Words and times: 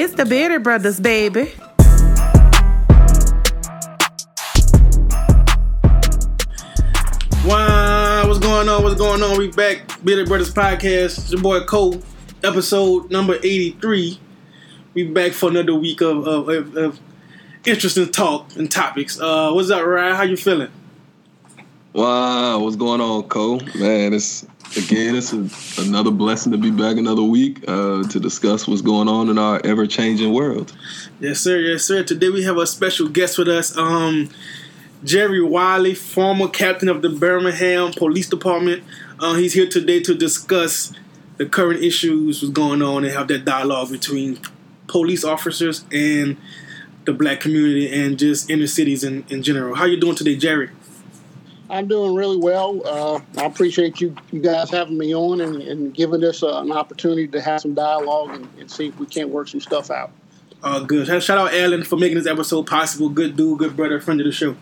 It's 0.00 0.14
the 0.14 0.24
Bearded 0.24 0.62
Brothers, 0.62 1.00
baby. 1.00 1.50
Wow, 7.44 8.28
what's 8.28 8.38
going 8.38 8.68
on? 8.68 8.84
What's 8.84 8.94
going 8.94 9.24
on? 9.24 9.36
We 9.36 9.48
back, 9.48 10.00
Bearded 10.04 10.28
Brothers 10.28 10.54
Podcast. 10.54 11.18
It's 11.18 11.32
your 11.32 11.42
boy 11.42 11.64
Cole, 11.64 12.00
episode 12.44 13.10
number 13.10 13.38
83. 13.42 14.20
We 14.94 15.02
back 15.02 15.32
for 15.32 15.48
another 15.48 15.74
week 15.74 16.00
of, 16.00 16.28
of, 16.28 16.48
of, 16.48 16.76
of 16.76 17.00
interesting 17.66 18.08
talk 18.12 18.54
and 18.54 18.70
topics. 18.70 19.18
Uh, 19.18 19.50
what's 19.50 19.68
up, 19.70 19.84
Ryan? 19.84 20.14
How 20.14 20.22
you 20.22 20.36
feeling? 20.36 20.70
Wow, 21.94 22.58
what's 22.60 22.76
going 22.76 23.00
on, 23.00 23.22
Cole? 23.24 23.60
Man, 23.74 24.12
it's 24.12 24.46
again, 24.76 25.16
it's 25.16 25.32
a, 25.32 25.48
another 25.80 26.10
blessing 26.10 26.52
to 26.52 26.58
be 26.58 26.70
back 26.70 26.98
another 26.98 27.22
week 27.22 27.64
uh, 27.66 28.02
to 28.02 28.20
discuss 28.20 28.68
what's 28.68 28.82
going 28.82 29.08
on 29.08 29.30
in 29.30 29.38
our 29.38 29.58
ever-changing 29.64 30.30
world. 30.32 30.76
Yes, 31.18 31.40
sir. 31.40 31.58
Yes, 31.58 31.84
sir. 31.84 32.02
Today 32.02 32.28
we 32.28 32.44
have 32.44 32.58
a 32.58 32.66
special 32.66 33.08
guest 33.08 33.38
with 33.38 33.48
us, 33.48 33.74
um, 33.78 34.28
Jerry 35.02 35.42
Wiley, 35.42 35.94
former 35.94 36.48
captain 36.48 36.90
of 36.90 37.00
the 37.00 37.08
Birmingham 37.08 37.92
Police 37.92 38.28
Department. 38.28 38.84
Uh, 39.18 39.34
he's 39.34 39.54
here 39.54 39.68
today 39.68 40.00
to 40.00 40.14
discuss 40.14 40.92
the 41.38 41.46
current 41.46 41.82
issues 41.82 42.42
what's 42.42 42.52
going 42.52 42.82
on 42.82 43.04
and 43.04 43.14
have 43.14 43.28
that 43.28 43.46
dialogue 43.46 43.90
between 43.90 44.38
police 44.88 45.24
officers 45.24 45.86
and 45.90 46.36
the 47.06 47.14
black 47.14 47.40
community 47.40 47.90
and 47.90 48.18
just 48.18 48.50
inner 48.50 48.66
cities 48.66 49.02
in, 49.02 49.24
in 49.30 49.42
general. 49.42 49.74
How 49.74 49.86
you 49.86 49.98
doing 49.98 50.16
today, 50.16 50.36
Jerry? 50.36 50.68
I'm 51.70 51.86
doing 51.86 52.14
really 52.14 52.38
well. 52.38 52.80
Uh, 52.84 53.20
I 53.36 53.44
appreciate 53.44 54.00
you, 54.00 54.14
you 54.32 54.40
guys 54.40 54.70
having 54.70 54.96
me 54.96 55.14
on 55.14 55.40
and, 55.40 55.60
and 55.60 55.94
giving 55.94 56.24
us 56.24 56.42
uh, 56.42 56.60
an 56.60 56.72
opportunity 56.72 57.28
to 57.28 57.40
have 57.40 57.60
some 57.60 57.74
dialogue 57.74 58.30
and, 58.30 58.48
and, 58.58 58.70
see 58.70 58.88
if 58.88 58.98
we 58.98 59.06
can't 59.06 59.28
work 59.28 59.48
some 59.48 59.60
stuff 59.60 59.90
out. 59.90 60.10
Uh, 60.62 60.80
good. 60.80 61.06
Shout 61.22 61.38
out 61.38 61.52
Alan 61.52 61.84
for 61.84 61.96
making 61.96 62.16
this 62.16 62.26
episode 62.26 62.66
possible. 62.66 63.10
Good 63.10 63.36
dude, 63.36 63.58
good 63.58 63.76
brother, 63.76 64.00
friend 64.00 64.20
of 64.20 64.24
the 64.24 64.32
show. 64.32 64.56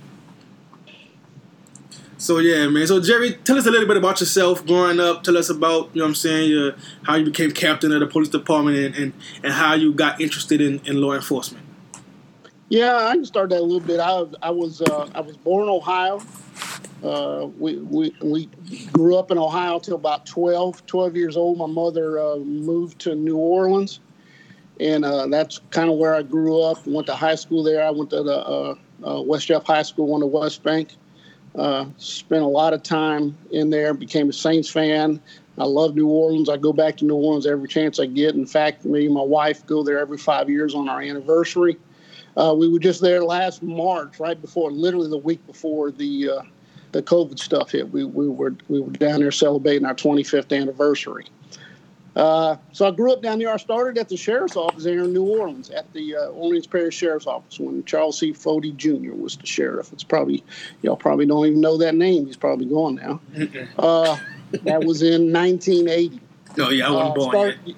So 2.19 2.39
yeah, 2.39 2.67
man. 2.69 2.87
So 2.87 3.01
Jerry, 3.01 3.35
tell 3.45 3.57
us 3.57 3.67
a 3.67 3.71
little 3.71 3.87
bit 3.87 3.97
about 3.97 4.21
yourself 4.21 4.67
growing 4.67 4.99
up. 4.99 5.23
Tell 5.23 5.37
us 5.37 5.49
about 5.49 5.91
you 5.93 6.01
know 6.01 6.07
what 6.07 6.09
I'm 6.09 6.15
saying 6.15 6.51
your, 6.51 6.75
how 7.05 7.15
you 7.17 7.27
became 7.27 7.53
captain 7.53 7.93
of 7.93 8.01
the 8.01 8.07
police 8.07 8.29
department 8.29 8.77
and, 8.77 8.95
and, 8.97 9.13
and 9.45 9.53
how 9.53 9.75
you 9.75 9.93
got 9.93 10.21
interested 10.21 10.61
in, 10.61 10.81
in 10.87 11.01
law 11.01 11.13
enforcement. 11.13 11.65
Yeah, 12.69 12.97
I 12.97 13.13
can 13.13 13.25
start 13.25 13.51
that 13.51 13.61
a 13.61 13.63
little 13.63 13.81
bit. 13.81 14.01
I 14.01 14.25
I 14.43 14.51
was 14.51 14.81
uh, 14.83 15.09
I 15.15 15.21
was 15.21 15.37
born 15.37 15.65
in 15.65 15.69
Ohio. 15.69 16.21
Uh, 17.07 17.47
we, 17.59 17.77
we, 17.77 18.13
we 18.21 18.47
grew 18.93 19.17
up 19.17 19.31
in 19.31 19.39
Ohio 19.39 19.79
till 19.79 19.95
about 19.95 20.27
12, 20.27 20.85
12 20.87 21.15
years 21.15 21.37
old. 21.37 21.57
My 21.57 21.67
mother 21.67 22.19
uh, 22.19 22.37
moved 22.39 22.99
to 23.03 23.15
New 23.15 23.37
Orleans, 23.37 24.01
and 24.81 25.05
uh, 25.05 25.29
that's 25.29 25.61
kind 25.71 25.89
of 25.89 25.99
where 25.99 26.17
I 26.17 26.23
grew 26.23 26.61
up. 26.63 26.85
Went 26.85 27.07
to 27.07 27.15
high 27.15 27.37
school 27.37 27.63
there. 27.63 27.87
I 27.87 27.91
went 27.91 28.11
to 28.11 28.25
the 28.25 28.39
uh, 28.39 28.75
uh, 29.05 29.23
West 29.23 29.47
Jeff 29.47 29.65
High 29.65 29.83
School, 29.83 30.15
on 30.15 30.21
the 30.21 30.27
West 30.27 30.65
Bank. 30.65 30.97
Spent 31.97 32.43
a 32.43 32.49
lot 32.49 32.75
of 32.75 32.83
time 32.83 33.39
in 33.53 33.71
there. 33.71 33.95
Became 33.95 34.29
a 34.29 34.33
Saints 34.33 34.69
fan. 34.69 35.21
I 35.59 35.65
love 35.65 35.95
New 35.95 36.09
Orleans. 36.09 36.49
I 36.49 36.57
go 36.57 36.73
back 36.73 36.97
to 36.97 37.05
New 37.05 37.15
Orleans 37.15 37.47
every 37.47 37.69
chance 37.69 38.01
I 38.01 38.07
get. 38.07 38.35
In 38.35 38.47
fact, 38.47 38.85
me 38.85 39.07
and 39.07 39.15
my 39.15 39.23
wife 39.23 39.65
go 39.65 39.85
there 39.85 40.01
every 40.01 40.19
five 40.19 40.51
years 40.51 40.75
on 40.75 40.89
our 40.89 41.01
anniversary. 41.01 41.77
we 42.37 42.69
were 42.69 42.81
just 42.81 43.01
there 43.01 43.23
last 43.23 43.63
March, 43.63 44.19
right 44.19 44.41
before, 44.43 44.73
literally 44.73 45.09
the 45.09 45.17
week 45.17 45.47
before 45.47 45.93
the 45.93 46.41
the 46.97 47.03
COVID 47.03 47.39
stuff 47.39 47.73
hit. 47.73 47.91
We, 47.91 48.05
we 48.05 48.29
were 48.29 48.55
we 48.69 48.81
were 48.81 48.91
down 48.91 49.21
there 49.21 49.31
celebrating 49.31 49.85
our 49.85 49.95
25th 49.95 50.59
anniversary. 50.59 51.27
Uh, 52.17 52.57
so 52.73 52.89
I 52.89 52.91
grew 52.93 53.13
up 53.13 53.21
down 53.21 53.39
there. 53.39 53.53
I 53.53 53.59
started 53.59 53.99
at 53.99 54.09
the 54.09 54.17
sheriff's 54.17 54.57
office 54.57 54.85
there 54.85 55.05
in 55.05 55.13
New 55.13 55.25
Orleans, 55.25 55.69
at 55.69 55.93
the 55.93 56.17
uh, 56.17 56.27
Orleans 56.29 56.67
Parish 56.67 56.97
Sheriff's 56.97 57.27
Office 57.27 57.61
when 57.61 57.85
Charles 57.85 58.19
C. 58.19 58.33
Foti 58.33 58.75
Jr. 58.75 59.13
was 59.13 59.37
the 59.37 59.47
sheriff. 59.47 59.93
It's 59.93 60.03
probably 60.03 60.43
y'all 60.81 60.97
probably 60.97 61.27
don't 61.27 61.47
even 61.47 61.61
know 61.61 61.77
that 61.77 61.95
name. 61.95 62.25
He's 62.25 62.37
probably 62.37 62.67
gone 62.67 62.95
now. 62.95 63.21
Uh, 63.79 64.17
that 64.63 64.85
was 64.85 65.03
in 65.03 65.31
1980. 65.31 66.21
Oh 66.59 66.71
yeah, 66.71 66.89
I 66.89 66.91
wasn't 66.91 67.11
uh, 67.11 67.15
born 67.15 67.31
start, 67.31 67.59
yet. 67.67 67.77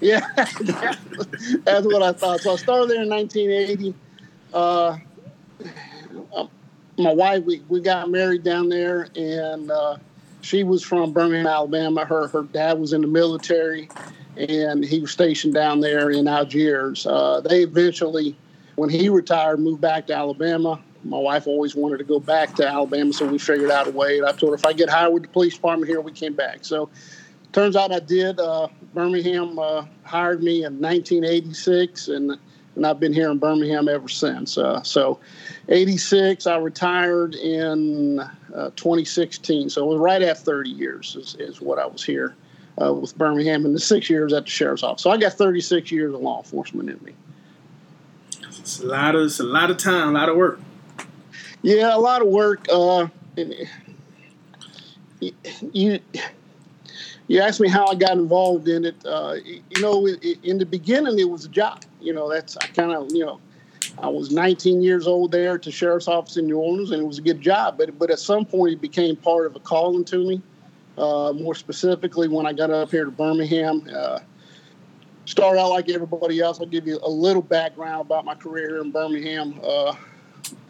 Yeah, 0.00 0.20
that's 1.64 1.86
what 1.86 2.02
I 2.02 2.12
thought. 2.12 2.40
So 2.40 2.52
I 2.52 2.56
started 2.56 2.90
there 2.90 3.02
in 3.02 3.08
1980 3.08 3.94
my 7.02 7.12
wife, 7.12 7.44
we, 7.44 7.62
we 7.68 7.80
got 7.80 8.10
married 8.10 8.42
down 8.42 8.68
there, 8.68 9.08
and 9.16 9.70
uh, 9.70 9.96
she 10.40 10.64
was 10.64 10.82
from 10.82 11.12
Birmingham, 11.12 11.46
Alabama. 11.46 12.04
Her 12.04 12.28
her 12.28 12.42
dad 12.42 12.78
was 12.78 12.92
in 12.92 13.00
the 13.00 13.06
military, 13.06 13.88
and 14.36 14.84
he 14.84 15.00
was 15.00 15.10
stationed 15.10 15.54
down 15.54 15.80
there 15.80 16.10
in 16.10 16.26
Algiers. 16.26 17.06
Uh, 17.06 17.40
they 17.40 17.62
eventually, 17.62 18.36
when 18.76 18.90
he 18.90 19.08
retired, 19.08 19.60
moved 19.60 19.80
back 19.80 20.06
to 20.08 20.14
Alabama. 20.14 20.80
My 21.04 21.18
wife 21.18 21.48
always 21.48 21.74
wanted 21.74 21.98
to 21.98 22.04
go 22.04 22.20
back 22.20 22.54
to 22.56 22.68
Alabama, 22.68 23.12
so 23.12 23.26
we 23.26 23.38
figured 23.38 23.72
out 23.72 23.88
a 23.88 23.90
way. 23.90 24.18
And 24.18 24.26
I 24.26 24.32
told 24.32 24.50
her 24.50 24.54
if 24.54 24.64
I 24.64 24.72
get 24.72 24.88
hired 24.88 25.12
with 25.12 25.22
the 25.22 25.28
police 25.28 25.54
department 25.54 25.88
here, 25.88 26.00
we 26.00 26.12
came 26.12 26.34
back. 26.34 26.58
So 26.64 26.90
turns 27.52 27.74
out 27.74 27.90
I 27.90 27.98
did. 27.98 28.38
Uh, 28.38 28.68
Birmingham 28.94 29.58
uh, 29.58 29.84
hired 30.04 30.42
me 30.42 30.64
in 30.64 30.80
1986, 30.80 32.08
and 32.08 32.38
and 32.76 32.86
I've 32.86 33.00
been 33.00 33.12
here 33.12 33.30
in 33.30 33.38
Birmingham 33.38 33.88
ever 33.88 34.08
since. 34.08 34.56
Uh, 34.56 34.82
so, 34.82 35.18
86, 35.68 36.46
I 36.46 36.56
retired 36.56 37.34
in 37.34 38.20
uh, 38.20 38.70
2016. 38.76 39.70
So, 39.70 39.84
it 39.84 39.88
was 39.94 39.98
right 39.98 40.22
at 40.22 40.38
30 40.38 40.70
years, 40.70 41.16
is, 41.16 41.36
is 41.38 41.60
what 41.60 41.78
I 41.78 41.86
was 41.86 42.02
here 42.02 42.34
uh, 42.80 42.92
with 42.94 43.16
Birmingham, 43.16 43.64
and 43.64 43.74
the 43.74 43.80
six 43.80 44.08
years 44.08 44.32
at 44.32 44.44
the 44.44 44.50
sheriff's 44.50 44.82
office. 44.82 45.02
So, 45.02 45.10
I 45.10 45.16
got 45.16 45.34
36 45.34 45.90
years 45.90 46.14
of 46.14 46.20
law 46.20 46.38
enforcement 46.38 46.88
in 46.90 46.98
me. 47.04 47.12
It's 48.58 48.80
a 48.80 48.86
lot 48.86 49.14
of, 49.14 49.22
it's 49.22 49.40
a 49.40 49.44
lot 49.44 49.70
of 49.70 49.76
time, 49.76 50.08
a 50.08 50.12
lot 50.12 50.28
of 50.28 50.36
work. 50.36 50.60
Yeah, 51.62 51.94
a 51.94 51.98
lot 51.98 52.22
of 52.22 52.28
work. 52.28 52.66
Uh, 52.70 53.08
you 55.72 56.00
you 57.28 57.40
asked 57.40 57.60
me 57.60 57.68
how 57.68 57.86
I 57.86 57.94
got 57.94 58.12
involved 58.12 58.68
in 58.68 58.84
it. 58.84 58.96
Uh, 59.06 59.36
you 59.44 59.80
know, 59.80 60.06
in 60.06 60.58
the 60.58 60.66
beginning, 60.66 61.18
it 61.18 61.28
was 61.28 61.44
a 61.44 61.48
job. 61.48 61.82
You 62.02 62.12
know, 62.12 62.30
that's 62.30 62.56
I 62.56 62.66
kind 62.68 62.92
of 62.92 63.12
you 63.12 63.24
know, 63.24 63.40
I 63.98 64.08
was 64.08 64.30
19 64.30 64.82
years 64.82 65.06
old 65.06 65.32
there 65.32 65.58
the 65.58 65.70
sheriff's 65.70 66.08
office 66.08 66.36
in 66.36 66.46
New 66.46 66.58
Orleans, 66.58 66.90
and 66.90 67.02
it 67.02 67.06
was 67.06 67.18
a 67.18 67.22
good 67.22 67.40
job. 67.40 67.78
But 67.78 67.98
but 67.98 68.10
at 68.10 68.18
some 68.18 68.44
point, 68.44 68.74
it 68.74 68.80
became 68.80 69.16
part 69.16 69.46
of 69.46 69.56
a 69.56 69.60
calling 69.60 70.04
to 70.06 70.18
me. 70.18 70.42
Uh, 70.98 71.32
more 71.32 71.54
specifically, 71.54 72.28
when 72.28 72.46
I 72.46 72.52
got 72.52 72.70
up 72.70 72.90
here 72.90 73.06
to 73.06 73.10
Birmingham, 73.10 73.88
uh, 73.94 74.20
out 75.40 75.70
like 75.70 75.88
everybody 75.88 76.40
else. 76.40 76.60
I'll 76.60 76.66
give 76.66 76.86
you 76.86 76.98
a 77.02 77.08
little 77.08 77.42
background 77.42 78.02
about 78.02 78.24
my 78.24 78.34
career 78.34 78.68
here 78.70 78.80
in 78.82 78.90
Birmingham. 78.90 79.60
Uh, 79.62 79.94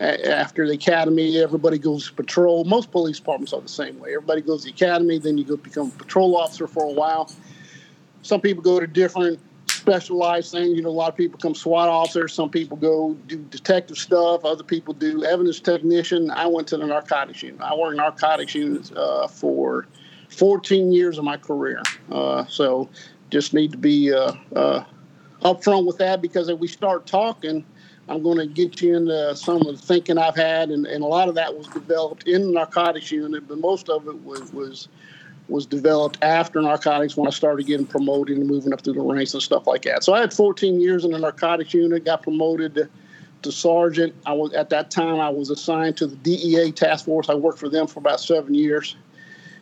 after 0.01 0.67
the 0.67 0.75
academy, 0.75 1.39
everybody 1.39 1.79
goes 1.79 2.09
to 2.09 2.15
patrol. 2.15 2.65
Most 2.65 2.91
police 2.91 3.19
departments 3.19 3.53
are 3.53 3.61
the 3.61 3.69
same 3.69 3.99
way. 3.99 4.11
Everybody 4.15 4.43
goes 4.43 4.63
to 4.63 4.67
the 4.67 4.75
academy, 4.75 5.19
then 5.19 5.39
you 5.39 5.45
go 5.45 5.57
become 5.57 5.89
a 5.89 5.99
patrol 5.99 6.37
officer 6.37 6.67
for 6.67 6.85
a 6.85 6.93
while. 6.93 7.31
Some 8.23 8.41
people 8.41 8.63
go 8.63 8.79
to 8.79 8.87
different 8.87 9.41
specialized 9.83 10.53
things. 10.53 10.77
You 10.77 10.83
know, 10.83 10.91
a 10.91 10.91
lot 10.91 11.09
of 11.11 11.17
people 11.17 11.37
become 11.39 11.55
SWAT 11.55 11.89
officers. 11.89 12.33
Some 12.33 12.51
people 12.51 12.77
go 12.77 13.15
do 13.27 13.39
detective 13.51 13.99
stuff. 13.99 14.45
Other 14.45 14.63
people 14.63 14.95
do 14.95 15.25
evidence 15.25 15.59
technician. 15.59 16.31
I 16.31 16.47
went 16.47 16.69
to 16.69 16.77
the 16.77 16.87
narcotics 16.87 17.43
unit. 17.43 17.61
I 17.61 17.75
worked 17.75 17.93
in 17.93 17.97
narcotics 17.97 18.55
units 18.55 18.93
uh, 18.93 19.27
for 19.27 19.89
14 20.31 20.93
years 20.93 21.19
of 21.19 21.25
my 21.25 21.37
career. 21.37 21.83
Uh, 22.11 22.47
so 22.47 22.89
just 23.31 23.55
need 23.55 23.73
to 23.73 23.79
be 23.79 24.13
uh, 24.13 24.33
uh 24.55 24.85
upfront 25.43 25.85
with 25.85 25.99
that 25.99 26.23
because 26.23 26.49
if 26.49 26.59
we 26.61 26.69
start 26.69 27.05
talking, 27.05 27.65
I'm 28.09 28.23
going 28.23 28.39
to 28.39 28.47
get 28.47 28.81
you 28.81 28.97
into 28.97 29.35
some 29.35 29.57
of 29.67 29.67
the 29.67 29.77
thinking 29.77 30.17
I've 30.17 30.37
had, 30.37 30.71
and, 30.71 30.87
and 30.87 31.03
a 31.03 31.07
lot 31.07 31.29
of 31.29 31.35
that 31.35 31.57
was 31.57 31.67
developed 31.67 32.29
in 32.29 32.43
the 32.43 32.53
narcotics 32.53 33.11
unit, 33.11 33.49
but 33.49 33.59
most 33.59 33.89
of 33.89 34.07
it 34.07 34.23
was 34.23 34.53
was 34.53 34.89
was 35.49 35.67
developed 35.67 36.19
after 36.23 36.61
narcotics 36.63 37.17
when 37.17 37.27
I 37.27 37.31
started 37.31 37.67
getting 37.67 37.87
promoted 37.87 38.39
and 38.39 38.47
moving 38.47 38.73
up 38.73 38.83
through 38.83 38.95
the 38.95 39.01
ranks 39.01 39.35
and 39.35 39.43
stuff 39.43 39.67
like 39.67 39.83
that. 39.83 40.05
So 40.05 40.15
I 40.15 40.21
had 40.21 40.33
14 40.33 40.81
years 40.81 41.05
in 41.05 41.11
the 41.11 41.19
narcotics 41.19 41.75
unit, 41.75 42.05
got 42.05 42.23
promoted 42.23 42.75
to, 42.77 42.89
to 43.43 43.53
sergeant. 43.53 44.15
I 44.25 44.33
was 44.33 44.53
at 44.53 44.71
that 44.71 44.91
time 44.91 45.21
I 45.21 45.29
was 45.29 45.51
assigned 45.51 45.97
to 45.99 46.07
the 46.07 46.17
DEA 46.17 46.73
task 46.73 47.05
force. 47.05 47.29
I 47.29 47.35
worked 47.35 47.59
for 47.59 47.69
them 47.69 47.87
for 47.87 47.99
about 47.99 48.21
seven 48.21 48.55
years, 48.55 48.97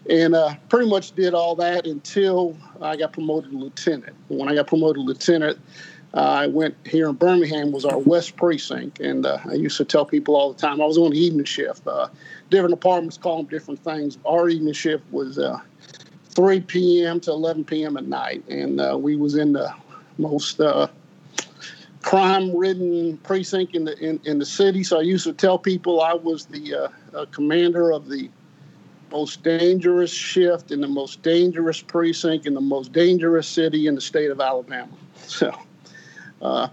and 0.09 0.35
uh, 0.35 0.55
pretty 0.69 0.89
much 0.89 1.13
did 1.13 1.35
all 1.35 1.57
that 1.57 1.87
until 1.87 2.57
I 2.81 2.97
got 2.97 3.13
promoted 3.13 3.51
to 3.53 3.59
lieutenant. 3.59 4.15
When 4.29 4.49
I 4.49 4.55
got 4.55 4.67
promoted 4.67 4.97
to 4.97 5.03
lieutenant, 5.03 5.59
uh, 6.13 6.21
I 6.21 6.47
went 6.49 6.75
here 6.85 7.09
in 7.09 7.15
Birmingham 7.15 7.71
was 7.71 7.85
our 7.85 7.99
West 7.99 8.37
Precinct, 8.37 8.99
and 9.01 9.25
uh, 9.25 9.39
I 9.49 9.55
used 9.55 9.77
to 9.77 9.85
tell 9.85 10.05
people 10.05 10.35
all 10.35 10.53
the 10.53 10.59
time 10.59 10.81
I 10.81 10.85
was 10.85 10.99
on 10.99 11.13
the 11.13 11.19
evening 11.19 11.45
shift. 11.45 11.87
Uh, 11.87 12.09
different 12.51 12.75
departments 12.75 13.17
call 13.17 13.39
them 13.39 13.47
different 13.47 13.79
things. 13.81 14.19
Our 14.27 14.49
evening 14.49 14.75
shift 14.75 15.05
was 15.13 15.39
uh, 15.39 15.61
3 16.31 16.61
p.m. 16.61 17.21
to 17.21 17.31
11 17.31 17.65
p.m. 17.65 17.97
at 17.97 18.07
night, 18.07 18.45
and 18.49 18.81
uh, 18.81 18.97
we 18.99 19.17
was 19.17 19.37
in 19.37 19.53
the 19.53 19.73
most 20.19 20.61
uh, 20.61 20.87
crime-ridden 22.03 23.19
precinct 23.19 23.75
in 23.75 23.85
the 23.85 23.99
in, 23.99 24.21
in, 24.25 24.39
the 24.39 24.47
city. 24.47 24.83
So 24.83 24.99
I 24.99 25.03
used 25.03 25.25
to 25.25 25.33
tell 25.33 25.59
people 25.59 26.01
I 26.01 26.15
was 26.15 26.47
the 26.47 26.91
commander 27.31 27.93
of 27.93 28.09
the 28.09 28.31
most 29.11 29.43
dangerous 29.43 30.13
shift 30.13 30.71
in 30.71 30.81
the 30.81 30.89
most 30.89 31.23
dangerous 31.23 31.83
precinct 31.83 32.47
in 32.47 32.55
the 32.55 32.61
most 32.61 32.93
dangerous 32.93 33.49
city 33.49 33.87
in 33.87 33.95
the 33.95 34.01
state 34.01 34.31
of 34.31 34.41
Alabama. 34.41 34.93
So 35.27 35.53
Uh, 36.43 36.69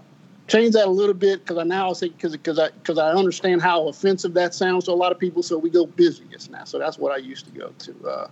change 0.46 0.72
that 0.72 0.86
a 0.86 0.90
little 0.90 1.14
bit 1.14 1.40
because 1.40 1.58
I 1.58 1.64
now 1.64 1.92
say 1.92 2.08
because 2.08 2.32
because 2.32 2.58
I 2.58 2.70
because 2.70 2.98
I 2.98 3.10
understand 3.10 3.60
how 3.60 3.88
offensive 3.88 4.34
that 4.34 4.54
sounds 4.54 4.86
to 4.86 4.92
a 4.92 4.94
lot 4.94 5.12
of 5.12 5.18
people. 5.18 5.42
So 5.42 5.58
we 5.58 5.70
go 5.70 5.86
busiest 5.86 6.50
now. 6.50 6.64
So 6.64 6.78
that's 6.78 6.98
what 6.98 7.12
I 7.12 7.18
used 7.18 7.44
to 7.46 7.50
go 7.50 7.72
to. 7.78 8.30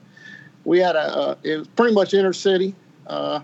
We 0.66 0.80
had 0.80 0.96
a 0.96 1.38
it 1.44 1.56
was 1.56 1.68
pretty 1.68 1.94
much 1.94 2.12
inner 2.12 2.32
city. 2.32 2.74
Uh, 3.06 3.40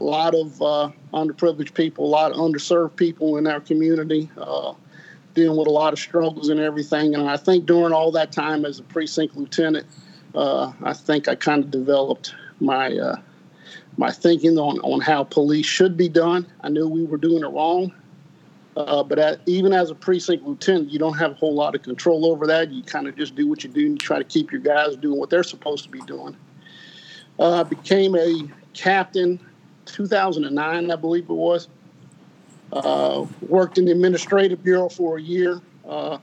a 0.00 0.04
lot 0.04 0.34
of 0.34 0.62
uh, 0.62 0.90
underprivileged 1.12 1.74
people, 1.74 2.04
a 2.04 2.06
lot 2.06 2.30
of 2.30 2.38
underserved 2.38 2.96
people 2.96 3.36
in 3.36 3.46
our 3.46 3.60
community, 3.60 4.30
uh, 4.38 4.72
dealing 5.34 5.58
with 5.58 5.66
a 5.66 5.70
lot 5.70 5.92
of 5.92 5.98
struggles 5.98 6.48
and 6.48 6.60
everything. 6.60 7.14
And 7.14 7.28
I 7.28 7.36
think 7.36 7.66
during 7.66 7.92
all 7.92 8.12
that 8.12 8.30
time 8.30 8.64
as 8.64 8.78
a 8.78 8.84
precinct 8.84 9.36
lieutenant, 9.36 9.86
uh, 10.34 10.72
I 10.82 10.92
think 10.92 11.26
I 11.26 11.34
kind 11.34 11.64
of 11.64 11.70
developed 11.72 12.34
my 12.60 13.16
my 13.96 14.10
thinking 14.10 14.56
on, 14.56 14.78
on 14.80 15.00
how 15.00 15.24
police 15.24 15.66
should 15.66 15.96
be 15.96 16.08
done. 16.08 16.46
I 16.60 16.68
knew 16.68 16.88
we 16.88 17.04
were 17.04 17.16
doing 17.16 17.42
it 17.42 17.48
wrong. 17.48 17.92
Uh, 18.76 19.02
but 19.04 19.18
at, 19.18 19.40
even 19.46 19.72
as 19.72 19.90
a 19.90 19.94
precinct 19.94 20.44
lieutenant, 20.44 20.90
you 20.90 20.98
don't 20.98 21.16
have 21.16 21.32
a 21.32 21.34
whole 21.34 21.54
lot 21.54 21.74
of 21.74 21.82
control 21.82 22.26
over 22.26 22.46
that. 22.46 22.70
You 22.70 22.82
kind 22.82 23.06
of 23.06 23.16
just 23.16 23.36
do 23.36 23.46
what 23.46 23.62
you 23.62 23.70
do 23.70 23.86
and 23.86 23.90
you 23.92 23.98
try 23.98 24.18
to 24.18 24.24
keep 24.24 24.50
your 24.50 24.60
guys 24.60 24.96
doing 24.96 25.18
what 25.18 25.30
they're 25.30 25.44
supposed 25.44 25.84
to 25.84 25.90
be 25.90 26.00
doing. 26.00 26.36
Uh, 27.38 27.62
became 27.64 28.16
a 28.16 28.48
captain 28.72 29.38
2009, 29.86 30.90
I 30.90 30.96
believe 30.96 31.24
it 31.24 31.32
was. 31.32 31.68
Uh, 32.72 33.26
worked 33.48 33.78
in 33.78 33.84
the 33.84 33.92
administrative 33.92 34.64
bureau 34.64 34.88
for 34.88 35.18
a 35.18 35.22
year. 35.22 35.60
Uh, 35.88 36.18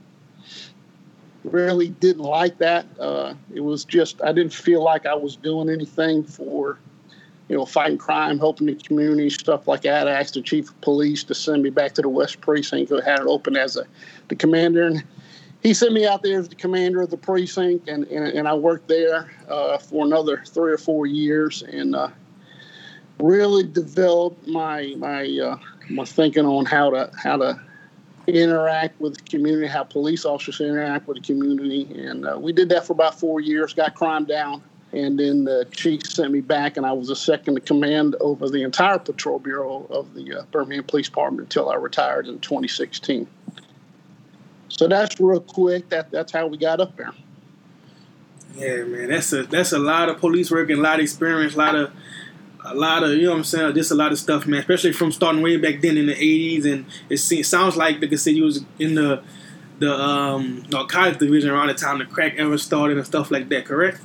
really 1.44 1.90
didn't 1.90 2.24
like 2.24 2.58
that. 2.58 2.86
Uh, 3.00 3.34
it 3.54 3.62
was 3.62 3.86
just 3.86 4.22
I 4.22 4.32
didn't 4.32 4.54
feel 4.54 4.84
like 4.84 5.06
I 5.06 5.16
was 5.16 5.36
doing 5.36 5.70
anything 5.70 6.24
for, 6.24 6.78
you 7.52 7.58
know, 7.58 7.66
fighting 7.66 7.98
crime, 7.98 8.40
helping 8.40 8.68
the 8.68 8.76
community, 8.76 9.30
stuff 9.30 9.68
like 9.68 9.82
that. 9.82 10.08
I 10.08 10.12
asked 10.12 10.36
the 10.36 10.42
chief 10.42 10.70
of 10.70 10.80
police 10.80 11.26
to 11.26 11.36
send 11.36 11.64
me 11.64 11.70
back 11.70 11.92
to 11.96 12.02
the 12.02 12.08
West 12.08 12.40
Precinct, 12.40 12.90
who 12.90 13.02
had 13.02 13.20
it 13.20 13.26
open 13.28 13.58
as 13.58 13.76
a 13.76 13.86
the 14.30 14.38
commander, 14.38 14.88
and 14.88 15.04
he 15.62 15.74
sent 15.74 15.92
me 15.92 16.08
out 16.08 16.24
there 16.24 16.40
as 16.40 16.48
the 16.48 16.56
commander 16.56 17.02
of 17.02 17.10
the 17.10 17.18
precinct, 17.18 17.90
and 17.90 18.06
and, 18.06 18.26
and 18.26 18.48
I 18.48 18.54
worked 18.54 18.88
there 18.88 19.30
uh, 19.50 19.78
for 19.80 20.06
another 20.06 20.42
three 20.48 20.72
or 20.72 20.78
four 20.78 21.06
years, 21.06 21.62
and 21.62 21.94
uh, 21.94 22.08
really 23.20 23.64
developed 23.64 24.48
my 24.48 24.94
my 24.98 25.28
uh, 25.38 25.58
my 25.90 26.06
thinking 26.06 26.46
on 26.46 26.64
how 26.64 26.90
to 26.92 27.12
how 27.22 27.36
to 27.36 27.62
interact 28.28 28.98
with 29.02 29.18
the 29.18 29.24
community, 29.24 29.68
how 29.68 29.84
police 29.84 30.24
officers 30.24 30.62
interact 30.62 31.06
with 31.06 31.18
the 31.18 31.24
community, 31.24 31.84
and 32.02 32.26
uh, 32.26 32.40
we 32.40 32.54
did 32.54 32.70
that 32.70 32.88
for 32.88 32.94
about 32.94 33.20
four 33.20 33.42
years. 33.42 33.74
Got 33.74 33.94
crime 33.94 34.24
down, 34.24 34.64
and 34.94 35.18
then 35.18 35.46
the 35.46 35.68
chief 35.72 36.06
sent 36.06 36.32
me 36.32 36.42
back, 36.42 36.78
and 36.78 36.86
I 36.86 36.92
was 36.92 37.10
a 37.10 37.16
second 37.16 37.58
in 37.58 37.64
command 37.64 38.16
over 38.20 38.50
the 38.50 38.64
entire 38.64 39.00
patrol 39.00 39.40
bureau 39.40 39.88
of 39.90 40.14
the 40.14 40.40
uh, 40.40 40.44
Birmingham 40.52 40.84
Police 40.84 41.08
Department 41.08 41.48
until 41.48 41.70
I 41.70 41.76
retired 41.76 42.28
in 42.28 42.40
2016. 42.40 43.28
So 44.68 44.88
that's 44.88 45.20
real 45.20 45.40
quick. 45.40 45.90
That 45.90 46.12
that's 46.12 46.32
how 46.32 46.48
we 46.48 46.58
got 46.58 46.80
up 46.80 46.98
there. 46.98 47.14
Yeah, 48.56 48.84
man, 48.84 49.10
that's 49.10 49.32
a 49.32 49.44
that's 49.44 49.72
a 49.72 49.80
lot 49.80 50.10
of 50.10 50.18
police 50.18 50.52
work 50.52 50.70
and 50.70 50.80
a 50.80 50.82
lot 50.82 50.96
of 50.96 51.04
experience, 51.04 51.56
a 51.56 51.58
lot 51.58 51.76
of 51.76 51.92
a 52.66 52.76
lot 52.76 53.04
of 53.04 53.12
you 53.12 53.24
know 53.24 53.32
what 53.32 53.38
I'm 53.38 53.44
saying, 53.44 53.74
just 53.76 53.92
a 53.92 53.96
lot 53.96 54.12
of 54.12 54.20
stuff, 54.20 54.46
man. 54.46 54.60
Especially 54.60 54.92
from 54.92 55.12
starting 55.12 55.42
way 55.42 55.58
back 55.58 55.82
then 55.82 55.98
in 55.98 56.08
the 56.08 56.16
'80s, 56.16 56.66
and 56.72 56.86
it, 57.10 57.18
seems, 57.18 57.48
sounds 57.48 57.78
like 57.78 58.04
said, 58.18 58.36
you 58.36 58.44
was 58.44 58.66
in 58.78 58.96
the 58.96 59.24
the 59.80 59.94
um, 59.94 60.64
narcotics 60.70 61.18
division 61.18 61.50
around 61.50 61.68
the 61.68 61.74
time 61.74 61.98
the 62.00 62.06
crack 62.06 62.36
ever 62.38 62.58
started 62.58 62.98
and 62.98 63.06
stuff 63.06 63.32
like 63.32 63.50
that. 63.50 63.66
Correct? 63.66 64.02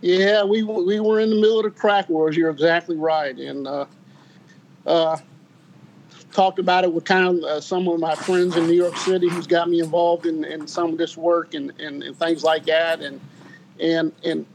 Yeah, 0.00 0.44
we 0.44 0.62
we 0.62 1.00
were 1.00 1.20
in 1.20 1.30
the 1.30 1.36
middle 1.36 1.58
of 1.58 1.64
the 1.64 1.70
crack 1.70 2.08
wars. 2.08 2.36
You're 2.36 2.50
exactly 2.50 2.96
right, 2.96 3.36
and 3.36 3.66
uh, 3.66 3.86
uh, 4.86 5.18
talked 6.32 6.60
about 6.60 6.84
it 6.84 6.92
with 6.92 7.04
kind 7.04 7.26
of 7.26 7.44
uh, 7.44 7.60
some 7.60 7.88
of 7.88 7.98
my 7.98 8.14
friends 8.14 8.56
in 8.56 8.66
New 8.66 8.74
York 8.74 8.96
City 8.96 9.28
who's 9.28 9.46
got 9.46 9.68
me 9.68 9.80
involved 9.80 10.26
in, 10.26 10.44
in 10.44 10.68
some 10.68 10.92
of 10.92 10.98
this 10.98 11.16
work 11.16 11.54
and, 11.54 11.72
and, 11.80 12.02
and 12.04 12.16
things 12.16 12.44
like 12.44 12.64
that, 12.66 13.00
and 13.00 13.20
and 13.80 14.12
and 14.24 14.46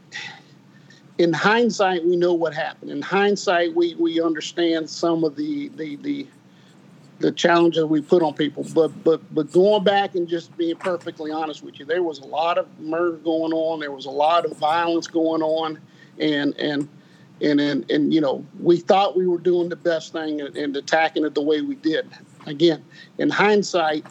in 1.18 1.32
hindsight, 1.32 2.04
we 2.04 2.16
know 2.16 2.34
what 2.34 2.54
happened. 2.54 2.90
In 2.90 3.00
hindsight, 3.00 3.74
we, 3.74 3.94
we 3.94 4.20
understand 4.20 4.88
some 4.90 5.22
of 5.22 5.36
the, 5.36 5.68
the, 5.76 5.96
the, 5.96 6.26
the 7.20 7.32
challenges 7.32 7.84
we 7.84 8.00
put 8.00 8.22
on 8.22 8.34
people. 8.34 8.66
But, 8.74 8.88
but, 9.04 9.34
but 9.34 9.50
going 9.52 9.84
back 9.84 10.14
and 10.14 10.28
just 10.28 10.56
being 10.56 10.76
perfectly 10.76 11.30
honest 11.30 11.62
with 11.62 11.78
you, 11.78 11.84
there 11.84 12.02
was 12.02 12.18
a 12.18 12.26
lot 12.26 12.58
of 12.58 12.66
murder 12.80 13.16
going 13.18 13.52
on. 13.52 13.80
There 13.80 13.92
was 13.92 14.06
a 14.06 14.10
lot 14.10 14.44
of 14.44 14.56
violence 14.58 15.06
going 15.06 15.42
on. 15.42 15.78
And, 16.18 16.54
and, 16.58 16.88
and, 17.40 17.60
and, 17.60 17.90
and 17.90 18.12
you 18.12 18.20
know, 18.20 18.44
we 18.60 18.78
thought 18.78 19.16
we 19.16 19.26
were 19.26 19.38
doing 19.38 19.68
the 19.68 19.76
best 19.76 20.12
thing 20.12 20.40
and, 20.40 20.56
and 20.56 20.76
attacking 20.76 21.24
it 21.24 21.34
the 21.34 21.42
way 21.42 21.60
we 21.60 21.76
did. 21.76 22.08
Again, 22.46 22.84
in 23.18 23.30
hindsight, 23.30 24.06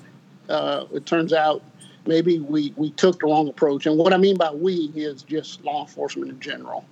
uh, 0.49 0.85
it 0.93 1.05
turns 1.05 1.33
out 1.33 1.63
maybe 2.05 2.39
we, 2.39 2.73
we 2.75 2.91
took 2.91 3.19
the 3.19 3.27
wrong 3.27 3.47
approach. 3.47 3.85
And 3.85 3.97
what 3.97 4.13
I 4.13 4.17
mean 4.17 4.37
by 4.37 4.51
we 4.51 4.91
is 4.95 5.23
just 5.23 5.63
law 5.63 5.81
enforcement 5.81 6.31
in 6.31 6.39
general. 6.39 6.85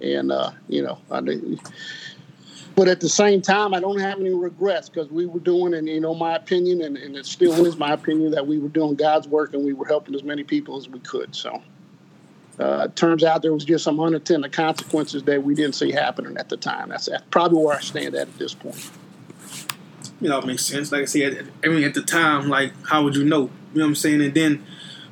And, 0.00 0.32
uh, 0.32 0.52
you 0.68 0.82
know, 0.82 0.98
I, 1.10 1.20
but 2.80 2.88
at 2.88 2.98
the 2.98 3.10
same 3.10 3.42
time, 3.42 3.74
I 3.74 3.80
don't 3.80 4.00
have 4.00 4.20
any 4.20 4.32
regrets 4.32 4.88
because 4.88 5.10
we 5.10 5.26
were 5.26 5.40
doing, 5.40 5.74
and 5.74 5.86
you 5.86 6.00
know, 6.00 6.14
my 6.14 6.34
opinion, 6.34 6.80
and, 6.80 6.96
and 6.96 7.14
it 7.14 7.26
still 7.26 7.66
is 7.66 7.76
my 7.76 7.92
opinion 7.92 8.30
that 8.30 8.46
we 8.46 8.58
were 8.58 8.70
doing 8.70 8.94
God's 8.94 9.28
work 9.28 9.52
and 9.52 9.62
we 9.62 9.74
were 9.74 9.84
helping 9.84 10.14
as 10.14 10.22
many 10.22 10.44
people 10.44 10.78
as 10.78 10.88
we 10.88 10.98
could. 11.00 11.36
So 11.36 11.60
uh, 12.58 12.88
turns 12.94 13.22
out 13.22 13.42
there 13.42 13.52
was 13.52 13.66
just 13.66 13.84
some 13.84 14.00
unintended 14.00 14.52
consequences 14.52 15.24
that 15.24 15.44
we 15.44 15.54
didn't 15.54 15.74
see 15.74 15.92
happening 15.92 16.38
at 16.38 16.48
the 16.48 16.56
time. 16.56 16.88
That's, 16.88 17.04
that's 17.04 17.22
probably 17.30 17.62
where 17.62 17.76
I 17.76 17.80
stand 17.80 18.14
at 18.14 18.28
at 18.28 18.38
this 18.38 18.54
point. 18.54 18.90
You 20.18 20.30
know, 20.30 20.38
it 20.38 20.46
makes 20.46 20.64
sense. 20.64 20.90
Like 20.90 21.02
I 21.02 21.04
said, 21.04 21.52
I 21.62 21.68
mean, 21.68 21.84
at 21.84 21.92
the 21.92 22.00
time, 22.00 22.48
like, 22.48 22.72
how 22.86 23.04
would 23.04 23.14
you 23.14 23.24
know? 23.24 23.50
You 23.74 23.80
know 23.80 23.84
what 23.84 23.88
I'm 23.88 23.94
saying? 23.94 24.22
And 24.22 24.32
then 24.32 24.64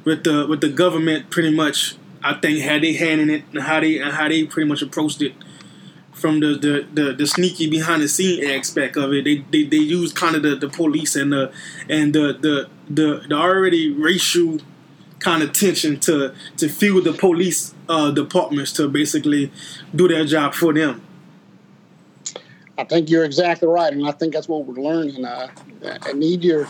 with 0.04 0.24
the 0.24 0.46
with 0.46 0.62
the 0.62 0.70
government, 0.70 1.28
pretty 1.28 1.54
much 1.54 1.96
I 2.24 2.32
think 2.32 2.60
had 2.60 2.80
they 2.82 2.94
hand 2.94 3.20
in 3.20 3.28
it 3.28 3.44
and 3.52 3.64
how 3.64 3.80
they 3.80 3.98
and 3.98 4.12
how 4.12 4.26
they 4.26 4.44
pretty 4.44 4.66
much 4.66 4.80
approached 4.80 5.20
it 5.20 5.34
from 6.18 6.40
the 6.40 6.58
the, 6.58 6.86
the, 6.92 7.12
the 7.12 7.26
sneaky 7.26 7.70
behind 7.70 8.02
the 8.02 8.08
scene 8.08 8.44
aspect 8.44 8.96
of 8.96 9.12
it. 9.12 9.24
They 9.24 9.44
they, 9.50 9.64
they 9.64 9.76
used 9.76 10.16
kind 10.16 10.36
of 10.36 10.42
the, 10.42 10.56
the 10.56 10.68
police 10.68 11.16
and 11.16 11.32
the 11.32 11.52
and 11.88 12.14
the 12.14 12.32
the, 12.32 12.68
the, 12.88 13.26
the 13.28 13.34
already 13.34 13.92
racial 13.92 14.58
kind 15.20 15.42
of 15.42 15.52
tension 15.52 15.98
to 16.00 16.34
to 16.56 16.68
fuel 16.68 17.02
the 17.02 17.12
police 17.12 17.74
uh, 17.88 18.10
departments 18.10 18.72
to 18.74 18.88
basically 18.88 19.50
do 19.94 20.08
their 20.08 20.24
job 20.24 20.54
for 20.54 20.72
them. 20.72 21.02
I 22.76 22.84
think 22.84 23.10
you're 23.10 23.24
exactly 23.24 23.66
right, 23.66 23.92
and 23.92 24.06
I 24.06 24.12
think 24.12 24.34
that's 24.34 24.48
what 24.48 24.64
we're 24.64 24.82
learning. 24.82 25.24
Uh, 25.24 25.48
I 26.02 26.12
need 26.12 26.44
your 26.44 26.68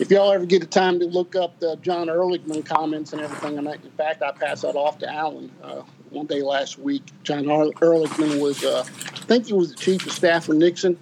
if 0.00 0.10
y'all 0.10 0.32
ever 0.32 0.46
get 0.46 0.60
the 0.60 0.66
time 0.66 0.98
to 1.00 1.06
look 1.06 1.36
up 1.36 1.60
the 1.60 1.76
John 1.76 2.08
Ehrlichman 2.08 2.64
comments 2.64 3.12
and 3.12 3.20
everything, 3.20 3.58
and 3.58 3.68
in 3.68 3.90
fact, 3.98 4.22
I 4.22 4.32
pass 4.32 4.62
that 4.62 4.74
off 4.74 4.98
to 4.98 5.12
Alan 5.12 5.52
uh, 5.62 5.82
one 6.10 6.26
day 6.26 6.42
last 6.42 6.78
week. 6.78 7.02
John 7.22 7.44
Ehrlichman 7.44 8.40
was, 8.40 8.64
uh, 8.64 8.84
I 8.86 9.24
think 9.26 9.46
he 9.46 9.52
was 9.52 9.70
the 9.70 9.76
chief 9.76 10.06
of 10.06 10.12
staff 10.12 10.46
for 10.46 10.54
Nixon, 10.54 10.98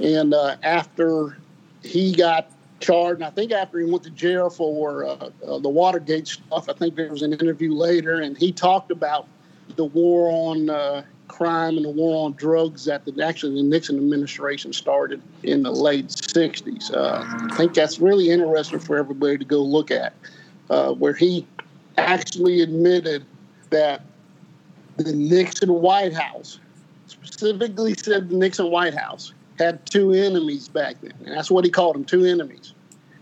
and 0.00 0.32
uh, 0.34 0.56
after 0.62 1.36
he 1.82 2.14
got 2.14 2.50
charged, 2.80 3.16
and 3.20 3.24
I 3.24 3.30
think 3.30 3.52
after 3.52 3.78
he 3.78 3.90
went 3.90 4.04
to 4.04 4.10
jail 4.10 4.50
for 4.50 5.04
uh, 5.04 5.30
uh, 5.46 5.58
the 5.58 5.68
Watergate 5.68 6.28
stuff, 6.28 6.68
I 6.68 6.72
think 6.72 6.94
there 6.94 7.10
was 7.10 7.22
an 7.22 7.32
interview 7.32 7.72
later, 7.72 8.20
and 8.20 8.36
he 8.36 8.52
talked 8.52 8.90
about 8.90 9.26
the 9.76 9.84
war 9.84 10.28
on 10.30 10.70
uh, 10.70 11.02
crime 11.28 11.76
and 11.76 11.84
the 11.84 11.90
war 11.90 12.26
on 12.26 12.32
drugs 12.34 12.84
that 12.84 13.04
the, 13.04 13.24
actually 13.24 13.54
the 13.56 13.62
Nixon 13.62 13.96
administration 13.96 14.72
started 14.72 15.22
in 15.42 15.62
the 15.62 15.70
late 15.70 16.08
60s. 16.08 16.94
Uh, 16.94 17.24
I 17.50 17.56
think 17.56 17.74
that's 17.74 17.98
really 17.98 18.30
interesting 18.30 18.78
for 18.78 18.98
everybody 18.98 19.38
to 19.38 19.44
go 19.44 19.62
look 19.62 19.90
at, 19.90 20.12
where 20.68 21.14
he 21.14 21.46
actually 21.96 22.60
admitted 22.60 23.24
that 23.70 24.02
the 24.96 25.12
Nixon 25.12 25.72
White 25.72 26.12
House, 26.12 26.58
specifically 27.06 27.94
said 27.94 28.28
the 28.28 28.36
Nixon 28.36 28.70
White 28.70 28.94
House, 28.94 29.32
had 29.58 29.84
two 29.86 30.12
enemies 30.12 30.68
back 30.68 30.96
then. 31.00 31.14
And 31.24 31.36
that's 31.36 31.50
what 31.50 31.64
he 31.64 31.70
called 31.70 31.94
them, 31.94 32.04
two 32.04 32.24
enemies. 32.24 32.74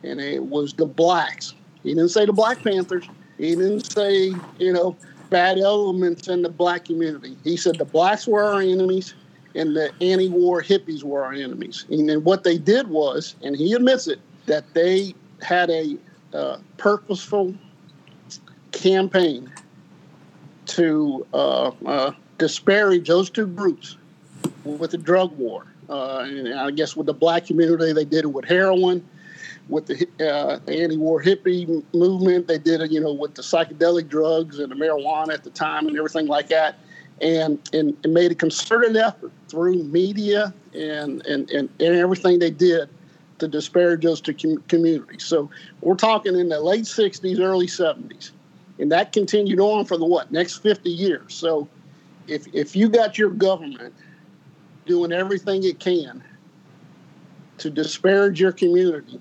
And 0.03 0.21
it 0.21 0.45
was 0.45 0.73
the 0.73 0.87
blacks. 0.87 1.55
He 1.83 1.91
didn't 1.91 2.11
say 2.11 2.27
the 2.27 2.33
Black 2.33 2.63
Panthers. 2.63 3.07
He 3.39 3.55
didn't 3.55 3.91
say, 3.91 4.33
you 4.59 4.73
know, 4.73 4.97
bad 5.31 5.59
elements 5.59 6.29
in 6.29 6.43
the 6.43 6.49
black 6.49 6.85
community. 6.85 7.37
He 7.45 7.57
said 7.57 7.79
the 7.79 7.85
blacks 7.85 8.27
were 8.27 8.43
our 8.43 8.61
enemies 8.61 9.15
and 9.55 9.75
the 9.75 9.91
anti-war 10.01 10.63
hippies 10.63 11.03
were 11.03 11.25
our 11.25 11.33
enemies. 11.33 11.87
And 11.89 12.09
then 12.09 12.23
what 12.25 12.45
they 12.45 12.59
did 12.59 12.89
was, 12.89 13.37
and 13.43 13.57
he 13.57 13.73
admits 13.73 14.07
it, 14.07 14.21
that 14.47 14.73
they 14.75 15.15
had 15.43 15.71
a 15.71 15.97
uh, 16.35 16.59
purposeful 16.77 17.55
campaign 18.73 19.51
to 20.71 21.27
uh, 21.35 21.71
uh, 21.87 22.13
disparage 22.39 23.09
those 23.09 23.31
two 23.31 23.47
groups 23.47 23.97
with 24.65 24.93
the 24.93 24.99
drug 24.99 25.37
war. 25.37 25.67
Uh, 25.89 26.25
and 26.27 26.55
I 26.55 26.71
guess 26.71 26.95
with 26.95 27.07
the 27.07 27.15
black 27.15 27.47
community, 27.47 27.93
they 27.93 28.05
did 28.05 28.25
it 28.25 28.29
with 28.29 28.45
heroin 28.45 29.05
with 29.69 29.87
the 29.87 30.07
uh, 30.21 30.59
anti-war 30.71 31.23
hippie 31.23 31.83
movement. 31.95 32.49
They 32.49 32.59
did 32.59 32.81
it, 32.81 32.91
you 32.91 33.01
know, 33.01 33.13
with 33.13 33.35
the 33.35 33.43
psychedelic 33.43 34.09
drugs 34.09 34.59
and 34.59 34.71
the 34.71 34.77
marijuana 34.77 35.33
at 35.33 35.45
the 35.45 35.51
time 35.51 35.87
and 35.87 35.97
everything 35.97 36.27
like 36.27 36.49
that. 36.49 36.77
And, 37.21 37.59
and, 37.75 37.95
and 38.03 38.15
made 38.15 38.33
a 38.33 38.35
concerted 38.35 38.97
effort 38.97 39.31
through 39.49 39.85
media, 39.85 40.55
and, 40.73 41.25
and, 41.27 41.51
and, 41.51 41.69
and 41.79 41.97
everything 41.97 42.39
they 42.39 42.51
did 42.51 42.89
to 43.41 43.47
disparage 43.47 44.07
us 44.07 44.23
to 44.23 44.33
com- 44.33 44.63
community. 44.69 45.19
So 45.19 45.51
we're 45.83 45.97
talking 45.97 46.35
in 46.35 46.49
the 46.49 46.61
late 46.61 46.85
60s, 46.85 47.39
early 47.39 47.67
70s. 47.67 48.31
And 48.81 48.91
that 48.93 49.13
continued 49.13 49.61
on 49.61 49.85
for 49.85 49.99
the 49.99 50.07
what, 50.07 50.33
next 50.33 50.59
50 50.59 50.91
years. 50.91 51.35
So 51.35 51.69
if, 52.27 52.47
if 52.55 52.75
you 52.75 52.89
got 52.89 53.19
your 53.19 53.31
government 53.31 53.95
doing 54.87 55.13
everything 55.13 55.63
it 55.65 55.79
can 55.79 56.25
to 57.59 57.71
disparage 57.71 58.41
your 58.41 58.53
community, 58.53 59.21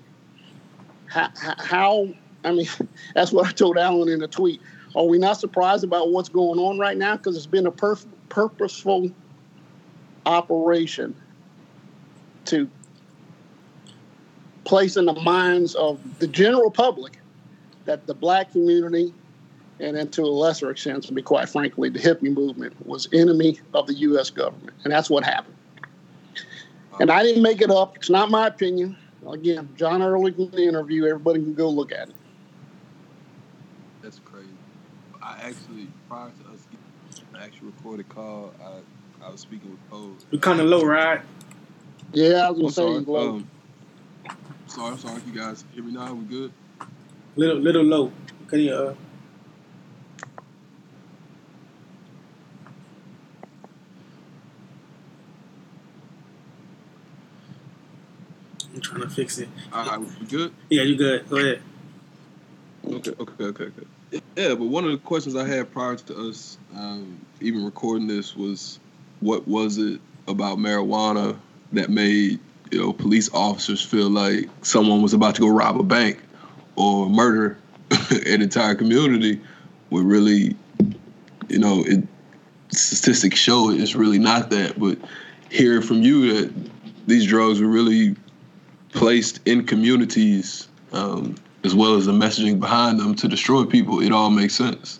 how, 1.06 1.28
how 1.36 2.08
I 2.42 2.52
mean, 2.52 2.68
that's 3.14 3.32
what 3.32 3.46
I 3.46 3.52
told 3.52 3.76
Alan 3.76 4.08
in 4.08 4.22
a 4.22 4.28
tweet. 4.28 4.60
Are 4.96 5.04
we 5.04 5.18
not 5.18 5.38
surprised 5.38 5.84
about 5.84 6.10
what's 6.10 6.28
going 6.28 6.58
on 6.58 6.78
right 6.78 6.96
now? 6.96 7.16
Because 7.16 7.36
it's 7.36 7.46
been 7.46 7.66
a 7.66 7.72
perf- 7.72 8.06
purposeful 8.28 9.10
operation 10.26 11.14
to 12.46 12.68
place 14.64 14.96
in 14.96 15.04
the 15.04 15.12
minds 15.12 15.74
of 15.74 16.00
the 16.18 16.26
general 16.26 16.70
public 16.70 17.18
that 17.84 18.06
the 18.06 18.14
black 18.14 18.52
community, 18.52 19.12
and 19.80 19.96
then 19.96 20.08
to 20.10 20.22
a 20.22 20.26
lesser 20.26 20.70
extent, 20.70 21.04
to 21.04 21.12
be 21.12 21.22
quite 21.22 21.48
frankly, 21.48 21.88
the 21.88 21.98
hippie 21.98 22.34
movement 22.34 22.74
was 22.86 23.08
enemy 23.12 23.58
of 23.74 23.86
the 23.86 23.94
U.S. 23.94 24.30
government, 24.30 24.76
and 24.84 24.92
that's 24.92 25.08
what 25.08 25.24
happened. 25.24 25.56
And 27.00 27.10
I 27.10 27.22
didn't 27.22 27.42
make 27.42 27.62
it 27.62 27.70
up. 27.70 27.96
It's 27.96 28.10
not 28.10 28.30
my 28.30 28.46
opinion. 28.46 28.96
Again, 29.26 29.68
John 29.76 30.02
Ehrlich 30.02 30.38
interview. 30.38 31.06
Everybody 31.06 31.40
can 31.40 31.54
go 31.54 31.70
look 31.70 31.92
at 31.92 32.10
it. 32.10 32.14
That's 34.02 34.20
crazy. 34.24 34.48
I 35.22 35.36
actually, 35.42 35.88
prior 36.08 36.28
to 36.28 36.52
us 36.52 36.66
getting 36.70 37.32
the 37.32 37.38
actual 37.38 37.68
recorded 37.68 38.08
call, 38.10 38.52
I, 38.62 39.26
I 39.26 39.30
was 39.30 39.40
speaking 39.40 39.70
with 39.70 39.90
Cole. 39.90 40.14
You're 40.30 40.40
kind 40.40 40.60
of 40.60 40.66
low, 40.66 40.84
right? 40.84 41.22
Yeah, 42.12 42.46
I 42.46 42.50
was 42.50 42.58
gonna 42.58 42.72
say 42.72 43.04
sorry. 43.04 43.04
low. 43.04 43.28
Um, 43.36 43.48
sorry, 44.66 44.92
I'm 44.92 44.98
sorry. 44.98 45.22
You 45.26 45.32
guys 45.32 45.64
hear 45.72 45.84
me 45.84 45.92
now? 45.92 46.12
We 46.12 46.24
good? 46.24 46.52
Little, 47.36 47.58
little 47.58 47.84
low. 47.84 48.12
Can 48.48 48.60
you? 48.60 48.74
Uh, 48.74 48.94
I'm 58.80 58.84
trying 58.84 59.02
to 59.02 59.14
fix 59.14 59.36
it. 59.38 59.48
All 59.74 59.84
right, 59.84 60.00
we 60.00 60.26
good? 60.26 60.54
Yeah, 60.70 60.84
you 60.84 60.96
good? 60.96 61.28
Go 61.28 61.36
ahead. 61.36 61.60
Okay, 62.86 63.10
okay, 63.20 63.44
okay, 63.44 63.64
okay. 63.64 64.22
Yeah, 64.36 64.54
but 64.54 64.64
one 64.64 64.84
of 64.84 64.90
the 64.90 64.96
questions 64.96 65.36
I 65.36 65.46
had 65.46 65.70
prior 65.70 65.96
to 65.96 66.28
us 66.28 66.56
um, 66.74 67.20
even 67.42 67.62
recording 67.62 68.06
this 68.06 68.34
was, 68.34 68.80
what 69.20 69.46
was 69.46 69.76
it 69.76 70.00
about 70.28 70.56
marijuana 70.56 71.36
that 71.72 71.90
made 71.90 72.40
you 72.70 72.80
know 72.80 72.92
police 72.94 73.28
officers 73.34 73.84
feel 73.84 74.08
like 74.08 74.48
someone 74.62 75.02
was 75.02 75.12
about 75.12 75.34
to 75.34 75.42
go 75.42 75.48
rob 75.48 75.78
a 75.78 75.82
bank 75.82 76.22
or 76.76 77.06
murder 77.10 77.58
an 78.26 78.40
entire 78.40 78.74
community? 78.74 79.42
When 79.90 80.06
really, 80.06 80.56
you 81.48 81.58
know, 81.58 81.84
it 81.84 82.02
statistics 82.70 83.38
show 83.38 83.70
it's 83.70 83.94
really 83.94 84.18
not 84.18 84.48
that. 84.50 84.80
But 84.80 84.96
hearing 85.50 85.82
from 85.82 86.00
you 86.00 86.32
that 86.32 86.70
these 87.06 87.26
drugs 87.26 87.60
were 87.60 87.68
really 87.68 88.16
placed 88.92 89.40
in 89.46 89.66
communities. 89.66 90.68
Um, 90.92 91.36
as 91.62 91.74
well 91.74 91.94
as 91.94 92.06
the 92.06 92.12
messaging 92.12 92.58
behind 92.58 92.98
them 92.98 93.14
to 93.16 93.28
destroy 93.28 93.64
people, 93.64 94.00
it 94.00 94.12
all 94.12 94.30
makes 94.30 94.54
sense. 94.54 94.98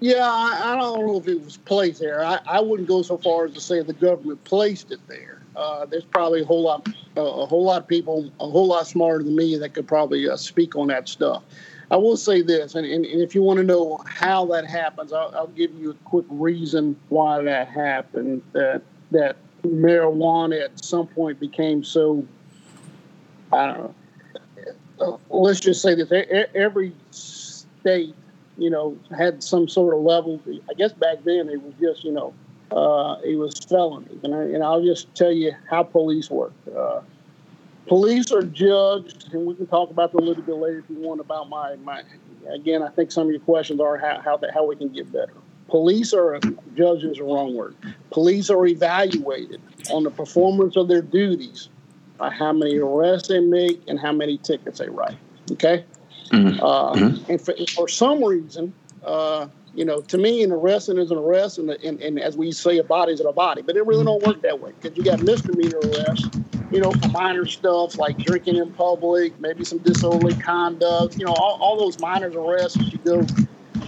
Yeah, 0.00 0.28
I, 0.28 0.72
I 0.72 0.76
don't 0.76 1.06
know 1.06 1.18
if 1.18 1.28
it 1.28 1.42
was 1.44 1.56
placed 1.58 2.00
there. 2.00 2.24
I, 2.24 2.40
I 2.46 2.60
wouldn't 2.60 2.88
go 2.88 3.02
so 3.02 3.16
far 3.16 3.44
as 3.44 3.52
to 3.54 3.60
say 3.60 3.82
the 3.82 3.92
government 3.92 4.42
placed 4.44 4.90
it 4.90 5.00
there. 5.06 5.40
Uh, 5.54 5.84
there's 5.86 6.04
probably 6.04 6.40
a 6.40 6.44
whole 6.44 6.62
lot, 6.62 6.88
uh, 7.16 7.20
a 7.20 7.46
whole 7.46 7.64
lot 7.64 7.82
of 7.82 7.88
people, 7.88 8.30
a 8.40 8.48
whole 8.48 8.66
lot 8.66 8.86
smarter 8.86 9.22
than 9.22 9.36
me 9.36 9.56
that 9.58 9.74
could 9.74 9.86
probably 9.86 10.28
uh, 10.28 10.36
speak 10.36 10.74
on 10.74 10.88
that 10.88 11.08
stuff. 11.08 11.42
I 11.90 11.96
will 11.96 12.16
say 12.16 12.40
this, 12.40 12.76
and, 12.76 12.86
and, 12.86 13.04
and 13.04 13.20
if 13.20 13.34
you 13.34 13.42
want 13.42 13.58
to 13.58 13.64
know 13.64 14.00
how 14.06 14.46
that 14.46 14.64
happens, 14.66 15.12
I'll, 15.12 15.32
I'll 15.34 15.48
give 15.48 15.74
you 15.74 15.90
a 15.90 15.94
quick 16.04 16.26
reason 16.30 16.96
why 17.08 17.42
that 17.42 17.68
happened. 17.68 18.42
That 18.52 18.82
that 19.10 19.36
marijuana 19.64 20.64
at 20.64 20.82
some 20.82 21.08
point 21.08 21.40
became 21.40 21.82
so, 21.82 22.24
I 23.52 23.66
don't 23.66 23.94
know. 24.98 25.20
Let's 25.30 25.60
just 25.60 25.82
say 25.82 25.94
this: 25.94 26.10
every 26.54 26.92
state 27.10 28.14
you 28.60 28.68
know, 28.68 28.96
had 29.16 29.42
some 29.42 29.66
sort 29.66 29.94
of 29.94 30.00
level. 30.00 30.38
I 30.68 30.74
guess 30.74 30.92
back 30.92 31.24
then 31.24 31.48
it 31.48 31.60
was 31.62 31.72
just, 31.80 32.04
you 32.04 32.12
know, 32.12 32.34
uh, 32.70 33.18
it 33.24 33.36
was 33.36 33.58
felony. 33.58 34.20
And, 34.22 34.34
I, 34.34 34.42
and 34.42 34.62
I'll 34.62 34.84
just 34.84 35.12
tell 35.14 35.32
you 35.32 35.52
how 35.68 35.82
police 35.82 36.30
work. 36.30 36.52
Uh, 36.76 37.00
police 37.86 38.30
are 38.30 38.42
judged, 38.42 39.32
and 39.32 39.46
we 39.46 39.54
can 39.54 39.66
talk 39.66 39.90
about 39.90 40.12
that 40.12 40.18
a 40.18 40.24
little 40.24 40.42
bit 40.42 40.54
later 40.54 40.78
if 40.80 40.90
you 40.90 40.96
want 40.96 41.20
about 41.20 41.48
my, 41.48 41.74
my 41.76 42.02
again, 42.50 42.82
I 42.82 42.90
think 42.90 43.10
some 43.10 43.24
of 43.24 43.30
your 43.30 43.40
questions 43.40 43.80
are 43.80 43.96
how, 43.96 44.20
how, 44.20 44.36
that, 44.36 44.52
how 44.52 44.66
we 44.66 44.76
can 44.76 44.88
get 44.88 45.10
better. 45.10 45.32
Police 45.68 46.12
are, 46.12 46.38
judged 46.74 47.04
is 47.04 47.16
the 47.16 47.24
wrong 47.24 47.54
word. 47.54 47.76
Police 48.10 48.50
are 48.50 48.66
evaluated 48.66 49.62
on 49.90 50.02
the 50.02 50.10
performance 50.10 50.76
of 50.76 50.88
their 50.88 51.00
duties 51.00 51.70
by 52.20 52.30
how 52.30 52.52
many 52.52 52.78
arrests 52.78 53.28
they 53.28 53.40
make 53.40 53.80
and 53.88 53.98
how 53.98 54.12
many 54.12 54.36
tickets 54.36 54.78
they 54.78 54.88
write. 54.88 55.16
Okay? 55.52 55.84
Mm-hmm. 56.30 56.62
Uh, 56.62 56.92
Mhm. 56.94 57.28
And 57.28 57.40
for, 57.40 57.54
for 57.74 57.88
some 57.88 58.22
reason, 58.22 58.72
uh, 59.04 59.48
you 59.74 59.84
know, 59.84 60.00
to 60.02 60.18
me, 60.18 60.42
an 60.42 60.52
arrest 60.52 60.90
is 60.90 61.10
an 61.10 61.16
arrest, 61.16 61.58
and, 61.58 61.70
and, 61.70 62.00
and 62.02 62.20
as 62.20 62.36
we 62.36 62.52
say, 62.52 62.76
a 62.78 62.84
body 62.84 63.12
is 63.12 63.20
a 63.20 63.32
body. 63.32 63.62
But 63.62 63.76
it 63.76 63.86
really 63.86 64.04
don't 64.04 64.22
work 64.24 64.42
that 64.42 64.60
way 64.60 64.72
because 64.78 64.96
you 64.98 65.02
got 65.02 65.22
misdemeanor 65.22 65.78
arrests, 65.78 66.28
you 66.70 66.80
know, 66.80 66.90
for 66.90 67.08
minor 67.08 67.46
stuff 67.46 67.96
like 67.96 68.18
drinking 68.18 68.56
in 68.56 68.70
public, 68.72 69.40
maybe 69.40 69.64
some 69.64 69.78
disorderly 69.78 70.34
conduct, 70.34 71.18
you 71.18 71.24
know, 71.24 71.32
all, 71.32 71.58
all 71.60 71.78
those 71.78 71.98
minor 72.00 72.28
arrests 72.30 72.76
that 72.76 72.92
you 72.92 72.98
go 72.98 73.26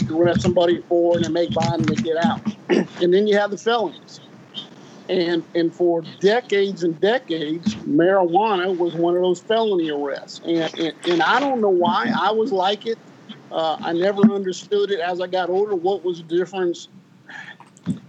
you 0.09 0.21
arrest 0.21 0.41
somebody 0.41 0.81
for 0.89 1.17
and 1.17 1.25
they 1.25 1.29
make 1.29 1.53
bond 1.53 1.81
and 1.81 1.89
they 1.89 2.03
get 2.03 2.17
out. 2.25 2.41
and 3.03 3.13
then 3.13 3.27
you 3.27 3.37
have 3.37 3.51
the 3.51 3.59
felonies. 3.59 4.21
And 5.13 5.45
and 5.55 5.75
for 5.75 6.03
decades 6.21 6.85
and 6.85 6.99
decades, 6.99 7.75
marijuana 7.75 8.75
was 8.77 8.95
one 8.95 9.15
of 9.15 9.21
those 9.21 9.41
felony 9.41 9.91
arrests. 9.91 10.41
And 10.47 10.75
and, 10.79 10.95
and 11.07 11.23
I 11.23 11.39
don't 11.39 11.61
know 11.61 11.69
why 11.69 12.11
I 12.19 12.31
was 12.31 12.51
like 12.51 12.87
it. 12.87 12.97
Uh, 13.51 13.77
I 13.81 13.93
never 13.93 14.23
understood 14.33 14.91
it 14.91 15.01
as 15.01 15.21
I 15.21 15.27
got 15.27 15.51
older. 15.51 15.75
What 15.75 16.03
was 16.03 16.23
the 16.23 16.39
difference? 16.39 16.89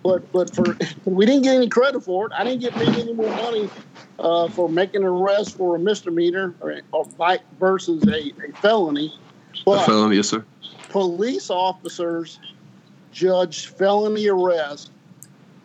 But 0.01 0.31
but 0.31 0.55
for 0.55 0.77
we 1.05 1.25
didn't 1.25 1.41
get 1.41 1.55
any 1.55 1.67
credit 1.67 2.01
for 2.01 2.27
it. 2.27 2.31
I 2.33 2.45
didn't 2.45 2.61
get 2.61 2.71
paid 2.73 2.87
any 2.87 3.13
more 3.13 3.29
money 3.29 3.69
uh, 4.19 4.47
for 4.47 4.69
making 4.69 5.01
an 5.01 5.07
arrest 5.07 5.57
for 5.57 5.75
a 5.75 5.79
misdemeanor 5.79 6.55
or, 6.61 6.79
or 6.93 7.05
versus 7.59 8.07
a, 8.07 8.31
a 8.47 8.53
felony. 8.61 9.13
A 9.67 9.83
felony, 9.83 10.15
yes, 10.15 10.29
sir. 10.29 10.45
police 10.89 11.49
officers 11.49 12.39
judge 13.11 13.67
felony 13.67 14.27
arrest 14.29 14.91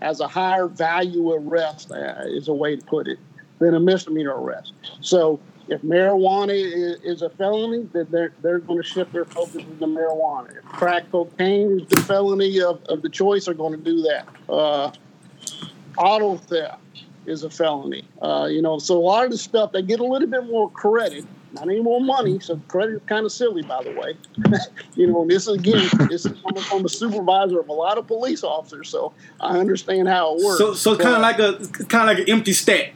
as 0.00 0.20
a 0.20 0.28
higher 0.28 0.66
value 0.68 1.32
arrest, 1.32 1.90
uh, 1.90 2.22
is 2.26 2.48
a 2.48 2.54
way 2.54 2.76
to 2.76 2.84
put 2.84 3.08
it, 3.08 3.18
than 3.58 3.74
a 3.74 3.80
misdemeanor 3.80 4.40
arrest. 4.40 4.72
So 5.00 5.40
if 5.68 5.82
marijuana 5.82 6.54
is, 6.54 7.00
is 7.02 7.22
a 7.22 7.30
felony, 7.30 7.88
then 7.92 8.06
they're, 8.10 8.32
they're 8.42 8.58
going 8.58 8.80
to 8.80 8.88
shift 8.88 9.12
their 9.12 9.24
focus 9.24 9.62
to 9.80 9.86
marijuana. 9.86 10.56
If 10.56 10.64
crack 10.64 11.10
cocaine 11.10 11.80
is 11.80 11.88
the 11.88 12.02
felony 12.02 12.60
of, 12.60 12.82
of 12.84 13.02
the 13.02 13.08
choice, 13.08 13.46
they're 13.46 13.54
going 13.54 13.72
to 13.72 13.84
do 13.84 14.02
that. 14.02 14.28
Uh, 14.48 14.92
auto 15.96 16.36
theft 16.36 16.80
is 17.26 17.42
a 17.42 17.50
felony. 17.50 18.04
Uh, 18.22 18.48
you 18.50 18.62
know, 18.62 18.78
so 18.78 18.96
a 18.96 19.00
lot 19.00 19.24
of 19.26 19.30
the 19.30 19.38
stuff, 19.38 19.72
they 19.72 19.82
get 19.82 20.00
a 20.00 20.04
little 20.04 20.28
bit 20.28 20.46
more 20.46 20.70
credit, 20.70 21.26
not 21.52 21.68
any 21.68 21.80
more 21.80 22.00
money. 22.00 22.38
So 22.40 22.60
credit 22.68 22.96
is 22.96 23.02
kind 23.06 23.24
of 23.24 23.32
silly, 23.32 23.62
by 23.62 23.82
the 23.82 23.92
way. 23.92 24.16
you 24.94 25.06
know, 25.06 25.22
and 25.22 25.30
this 25.30 25.46
is 25.46 25.54
again, 25.54 25.88
this 26.08 26.26
is 26.26 26.40
coming 26.42 26.62
from 26.62 26.84
a 26.84 26.88
supervisor 26.88 27.60
of 27.60 27.68
a 27.68 27.72
lot 27.72 27.98
of 27.98 28.06
police 28.06 28.44
officers, 28.44 28.88
so 28.88 29.12
I 29.40 29.58
understand 29.58 30.08
how 30.08 30.36
it 30.36 30.44
works. 30.44 30.58
So, 30.58 30.74
so 30.74 30.96
kind 30.96 31.16
of 31.16 31.22
like 31.22 31.38
a 31.38 31.84
kind 31.84 32.10
of 32.10 32.16
like 32.16 32.28
an 32.28 32.34
empty 32.34 32.52
stat. 32.52 32.92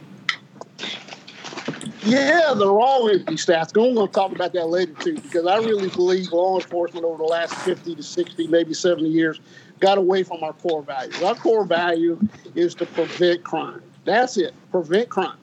Yeah, 2.05 2.53
they're 2.57 2.67
all 2.67 3.09
empty 3.09 3.35
stats. 3.35 3.69
I'm 3.77 3.93
going 3.93 4.07
to 4.07 4.11
talk 4.11 4.33
about 4.33 4.51
that 4.53 4.67
later 4.67 4.93
too, 4.93 5.15
because 5.15 5.45
I 5.45 5.57
really 5.59 5.89
believe 5.89 6.33
law 6.33 6.59
enforcement 6.59 7.05
over 7.05 7.17
the 7.17 7.23
last 7.23 7.55
50 7.55 7.95
to 7.95 8.03
60, 8.03 8.47
maybe 8.47 8.73
70 8.73 9.07
years, 9.07 9.39
got 9.79 9.97
away 9.97 10.23
from 10.23 10.43
our 10.43 10.51
core 10.53 10.81
values. 10.81 11.21
Our 11.23 11.35
core 11.35 11.65
value 11.65 12.19
is 12.55 12.75
to 12.75 12.85
prevent 12.85 13.43
crime. 13.45 13.81
That's 14.03 14.35
it, 14.37 14.53
prevent 14.69 15.07
crime, 15.07 15.37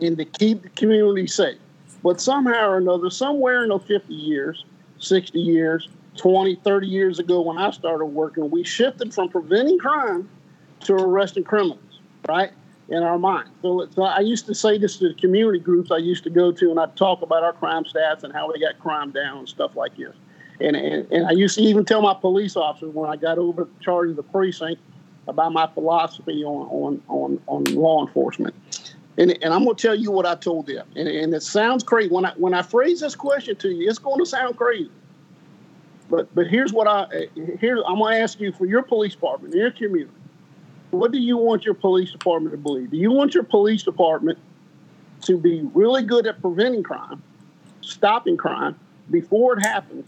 and 0.00 0.16
to 0.16 0.24
keep 0.24 0.62
the 0.62 0.68
community 0.70 1.26
safe. 1.26 1.58
But 2.06 2.20
somehow 2.20 2.68
or 2.68 2.76
another, 2.76 3.10
somewhere 3.10 3.64
in 3.64 3.70
those 3.70 3.82
50 3.82 4.14
years, 4.14 4.64
60 5.00 5.40
years, 5.40 5.88
20, 6.16 6.54
30 6.54 6.86
years 6.86 7.18
ago 7.18 7.40
when 7.40 7.58
I 7.58 7.72
started 7.72 8.04
working, 8.04 8.48
we 8.48 8.62
shifted 8.62 9.12
from 9.12 9.28
preventing 9.28 9.76
crime 9.80 10.28
to 10.84 10.94
arresting 10.94 11.42
criminals, 11.42 11.98
right? 12.28 12.52
In 12.90 13.02
our 13.02 13.18
mind. 13.18 13.48
So, 13.60 13.88
so 13.92 14.04
I 14.04 14.20
used 14.20 14.46
to 14.46 14.54
say 14.54 14.78
this 14.78 14.98
to 14.98 15.08
the 15.08 15.14
community 15.14 15.58
groups 15.58 15.90
I 15.90 15.96
used 15.96 16.22
to 16.22 16.30
go 16.30 16.52
to, 16.52 16.70
and 16.70 16.78
I'd 16.78 16.94
talk 16.94 17.22
about 17.22 17.42
our 17.42 17.52
crime 17.52 17.82
stats 17.82 18.22
and 18.22 18.32
how 18.32 18.52
we 18.52 18.60
got 18.60 18.78
crime 18.78 19.10
down 19.10 19.38
and 19.38 19.48
stuff 19.48 19.74
like 19.74 19.96
this. 19.96 20.14
And, 20.60 20.76
and, 20.76 21.10
and 21.10 21.26
I 21.26 21.32
used 21.32 21.56
to 21.56 21.62
even 21.62 21.84
tell 21.84 22.02
my 22.02 22.14
police 22.14 22.54
officers 22.54 22.94
when 22.94 23.10
I 23.10 23.16
got 23.16 23.36
over 23.36 23.66
charge 23.80 24.10
of 24.10 24.16
the 24.16 24.22
precinct, 24.22 24.80
about 25.26 25.52
my 25.52 25.66
philosophy 25.74 26.44
on 26.44 26.68
on 26.68 27.02
on, 27.08 27.40
on 27.48 27.64
law 27.74 28.06
enforcement. 28.06 28.54
And, 29.18 29.30
and 29.42 29.54
I'm 29.54 29.64
going 29.64 29.76
to 29.76 29.82
tell 29.82 29.94
you 29.94 30.10
what 30.10 30.26
I 30.26 30.34
told 30.34 30.66
them. 30.66 30.86
And, 30.94 31.08
and 31.08 31.34
it 31.34 31.42
sounds 31.42 31.82
crazy 31.82 32.10
when 32.10 32.26
I 32.26 32.32
when 32.36 32.52
I 32.52 32.62
phrase 32.62 33.00
this 33.00 33.14
question 33.14 33.56
to 33.56 33.70
you. 33.70 33.88
It's 33.88 33.98
going 33.98 34.18
to 34.18 34.26
sound 34.26 34.56
crazy. 34.56 34.90
But 36.10 36.32
but 36.34 36.46
here's 36.46 36.72
what 36.72 36.86
I 36.86 37.28
here 37.60 37.82
I'm 37.86 37.98
going 37.98 38.14
to 38.14 38.20
ask 38.20 38.40
you 38.40 38.52
for 38.52 38.66
your 38.66 38.82
police 38.82 39.14
department, 39.14 39.54
your 39.54 39.70
community. 39.70 40.12
What 40.90 41.12
do 41.12 41.18
you 41.18 41.36
want 41.36 41.64
your 41.64 41.74
police 41.74 42.12
department 42.12 42.52
to 42.52 42.58
believe? 42.58 42.90
Do 42.90 42.96
you 42.96 43.10
want 43.10 43.34
your 43.34 43.42
police 43.42 43.82
department 43.82 44.38
to 45.22 45.36
be 45.36 45.62
really 45.74 46.02
good 46.02 46.26
at 46.26 46.40
preventing 46.40 46.82
crime, 46.82 47.22
stopping 47.80 48.36
crime 48.36 48.78
before 49.10 49.58
it 49.58 49.62
happens, 49.62 50.06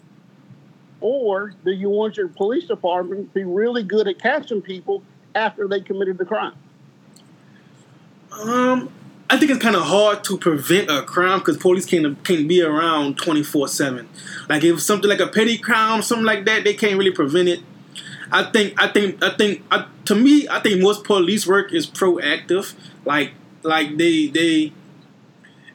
or 1.00 1.52
do 1.64 1.72
you 1.72 1.90
want 1.90 2.16
your 2.16 2.28
police 2.28 2.64
department 2.64 3.32
to 3.32 3.34
be 3.34 3.44
really 3.44 3.82
good 3.82 4.06
at 4.06 4.18
catching 4.18 4.62
people 4.62 5.02
after 5.34 5.66
they 5.66 5.80
committed 5.80 6.18
the 6.18 6.24
crime? 6.24 6.54
Um, 8.32 8.90
I 9.30 9.36
think 9.36 9.50
it's 9.50 9.60
kind 9.62 9.76
of 9.76 9.82
hard 9.82 10.24
to 10.24 10.38
prevent 10.38 10.90
a 10.90 11.02
crime 11.02 11.40
because 11.40 11.58
police 11.58 11.84
can't 11.84 12.22
can 12.24 12.48
be 12.48 12.62
around 12.62 13.18
twenty 13.18 13.42
four 13.42 13.68
seven. 13.68 14.08
Like 14.48 14.64
if 14.64 14.80
something 14.80 15.08
like 15.08 15.20
a 15.20 15.26
petty 15.26 15.58
crime, 15.58 16.00
something 16.02 16.24
like 16.24 16.46
that, 16.46 16.64
they 16.64 16.74
can't 16.74 16.98
really 16.98 17.10
prevent 17.10 17.48
it. 17.48 17.60
I 18.32 18.50
think 18.50 18.80
I 18.82 18.88
think 18.88 19.22
I 19.22 19.36
think 19.36 19.62
I, 19.70 19.86
to 20.06 20.14
me, 20.14 20.48
I 20.48 20.60
think 20.60 20.80
most 20.82 21.04
police 21.04 21.46
work 21.46 21.72
is 21.72 21.86
proactive. 21.86 22.74
Like 23.04 23.32
like 23.62 23.98
they 23.98 24.28
they 24.28 24.72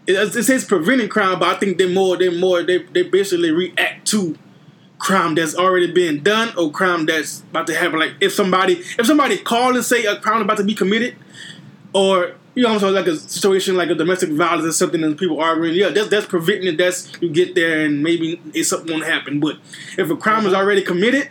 it, 0.07 0.35
it 0.35 0.43
says 0.43 0.65
preventing 0.65 1.09
crime, 1.09 1.39
but 1.39 1.55
I 1.55 1.59
think 1.59 1.77
they're 1.77 1.89
more 1.89 2.17
they're 2.17 2.31
more 2.31 2.63
they 2.63 2.79
they 2.79 3.03
basically 3.03 3.51
react 3.51 4.07
to 4.07 4.35
crime 4.97 5.35
that's 5.35 5.55
already 5.55 5.91
been 5.91 6.23
done 6.23 6.57
or 6.57 6.71
crime 6.71 7.05
that's 7.05 7.41
about 7.51 7.67
to 7.67 7.75
happen. 7.75 7.99
Like 7.99 8.13
if 8.19 8.33
somebody 8.33 8.81
if 8.97 9.05
somebody 9.05 9.37
call 9.37 9.75
and 9.75 9.85
say 9.85 10.05
a 10.05 10.15
crime 10.19 10.41
about 10.41 10.57
to 10.57 10.63
be 10.63 10.73
committed, 10.73 11.15
or 11.93 12.35
you 12.55 12.63
know, 12.63 12.77
so 12.77 12.89
like 12.89 13.07
a 13.07 13.15
situation 13.15 13.75
like 13.75 13.89
a 13.89 13.95
domestic 13.95 14.29
violence 14.29 14.65
or 14.65 14.71
something, 14.71 15.03
and 15.03 15.17
people 15.17 15.39
arguing. 15.39 15.75
Yeah, 15.75 15.89
that's 15.89 16.09
that's 16.09 16.25
preventing 16.25 16.73
it. 16.73 16.77
That's 16.77 17.11
you 17.21 17.29
get 17.29 17.55
there 17.55 17.85
and 17.85 18.03
maybe 18.03 18.39
it's 18.53 18.69
something 18.69 18.91
won't 18.91 19.05
happen. 19.05 19.39
But 19.39 19.57
if 19.97 20.09
a 20.09 20.15
crime 20.15 20.45
is 20.45 20.53
uh-huh. 20.53 20.61
already 20.61 20.83
committed, 20.83 21.29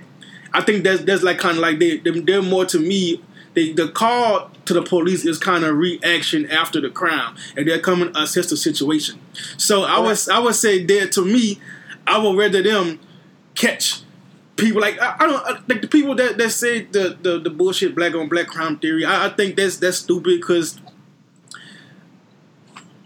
I 0.52 0.62
think 0.62 0.84
that's 0.84 1.02
that's 1.02 1.22
like 1.22 1.38
kind 1.38 1.56
of 1.56 1.62
like 1.62 1.78
they 1.78 1.98
they're 1.98 2.42
more 2.42 2.64
to 2.66 2.78
me. 2.78 3.22
They, 3.54 3.72
the 3.72 3.88
call 3.88 4.50
to 4.64 4.72
the 4.72 4.80
police 4.80 5.26
is 5.26 5.36
kind 5.36 5.62
of 5.62 5.76
reaction 5.76 6.50
after 6.50 6.80
the 6.80 6.88
crime, 6.88 7.36
and 7.56 7.68
they're 7.68 7.80
coming 7.80 8.12
to 8.12 8.22
assess 8.22 8.48
the 8.48 8.56
situation. 8.56 9.20
So 9.58 9.82
I 9.82 9.98
was 9.98 10.28
I 10.28 10.38
would 10.38 10.54
say 10.54 10.84
that 10.84 11.12
to 11.12 11.24
me, 11.24 11.60
I 12.06 12.18
would 12.18 12.36
rather 12.36 12.62
them 12.62 12.98
catch 13.54 14.02
people 14.56 14.80
like 14.80 15.00
I, 15.00 15.16
I 15.18 15.26
don't 15.26 15.68
like 15.68 15.82
the 15.82 15.88
people 15.88 16.14
that, 16.16 16.38
that 16.38 16.50
say 16.50 16.82
the, 16.82 17.16
the, 17.20 17.38
the 17.38 17.50
bullshit 17.50 17.94
black 17.94 18.14
on 18.14 18.28
black 18.28 18.46
crime 18.46 18.78
theory. 18.78 19.04
I, 19.04 19.26
I 19.26 19.28
think 19.30 19.56
that's 19.56 19.76
that's 19.76 19.98
stupid 19.98 20.40
because 20.40 20.80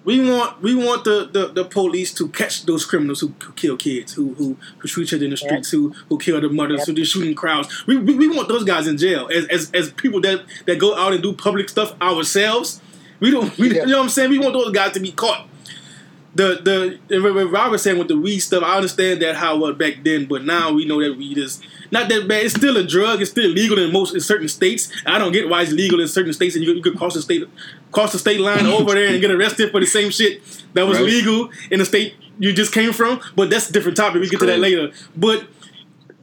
we 0.06 0.30
want 0.30 0.62
we 0.62 0.72
want 0.74 1.02
the, 1.02 1.28
the, 1.30 1.48
the 1.48 1.64
police 1.64 2.14
to 2.14 2.28
catch 2.28 2.64
those 2.64 2.86
criminals 2.86 3.20
who, 3.20 3.34
who 3.42 3.52
kill 3.52 3.76
kids, 3.76 4.14
who 4.14 4.34
who, 4.34 4.56
who 4.78 4.88
shoot 4.88 5.02
each 5.02 5.14
other 5.14 5.24
in 5.24 5.32
the 5.32 5.36
streets, 5.36 5.72
yep. 5.72 5.80
who 5.80 5.94
who 6.08 6.16
kill 6.16 6.40
their 6.40 6.48
mothers, 6.48 6.78
yep. 6.78 6.86
who 6.86 6.94
do 6.94 7.04
shooting 7.04 7.34
crowds. 7.34 7.86
We, 7.88 7.96
we, 7.96 8.14
we 8.14 8.28
want 8.28 8.48
those 8.48 8.62
guys 8.62 8.86
in 8.86 8.96
jail 8.96 9.28
as, 9.34 9.46
as 9.48 9.70
as 9.72 9.92
people 9.92 10.20
that 10.20 10.44
that 10.66 10.78
go 10.78 10.96
out 10.96 11.12
and 11.12 11.22
do 11.22 11.32
public 11.32 11.68
stuff 11.68 12.00
ourselves. 12.00 12.80
We 13.18 13.32
don't 13.32 13.56
we, 13.58 13.74
yep. 13.74 13.86
you 13.86 13.92
know 13.92 13.98
what 13.98 14.04
I'm 14.04 14.08
saying. 14.10 14.30
We 14.30 14.38
want 14.38 14.54
those 14.54 14.70
guys 14.70 14.92
to 14.92 15.00
be 15.00 15.10
caught. 15.10 15.48
The 16.36 16.98
the 17.08 17.20
what 17.20 17.50
Rob 17.50 17.72
was 17.72 17.82
saying 17.82 17.98
with 17.98 18.08
the 18.08 18.18
weed 18.18 18.40
stuff, 18.40 18.62
I 18.62 18.76
understand 18.76 19.22
that 19.22 19.36
how 19.36 19.64
it 19.66 19.78
back 19.78 20.04
then, 20.04 20.26
but 20.26 20.44
now 20.44 20.72
we 20.72 20.84
know 20.84 21.00
that 21.00 21.16
weed 21.16 21.38
is 21.38 21.62
not 21.90 22.10
that 22.10 22.28
bad. 22.28 22.44
It's 22.44 22.54
still 22.54 22.76
a 22.76 22.84
drug. 22.84 23.22
It's 23.22 23.30
still 23.30 23.48
legal 23.50 23.78
in 23.78 23.90
most 23.90 24.14
in 24.14 24.20
certain 24.20 24.48
states. 24.48 24.92
I 25.06 25.18
don't 25.18 25.32
get 25.32 25.48
why 25.48 25.62
it's 25.62 25.72
legal 25.72 25.98
in 25.98 26.08
certain 26.08 26.34
states, 26.34 26.54
and 26.54 26.62
you, 26.62 26.74
you 26.74 26.82
could 26.82 26.98
cross 26.98 27.14
the 27.14 27.22
state 27.22 27.48
cross 27.90 28.12
the 28.12 28.18
state 28.18 28.40
line 28.40 28.66
over 28.66 28.92
there 28.92 29.08
and 29.08 29.20
get 29.20 29.30
arrested 29.30 29.70
for 29.70 29.80
the 29.80 29.86
same 29.86 30.10
shit 30.10 30.42
that 30.74 30.86
was 30.86 30.98
right. 30.98 31.06
legal 31.06 31.48
in 31.70 31.78
the 31.78 31.86
state 31.86 32.14
you 32.38 32.52
just 32.52 32.72
came 32.72 32.92
from. 32.92 33.20
But 33.34 33.48
that's 33.48 33.70
a 33.70 33.72
different 33.72 33.96
topic. 33.96 34.20
We 34.20 34.28
get 34.28 34.40
to 34.40 34.46
that 34.46 34.58
later. 34.58 34.92
But 35.16 35.46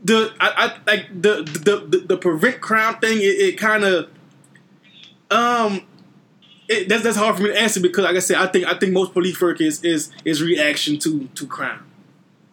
the 0.04 0.32
I, 0.40 0.54
I 0.56 0.92
like 0.92 1.10
the 1.10 1.44
the, 1.44 1.88
the 1.88 1.98
the 2.10 2.18
prevent 2.18 2.62
crime 2.62 3.00
thing. 3.00 3.18
It, 3.18 3.40
it 3.40 3.58
kind 3.58 3.84
of 3.84 4.10
um. 5.32 5.88
It, 6.68 6.88
that's 6.90 7.04
that's 7.04 7.18
hard 7.18 7.36
for 7.36 7.44
me 7.44 7.50
to 7.50 7.60
answer 7.60 7.82
because, 7.82 8.04
like 8.06 8.16
I 8.16 8.20
said, 8.20 8.38
I 8.38 8.48
think 8.48 8.66
I 8.66 8.78
think 8.78 8.94
most 8.94 9.14
police 9.14 9.40
work 9.42 9.62
is 9.62 9.84
is 9.84 10.12
is 10.24 10.42
reaction 10.42 10.98
to 11.00 11.28
to 11.28 11.48
crime. 11.48 11.86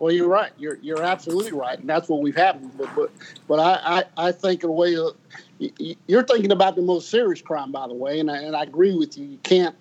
Well, 0.01 0.13
you're 0.13 0.29
right. 0.29 0.53
You're 0.59 0.79
you're 0.83 1.03
absolutely 1.03 1.53
right, 1.53 1.79
and 1.79 1.89
that's 1.89 2.09
what 2.09 2.23
we've 2.23 2.37
had. 2.37 2.77
But 2.77 2.89
but 2.97 3.11
but 3.47 3.61
I 3.61 4.05
I, 4.17 4.29
I 4.29 4.33
think 4.33 4.65
in 4.65 4.71
a 4.71 4.73
way 4.73 4.97
uh, 4.97 5.11
you're 6.07 6.23
thinking 6.23 6.53
about 6.53 6.75
the 6.75 6.83
most 6.83 7.11
serious 7.11 7.43
crime, 7.43 7.71
by 7.71 7.87
the 7.87 7.95
way, 7.95 8.19
and 8.19 8.31
I, 8.31 8.39
and 8.39 8.57
I 8.57 8.63
agree 8.63 8.95
with 8.95 9.17
you. 9.19 9.27
You 9.27 9.39
can't. 9.43 9.77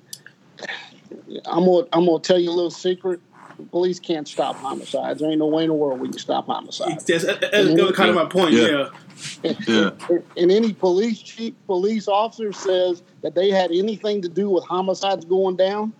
I'm 1.45 1.65
gonna 1.65 1.87
I'm 1.93 2.05
gonna 2.05 2.19
tell 2.19 2.37
you 2.37 2.49
a 2.49 2.51
little 2.51 2.69
secret. 2.69 3.21
The 3.57 3.65
police 3.65 3.99
can't 3.99 4.27
stop 4.27 4.55
homicides. 4.57 5.19
There 5.19 5.29
ain't 5.29 5.39
no 5.39 5.47
way 5.47 5.63
in 5.63 5.69
the 5.69 5.73
world 5.73 5.99
we 5.99 6.09
can 6.09 6.19
stop 6.19 6.45
homicides. 6.45 7.03
That's, 7.05 7.25
that's, 7.25 7.39
that's 7.41 7.97
kind 7.97 8.09
of 8.09 8.15
my 8.15 8.25
point. 8.25 8.53
Yeah. 8.53 8.67
yeah. 8.67 8.89
Yeah. 9.43 9.91
And, 10.09 10.23
and 10.37 10.51
any 10.51 10.73
police 10.73 11.21
chief, 11.21 11.53
police 11.65 12.07
officer 12.07 12.51
says 12.53 13.03
that 13.21 13.35
they 13.35 13.49
had 13.49 13.71
anything 13.71 14.21
to 14.21 14.29
do 14.29 14.49
with 14.49 14.63
homicides 14.65 15.25
going 15.25 15.55
down, 15.55 15.93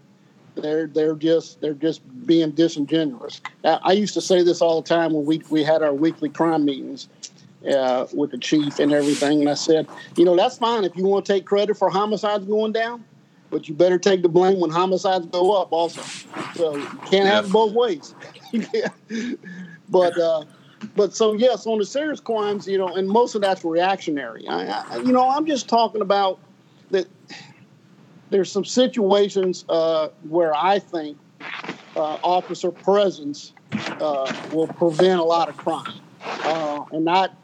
they're 0.55 0.87
they're 0.87 1.15
just 1.15 1.61
they're 1.61 1.73
just 1.73 2.01
being 2.25 2.51
disingenuous. 2.51 3.41
I 3.63 3.93
used 3.93 4.13
to 4.15 4.21
say 4.21 4.43
this 4.43 4.61
all 4.61 4.81
the 4.81 4.87
time 4.87 5.13
when 5.13 5.25
we 5.25 5.41
we 5.49 5.63
had 5.63 5.83
our 5.83 5.93
weekly 5.93 6.29
crime 6.29 6.65
meetings 6.65 7.07
uh, 7.67 8.07
with 8.13 8.31
the 8.31 8.37
chief 8.37 8.79
and 8.79 8.91
everything, 8.91 9.41
and 9.41 9.49
I 9.49 9.53
said, 9.53 9.87
you 10.15 10.25
know, 10.25 10.35
that's 10.35 10.57
fine 10.57 10.83
if 10.83 10.95
you 10.95 11.05
want 11.05 11.25
to 11.25 11.33
take 11.33 11.45
credit 11.45 11.77
for 11.77 11.89
homicides 11.89 12.45
going 12.45 12.71
down, 12.71 13.03
but 13.49 13.67
you 13.67 13.75
better 13.75 13.97
take 13.97 14.21
the 14.21 14.29
blame 14.29 14.59
when 14.59 14.69
homicides 14.69 15.25
go 15.27 15.53
up 15.53 15.71
also. 15.71 16.01
So 16.55 16.75
you 16.75 16.87
can't 17.05 17.27
have 17.27 17.45
it 17.45 17.51
both 17.51 17.73
ways. 17.73 18.13
but 19.89 20.17
uh, 20.17 20.45
but 20.95 21.15
so 21.15 21.33
yes, 21.33 21.65
on 21.65 21.79
the 21.79 21.85
serious 21.85 22.19
crimes, 22.19 22.67
you 22.67 22.77
know, 22.77 22.87
and 22.87 23.07
most 23.07 23.35
of 23.35 23.41
that's 23.41 23.63
reactionary. 23.63 24.47
I, 24.47 24.81
I, 24.81 24.97
you 24.97 25.11
know, 25.11 25.29
I'm 25.29 25.45
just 25.45 25.67
talking 25.67 26.01
about 26.01 26.39
that 26.91 27.07
there's 28.29 28.51
some 28.51 28.65
situations 28.65 29.65
uh, 29.69 30.09
where 30.27 30.55
I 30.55 30.79
think 30.79 31.17
uh, 31.95 32.17
officer 32.23 32.71
presence 32.71 33.53
uh, 33.73 34.33
will 34.51 34.67
prevent 34.67 35.19
a 35.19 35.23
lot 35.23 35.49
of 35.49 35.57
crime, 35.57 35.99
uh, 36.21 36.83
and 36.91 37.03
not 37.03 37.35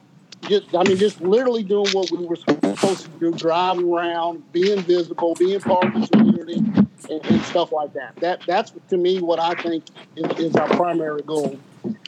just 0.47 0.75
I 0.75 0.83
mean 0.83 0.97
just 0.97 1.21
literally 1.21 1.63
doing 1.63 1.89
what 1.91 2.11
we 2.11 2.25
were 2.25 2.35
supposed 2.35 3.05
to 3.05 3.09
do, 3.19 3.31
driving 3.31 3.91
around, 3.91 4.51
being 4.51 4.81
visible, 4.81 5.35
being 5.35 5.59
part 5.59 5.85
of 5.85 6.01
the 6.01 6.07
community, 6.07 6.63
and, 7.09 7.25
and 7.25 7.41
stuff 7.43 7.71
like 7.71 7.93
that. 7.93 8.15
That 8.17 8.41
that's 8.45 8.73
to 8.89 8.97
me 8.97 9.21
what 9.21 9.39
I 9.39 9.53
think 9.61 9.85
is, 10.15 10.39
is 10.39 10.55
our 10.55 10.67
primary 10.75 11.21
goal. 11.23 11.57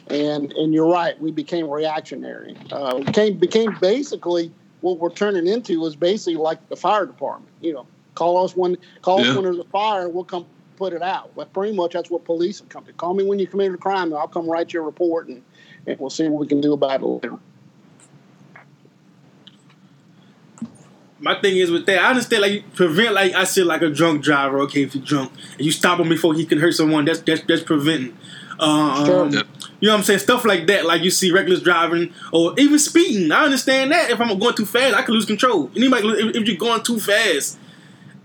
And 0.08 0.52
and 0.52 0.72
you're 0.72 0.90
right, 0.90 1.20
we 1.20 1.30
became 1.30 1.68
reactionary. 1.68 2.56
Uh, 2.70 2.98
became 3.00 3.38
became 3.38 3.76
basically 3.80 4.52
what 4.80 4.98
we're 4.98 5.10
turning 5.10 5.46
into 5.46 5.84
is 5.86 5.96
basically 5.96 6.36
like 6.36 6.68
the 6.68 6.76
fire 6.76 7.06
department. 7.06 7.52
You 7.60 7.74
know, 7.74 7.86
Call 8.18 8.44
us 8.44 8.56
when 8.56 8.76
call 9.00 9.22
yeah. 9.22 9.30
us 9.30 9.36
when 9.36 9.44
there's 9.44 9.60
a 9.60 9.64
fire. 9.64 10.08
We'll 10.08 10.24
come 10.24 10.44
put 10.74 10.92
it 10.92 11.02
out. 11.02 11.30
But 11.36 11.52
pretty 11.52 11.72
much 11.72 11.92
that's 11.92 12.10
what 12.10 12.24
police 12.24 12.58
have 12.58 12.68
come 12.68 12.84
to. 12.86 12.92
Call 12.92 13.14
me 13.14 13.22
when 13.22 13.38
you 13.38 13.46
committed 13.46 13.74
a 13.74 13.78
crime, 13.78 14.08
and 14.08 14.16
I'll 14.16 14.26
come 14.26 14.50
write 14.50 14.72
your 14.72 14.82
report, 14.82 15.28
and, 15.28 15.40
and 15.86 16.00
we'll 16.00 16.10
see 16.10 16.26
what 16.26 16.40
we 16.40 16.48
can 16.48 16.60
do 16.60 16.72
about 16.72 17.00
it 17.00 17.06
later. 17.06 17.38
My 21.20 21.40
thing 21.40 21.58
is 21.58 21.70
with 21.70 21.86
that, 21.86 22.02
I 22.02 22.10
understand 22.10 22.42
like 22.42 22.74
prevent 22.74 23.14
like 23.14 23.34
I 23.34 23.44
said 23.44 23.66
like 23.66 23.82
a 23.82 23.88
drunk 23.88 24.24
driver. 24.24 24.58
Okay, 24.62 24.82
if 24.82 24.96
you're 24.96 25.04
drunk 25.04 25.30
and 25.56 25.64
you 25.64 25.70
stop 25.70 26.00
him 26.00 26.08
before 26.08 26.34
he 26.34 26.44
can 26.44 26.58
hurt 26.58 26.72
someone, 26.72 27.04
that's 27.04 27.20
that's 27.20 27.42
that's 27.42 27.62
preventing. 27.62 28.18
Um, 28.58 29.06
sure. 29.06 29.44
You 29.80 29.88
know 29.88 29.92
what 29.92 29.98
I'm 29.98 30.04
saying? 30.04 30.18
Stuff 30.20 30.44
like 30.44 30.66
that, 30.66 30.86
like 30.86 31.02
you 31.02 31.10
see 31.10 31.30
reckless 31.30 31.60
driving 31.60 32.12
or 32.32 32.54
even 32.58 32.78
speeding. 32.78 33.30
I 33.30 33.44
understand 33.44 33.92
that. 33.92 34.10
If 34.10 34.20
I'm 34.20 34.36
going 34.38 34.54
too 34.54 34.66
fast, 34.66 34.94
I 34.94 35.02
can 35.02 35.14
lose 35.14 35.24
control. 35.24 35.70
Anybody, 35.76 36.08
if, 36.08 36.36
if 36.36 36.48
you're 36.48 36.56
going 36.56 36.82
too 36.82 36.98
fast, 36.98 37.58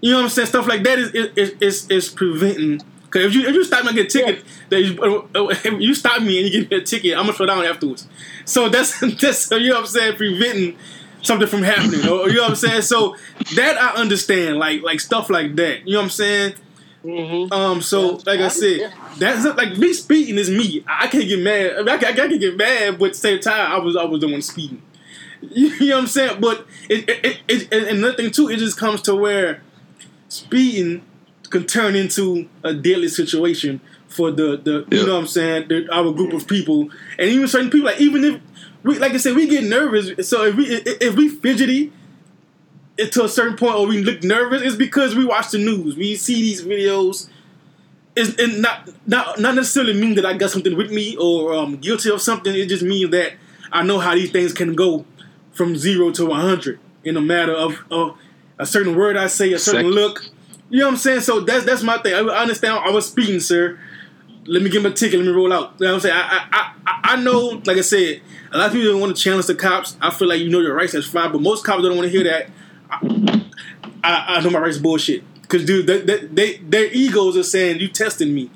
you 0.01 0.11
know 0.11 0.17
what 0.17 0.23
I'm 0.23 0.29
saying? 0.29 0.47
Stuff 0.47 0.67
like 0.67 0.83
that 0.83 0.99
is 0.99 1.11
is 1.11 1.55
is, 1.61 1.89
is 1.91 2.09
preventing. 2.09 2.81
Because 3.03 3.25
if 3.27 3.35
you 3.35 3.47
if 3.47 3.53
you 3.53 3.63
stop 3.63 3.83
me 3.83 3.89
and 3.89 3.97
get 3.97 4.07
a 4.07 4.09
ticket, 4.09 4.37
yeah. 4.37 4.51
that 4.69 4.81
you, 4.81 5.01
uh, 5.01 5.43
uh, 5.43 5.47
if 5.63 5.79
you 5.79 5.93
stop 5.93 6.21
me 6.23 6.37
and 6.39 6.47
you 6.47 6.61
give 6.61 6.71
me 6.71 6.77
a 6.77 6.81
ticket, 6.81 7.13
I'm 7.15 7.25
gonna 7.25 7.33
throw 7.33 7.45
down 7.45 7.63
afterwards. 7.63 8.07
So 8.45 8.69
that's 8.69 8.99
that's 9.21 9.51
you 9.51 9.69
know 9.69 9.75
what 9.75 9.81
I'm 9.81 9.85
saying, 9.85 10.15
preventing 10.17 10.77
something 11.21 11.47
from 11.47 11.61
happening. 11.61 12.07
Or, 12.07 12.27
you 12.29 12.35
know 12.35 12.41
what 12.41 12.49
I'm 12.49 12.55
saying? 12.55 12.81
So 12.81 13.15
that 13.55 13.77
I 13.79 14.01
understand, 14.01 14.57
like 14.57 14.81
like 14.81 14.99
stuff 14.99 15.29
like 15.29 15.55
that. 15.57 15.87
You 15.87 15.93
know 15.93 15.99
what 15.99 16.05
I'm 16.05 16.09
saying? 16.09 16.55
Mm-hmm. 17.03 17.51
Um. 17.51 17.81
So 17.81 18.21
like 18.25 18.39
I 18.39 18.47
said, 18.47 18.93
that's 19.17 19.45
like 19.45 19.77
me 19.77 19.93
speeding 19.93 20.37
is 20.37 20.49
me. 20.49 20.83
I 20.87 21.07
can't 21.07 21.27
get 21.27 21.39
mad. 21.39 21.73
I, 21.73 21.77
mean, 21.79 21.89
I, 21.89 21.97
can, 21.97 22.19
I 22.19 22.27
can 22.27 22.39
get 22.39 22.55
mad, 22.55 22.97
but 22.97 23.05
at 23.07 23.11
the 23.13 23.19
same 23.19 23.39
time, 23.39 23.71
I 23.71 23.77
was 23.77 23.95
I 23.95 24.05
was 24.05 24.21
the 24.21 24.27
one 24.27 24.41
speeding. 24.41 24.81
You 25.41 25.89
know 25.89 25.95
what 25.95 26.01
I'm 26.03 26.07
saying? 26.07 26.39
But 26.39 26.65
it, 26.89 27.09
it, 27.09 27.25
it, 27.25 27.39
it 27.49 27.73
and 27.73 27.97
another 27.97 28.15
thing 28.15 28.31
too, 28.31 28.47
it 28.47 28.59
just 28.59 28.77
comes 28.77 29.01
to 29.01 29.13
where 29.13 29.61
speeding 30.29 31.03
can 31.49 31.65
turn 31.65 31.95
into 31.95 32.49
a 32.63 32.73
deadly 32.73 33.09
situation 33.09 33.81
for 34.07 34.31
the 34.31 34.57
the 34.57 34.85
you 34.95 35.05
know 35.05 35.15
what 35.15 35.21
I'm 35.21 35.27
saying 35.27 35.67
the, 35.67 35.87
our 35.91 36.11
group 36.11 36.33
of 36.33 36.47
people 36.47 36.89
and 37.19 37.29
even 37.29 37.47
certain 37.47 37.69
people 37.69 37.87
like 37.87 37.99
even 37.99 38.23
if 38.23 38.41
we 38.83 38.97
like 38.99 39.11
I 39.13 39.17
said 39.17 39.35
we 39.35 39.47
get 39.47 39.63
nervous 39.63 40.27
so 40.27 40.45
if 40.45 40.55
we 40.55 40.65
if 40.65 41.15
we 41.15 41.29
fidgety 41.29 41.85
it 41.85 41.93
to 42.97 43.23
a 43.23 43.29
certain 43.29 43.57
point 43.57 43.75
or 43.75 43.87
we 43.87 44.03
look 44.03 44.23
nervous, 44.23 44.61
it's 44.61 44.75
because 44.75 45.15
we 45.15 45.25
watch 45.25 45.51
the 45.51 45.57
news. 45.57 45.95
We 45.95 46.15
see 46.15 46.35
these 46.41 46.63
videos. 46.63 47.29
It's 48.15 48.37
and 48.39 48.61
not 48.61 48.89
not 49.07 49.39
not 49.39 49.55
necessarily 49.55 49.93
mean 49.99 50.15
that 50.15 50.25
I 50.25 50.37
got 50.37 50.51
something 50.51 50.77
with 50.77 50.91
me 50.91 51.17
or 51.17 51.53
um, 51.53 51.77
guilty 51.77 52.11
of 52.11 52.21
something. 52.21 52.53
It 52.53 52.67
just 52.69 52.83
means 52.83 53.09
that 53.11 53.33
I 53.71 53.81
know 53.83 53.97
how 53.97 54.13
these 54.13 54.31
things 54.31 54.53
can 54.53 54.75
go 54.75 55.05
from 55.51 55.75
zero 55.75 56.11
to 56.11 56.25
one 56.27 56.41
hundred 56.41 56.79
in 57.03 57.17
a 57.17 57.21
matter 57.21 57.53
of, 57.53 57.83
of 57.89 58.17
a 58.59 58.65
certain 58.65 58.95
word 58.95 59.17
I 59.17 59.27
say, 59.27 59.51
a 59.53 59.59
certain 59.59 59.81
Second. 59.81 59.95
look. 59.95 60.25
You 60.69 60.79
know 60.79 60.85
what 60.85 60.91
I'm 60.91 60.97
saying? 60.97 61.21
So 61.21 61.39
that's 61.39 61.65
that's 61.65 61.81
my 61.83 61.97
thing. 61.97 62.13
I, 62.13 62.19
I 62.19 62.41
understand. 62.41 62.77
I 62.77 62.91
was 62.91 63.07
speeding, 63.07 63.39
sir. 63.39 63.79
Let 64.45 64.61
me 64.61 64.69
get 64.69 64.83
my 64.83 64.89
ticket. 64.91 65.19
Let 65.19 65.25
me 65.25 65.31
roll 65.31 65.51
out. 65.51 65.73
You 65.79 65.85
know 65.87 65.93
what 65.93 65.95
I'm 65.95 66.01
saying? 66.01 66.15
I, 66.15 66.47
I, 66.51 66.73
I, 66.85 66.99
I 67.13 67.21
know, 67.21 67.61
like 67.65 67.77
I 67.77 67.81
said, 67.81 68.21
a 68.51 68.57
lot 68.57 68.67
of 68.67 68.73
people 68.73 68.91
don't 68.91 68.99
want 69.01 69.15
to 69.15 69.21
challenge 69.21 69.45
the 69.47 69.55
cops. 69.55 69.95
I 70.01 70.11
feel 70.11 70.27
like 70.27 70.41
you 70.41 70.49
know 70.49 70.59
your 70.59 70.75
rights. 70.75 70.93
That's 70.93 71.07
fine, 71.07 71.31
but 71.31 71.41
most 71.41 71.63
cops 71.63 71.81
don't 71.81 71.95
want 71.95 72.11
to 72.11 72.11
hear 72.11 72.23
that. 72.25 72.49
I, 73.01 73.45
I, 74.03 74.35
I 74.35 74.41
know 74.41 74.49
my 74.49 74.59
rights 74.59 74.77
bullshit. 74.77 75.23
Cause 75.47 75.65
dude, 75.65 75.85
they, 75.87 76.01
they, 76.01 76.25
they, 76.25 76.57
their 76.57 76.85
egos 76.85 77.37
are 77.37 77.43
saying 77.43 77.79
you 77.79 77.87
testing 77.87 78.33
me. 78.33 78.49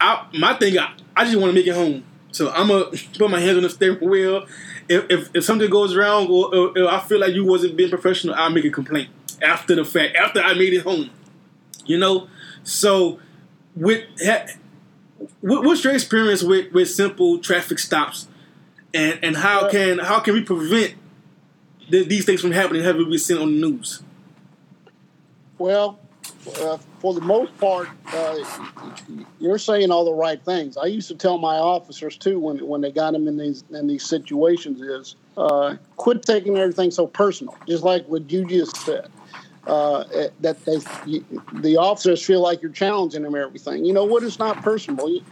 I, 0.00 0.26
my 0.38 0.54
thing, 0.54 0.78
I, 0.78 0.94
I 1.16 1.24
just 1.24 1.36
want 1.38 1.50
to 1.50 1.54
make 1.54 1.66
it 1.66 1.74
home. 1.74 2.04
So 2.32 2.50
I'm 2.50 2.68
gonna 2.68 2.90
put 3.18 3.30
my 3.30 3.40
hands 3.40 3.56
on 3.56 3.62
the 3.62 3.70
steering 3.70 4.08
wheel. 4.08 4.46
If, 4.88 5.10
if, 5.10 5.30
if 5.34 5.44
something 5.44 5.70
goes 5.70 5.96
wrong 5.96 6.28
or, 6.28 6.54
or, 6.54 6.78
or 6.78 6.88
I 6.88 7.00
feel 7.00 7.18
like 7.18 7.32
you 7.32 7.44
wasn't 7.44 7.76
being 7.76 7.90
professional, 7.90 8.34
I'll 8.34 8.50
make 8.50 8.64
a 8.64 8.70
complaint 8.70 9.08
after 9.42 9.74
the 9.74 9.84
fact, 9.84 10.14
after 10.16 10.40
I 10.40 10.54
made 10.54 10.74
it 10.74 10.82
home. 10.82 11.10
You 11.86 11.98
know, 11.98 12.28
so 12.62 13.18
with 13.74 14.04
ha- 14.22 14.46
what, 15.40 15.64
what's 15.64 15.84
your 15.84 15.94
experience 15.94 16.42
with, 16.42 16.72
with 16.72 16.90
simple 16.90 17.38
traffic 17.38 17.78
stops, 17.78 18.28
and 18.92 19.18
and 19.22 19.36
how 19.36 19.68
can 19.70 19.98
how 19.98 20.20
can 20.20 20.34
we 20.34 20.42
prevent 20.42 20.94
th- 21.90 22.08
these 22.08 22.24
things 22.24 22.40
from 22.40 22.52
happening? 22.52 22.82
Have 22.82 22.96
we 22.96 23.18
seen 23.18 23.38
on 23.38 23.60
the 23.60 23.68
news? 23.68 24.02
Well, 25.58 25.98
uh, 26.60 26.78
for 27.00 27.14
the 27.14 27.20
most 27.20 27.56
part, 27.58 27.88
uh, 28.12 28.36
you're 29.38 29.58
saying 29.58 29.90
all 29.90 30.04
the 30.04 30.12
right 30.12 30.42
things. 30.44 30.76
I 30.76 30.86
used 30.86 31.08
to 31.08 31.14
tell 31.14 31.38
my 31.38 31.56
officers 31.56 32.16
too 32.16 32.38
when 32.38 32.66
when 32.66 32.80
they 32.80 32.92
got 32.92 33.12
them 33.12 33.26
in 33.28 33.36
these 33.36 33.64
in 33.70 33.86
these 33.86 34.04
situations 34.04 34.80
is 34.80 35.16
uh, 35.36 35.76
quit 35.96 36.22
taking 36.22 36.56
everything 36.56 36.90
so 36.90 37.06
personal. 37.06 37.56
Just 37.66 37.84
like 37.84 38.06
what 38.06 38.30
you 38.30 38.44
just 38.46 38.76
said, 38.76 39.08
uh, 39.66 40.00
eh, 40.12 40.28
that 40.40 40.64
they 40.64 40.78
you, 41.06 41.24
the 41.54 41.76
officers 41.76 42.24
feel 42.24 42.40
like 42.40 42.62
you're 42.62 42.70
challenging 42.72 43.22
them 43.22 43.34
everything. 43.34 43.84
You 43.84 43.92
know 43.92 44.04
what? 44.04 44.22
It's 44.22 44.38
not 44.38 44.62
personal. 44.62 45.08
You, 45.08 45.22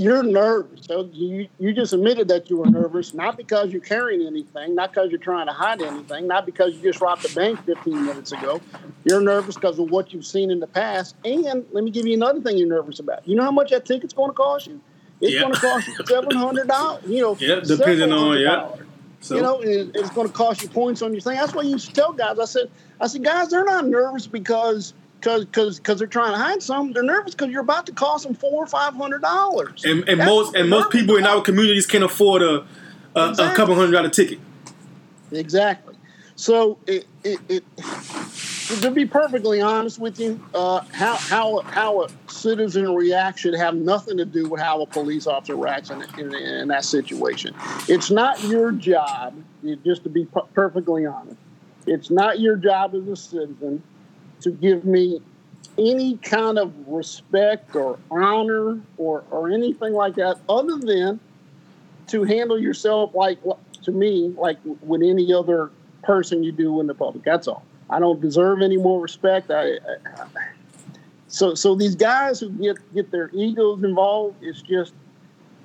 you're 0.00 0.22
nervous. 0.22 0.80
So 0.86 1.08
you 1.12 1.46
you 1.58 1.74
just 1.74 1.92
admitted 1.92 2.28
that 2.28 2.48
you 2.48 2.56
were 2.56 2.70
nervous, 2.70 3.12
not 3.12 3.36
because 3.36 3.70
you're 3.70 3.82
carrying 3.82 4.26
anything, 4.26 4.74
not 4.74 4.92
because 4.92 5.10
you're 5.10 5.20
trying 5.20 5.46
to 5.46 5.52
hide 5.52 5.82
anything, 5.82 6.26
not 6.26 6.46
because 6.46 6.74
you 6.74 6.82
just 6.82 7.00
robbed 7.02 7.22
the 7.22 7.28
bank 7.34 7.62
15 7.66 8.06
minutes 8.06 8.32
ago. 8.32 8.60
You're 9.04 9.20
nervous 9.20 9.56
because 9.56 9.78
of 9.78 9.90
what 9.90 10.12
you've 10.14 10.24
seen 10.24 10.50
in 10.50 10.58
the 10.60 10.66
past. 10.66 11.16
And 11.24 11.44
let 11.72 11.84
me 11.84 11.90
give 11.90 12.06
you 12.06 12.14
another 12.14 12.40
thing 12.40 12.56
you're 12.56 12.66
nervous 12.68 12.98
about. 12.98 13.28
You 13.28 13.36
know 13.36 13.42
how 13.44 13.50
much 13.50 13.70
that 13.70 13.84
ticket's 13.84 14.14
going 14.14 14.30
to 14.30 14.34
cost 14.34 14.66
you? 14.68 14.80
It's 15.20 15.34
Yeah. 15.34 15.42
going 15.42 15.52
to 15.52 15.60
cost 15.60 15.86
you 15.86 15.94
seven 16.06 16.34
hundred 16.34 16.66
dollars. 16.68 17.04
You 17.06 17.20
know, 17.20 17.36
Yeah, 17.38 17.60
depending 17.60 18.10
on- 18.12 18.38
yeah. 18.38 18.68
So 19.22 19.36
You 19.36 19.42
know, 19.42 19.60
it's 19.62 20.08
going 20.10 20.26
to 20.28 20.32
cost 20.32 20.62
you 20.62 20.68
points 20.70 21.02
on 21.02 21.12
your 21.12 21.20
thing. 21.20 21.36
That's 21.36 21.52
why 21.54 21.60
you 21.60 21.72
used 21.72 21.88
to 21.88 21.92
tell 21.92 22.14
guys. 22.14 22.38
I 22.38 22.46
said, 22.46 22.70
I 23.02 23.06
said, 23.06 23.22
guys, 23.22 23.50
they're 23.50 23.66
not 23.66 23.86
nervous 23.86 24.26
because 24.26 24.94
because 25.20 25.44
because 25.44 25.78
because 25.78 25.98
they're 25.98 26.08
trying 26.08 26.32
to 26.32 26.38
hide 26.38 26.62
something. 26.62 26.94
They're 26.94 27.02
nervous 27.02 27.34
because 27.34 27.50
you're 27.50 27.62
about 27.62 27.86
to 27.86 27.92
cost 27.92 28.24
them 28.24 28.34
four 28.34 28.64
or 28.64 28.66
five 28.66 28.94
hundred 28.94 29.22
dollars. 29.22 29.84
and, 29.84 30.08
and 30.08 30.18
most 30.18 30.54
and 30.54 30.68
most 30.68 30.90
people 30.90 31.16
in 31.16 31.26
our 31.26 31.42
communities 31.42 31.86
can't 31.86 32.04
afford 32.04 32.42
a 32.42 32.66
a, 33.14 33.30
a 33.30 33.54
couple 33.54 33.74
hundred 33.74 33.92
dollar 33.92 34.08
ticket. 34.08 34.38
Exactly. 35.32 35.94
So 36.36 36.78
it, 36.86 37.06
it, 37.22 37.38
it 37.48 37.64
to 38.80 38.90
be 38.90 39.04
perfectly 39.04 39.60
honest 39.60 39.98
with 39.98 40.18
you, 40.18 40.40
uh, 40.54 40.80
how 40.92 41.16
how 41.16 41.60
how 41.60 42.02
a 42.04 42.08
citizen 42.28 42.94
reacts 42.94 43.42
should 43.42 43.54
have 43.54 43.74
nothing 43.74 44.16
to 44.16 44.24
do 44.24 44.48
with 44.48 44.60
how 44.60 44.80
a 44.80 44.86
police 44.86 45.26
officer 45.26 45.56
reacts 45.56 45.90
in, 45.90 46.02
in, 46.18 46.34
in 46.34 46.68
that 46.68 46.84
situation. 46.84 47.54
It's 47.88 48.10
not 48.10 48.42
your 48.44 48.72
job. 48.72 49.34
Just 49.84 50.04
to 50.04 50.08
be 50.08 50.26
perfectly 50.54 51.04
honest, 51.04 51.36
it's 51.86 52.10
not 52.10 52.40
your 52.40 52.56
job 52.56 52.94
as 52.94 53.06
a 53.06 53.16
citizen 53.16 53.82
to 54.40 54.50
give 54.50 54.84
me 54.84 55.20
any 55.78 56.16
kind 56.18 56.58
of 56.58 56.72
respect 56.86 57.74
or 57.74 57.98
honor 58.10 58.80
or 58.96 59.24
or 59.30 59.50
anything 59.50 59.92
like 59.92 60.16
that, 60.16 60.38
other 60.48 60.76
than 60.78 61.20
to 62.08 62.24
handle 62.24 62.58
yourself 62.58 63.14
like 63.14 63.38
to 63.82 63.92
me 63.92 64.34
like 64.36 64.58
with 64.82 65.02
any 65.02 65.32
other 65.32 65.70
person 66.02 66.42
you 66.42 66.52
do 66.52 66.80
in 66.80 66.86
the 66.86 66.94
public. 66.94 67.24
That's 67.24 67.48
all. 67.48 67.64
I 67.88 67.98
don't 67.98 68.20
deserve 68.20 68.62
any 68.62 68.76
more 68.76 69.00
respect. 69.00 69.50
I, 69.50 69.74
I, 69.74 69.78
so 71.28 71.54
so 71.54 71.74
these 71.74 71.94
guys 71.94 72.40
who 72.40 72.50
get 72.50 72.76
get 72.94 73.10
their 73.10 73.30
egos 73.32 73.82
involved, 73.82 74.42
it's 74.42 74.62
just 74.62 74.92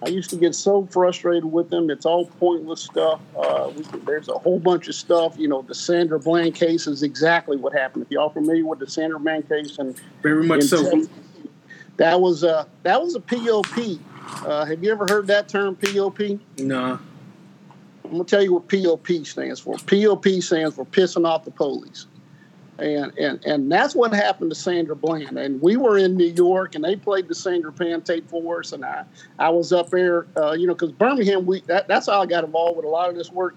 I 0.04 0.10
used 0.10 0.30
to 0.32 0.36
get 0.36 0.54
so 0.56 0.86
frustrated 0.92 1.46
with 1.46 1.70
them. 1.70 1.90
It's 1.90 2.06
all 2.06 2.26
pointless 2.26 2.82
stuff. 2.82 3.22
Uh, 3.38 3.72
we, 3.76 3.84
there's 4.06 4.28
a 4.28 4.38
whole 4.38 4.60
bunch 4.60 4.88
of 4.88 4.96
stuff. 4.96 5.36
You 5.38 5.48
know, 5.48 5.62
the 5.62 5.76
Sandra 5.76 6.20
Bland 6.20 6.56
case 6.56 6.86
is 6.86 7.02
exactly 7.02 7.58
what 7.58 7.74
happened. 7.74 8.04
If 8.04 8.12
y'all 8.12 8.30
familiar 8.30 8.66
with 8.66 8.80
the 8.80 8.90
Sandra 8.90 9.20
Bland 9.20 9.48
case 9.48 9.78
and 9.80 10.00
Very 10.22 10.46
much 10.46 10.62
in 10.62 10.68
so. 10.68 11.08
That 11.98 12.20
was 12.20 12.44
a 12.44 12.68
that 12.84 13.02
was 13.02 13.16
a 13.16 13.22
POP. 13.22 14.00
Uh, 14.46 14.66
have 14.66 14.84
you 14.84 14.92
ever 14.92 15.06
heard 15.10 15.28
that 15.28 15.48
term 15.48 15.76
POP? 15.76 16.40
No. 16.60 17.00
I'm 18.04 18.12
gonna 18.12 18.24
tell 18.26 18.44
you 18.44 18.54
what 18.54 18.68
POP 18.68 19.26
stands 19.26 19.60
for. 19.60 19.78
POP 19.78 20.26
stands 20.42 20.76
for 20.76 20.86
pissing 20.86 21.26
off 21.26 21.46
the 21.46 21.52
police, 21.52 22.08
and 22.80 23.18
and 23.18 23.44
and 23.46 23.72
that's 23.72 23.96
what 23.96 24.14
happened 24.14 24.52
to 24.52 24.56
Sandra 24.56 24.96
Bland. 24.96 25.38
And 25.38 25.62
we 25.62 25.78
were 25.78 25.98
in 25.98 26.18
New 26.18 26.34
York, 26.34 26.76
and 26.76 26.84
they 26.84 26.96
played 26.96 27.28
the 27.28 27.36
Sandra 27.36 27.72
Bland 27.72 28.06
tape 28.06 28.30
for 28.30 28.60
us, 28.60 28.74
and 28.74 28.84
I 28.84 29.06
I 29.40 29.50
was 29.50 29.72
up 29.72 29.90
there, 29.90 30.28
uh, 30.38 30.54
you 30.54 30.68
know, 30.68 30.74
because 30.74 30.92
Birmingham, 30.92 31.46
we 31.46 31.62
that, 31.62 31.88
that's 31.88 32.08
how 32.08 32.22
I 32.22 32.26
got 32.26 32.44
involved 32.44 32.78
with 32.78 32.86
a 32.86 32.90
lot 32.90 33.10
of 33.10 33.16
this 33.16 33.32
work. 33.32 33.56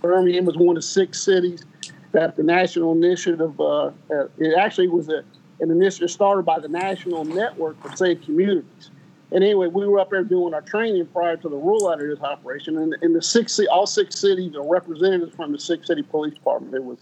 Birmingham 0.00 0.44
was 0.44 0.56
one 0.56 0.76
of 0.76 0.84
six 0.84 1.22
cities 1.22 1.64
that 2.12 2.36
the 2.36 2.42
national 2.42 2.92
initiative. 2.92 3.60
Uh, 3.60 3.86
uh, 3.86 4.28
it 4.38 4.56
actually 4.58 4.88
was 4.88 5.08
a, 5.08 5.24
an 5.60 5.70
initiative 5.70 6.10
started 6.10 6.44
by 6.44 6.58
the 6.58 6.68
National 6.68 7.24
Network 7.24 7.80
for 7.82 7.94
Safe 7.96 8.22
Communities. 8.22 8.90
And 9.30 9.44
anyway, 9.44 9.66
we 9.66 9.86
were 9.86 10.00
up 10.00 10.10
there 10.10 10.24
doing 10.24 10.54
our 10.54 10.62
training 10.62 11.04
prior 11.06 11.36
to 11.36 11.48
the 11.50 11.56
rollout 11.56 12.00
of 12.00 12.08
this 12.08 12.20
operation. 12.20 12.78
And 12.78 12.96
in 13.02 13.12
the 13.12 13.20
six, 13.20 13.60
all 13.70 13.86
six 13.86 14.18
cities 14.18 14.54
are 14.56 14.66
representatives 14.66 15.34
from 15.36 15.52
the 15.52 15.58
six 15.58 15.86
city 15.86 16.02
police 16.02 16.32
department. 16.32 16.74
It 16.74 16.82
was 16.82 16.98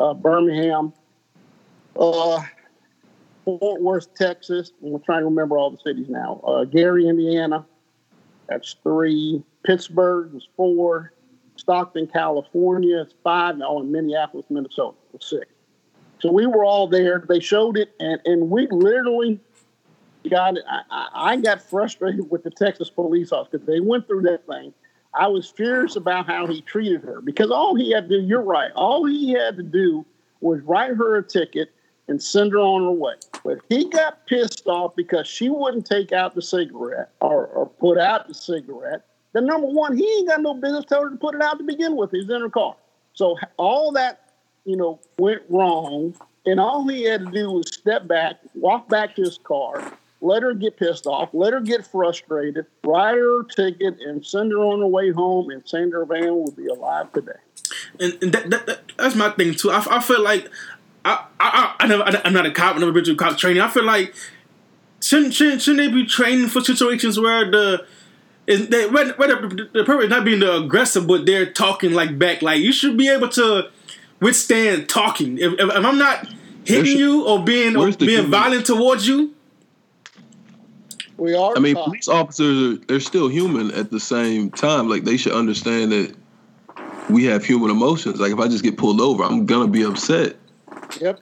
uh, 0.00 0.14
Birmingham, 0.14 0.92
uh, 1.98 2.42
Fort 3.44 3.82
Worth, 3.82 4.14
Texas. 4.14 4.72
I'm 4.82 5.00
trying 5.02 5.20
to 5.20 5.26
remember 5.26 5.58
all 5.58 5.70
the 5.70 5.78
cities 5.84 6.08
now. 6.08 6.40
Uh, 6.46 6.64
Gary, 6.64 7.06
Indiana. 7.06 7.66
That's 8.48 8.76
three. 8.82 9.42
Pittsburgh 9.64 10.32
was 10.32 10.48
four. 10.56 11.12
Stockton, 11.56 12.06
California. 12.06 13.02
It's 13.02 13.14
five. 13.22 13.56
Oh, 13.62 13.80
and 13.80 13.92
Minneapolis, 13.92 14.46
Minnesota 14.48 14.96
was 15.12 15.24
six. 15.24 15.46
So 16.20 16.32
we 16.32 16.46
were 16.46 16.64
all 16.64 16.86
there. 16.86 17.24
They 17.28 17.40
showed 17.40 17.76
it, 17.76 17.92
and, 18.00 18.20
and 18.24 18.50
we 18.50 18.66
literally 18.70 19.40
got 20.28 20.56
it. 20.56 20.64
I, 20.68 20.82
I 20.90 21.32
I 21.32 21.36
got 21.36 21.62
frustrated 21.62 22.30
with 22.30 22.42
the 22.42 22.50
Texas 22.50 22.90
police 22.90 23.32
officer 23.32 23.58
because 23.58 23.66
they 23.66 23.80
went 23.80 24.06
through 24.06 24.22
that 24.22 24.46
thing. 24.46 24.72
I 25.14 25.26
was 25.26 25.50
furious 25.50 25.96
about 25.96 26.26
how 26.26 26.46
he 26.46 26.60
treated 26.60 27.02
her 27.02 27.20
because 27.20 27.50
all 27.50 27.74
he 27.74 27.92
had 27.92 28.08
to 28.08 28.20
do, 28.20 28.26
you're 28.26 28.42
right, 28.42 28.70
all 28.74 29.04
he 29.04 29.32
had 29.32 29.56
to 29.56 29.62
do 29.62 30.04
was 30.40 30.60
write 30.62 30.96
her 30.96 31.16
a 31.16 31.22
ticket 31.22 31.72
and 32.08 32.22
send 32.22 32.52
her 32.52 32.58
on 32.58 32.82
her 32.82 32.92
way. 32.92 33.14
But 33.44 33.58
he 33.68 33.88
got 33.88 34.26
pissed 34.26 34.66
off 34.66 34.94
because 34.96 35.26
she 35.26 35.48
wouldn't 35.48 35.86
take 35.86 36.12
out 36.12 36.34
the 36.34 36.42
cigarette 36.42 37.10
or, 37.20 37.46
or 37.46 37.66
put 37.66 37.98
out 37.98 38.28
the 38.28 38.34
cigarette. 38.34 39.04
Then, 39.32 39.46
number 39.46 39.68
one, 39.68 39.96
he 39.96 40.04
ain't 40.18 40.28
got 40.28 40.42
no 40.42 40.54
business 40.54 40.84
telling 40.86 41.04
her 41.04 41.10
to 41.10 41.16
put 41.16 41.34
it 41.34 41.42
out 41.42 41.58
to 41.58 41.64
begin 41.64 41.96
with. 41.96 42.10
He's 42.10 42.28
in 42.28 42.40
her 42.40 42.50
car. 42.50 42.76
So 43.14 43.36
all 43.56 43.92
that, 43.92 44.32
you 44.64 44.76
know, 44.76 45.00
went 45.18 45.42
wrong. 45.48 46.14
And 46.46 46.58
all 46.58 46.86
he 46.88 47.04
had 47.04 47.26
to 47.26 47.30
do 47.30 47.50
was 47.50 47.68
step 47.68 48.08
back, 48.08 48.36
walk 48.54 48.88
back 48.88 49.14
to 49.16 49.22
his 49.22 49.38
car, 49.38 49.92
let 50.20 50.42
her 50.42 50.54
get 50.54 50.76
pissed 50.76 51.06
off, 51.06 51.30
let 51.32 51.52
her 51.52 51.60
get 51.60 51.86
frustrated, 51.86 52.66
write 52.84 53.16
her 53.16 53.40
a 53.40 53.44
ticket, 53.44 53.98
and 54.00 54.24
send 54.24 54.52
her 54.52 54.58
on 54.58 54.80
her 54.80 54.86
way 54.86 55.10
home. 55.10 55.50
And 55.50 55.66
Sandra 55.66 56.06
Bland 56.06 56.34
will 56.34 56.52
be 56.52 56.66
alive 56.66 57.12
today. 57.12 57.32
and, 57.98 58.18
and 58.22 58.32
that, 58.32 58.50
that, 58.50 58.66
that, 58.66 58.80
that's 58.98 59.14
my 59.14 59.30
thing 59.30 59.54
too. 59.54 59.70
I, 59.70 59.84
I 59.90 60.00
feel 60.00 60.22
like 60.22 60.48
I, 61.04 61.24
I, 61.40 61.74
I, 61.78 61.84
I 61.84 61.86
never, 61.86 62.02
I, 62.02 62.20
am 62.24 62.32
not 62.32 62.46
a 62.46 62.50
cop. 62.50 62.74
I've 62.74 62.80
never 62.80 62.92
been 62.92 63.04
to 63.04 63.16
cop 63.16 63.38
training. 63.38 63.62
I 63.62 63.68
feel 63.68 63.84
like 63.84 64.14
shouldn't, 65.00 65.34
shouldn't, 65.34 65.62
shouldn't 65.62 65.90
they 65.90 65.94
be 66.02 66.06
training 66.06 66.48
for 66.48 66.60
situations 66.60 67.18
where 67.18 67.50
the 67.50 67.86
is 68.46 68.68
they, 68.68 68.86
where, 68.88 69.12
where 69.14 69.28
the, 69.28 69.68
the 69.72 69.84
person 69.84 70.04
is 70.04 70.10
not 70.10 70.24
being 70.24 70.40
the 70.40 70.56
aggressor, 70.64 71.00
but 71.00 71.24
they're 71.24 71.50
talking 71.50 71.92
like 71.92 72.18
back. 72.18 72.42
Like 72.42 72.60
you 72.60 72.72
should 72.72 72.96
be 72.98 73.08
able 73.08 73.28
to 73.30 73.70
withstand 74.20 74.88
talking. 74.88 75.38
If, 75.38 75.52
if, 75.54 75.60
if 75.60 75.84
I'm 75.84 75.98
not 75.98 76.26
hitting 76.64 76.84
Where's- 76.84 76.94
you 76.94 77.26
or 77.26 77.42
being 77.44 77.76
or 77.76 77.90
being 77.92 78.10
human- 78.10 78.30
violent 78.30 78.66
towards 78.66 79.06
you, 79.06 79.34
We 81.20 81.34
are. 81.34 81.54
I 81.54 81.60
mean, 81.60 81.74
taught- 81.74 81.84
police 81.84 82.08
officers 82.08 82.78
are 82.78 82.84
they're 82.86 82.98
still 82.98 83.28
human 83.28 83.70
at 83.72 83.90
the 83.90 84.00
same 84.00 84.50
time. 84.50 84.88
Like 84.88 85.04
they 85.04 85.18
should 85.18 85.34
understand 85.34 85.92
that 85.92 86.16
we 87.10 87.24
have 87.26 87.44
human 87.44 87.70
emotions. 87.70 88.18
Like 88.18 88.32
if 88.32 88.38
I 88.38 88.48
just 88.48 88.64
get 88.64 88.78
pulled 88.78 89.02
over, 89.02 89.22
I'm 89.22 89.44
gonna 89.44 89.68
be 89.68 89.84
upset. 89.84 90.36
Yep. 90.98 91.20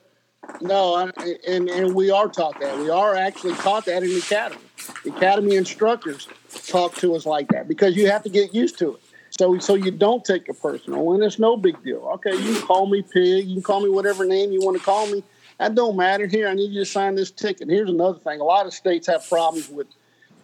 No, 0.61 0.95
I, 0.95 1.11
and 1.49 1.69
and 1.69 1.95
we 1.97 2.11
are 2.13 2.29
taught 2.29 2.61
that. 2.61 2.79
We 2.79 2.91
are 2.91 3.17
actually 3.17 3.55
taught 3.55 3.87
that 3.87 4.05
in 4.05 4.11
the 4.11 4.19
academy. 4.19 4.63
The 5.03 5.11
academy 5.11 5.57
instructors 5.57 6.29
talk 6.69 6.95
to 6.97 7.17
us 7.17 7.27
like 7.27 7.49
that 7.49 7.67
because 7.67 7.97
you 7.97 8.09
have 8.09 8.23
to 8.23 8.31
get 8.31 8.55
used 8.55 8.79
to 8.79 8.95
it. 8.95 9.01
So 9.31 9.59
so 9.59 9.75
you 9.75 9.91
don't 9.91 10.25
take 10.25 10.49
it 10.49 10.63
personal, 10.63 11.13
and 11.13 11.25
it's 11.25 11.41
no 11.41 11.57
big 11.57 11.83
deal. 11.83 12.09
Okay, 12.15 12.37
you 12.37 12.55
can 12.55 12.63
call 12.63 12.87
me 12.87 13.03
pig, 13.03 13.47
you 13.47 13.55
can 13.55 13.63
call 13.63 13.81
me 13.81 13.89
whatever 13.89 14.25
name 14.25 14.53
you 14.53 14.61
want 14.61 14.77
to 14.79 14.83
call 14.83 15.09
me. 15.09 15.25
That 15.59 15.75
don't 15.75 15.97
matter. 15.97 16.27
Here, 16.27 16.49
I 16.49 16.55
need 16.55 16.73
you 16.73 16.81
to 16.81 16.90
sign 16.90 17.14
this 17.14 17.31
ticket. 17.31 17.68
Here's 17.68 17.90
another 17.90 18.18
thing. 18.18 18.40
A 18.40 18.44
lot 18.44 18.66
of 18.66 18.73
states 18.73 19.07
have 19.09 19.29
problems 19.29 19.68
with 19.68 19.88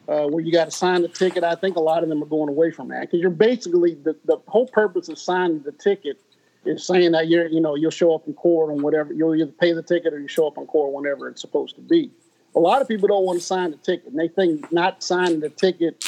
uh, 0.09 0.27
where 0.27 0.45
you 0.45 0.53
got 0.53 0.67
to 0.67 0.71
sign 0.71 1.03
the 1.03 1.09
ticket. 1.09 1.45
I 1.45 1.55
think 1.55 1.77
a 1.77 1.81
lot 1.81 2.03
of 2.03 2.09
them 2.09 2.23
are 2.23 2.27
going 2.27 2.49
away 2.49 2.71
from 2.71 2.89
that 2.89 3.03
because 3.03 3.21
you're 3.21 3.31
basically 3.31 3.95
the, 3.95 4.17
the 4.25 4.39
whole 4.49 4.67
purpose 4.67 5.09
of 5.09 5.19
signing 5.19 5.63
the 5.63 5.73
ticket 5.73 6.21
is 6.65 6.87
saying 6.87 7.13
that 7.13 7.29
you're 7.29 7.47
you 7.47 7.61
know 7.61 7.75
you'll 7.75 7.91
show 7.91 8.15
up 8.15 8.27
in 8.27 8.35
court 8.35 8.71
on 8.71 8.83
whatever 8.83 9.13
you'll 9.13 9.35
either 9.35 9.53
pay 9.53 9.73
the 9.73 9.83
ticket 9.83 10.13
or 10.13 10.19
you 10.19 10.29
show 10.29 10.47
up 10.47 10.59
in 10.59 10.67
court 10.67 10.93
whenever 10.93 11.29
it's 11.29 11.41
supposed 11.41 11.77
to 11.77 11.83
be. 11.83 12.11
A 12.57 12.61
lot 12.61 12.81
of 12.81 12.87
people 12.89 13.09
don't 13.09 13.25
want 13.25 13.41
to 13.41 13.45
sign 13.45 13.73
the 13.73 13.77
ticket. 13.79 14.09
And 14.09 14.19
they 14.19 14.29
think 14.29 14.71
not 14.73 15.03
signing 15.03 15.41
the 15.41 15.49
ticket 15.49 16.05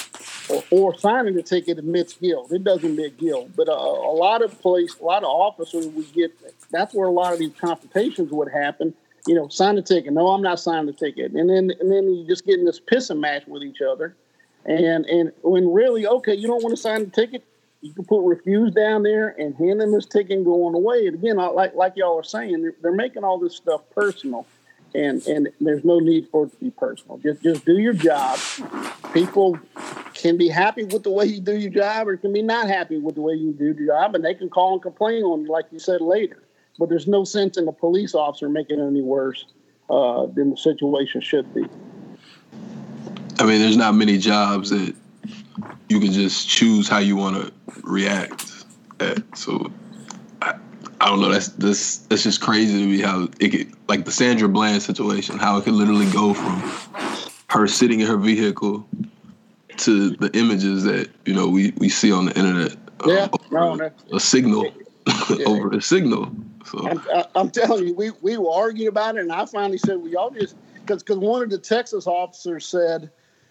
or, 0.49 0.63
or 0.71 0.99
signing 0.99 1.35
the 1.35 1.43
ticket 1.43 1.79
admits 1.79 2.15
guilt. 2.15 2.53
It 2.53 2.63
doesn't 2.63 2.89
admit 2.89 3.19
guilt. 3.19 3.51
But 3.57 3.69
uh, 3.69 3.73
a 3.73 4.15
lot 4.15 4.43
of 4.43 4.61
place, 4.61 4.97
a 5.01 5.05
lot 5.05 5.25
of 5.25 5.29
officers 5.29 5.89
we 5.89 6.05
get. 6.05 6.33
That's 6.71 6.95
where 6.95 7.09
a 7.09 7.13
lot 7.13 7.33
of 7.33 7.39
these 7.39 7.55
confrontations 7.61 8.31
would 8.31 8.51
happen 8.51 8.95
you 9.27 9.35
know, 9.35 9.49
sign 9.49 9.75
the 9.75 9.83
ticket. 9.83 10.13
No, 10.13 10.29
I'm 10.29 10.43
not 10.43 10.61
signing 10.61 10.87
the 10.87 10.93
ticket. 10.93 11.33
And 11.33 11.51
then 11.51 11.71
and 11.81 11.91
then 11.91 12.15
you 12.15 12.27
just 12.27 12.47
get 12.47 12.59
in 12.59 12.65
this 12.65 12.81
pissing 12.81 13.19
match 13.19 13.47
with 13.47 13.63
each 13.63 13.81
other. 13.83 14.15
And 14.65 15.05
and 15.07 15.33
when 15.43 15.73
really, 15.73 16.07
okay, 16.07 16.35
you 16.35 16.47
don't 16.47 16.63
want 16.63 16.75
to 16.75 16.81
sign 16.81 17.05
the 17.05 17.11
ticket, 17.11 17.45
you 17.81 17.93
can 17.93 18.05
put 18.05 18.25
refuse 18.25 18.73
down 18.73 19.03
there 19.03 19.29
and 19.29 19.55
hand 19.57 19.81
them 19.81 19.93
this 19.93 20.07
ticket 20.07 20.37
and 20.37 20.45
go 20.45 20.65
on 20.67 20.73
the 20.73 20.79
way. 20.79 21.07
And 21.07 21.17
again, 21.17 21.37
like 21.37 21.75
like 21.75 21.95
y'all 21.97 22.19
are 22.19 22.25
saying, 22.25 22.63
they're, 22.63 22.75
they're 22.83 22.93
making 22.93 23.25
all 23.25 23.39
this 23.39 23.57
stuff 23.57 23.83
personal. 23.95 24.47
And 24.95 25.27
and 25.27 25.49
there's 25.61 25.85
no 25.85 25.99
need 25.99 26.29
for 26.29 26.47
it 26.47 26.53
to 26.53 26.57
be 26.57 26.71
personal. 26.71 27.19
Just 27.19 27.43
just 27.43 27.65
do 27.65 27.79
your 27.79 27.93
job. 27.93 28.39
People 29.13 29.59
can 30.15 30.37
be 30.37 30.49
happy 30.49 30.85
with 30.85 31.03
the 31.03 31.11
way 31.11 31.27
you 31.27 31.41
do 31.41 31.59
your 31.59 31.71
job, 31.71 32.07
or 32.09 32.17
can 32.17 32.33
be 32.33 32.41
not 32.41 32.69
happy 32.69 32.97
with 32.97 33.17
the 33.17 33.21
way 33.21 33.35
you 33.35 33.53
do 33.53 33.75
your 33.75 33.87
job, 33.89 34.15
and 34.15 34.25
they 34.25 34.33
can 34.33 34.49
call 34.49 34.75
and 34.75 34.83
complain 34.83 35.25
on 35.25 35.43
you, 35.43 35.49
like 35.49 35.67
you 35.71 35.81
said 35.81 36.01
later 36.01 36.46
but 36.79 36.89
there's 36.89 37.07
no 37.07 37.25
sense 37.25 37.57
in 37.57 37.65
the 37.65 37.73
police 37.73 38.15
officer 38.15 38.49
making 38.49 38.79
it 38.79 38.87
any 38.87 39.03
worse 39.03 39.47
uh, 39.91 40.27
than 40.27 40.51
the 40.51 40.57
situation 40.57 41.21
should 41.21 41.53
be. 41.55 41.65
I 43.39 43.45
mean, 43.45 43.61
there's 43.61 43.77
not 43.77 43.95
many 43.95 44.19
jobs 44.19 44.71
that 44.71 44.95
you 45.89 46.01
can 46.01 46.13
just 46.13 46.49
choose 46.49 46.89
how 46.89 46.99
you 46.99 47.17
want 47.17 47.37
to 47.37 47.53
react 47.83 48.65
at. 49.01 49.37
So 49.37 49.71
I, 50.43 50.55
I 51.01 51.07
don't 51.07 51.21
know. 51.21 51.31
That's 51.31 51.49
this. 51.49 51.99
That's 51.99 52.23
just 52.23 52.41
crazy 52.41 52.81
to 52.81 52.87
me 52.87 53.01
how 53.01 53.29
it 53.41 53.51
could, 53.51 53.73
like 53.89 54.05
the 54.05 54.11
Sandra 54.11 54.49
Bland 54.49 54.83
situation, 54.83 55.39
how 55.39 55.59
it 55.59 55.65
could 55.65 55.75
literally 55.75 56.11
go 56.13 56.35
from 56.35 56.63
her 57.51 57.67
sitting 57.67 58.01
in 58.01 58.07
her 58.07 58.17
vehicle 58.17 58.89
to 59.79 60.11
the 60.11 60.31
images 60.37 60.85
that 60.85 61.11
you 61.25 61.35
know 61.35 61.49
we, 61.49 61.73
we 61.77 61.89
see 61.89 62.13
on 62.13 62.27
the 62.27 62.39
internet. 62.39 62.77
Uh, 63.05 63.13
yeah, 63.13 63.29
no, 63.51 63.91
a 64.13 64.21
signal 64.21 64.65
yeah. 65.07 65.45
over 65.47 65.71
a 65.71 65.83
signal. 65.83 66.35
So. 66.67 66.89
I'm, 66.89 67.01
I'm, 67.35 67.51
telling 67.51 67.87
you, 67.87 67.95
we, 67.95 68.11
we 68.23 68.37
were 68.37 68.51
arguing 68.51 68.89
about 68.89 69.17
it, 69.17 69.21
and 69.21 69.33
I 69.33 69.47
finally 69.47 69.79
said, 69.79 69.99
"We 69.99 70.17
all 70.17 70.31
just 70.31 70.57
because 70.75 71.03
because 71.03 71.19
one 71.19 71.43
of 71.43 71.51
the 71.51 71.59
Texas 71.59 72.07
officers 72.07 72.67
said, 72.67 73.11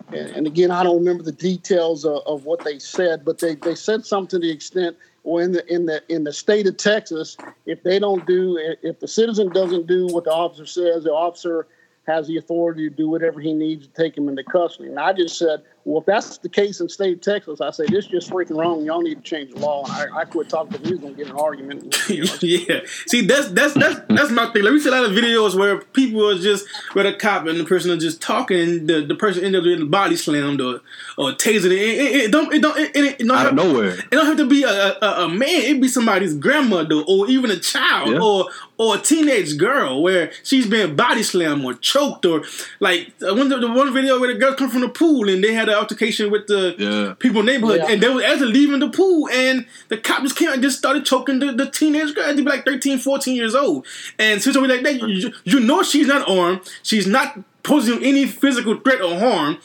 and, 0.09 0.29
and 0.31 0.47
again, 0.47 0.71
I 0.71 0.83
don't 0.83 0.97
remember 0.97 1.23
the 1.23 1.31
details 1.31 2.05
of, 2.05 2.21
of, 2.25 2.45
what 2.45 2.63
they 2.63 2.79
said, 2.79 3.25
but 3.25 3.39
they, 3.39 3.55
they 3.55 3.75
said 3.75 4.05
something 4.05 4.39
to 4.39 4.45
the 4.45 4.51
extent, 4.51 4.97
well, 5.23 5.43
in 5.43 5.53
the 5.53 5.73
in 5.73 5.85
the 5.85 6.03
in 6.09 6.23
the 6.23 6.33
state 6.33 6.67
of 6.67 6.77
Texas, 6.77 7.37
if 7.65 7.81
they 7.83 7.99
don't 7.99 8.25
do, 8.27 8.57
if 8.83 8.99
the 8.99 9.07
citizen 9.07 9.49
doesn't 9.49 9.87
do 9.87 10.07
what 10.07 10.25
the 10.25 10.31
officer 10.31 10.65
says, 10.65 11.03
the 11.03 11.13
officer 11.13 11.67
has 12.05 12.27
the 12.27 12.37
authority 12.37 12.89
to 12.89 12.95
do 12.95 13.09
whatever 13.09 13.39
he 13.39 13.53
needs 13.53 13.87
to 13.87 13.93
take 13.93 14.15
him 14.15 14.29
into 14.29 14.43
custody. 14.43 14.89
And 14.89 14.99
I 14.99 15.13
just 15.13 15.39
said, 15.39 15.63
well, 15.85 15.99
if 15.99 16.07
that's 16.07 16.39
the 16.39 16.49
case 16.49 16.81
in 16.81 16.89
state 16.89 17.13
of 17.13 17.21
Texas, 17.21 17.61
I 17.61 17.69
say 17.69 17.85
this 17.85 18.05
is 18.05 18.11
just 18.11 18.31
freaking 18.31 18.57
wrong. 18.57 18.83
Y'all 18.83 19.03
need 19.03 19.15
to 19.15 19.21
change 19.21 19.53
the 19.53 19.59
law. 19.59 19.85
And 19.85 20.11
I, 20.11 20.21
I 20.21 20.25
quit 20.25 20.49
talking 20.49 20.71
because 20.71 20.89
we 20.89 20.91
was 20.93 21.01
gonna 21.01 21.13
get 21.13 21.27
an 21.27 21.37
argument. 21.37 21.95
yeah. 22.09 22.79
See, 23.05 23.21
that's 23.21 23.49
that's 23.49 23.75
that's 23.75 24.01
that's 24.09 24.31
my 24.31 24.51
thing. 24.51 24.63
Like 24.63 24.73
we 24.73 24.79
see 24.79 24.89
a 24.89 24.91
lot 24.91 25.05
of 25.05 25.11
videos 25.11 25.53
where 25.53 25.79
people 25.79 26.27
are 26.27 26.39
just 26.39 26.65
where 26.93 27.03
the 27.03 27.13
cop 27.13 27.45
and 27.45 27.59
the 27.59 27.65
person 27.65 27.91
are 27.91 27.97
just 27.97 28.19
talking, 28.19 28.59
and 28.59 28.89
the, 28.89 29.05
the 29.05 29.13
person 29.13 29.45
ends 29.45 29.59
up 29.59 29.63
getting 29.63 29.91
body 29.91 30.15
slammed 30.15 30.59
or 30.59 30.81
or 31.19 31.33
tasered. 31.33 31.65
It, 31.65 31.73
it, 31.73 32.15
it 32.15 32.31
don't 32.31 32.51
it 32.51 32.63
don't 32.63 32.77
it, 32.79 32.95
it, 32.95 33.21
it 33.21 33.27
don't 33.27 33.37
out 33.37 33.45
have, 33.45 33.47
of 33.49 33.55
nowhere. 33.55 33.91
It 33.91 34.09
don't 34.09 34.25
have 34.25 34.37
to 34.37 34.47
be 34.47 34.63
a, 34.63 34.97
a, 34.99 35.25
a 35.25 35.29
man. 35.29 35.49
It 35.49 35.79
be 35.79 35.87
somebody's 35.87 36.33
grandmother 36.33 37.03
or 37.07 37.29
even 37.29 37.51
a 37.51 37.59
child 37.59 38.09
yeah. 38.09 38.19
or 38.19 38.49
or 38.77 38.95
a 38.95 38.99
teenage 38.99 39.57
girl 39.57 40.01
where 40.01 40.31
she's 40.43 40.67
been 40.67 40.95
body 40.95 41.21
slammed 41.21 41.63
or 41.63 41.75
choked 41.75 42.25
or 42.25 42.43
like 42.79 43.13
uh, 43.21 43.35
one 43.35 43.49
the, 43.49 43.59
the 43.59 43.71
one 43.71 43.93
video 43.93 44.19
where 44.19 44.33
the 44.33 44.39
girl 44.39 44.55
come 44.55 44.69
from 44.69 44.81
the 44.81 44.89
pool 44.89 45.29
and 45.29 45.43
they 45.43 45.53
had 45.53 45.69
an 45.69 45.74
altercation 45.75 46.31
with 46.31 46.47
the 46.47 46.75
yeah. 46.77 47.13
people 47.19 47.41
in 47.41 47.45
the 47.45 47.51
neighborhood 47.51 47.81
yeah. 47.83 47.91
and 47.91 48.01
they 48.01 48.09
were 48.09 48.23
actually 48.23 48.51
leaving 48.51 48.79
the 48.79 48.89
pool 48.89 49.29
and 49.29 49.65
the 49.89 49.97
cop 49.97 50.21
just 50.23 50.35
came 50.35 50.49
and 50.49 50.61
just 50.61 50.77
started 50.77 51.05
choking 51.05 51.39
the, 51.39 51.51
the 51.51 51.69
teenage 51.69 52.13
girl. 52.15 52.27
They'd 52.27 52.37
be 52.37 52.43
like 52.43 52.65
13, 52.65 52.99
14 52.99 53.35
years 53.35 53.55
old. 53.55 53.85
And 54.17 54.41
so 54.41 54.51
like 54.61 54.83
that, 54.83 55.01
you, 55.01 55.33
you 55.43 55.59
know 55.59 55.83
she's 55.83 56.07
not 56.07 56.27
armed. 56.29 56.61
She's 56.83 57.07
not 57.07 57.37
posing 57.63 58.03
any 58.03 58.25
physical 58.25 58.77
threat 58.79 59.01
or 59.01 59.17
harm. 59.19 59.57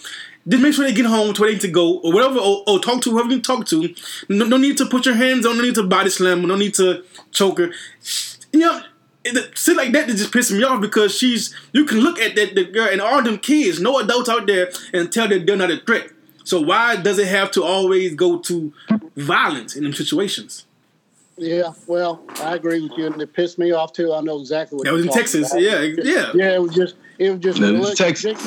Just 0.49 0.63
make 0.63 0.75
sure 0.75 0.85
they 0.85 0.95
get 0.95 1.07
home 1.07 1.35
to 1.35 1.41
where 1.41 1.51
they 1.51 1.55
need 1.55 1.61
to 1.61 1.69
go, 1.69 1.99
or 1.99 2.13
whatever, 2.13 2.39
or, 2.39 2.65
or 2.67 2.81
talk 2.81 3.03
to 3.03 3.11
whoever 3.11 3.31
you 3.31 3.43
talk 3.43 3.67
to. 3.67 3.95
No, 4.29 4.47
no, 4.47 4.57
need 4.57 4.79
to 4.79 4.87
put 4.87 5.05
your 5.05 5.15
hands 5.15 5.45
on, 5.45 5.59
no 5.59 5.63
need 5.63 5.75
to 5.75 5.83
body 5.83 6.09
slam, 6.09 6.43
no 6.43 6.57
need 6.57 6.75
to 6.75 7.05
choke 7.31 7.59
her. 7.59 7.71
You 8.53 8.61
know, 8.61 8.83
it, 9.25 9.59
shit 9.59 9.77
like 9.77 9.93
that 9.93 10.09
that 10.09 10.17
just 10.17 10.33
pisses 10.33 10.57
me 10.57 10.65
off 10.65 10.81
because 10.81 11.15
she's 11.17 11.55
you 11.73 11.85
can 11.85 12.01
look 12.01 12.19
at 12.19 12.35
that 12.37 12.55
the 12.55 12.65
girl 12.65 12.89
and 12.91 13.01
all 13.01 13.23
them 13.23 13.39
kids, 13.39 13.81
no 13.81 13.99
adults 13.99 14.29
out 14.29 14.47
there, 14.47 14.71
and 14.93 15.13
tell 15.13 15.29
that 15.29 15.47
they're 15.47 15.57
not 15.57 15.71
a 15.71 15.79
threat. 15.79 16.11
So 16.45 16.61
why 16.61 16.97
does 16.97 17.19
it 17.19 17.29
have 17.29 17.51
to 17.53 17.63
always 17.63 18.15
go 18.15 18.39
to 18.39 18.73
violence 19.17 19.77
in 19.77 19.85
them 19.85 19.93
situations? 19.93 20.67
Yeah, 21.37 21.73
well, 21.87 22.23
I 22.43 22.55
agree 22.57 22.83
with 22.83 22.93
you, 22.99 23.07
and 23.07 23.21
it 23.23 23.33
pissed 23.33 23.59
me 23.59 23.73
off 23.73 23.93
too. 23.95 24.13
I 24.13 24.21
know 24.21 24.41
exactly 24.41 24.77
what. 24.77 24.85
That 24.85 24.93
was 24.93 25.07
in 25.07 25.13
Texas. 25.13 25.51
About. 25.51 25.63
Yeah, 25.63 25.81
yeah, 25.81 26.33
yeah. 26.35 26.55
It 26.55 26.61
was 26.63 26.75
just, 26.75 26.97
it 27.19 27.31
was 27.31 27.41
just. 27.41 27.61
No, 27.61 27.95
Texas. 27.95 28.39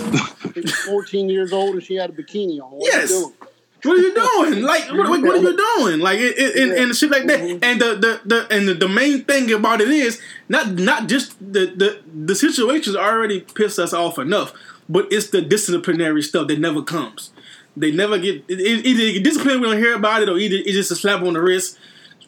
She 0.53 0.62
was 0.62 0.75
14 0.75 1.27
years 1.29 1.53
old 1.53 1.73
and 1.73 1.83
she 1.83 1.95
had 1.95 2.12
a 2.12 2.13
bikini 2.13 2.59
on. 2.62 2.71
What 2.71 2.93
yes. 2.93 3.25
What 3.84 3.98
are 3.98 4.02
you 4.02 4.13
doing? 4.13 4.63
Like, 4.74 4.89
what, 4.89 5.10
what, 5.10 5.22
what 5.22 5.36
are 5.36 5.41
you 5.41 5.58
doing? 5.78 6.00
Like, 6.00 6.19
it, 6.19 6.38
it, 6.38 6.56
and, 6.56 6.72
and 6.72 6.96
shit 6.96 7.12
like 7.12 7.26
that. 7.28 7.39
And 7.41 7.82
the, 7.82 7.96
the, 7.96 8.22
the 8.26 8.48
and 8.50 8.67
the, 8.67 8.74
the 8.74 8.88
main 8.88 9.26
thing 9.26 9.52
about 9.52 9.82
it 9.82 9.89
is 9.89 10.22
not 10.48 10.72
not 10.74 11.08
just 11.08 11.38
the 11.39 11.65
the 11.65 12.00
the 12.26 12.36
situations 12.36 12.96
already 12.96 13.41
piss 13.41 13.78
us 13.80 13.93
off 13.93 14.17
enough, 14.17 14.54
but 14.88 15.08
it's 15.12 15.30
the 15.30 15.41
disciplinary 15.41 16.22
stuff 16.22 16.48
that 16.48 16.60
never 16.60 16.82
comes. 16.82 17.32
They 17.76 17.91
never 17.91 18.17
get 18.17 18.50
either 18.50 19.12
get 19.13 19.24
disciplined. 19.24 19.62
We 19.62 19.67
don't 19.67 19.78
hear 19.78 19.96
about 19.96 20.22
it, 20.22 20.30
or 20.30 20.38
either 20.38 20.58
it's 20.58 20.74
just 20.74 20.91
a 20.91 20.96
slap 20.96 21.22
on 21.22 21.34
the 21.34 21.41
wrist, 21.41 21.78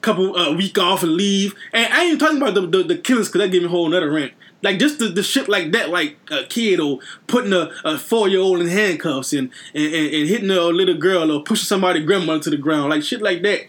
couple 0.01 0.35
uh, 0.35 0.53
week 0.53 0.77
off 0.77 1.03
and 1.03 1.13
leave. 1.13 1.55
And 1.71 1.91
I 1.93 2.05
ain't 2.05 2.19
talking 2.19 2.37
about 2.37 2.55
the 2.55 2.67
the, 2.67 2.83
the 2.83 2.97
killings 2.97 3.29
because 3.29 3.41
that 3.41 3.51
gave 3.51 3.61
me 3.61 3.67
a 3.67 3.71
whole 3.71 3.87
another 3.87 4.11
rant. 4.11 4.33
Like 4.65 4.79
just 4.79 4.97
the, 4.97 5.09
the 5.09 5.21
shit 5.21 5.47
like 5.47 5.71
that, 5.73 5.91
like 5.91 6.17
a 6.31 6.43
kid 6.45 6.79
or 6.79 6.97
putting 7.27 7.53
a, 7.53 7.69
a 7.83 7.99
four 7.99 8.27
year 8.27 8.39
old 8.39 8.61
in 8.61 8.67
handcuffs 8.67 9.31
and, 9.31 9.51
and, 9.75 9.93
and, 9.93 10.27
hitting 10.27 10.49
a 10.49 10.59
little 10.59 10.97
girl 10.97 11.31
or 11.31 11.43
pushing 11.43 11.65
somebody 11.65 12.03
grandmother 12.03 12.41
to 12.45 12.49
the 12.49 12.57
ground, 12.57 12.89
like 12.89 13.03
shit 13.03 13.21
like 13.21 13.43
that. 13.43 13.67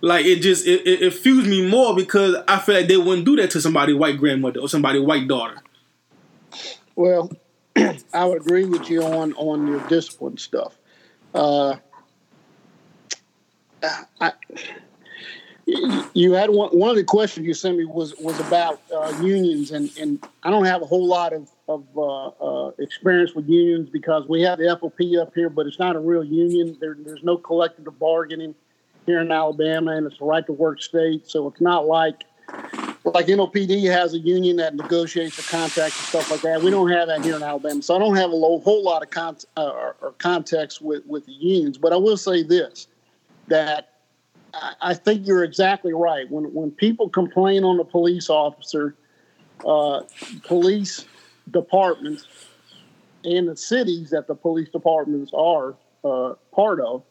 Like 0.00 0.24
it 0.24 0.40
just 0.40 0.66
it, 0.66 0.86
it, 0.86 1.02
it 1.02 1.12
fuels 1.12 1.46
me 1.46 1.68
more 1.68 1.94
because 1.94 2.34
I 2.48 2.60
feel 2.60 2.76
like 2.76 2.88
they 2.88 2.96
wouldn't 2.96 3.26
do 3.26 3.36
that 3.36 3.50
to 3.50 3.60
somebody 3.60 3.92
white 3.92 4.16
grandmother 4.16 4.60
or 4.60 4.70
somebody 4.70 4.98
white 4.98 5.28
daughter. 5.28 5.60
Well, 6.96 7.30
I 8.14 8.24
would 8.24 8.40
agree 8.40 8.64
with 8.64 8.88
you 8.88 9.02
on 9.02 9.34
on 9.34 9.66
your 9.66 9.86
discipline 9.88 10.38
stuff. 10.38 10.78
Uh, 11.34 11.76
I, 14.18 14.32
you 16.14 16.32
had 16.32 16.50
one, 16.50 16.70
one 16.70 16.90
of 16.90 16.96
the 16.96 17.04
questions 17.04 17.46
you 17.46 17.52
sent 17.52 17.76
me 17.76 17.84
was 17.84 18.14
was 18.16 18.38
about 18.40 18.80
uh, 18.94 19.12
unions, 19.20 19.70
and, 19.70 19.90
and 19.98 20.26
I 20.42 20.50
don't 20.50 20.64
have 20.64 20.80
a 20.80 20.86
whole 20.86 21.06
lot 21.06 21.32
of, 21.34 21.48
of 21.68 21.84
uh, 21.96 22.28
uh, 22.28 22.70
experience 22.78 23.34
with 23.34 23.46
unions 23.48 23.90
because 23.90 24.26
we 24.28 24.40
have 24.42 24.58
the 24.58 24.64
FOP 24.64 25.20
up 25.20 25.34
here, 25.34 25.50
but 25.50 25.66
it's 25.66 25.78
not 25.78 25.94
a 25.94 25.98
real 25.98 26.24
union. 26.24 26.76
There, 26.80 26.96
there's 26.98 27.22
no 27.22 27.36
collective 27.36 27.86
bargaining 27.98 28.54
here 29.04 29.20
in 29.20 29.30
Alabama, 29.30 29.92
and 29.92 30.06
it's 30.06 30.20
a 30.20 30.24
right 30.24 30.46
to 30.46 30.52
work 30.52 30.80
state, 30.80 31.28
so 31.28 31.46
it's 31.48 31.60
not 31.60 31.86
like 31.86 32.24
like 33.04 33.26
NOPD 33.26 33.90
has 33.90 34.14
a 34.14 34.18
union 34.18 34.56
that 34.56 34.74
negotiates 34.74 35.38
a 35.38 35.50
contract 35.50 35.96
and 35.96 36.06
stuff 36.06 36.30
like 36.30 36.40
that. 36.42 36.62
We 36.62 36.70
don't 36.70 36.90
have 36.90 37.08
that 37.08 37.22
here 37.22 37.36
in 37.36 37.42
Alabama, 37.42 37.82
so 37.82 37.94
I 37.94 37.98
don't 37.98 38.16
have 38.16 38.30
a 38.30 38.34
low, 38.34 38.58
whole 38.60 38.82
lot 38.82 39.02
of 39.02 39.10
con- 39.10 39.36
uh, 39.56 39.68
or, 39.68 39.96
or 40.00 40.12
context 40.12 40.80
with 40.80 41.04
with 41.04 41.26
the 41.26 41.32
unions. 41.32 41.76
But 41.76 41.92
I 41.92 41.96
will 41.96 42.16
say 42.16 42.42
this 42.42 42.88
that 43.48 43.97
I 44.80 44.94
think 44.94 45.26
you're 45.26 45.44
exactly 45.44 45.92
right. 45.92 46.30
When 46.30 46.44
when 46.54 46.70
people 46.70 47.08
complain 47.08 47.64
on 47.64 47.78
a 47.80 47.84
police 47.84 48.30
officer, 48.30 48.94
uh, 49.66 50.02
police 50.44 51.04
departments 51.50 52.26
and 53.24 53.48
the 53.48 53.56
cities 53.56 54.10
that 54.10 54.26
the 54.26 54.34
police 54.34 54.68
departments 54.68 55.32
are 55.34 55.76
uh, 56.04 56.34
part 56.52 56.80
of 56.80 57.02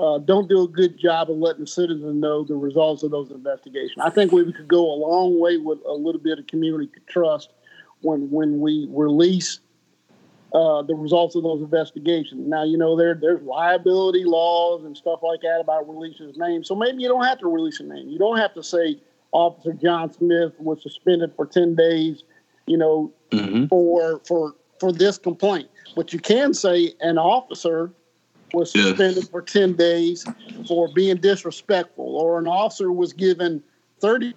uh, 0.00 0.18
don't 0.18 0.48
do 0.48 0.62
a 0.62 0.68
good 0.68 0.98
job 0.98 1.30
of 1.30 1.36
letting 1.36 1.66
citizens 1.66 2.14
know 2.14 2.44
the 2.44 2.54
results 2.54 3.02
of 3.02 3.10
those 3.10 3.30
investigations. 3.30 3.98
I 4.00 4.10
think 4.10 4.32
we 4.32 4.52
could 4.52 4.68
go 4.68 4.92
a 4.92 4.96
long 4.96 5.38
way 5.38 5.56
with 5.56 5.78
a 5.86 5.92
little 5.92 6.20
bit 6.20 6.38
of 6.38 6.46
community 6.46 6.90
trust 7.06 7.52
when 8.00 8.30
when 8.30 8.60
we 8.60 8.86
release 8.90 9.60
uh, 10.54 10.82
the 10.82 10.94
results 10.94 11.34
of 11.34 11.42
those 11.42 11.60
investigations. 11.60 12.46
Now, 12.46 12.62
you 12.62 12.78
know, 12.78 12.96
there 12.96 13.18
there's 13.20 13.42
liability 13.42 14.22
laws 14.24 14.84
and 14.84 14.96
stuff 14.96 15.18
like 15.22 15.40
that 15.40 15.58
about 15.60 15.88
releasing 15.88 16.28
his 16.28 16.38
name. 16.38 16.62
So 16.62 16.76
maybe 16.76 17.02
you 17.02 17.08
don't 17.08 17.24
have 17.24 17.38
to 17.40 17.48
release 17.48 17.80
a 17.80 17.82
name. 17.82 18.08
You 18.08 18.18
don't 18.18 18.38
have 18.38 18.54
to 18.54 18.62
say 18.62 19.00
Officer 19.32 19.72
John 19.72 20.12
Smith 20.12 20.52
was 20.60 20.80
suspended 20.80 21.32
for 21.34 21.44
10 21.44 21.74
days, 21.74 22.22
you 22.66 22.78
know, 22.78 23.12
mm-hmm. 23.30 23.66
for 23.66 24.20
for 24.26 24.54
for 24.78 24.92
this 24.92 25.18
complaint. 25.18 25.68
But 25.96 26.12
you 26.12 26.20
can 26.20 26.54
say 26.54 26.94
an 27.00 27.18
officer 27.18 27.92
was 28.52 28.70
suspended 28.70 29.28
for 29.28 29.42
10 29.42 29.74
days 29.74 30.24
for 30.68 30.88
being 30.94 31.16
disrespectful, 31.16 32.16
or 32.16 32.38
an 32.38 32.46
officer 32.46 32.92
was 32.92 33.12
given 33.12 33.60
30 34.00 34.34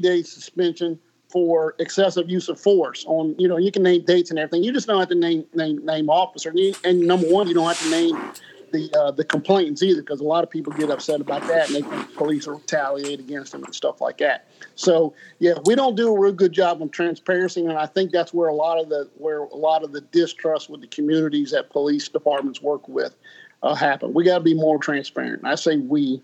days 0.00 0.28
suspension 0.32 0.98
for 1.32 1.74
excessive 1.78 2.30
use 2.30 2.48
of 2.48 2.60
force 2.60 3.04
on 3.08 3.34
you 3.38 3.48
know 3.48 3.56
you 3.56 3.72
can 3.72 3.82
name 3.82 4.04
dates 4.04 4.30
and 4.30 4.38
everything. 4.38 4.62
You 4.62 4.72
just 4.72 4.86
don't 4.86 5.00
have 5.00 5.08
to 5.08 5.14
name 5.14 5.44
name 5.54 5.84
name 5.84 6.10
officer. 6.10 6.50
And, 6.50 6.58
you, 6.58 6.74
and 6.84 7.00
number 7.00 7.26
one 7.26 7.48
you 7.48 7.54
don't 7.54 7.66
have 7.66 7.80
to 7.80 7.90
name 7.90 8.16
the 8.72 8.92
uh, 8.98 9.10
the 9.10 9.24
complainants 9.24 9.82
either 9.82 10.02
because 10.02 10.20
a 10.20 10.24
lot 10.24 10.44
of 10.44 10.50
people 10.50 10.72
get 10.74 10.90
upset 10.90 11.20
about 11.20 11.46
that 11.48 11.68
and 11.68 11.76
they 11.76 11.82
think 11.82 12.14
police 12.14 12.46
retaliate 12.46 13.20
against 13.20 13.52
them 13.52 13.64
and 13.64 13.74
stuff 13.74 14.00
like 14.00 14.18
that. 14.18 14.46
So 14.74 15.14
yeah 15.38 15.54
we 15.64 15.74
don't 15.74 15.94
do 15.94 16.14
a 16.14 16.20
real 16.20 16.32
good 16.32 16.52
job 16.52 16.82
on 16.82 16.88
transparency 16.88 17.60
and 17.60 17.72
i 17.72 17.86
think 17.86 18.10
that's 18.10 18.32
where 18.32 18.48
a 18.48 18.54
lot 18.54 18.80
of 18.80 18.88
the 18.88 19.08
where 19.18 19.40
a 19.40 19.56
lot 19.56 19.84
of 19.84 19.92
the 19.92 20.00
distrust 20.00 20.70
with 20.70 20.80
the 20.80 20.86
communities 20.86 21.50
that 21.50 21.70
police 21.70 22.08
departments 22.08 22.62
work 22.62 22.88
with 22.88 23.14
uh, 23.62 23.74
happen. 23.74 24.12
We 24.12 24.24
got 24.24 24.38
to 24.38 24.44
be 24.44 24.54
more 24.54 24.78
transparent. 24.78 25.44
I 25.44 25.54
say 25.54 25.76
we 25.76 26.22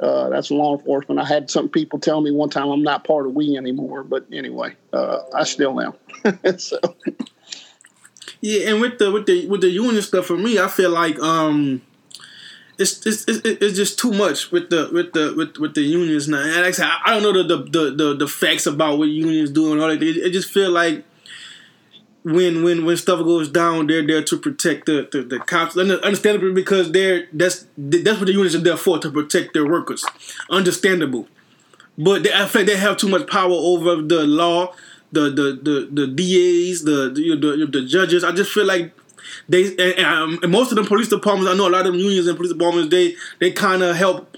uh, 0.00 0.28
that's 0.28 0.50
law 0.50 0.76
enforcement. 0.76 1.20
I 1.20 1.24
had 1.24 1.50
some 1.50 1.68
people 1.68 1.98
tell 1.98 2.20
me 2.20 2.30
one 2.30 2.50
time 2.50 2.68
I'm 2.68 2.82
not 2.82 3.04
part 3.04 3.26
of 3.26 3.34
we 3.34 3.56
anymore, 3.56 4.02
but 4.02 4.26
anyway, 4.32 4.74
uh, 4.92 5.20
I 5.34 5.44
still 5.44 5.80
am. 5.80 5.94
so. 6.58 6.78
Yeah, 8.40 8.70
and 8.70 8.80
with 8.80 8.98
the 8.98 9.10
with 9.10 9.26
the 9.26 9.46
with 9.46 9.62
the 9.62 9.70
union 9.70 10.02
stuff 10.02 10.26
for 10.26 10.36
me, 10.36 10.58
I 10.58 10.68
feel 10.68 10.90
like 10.90 11.18
um, 11.20 11.80
it's 12.78 13.06
it's 13.06 13.24
it's, 13.26 13.76
just 13.76 13.98
too 13.98 14.12
much 14.12 14.52
with 14.52 14.68
the 14.68 14.90
with 14.92 15.12
the 15.14 15.34
with, 15.34 15.56
with 15.56 15.74
the 15.74 15.80
unions 15.80 16.28
now. 16.28 16.42
And 16.42 16.56
like 16.56 16.66
I, 16.66 16.70
said, 16.72 16.90
I 17.04 17.18
don't 17.18 17.22
know 17.22 17.42
the 17.42 17.56
the, 17.56 17.90
the 17.90 18.14
the 18.14 18.28
facts 18.28 18.66
about 18.66 18.98
what 18.98 19.08
unions 19.08 19.50
do 19.50 19.72
and 19.72 19.80
all 19.80 19.88
that. 19.88 20.02
It, 20.02 20.16
it 20.18 20.30
just 20.30 20.50
feel 20.50 20.70
like 20.70 21.04
when 22.26 22.64
when 22.64 22.84
when 22.84 22.96
stuff 22.96 23.20
goes 23.20 23.48
down, 23.48 23.86
they're 23.86 24.04
there 24.04 24.20
to 24.20 24.36
protect 24.36 24.86
the 24.86 25.08
the, 25.12 25.22
the 25.22 25.38
cops. 25.38 25.76
Understandable 25.76 26.52
because 26.52 26.90
they're 26.90 27.28
that's 27.32 27.66
that's 27.78 28.18
what 28.18 28.26
the 28.26 28.32
unions 28.32 28.56
are 28.56 28.60
there 28.60 28.76
for 28.76 28.98
to 28.98 29.10
protect 29.12 29.54
their 29.54 29.64
workers. 29.64 30.04
Understandable, 30.50 31.28
but 31.96 32.24
they, 32.24 32.32
I 32.32 32.46
feel 32.46 32.62
like 32.62 32.66
they 32.66 32.76
have 32.78 32.96
too 32.96 33.08
much 33.08 33.28
power 33.28 33.52
over 33.52 34.02
the 34.02 34.26
law, 34.26 34.74
the 35.12 35.30
the 35.30 35.60
the, 35.62 35.88
the 35.92 36.06
DAs, 36.08 36.82
the 36.82 37.12
the, 37.14 37.36
the 37.36 37.66
the 37.80 37.86
judges. 37.86 38.24
I 38.24 38.32
just 38.32 38.50
feel 38.50 38.66
like 38.66 38.92
they 39.48 39.68
and, 39.76 40.42
and, 40.42 40.50
most 40.50 40.72
of 40.72 40.76
the 40.76 40.84
police 40.84 41.08
departments. 41.08 41.48
I 41.48 41.56
know 41.56 41.68
a 41.68 41.70
lot 41.70 41.86
of 41.86 41.92
them 41.92 42.00
unions 42.00 42.26
and 42.26 42.36
police 42.36 42.52
departments. 42.52 42.90
They 42.90 43.14
they 43.38 43.52
kind 43.52 43.84
of 43.84 43.94
help 43.94 44.36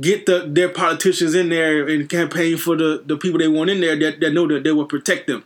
get 0.00 0.26
the 0.26 0.48
their 0.48 0.68
politicians 0.68 1.36
in 1.36 1.48
there 1.48 1.86
and 1.86 2.08
campaign 2.08 2.56
for 2.56 2.74
the 2.74 3.04
the 3.06 3.16
people 3.16 3.38
they 3.38 3.46
want 3.46 3.70
in 3.70 3.80
there 3.80 3.96
that, 3.96 4.18
that 4.18 4.32
know 4.32 4.48
that 4.48 4.64
they 4.64 4.72
will 4.72 4.86
protect 4.86 5.28
them 5.28 5.44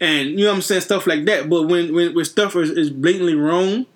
and 0.00 0.30
you 0.30 0.44
know 0.44 0.46
what 0.46 0.56
I'm 0.56 0.62
saying, 0.62 0.80
stuff 0.82 1.06
like 1.06 1.24
that. 1.26 1.48
But 1.48 1.64
when 1.64 1.94
when, 1.94 2.14
when 2.14 2.24
stuff 2.24 2.56
is, 2.56 2.70
is 2.70 2.90
blatantly 2.90 3.34
wrong, 3.34 3.86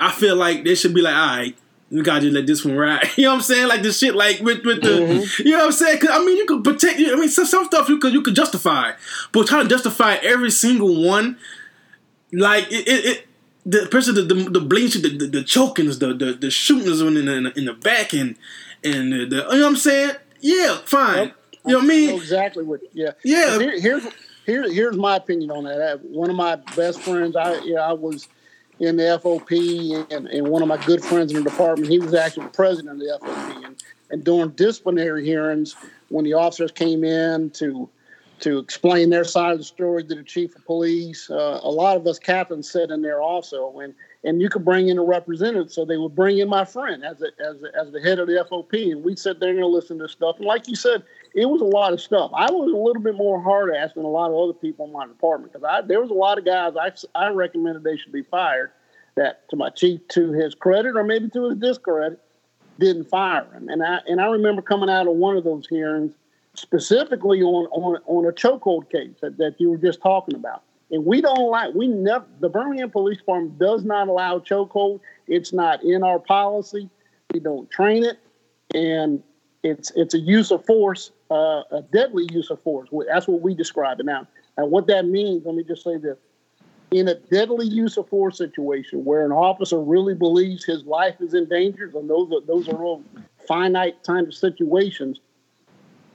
I 0.00 0.12
feel 0.12 0.36
like 0.36 0.64
they 0.64 0.74
should 0.74 0.94
be 0.94 1.00
like, 1.00 1.14
all 1.14 1.36
right, 1.36 1.56
we 1.90 2.02
gotta 2.02 2.20
just 2.20 2.34
let 2.34 2.46
this 2.46 2.64
one 2.64 2.76
ride. 2.76 3.08
You 3.16 3.24
know 3.24 3.30
what 3.30 3.36
I'm 3.36 3.42
saying? 3.42 3.68
Like 3.68 3.82
the 3.82 3.92
shit, 3.92 4.14
like 4.14 4.40
with 4.40 4.64
with 4.64 4.82
the, 4.82 4.88
mm-hmm. 4.88 5.46
you 5.46 5.52
know 5.52 5.58
what 5.58 5.66
I'm 5.66 5.72
saying? 5.72 6.00
Cause 6.00 6.10
I 6.12 6.24
mean, 6.24 6.36
you 6.36 6.46
could 6.46 6.62
protect. 6.62 6.98
I 6.98 7.14
mean, 7.14 7.28
some 7.28 7.46
some 7.46 7.64
stuff 7.64 7.88
you 7.88 7.98
could 7.98 8.12
you 8.12 8.22
could 8.22 8.36
justify, 8.36 8.92
but 9.32 9.46
trying 9.46 9.64
to 9.64 9.68
justify 9.68 10.16
every 10.16 10.50
single 10.50 11.04
one, 11.04 11.38
like 12.32 12.70
it, 12.70 12.86
it, 12.86 13.04
it 13.04 13.28
the 13.64 13.86
person, 13.90 14.14
the 14.14 14.22
the, 14.22 14.34
the 14.50 14.60
bleaching, 14.60 15.02
the, 15.02 15.16
the, 15.16 15.26
the 15.26 15.44
chokings, 15.44 15.98
the 15.98 16.12
the, 16.12 16.32
the 16.34 16.50
shootings 16.50 17.00
in 17.00 17.14
the 17.14 17.52
in 17.56 17.64
the 17.64 17.74
back, 17.74 18.12
and 18.12 18.36
and 18.84 19.12
the, 19.12 19.26
the, 19.26 19.36
you 19.36 19.42
know 19.42 19.46
what 19.46 19.64
I'm 19.64 19.76
saying? 19.76 20.12
Yeah, 20.40 20.78
fine. 20.84 21.16
Yep. 21.16 21.34
You 21.64 21.72
know 21.72 21.78
what 21.78 21.84
I 21.84 21.88
mean? 21.88 22.14
exactly 22.16 22.64
what. 22.64 22.80
Yeah. 22.92 23.10
Yeah. 23.24 23.58
Here, 23.58 23.80
here's 23.80 24.06
here, 24.48 24.72
here's 24.72 24.96
my 24.96 25.16
opinion 25.16 25.50
on 25.50 25.64
that. 25.64 26.02
One 26.04 26.30
of 26.30 26.36
my 26.36 26.56
best 26.74 27.00
friends, 27.00 27.36
I 27.36 27.60
yeah, 27.60 27.80
I 27.80 27.92
was 27.92 28.28
in 28.80 28.96
the 28.96 29.18
FOP, 29.22 30.06
and, 30.10 30.26
and 30.26 30.48
one 30.48 30.62
of 30.62 30.68
my 30.68 30.82
good 30.86 31.04
friends 31.04 31.32
in 31.32 31.42
the 31.42 31.50
department, 31.50 31.90
he 31.90 31.98
was 31.98 32.14
actually 32.14 32.46
president 32.48 32.94
of 32.94 32.98
the 32.98 33.18
FOP. 33.20 33.66
And, 33.66 33.82
and 34.10 34.24
during 34.24 34.50
disciplinary 34.50 35.24
hearings, 35.24 35.76
when 36.08 36.24
the 36.24 36.32
officers 36.32 36.72
came 36.72 37.04
in 37.04 37.50
to 37.50 37.88
to 38.40 38.58
explain 38.58 39.10
their 39.10 39.24
side 39.24 39.52
of 39.52 39.58
the 39.58 39.64
story 39.64 40.04
to 40.04 40.14
the 40.14 40.22
chief 40.22 40.54
of 40.54 40.64
police, 40.64 41.28
uh, 41.28 41.58
a 41.60 41.70
lot 41.70 41.96
of 41.96 42.06
us 42.06 42.20
captains 42.20 42.70
sat 42.70 42.90
in 42.90 43.02
there 43.02 43.20
also, 43.20 43.80
and 43.80 43.94
and 44.24 44.42
you 44.42 44.48
could 44.48 44.64
bring 44.64 44.88
in 44.88 44.98
a 44.98 45.02
representative. 45.02 45.70
So 45.70 45.84
they 45.84 45.96
would 45.96 46.14
bring 46.14 46.38
in 46.38 46.48
my 46.48 46.64
friend 46.64 47.04
as 47.04 47.22
a, 47.22 47.26
as 47.40 47.62
a, 47.62 47.80
as 47.80 47.92
the 47.92 48.00
head 48.00 48.18
of 48.18 48.26
the 48.26 48.44
FOP, 48.48 48.92
and 48.92 49.04
we 49.04 49.16
sit 49.16 49.40
there 49.40 49.50
and 49.50 49.64
listen 49.66 49.98
to 49.98 50.08
stuff. 50.08 50.36
And 50.38 50.46
like 50.46 50.68
you 50.68 50.76
said, 50.76 51.04
it 51.34 51.46
was 51.46 51.60
a 51.60 51.64
lot 51.64 51.92
of 51.92 52.00
stuff. 52.00 52.30
I 52.34 52.50
was 52.50 52.72
a 52.72 52.76
little 52.76 53.02
bit 53.02 53.14
more 53.14 53.40
hard 53.40 53.74
ass 53.74 53.92
than 53.94 54.04
a 54.04 54.08
lot 54.08 54.30
of 54.30 54.36
other 54.36 54.52
people 54.52 54.86
in 54.86 54.92
my 54.92 55.06
department 55.06 55.52
because 55.52 55.64
I 55.64 55.82
there 55.86 56.00
was 56.00 56.10
a 56.10 56.14
lot 56.14 56.38
of 56.38 56.44
guys 56.44 56.74
I, 56.76 56.92
I 57.14 57.30
recommended 57.30 57.84
they 57.84 57.96
should 57.96 58.12
be 58.12 58.22
fired 58.22 58.72
that 59.16 59.48
to 59.50 59.56
my 59.56 59.70
chief 59.70 60.06
to 60.08 60.32
his 60.32 60.54
credit 60.54 60.96
or 60.96 61.04
maybe 61.04 61.28
to 61.30 61.50
his 61.50 61.58
discredit 61.58 62.20
didn't 62.78 63.08
fire 63.08 63.46
him. 63.52 63.68
And 63.68 63.82
I 63.82 64.00
and 64.06 64.20
I 64.20 64.26
remember 64.26 64.62
coming 64.62 64.90
out 64.90 65.06
of 65.06 65.14
one 65.14 65.36
of 65.36 65.44
those 65.44 65.66
hearings 65.68 66.14
specifically 66.54 67.42
on 67.42 67.66
on, 67.66 68.00
on 68.06 68.26
a 68.26 68.32
chokehold 68.32 68.90
case 68.90 69.16
that, 69.20 69.36
that 69.38 69.56
you 69.58 69.70
were 69.70 69.76
just 69.76 70.00
talking 70.00 70.34
about. 70.34 70.62
And 70.90 71.04
we 71.04 71.20
don't 71.20 71.50
like 71.50 71.74
we 71.74 71.86
never 71.86 72.24
the 72.40 72.48
Birmingham 72.48 72.90
Police 72.90 73.18
Department 73.18 73.58
does 73.58 73.84
not 73.84 74.08
allow 74.08 74.38
chokehold. 74.38 75.00
It's 75.26 75.52
not 75.52 75.82
in 75.82 76.02
our 76.02 76.18
policy. 76.18 76.88
We 77.32 77.40
don't 77.40 77.70
train 77.70 78.04
it, 78.04 78.18
and 78.74 79.22
it's 79.62 79.92
it's 79.96 80.14
a 80.14 80.18
use 80.18 80.50
of 80.50 80.64
force 80.64 81.10
uh, 81.30 81.62
a 81.70 81.82
deadly 81.92 82.26
use 82.32 82.50
of 82.50 82.60
force. 82.62 82.88
That's 83.06 83.28
what 83.28 83.40
we 83.40 83.54
describe 83.54 84.00
it 84.00 84.06
now. 84.06 84.26
And 84.56 84.70
what 84.70 84.86
that 84.88 85.06
means, 85.06 85.44
let 85.44 85.54
me 85.54 85.64
just 85.64 85.84
say 85.84 85.96
this. 85.96 86.16
In 86.90 87.06
a 87.08 87.14
deadly 87.14 87.66
use 87.66 87.98
of 87.98 88.08
force 88.08 88.38
situation 88.38 89.04
where 89.04 89.24
an 89.24 89.32
officer 89.32 89.78
really 89.78 90.14
believes 90.14 90.64
his 90.64 90.84
life 90.84 91.16
is 91.20 91.34
in 91.34 91.46
danger, 91.48 91.90
and 91.94 92.08
those 92.08 92.32
are, 92.32 92.40
those 92.46 92.68
are 92.68 92.82
all 92.82 93.04
finite 93.46 93.96
of 94.08 94.34
situations, 94.34 95.20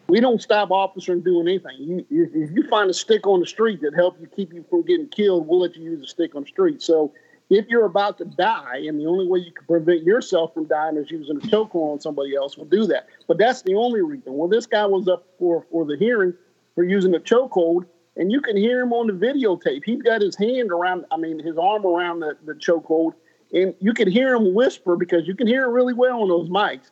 we 0.07 0.19
don't 0.19 0.41
stop 0.41 0.71
officer 0.71 1.13
from 1.13 1.21
doing 1.21 1.47
anything. 1.47 1.75
You, 1.79 2.05
if 2.09 2.51
you 2.51 2.67
find 2.69 2.89
a 2.89 2.93
stick 2.93 3.25
on 3.25 3.39
the 3.39 3.45
street 3.45 3.81
that 3.81 3.93
helps 3.95 4.19
you 4.19 4.27
keep 4.27 4.53
you 4.53 4.65
from 4.69 4.83
getting 4.83 5.07
killed, 5.07 5.47
we'll 5.47 5.61
let 5.61 5.75
you 5.75 5.83
use 5.83 6.03
a 6.03 6.07
stick 6.07 6.35
on 6.35 6.43
the 6.43 6.47
street. 6.47 6.81
So 6.81 7.13
if 7.49 7.67
you're 7.67 7.85
about 7.85 8.17
to 8.17 8.25
die 8.25 8.83
and 8.87 8.99
the 8.99 9.05
only 9.05 9.27
way 9.27 9.39
you 9.39 9.51
can 9.51 9.65
prevent 9.65 10.03
yourself 10.03 10.53
from 10.53 10.65
dying 10.65 10.97
is 10.97 11.09
using 11.09 11.37
a 11.37 11.41
chokehold 11.41 11.93
on 11.93 11.99
somebody 11.99 12.35
else, 12.35 12.57
we'll 12.57 12.67
do 12.67 12.85
that. 12.87 13.07
But 13.27 13.37
that's 13.37 13.61
the 13.61 13.75
only 13.75 14.01
reason. 14.01 14.33
Well, 14.33 14.49
this 14.49 14.65
guy 14.65 14.85
was 14.85 15.07
up 15.07 15.25
for, 15.39 15.65
for 15.71 15.85
the 15.85 15.97
hearing 15.97 16.33
for 16.75 16.83
using 16.83 17.13
a 17.15 17.19
chokehold, 17.19 17.85
and 18.17 18.31
you 18.31 18.41
can 18.41 18.57
hear 18.57 18.81
him 18.81 18.93
on 18.93 19.07
the 19.07 19.13
videotape. 19.13 19.83
He's 19.85 20.01
got 20.01 20.21
his 20.21 20.35
hand 20.35 20.71
around, 20.71 21.05
I 21.11 21.17
mean, 21.17 21.39
his 21.43 21.57
arm 21.57 21.85
around 21.85 22.19
the, 22.19 22.37
the 22.45 22.53
chokehold, 22.53 23.13
and 23.53 23.73
you 23.79 23.93
can 23.93 24.09
hear 24.09 24.35
him 24.35 24.53
whisper 24.53 24.95
because 24.95 25.27
you 25.27 25.35
can 25.35 25.47
hear 25.47 25.63
it 25.63 25.69
really 25.69 25.93
well 25.93 26.21
on 26.21 26.29
those 26.29 26.49
mics. 26.49 26.89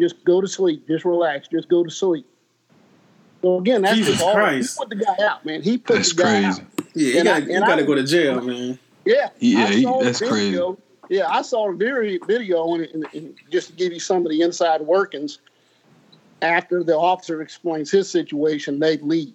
Just 0.00 0.24
go 0.24 0.40
to 0.40 0.48
sleep. 0.48 0.86
Just 0.88 1.04
relax. 1.04 1.48
Just 1.48 1.68
go 1.68 1.84
to 1.84 1.90
sleep. 1.90 2.26
So 3.42 3.58
again, 3.58 3.82
that's 3.82 3.96
Jesus 3.96 4.20
all. 4.20 4.34
Christ. 4.34 4.78
He 4.78 4.84
put 4.84 4.90
the 4.90 5.04
guy 5.04 5.24
out, 5.24 5.44
man. 5.44 5.62
He 5.62 5.78
put 5.78 5.96
that's 5.96 6.12
the 6.12 6.22
guy 6.22 6.42
crazy. 6.42 6.62
out. 6.62 6.68
Yeah, 6.94 7.18
you 7.18 7.24
gotta, 7.24 7.52
you 7.52 7.60
gotta 7.60 7.84
go 7.84 7.94
to 7.94 8.04
jail, 8.04 8.40
man. 8.40 8.78
Yeah, 9.04 9.28
yeah, 9.38 9.66
he, 9.68 9.84
that's 9.84 10.20
video. 10.20 10.74
crazy. 10.74 10.82
Yeah, 11.08 11.28
I 11.30 11.42
saw 11.42 11.70
a 11.70 11.74
very 11.74 12.18
video, 12.26 12.74
and, 12.74 12.84
and, 12.86 13.06
and, 13.14 13.34
just 13.50 13.68
to 13.68 13.72
give 13.74 13.92
you 13.92 14.00
some 14.00 14.26
of 14.26 14.30
the 14.30 14.42
inside 14.42 14.82
workings. 14.82 15.38
After 16.40 16.84
the 16.84 16.96
officer 16.96 17.42
explains 17.42 17.90
his 17.90 18.08
situation, 18.08 18.78
they 18.78 18.98
leave, 18.98 19.34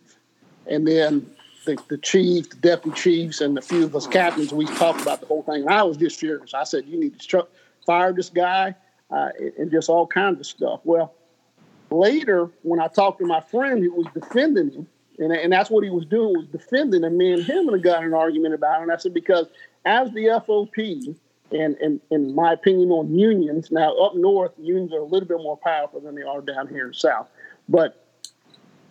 and 0.68 0.88
then 0.88 1.30
the, 1.66 1.78
the 1.90 1.98
chief, 1.98 2.50
the 2.50 2.56
deputy 2.58 2.98
chiefs, 2.98 3.42
and 3.42 3.58
a 3.58 3.62
few 3.62 3.84
of 3.84 3.96
us 3.96 4.08
captains, 4.08 4.54
we 4.54 4.66
talked 4.66 5.02
about 5.02 5.20
the 5.20 5.26
whole 5.26 5.44
thing. 5.44 5.64
And 5.64 5.70
I 5.70 5.84
was 5.84 5.98
just 5.98 6.20
furious. 6.20 6.54
I 6.54 6.64
said, 6.64 6.86
"You 6.86 7.00
need 7.00 7.20
to 7.20 7.28
tr- 7.28 7.50
fire 7.86 8.14
this 8.14 8.30
guy," 8.30 8.76
uh, 9.12 9.30
and 9.58 9.72
just 9.72 9.90
all 9.90 10.08
kinds 10.08 10.40
of 10.40 10.46
stuff. 10.46 10.80
Well, 10.84 11.14
later 11.94 12.50
when 12.64 12.80
I 12.80 12.88
talked 12.88 13.20
to 13.20 13.26
my 13.26 13.40
friend 13.40 13.84
who 13.84 13.94
was 13.94 14.08
defending 14.14 14.72
him, 14.72 14.88
and, 15.20 15.32
and 15.32 15.54
that's 15.54 15.70
what 15.70 15.84
he 15.84 15.90
was 15.90 16.06
doing 16.06 16.36
was 16.36 16.48
defending 16.48 17.04
and 17.04 17.18
me 17.18 17.34
and 17.34 17.44
him 17.44 17.70
and 17.70 17.84
got 17.84 18.04
an 18.04 18.14
argument 18.14 18.54
about 18.56 18.80
it. 18.80 18.84
And 18.84 18.92
I 18.92 18.98
said, 18.98 19.14
because 19.14 19.48
as 19.86 20.12
the 20.12 20.26
FOP, 20.46 21.16
and, 21.52 21.76
and 21.78 22.02
in 22.10 22.34
my 22.34 22.54
opinion 22.54 22.90
on 22.90 23.14
unions, 23.14 23.70
now 23.72 23.96
up 23.98 24.16
north, 24.16 24.54
unions 24.58 24.92
are 24.92 25.00
a 25.00 25.06
little 25.06 25.28
bit 25.28 25.38
more 25.38 25.58
powerful 25.58 26.00
than 26.00 26.16
they 26.16 26.24
are 26.24 26.42
down 26.42 26.68
here 26.68 26.88
in 26.88 26.94
south. 26.94 27.28
But 27.70 28.04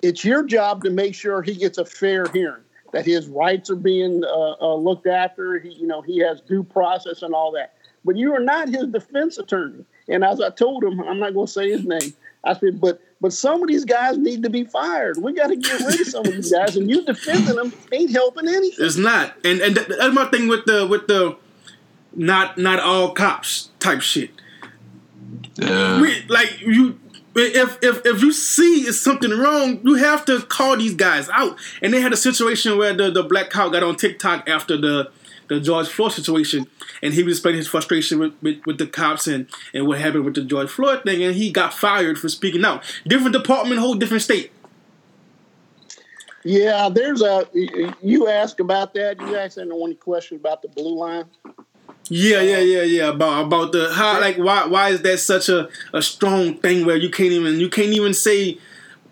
it's 0.02 0.24
your 0.24 0.44
job 0.44 0.84
to 0.84 0.90
make 0.90 1.14
sure 1.14 1.42
he 1.42 1.54
gets 1.54 1.78
a 1.78 1.84
fair 1.84 2.26
hearing, 2.28 2.62
that 2.92 3.04
his 3.04 3.26
rights 3.26 3.68
are 3.70 3.76
being 3.76 4.22
uh, 4.24 4.54
uh, 4.60 4.74
looked 4.76 5.08
after. 5.08 5.58
He, 5.58 5.70
you 5.70 5.86
know, 5.86 6.02
he 6.02 6.18
has 6.20 6.40
due 6.40 6.62
process 6.62 7.22
and 7.22 7.34
all 7.34 7.50
that. 7.52 7.74
but 8.04 8.16
you 8.16 8.34
are 8.34 8.40
not 8.40 8.68
his 8.68 8.86
defense 8.86 9.38
attorney. 9.38 9.84
And 10.08 10.24
as 10.24 10.40
I 10.40 10.50
told 10.50 10.84
him, 10.84 11.00
I'm 11.00 11.18
not 11.18 11.34
going 11.34 11.46
to 11.46 11.52
say 11.52 11.70
his 11.70 11.84
name. 11.84 12.12
I 12.44 12.54
said, 12.54 12.80
but 12.80 13.00
but 13.20 13.32
some 13.32 13.62
of 13.62 13.68
these 13.68 13.84
guys 13.84 14.18
need 14.18 14.42
to 14.42 14.50
be 14.50 14.64
fired. 14.64 15.22
We 15.22 15.32
got 15.32 15.48
to 15.48 15.56
get 15.56 15.80
rid 15.80 16.00
of 16.00 16.06
some 16.08 16.26
of 16.26 16.32
these 16.32 16.52
guys, 16.52 16.76
and 16.76 16.90
you 16.90 17.04
defending 17.04 17.54
them 17.54 17.72
ain't 17.92 18.10
helping 18.10 18.48
anything. 18.48 18.84
It's 18.84 18.96
not, 18.96 19.34
and 19.44 19.60
and 19.60 19.76
that's 19.76 20.14
my 20.14 20.26
thing 20.26 20.48
with 20.48 20.64
the 20.64 20.86
with 20.86 21.06
the 21.06 21.36
not 22.14 22.58
not 22.58 22.80
all 22.80 23.12
cops 23.12 23.70
type 23.78 24.00
shit. 24.00 24.30
Yeah. 25.54 26.00
We, 26.00 26.24
like 26.28 26.60
you, 26.60 26.98
if 27.34 27.78
if 27.82 28.04
if 28.04 28.22
you 28.22 28.32
see 28.32 28.86
is 28.86 29.00
something 29.00 29.30
wrong, 29.30 29.80
you 29.84 29.94
have 29.94 30.24
to 30.26 30.40
call 30.42 30.76
these 30.76 30.94
guys 30.94 31.28
out. 31.30 31.56
And 31.80 31.92
they 31.92 32.00
had 32.00 32.12
a 32.12 32.16
situation 32.16 32.76
where 32.76 32.92
the 32.92 33.10
the 33.10 33.22
black 33.22 33.50
cop 33.50 33.72
got 33.72 33.82
on 33.82 33.96
TikTok 33.96 34.48
after 34.48 34.76
the 34.76 35.10
the 35.52 35.60
George 35.60 35.88
Floyd 35.88 36.12
situation, 36.12 36.66
and 37.02 37.14
he 37.14 37.22
was 37.22 37.38
explaining 37.38 37.58
his 37.58 37.68
frustration 37.68 38.18
with, 38.18 38.34
with, 38.42 38.64
with, 38.66 38.78
the 38.78 38.86
cops 38.86 39.26
and, 39.26 39.46
and 39.72 39.86
what 39.86 40.00
happened 40.00 40.24
with 40.24 40.34
the 40.34 40.44
George 40.44 40.70
Floyd 40.70 41.02
thing, 41.04 41.22
and 41.22 41.34
he 41.34 41.50
got 41.50 41.74
fired 41.74 42.18
for 42.18 42.28
speaking 42.28 42.64
out. 42.64 42.82
Different 43.06 43.32
department, 43.32 43.80
whole 43.80 43.94
different 43.94 44.22
state. 44.22 44.52
Yeah, 46.44 46.88
there's 46.88 47.22
a. 47.22 47.46
You 48.02 48.28
asked 48.28 48.58
about 48.58 48.94
that. 48.94 49.20
You 49.20 49.36
asked 49.36 49.58
anyone 49.58 49.94
question 49.94 50.38
about 50.38 50.62
the 50.62 50.68
blue 50.68 50.98
line. 50.98 51.24
Yeah, 52.08 52.40
yeah, 52.40 52.56
um, 52.56 52.66
yeah, 52.66 52.82
yeah. 52.82 53.08
About 53.10 53.46
about 53.46 53.72
the 53.72 53.92
how 53.92 54.20
like 54.20 54.36
why 54.36 54.66
why 54.66 54.90
is 54.90 55.02
that 55.02 55.18
such 55.18 55.48
a, 55.48 55.68
a 55.92 56.02
strong 56.02 56.56
thing 56.58 56.84
where 56.84 56.96
you 56.96 57.10
can't 57.10 57.30
even 57.30 57.60
you 57.60 57.68
can't 57.68 57.92
even 57.92 58.12
say, 58.12 58.58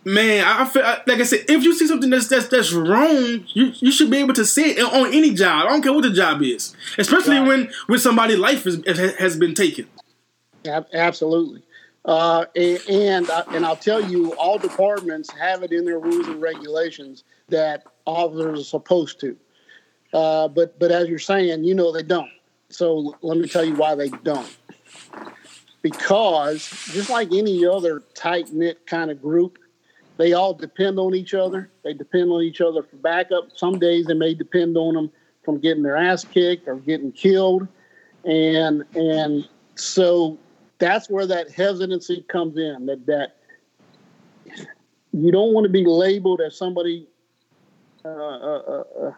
man. 0.05 0.45
I 0.47 0.65
feel 0.65 0.83
like 0.83 1.09
I 1.09 1.23
said 1.23 1.45
if 1.49 1.63
you 1.63 1.75
see 1.75 1.87
something 1.87 2.11
that's 2.11 2.29
that's 2.29 2.49
that's 2.49 2.73
wrong, 2.73 3.45
you 3.55 3.73
you 3.81 3.93
should 3.93 4.11
be 4.11 4.19
able 4.19 4.35
to 4.35 4.45
say 4.45 4.71
it 4.71 4.81
on 4.81 5.13
any 5.13 5.35
job. 5.35 5.67
I 5.67 5.71
don't 5.71 5.83
care 5.83 5.93
what 5.93 6.03
the 6.03 6.11
job 6.11 6.43
is, 6.43 6.75
especially 6.99 7.39
right. 7.39 7.49
when 7.49 7.71
when 7.87 7.99
somebody's 7.99 8.39
life 8.39 8.67
is, 8.67 8.83
has 9.19 9.37
been 9.37 9.55
taken. 9.55 9.87
Absolutely. 10.67 11.63
Uh, 12.05 12.47
and 12.57 13.29
and 13.29 13.67
I'll 13.67 13.77
tell 13.77 14.03
you, 14.03 14.35
all 14.35 14.59
departments 14.59 15.31
have 15.33 15.63
it 15.63 15.73
in 15.73 15.85
their 15.85 15.99
rules 15.99 16.27
and 16.29 16.41
regulations 16.41 17.25
that 17.49 17.85
officers 18.07 18.61
are 18.61 18.65
supposed 18.65 19.21
to. 19.21 19.37
Uh, 20.13 20.49
but 20.49 20.79
but 20.79 20.91
as 20.91 21.09
you're 21.09 21.19
saying, 21.19 21.65
you 21.65 21.75
know 21.75 21.93
they 21.93 22.03
don't. 22.03 22.31
So 22.71 23.17
let 23.23 23.37
me 23.37 23.49
tell 23.49 23.65
you 23.65 23.75
why 23.75 23.95
they 23.95 24.09
don't. 24.09 24.57
Because 25.83 26.69
just 26.93 27.11
like 27.11 27.33
any 27.33 27.65
other 27.67 28.03
tight 28.15 28.53
knit 28.53 28.87
kind 28.87 29.11
of 29.11 29.21
group, 29.21 29.59
they 30.21 30.35
all 30.35 30.53
depend 30.53 30.99
on 30.99 31.15
each 31.15 31.33
other. 31.33 31.71
They 31.83 31.95
depend 31.95 32.31
on 32.31 32.43
each 32.43 32.61
other 32.61 32.83
for 32.83 32.97
backup. 32.97 33.57
Some 33.57 33.79
days 33.79 34.05
they 34.05 34.13
may 34.13 34.35
depend 34.35 34.77
on 34.77 34.93
them 34.93 35.11
from 35.43 35.59
getting 35.61 35.83
their 35.83 35.97
ass 35.97 36.25
kicked 36.25 36.69
or 36.69 36.77
getting 36.77 37.11
killed, 37.11 37.67
and 38.27 38.85
and 38.95 39.49
so 39.77 40.39
that's 40.79 41.09
where 41.09 41.27
that 41.27 41.51
hesitancy 41.51 42.23
comes 42.29 42.59
in. 42.59 42.85
That 42.85 43.07
that 43.07 43.37
you 45.13 45.33
don't 45.33 45.55
want 45.55 45.65
to 45.65 45.73
be 45.73 45.87
labeled 45.87 46.43
as 46.43 46.55
somebody. 46.55 47.09
Uh, 48.05 48.09
uh, 48.09 48.85
uh, 49.03 49.13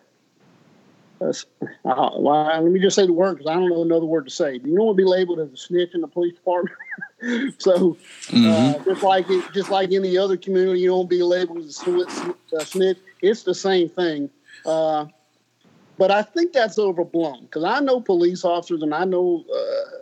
uh 1.22 2.10
well, 2.16 2.62
let 2.62 2.64
me 2.64 2.80
just 2.80 2.96
say 2.96 3.06
the 3.06 3.12
word 3.12 3.38
because 3.38 3.50
I 3.50 3.54
don't 3.54 3.68
know 3.68 3.82
another 3.82 4.06
word 4.06 4.24
to 4.24 4.30
say. 4.30 4.54
You 4.54 4.76
don't 4.76 4.86
want 4.86 4.96
to 4.98 5.02
be 5.02 5.08
labeled 5.08 5.40
as 5.40 5.52
a 5.52 5.56
snitch 5.56 5.94
in 5.94 6.00
the 6.00 6.08
police 6.08 6.34
department. 6.34 6.76
so, 7.58 7.72
uh, 7.72 8.32
mm-hmm. 8.32 8.80
uh, 8.80 8.84
just 8.84 9.02
like 9.02 9.26
it, 9.28 9.44
just 9.52 9.70
like 9.70 9.92
any 9.92 10.16
other 10.18 10.36
community, 10.36 10.80
you 10.80 10.88
don't 10.88 11.08
be 11.08 11.22
labeled 11.22 11.58
as 11.58 11.66
a 11.66 12.64
snitch. 12.64 12.98
It's 13.20 13.42
the 13.42 13.54
same 13.54 13.88
thing. 13.88 14.30
Uh, 14.66 15.06
but 15.98 16.10
I 16.10 16.22
think 16.22 16.52
that's 16.52 16.78
overblown 16.78 17.42
because 17.42 17.64
I 17.64 17.80
know 17.80 18.00
police 18.00 18.44
officers, 18.44 18.82
and 18.82 18.94
I 18.94 19.04
know. 19.04 19.44
Uh, 19.48 19.98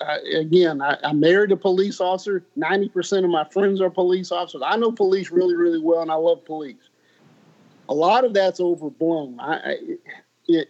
I, 0.00 0.18
again, 0.36 0.82
I, 0.82 0.98
I 1.04 1.12
married 1.12 1.52
a 1.52 1.56
police 1.56 2.00
officer. 2.00 2.44
Ninety 2.56 2.88
percent 2.88 3.24
of 3.24 3.30
my 3.30 3.44
friends 3.44 3.80
are 3.80 3.90
police 3.90 4.32
officers. 4.32 4.62
I 4.64 4.76
know 4.76 4.90
police 4.90 5.30
really, 5.30 5.54
really 5.54 5.80
well, 5.80 6.02
and 6.02 6.10
I 6.10 6.16
love 6.16 6.44
police 6.44 6.90
a 7.90 7.94
lot 7.94 8.24
of 8.24 8.32
that's 8.32 8.60
overblown. 8.60 9.38
I, 9.40 9.76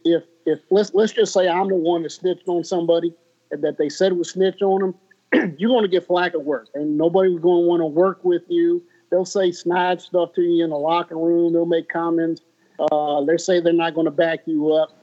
if 0.04 0.24
if 0.46 0.60
let's 0.70 0.92
let's 0.94 1.12
just 1.12 1.32
say 1.32 1.48
I'm 1.48 1.68
the 1.68 1.74
one 1.74 2.02
that 2.02 2.10
snitched 2.10 2.48
on 2.48 2.64
somebody 2.64 3.14
that 3.50 3.78
they 3.78 3.88
said 3.88 4.12
was 4.12 4.30
snitch 4.30 4.62
on 4.62 4.80
them, 4.80 4.94
you're 5.58 5.70
going 5.70 5.82
to 5.82 5.88
get 5.88 6.06
flack 6.06 6.34
at 6.34 6.44
work, 6.44 6.68
and 6.74 6.96
nobody 6.96 7.28
nobody's 7.28 7.42
going 7.42 7.62
to 7.62 7.68
want 7.68 7.80
to 7.80 7.86
work 7.86 8.24
with 8.24 8.42
you. 8.48 8.82
They'll 9.10 9.24
say 9.24 9.50
snide 9.52 10.00
stuff 10.00 10.32
to 10.34 10.42
you 10.42 10.62
in 10.64 10.70
the 10.70 10.76
locker 10.76 11.16
room. 11.16 11.52
They'll 11.52 11.66
make 11.66 11.88
comments. 11.88 12.42
Uh, 12.78 13.24
they 13.24 13.36
say 13.36 13.60
they're 13.60 13.72
not 13.72 13.94
going 13.94 14.06
to 14.06 14.10
back 14.10 14.40
you 14.46 14.72
up, 14.72 14.96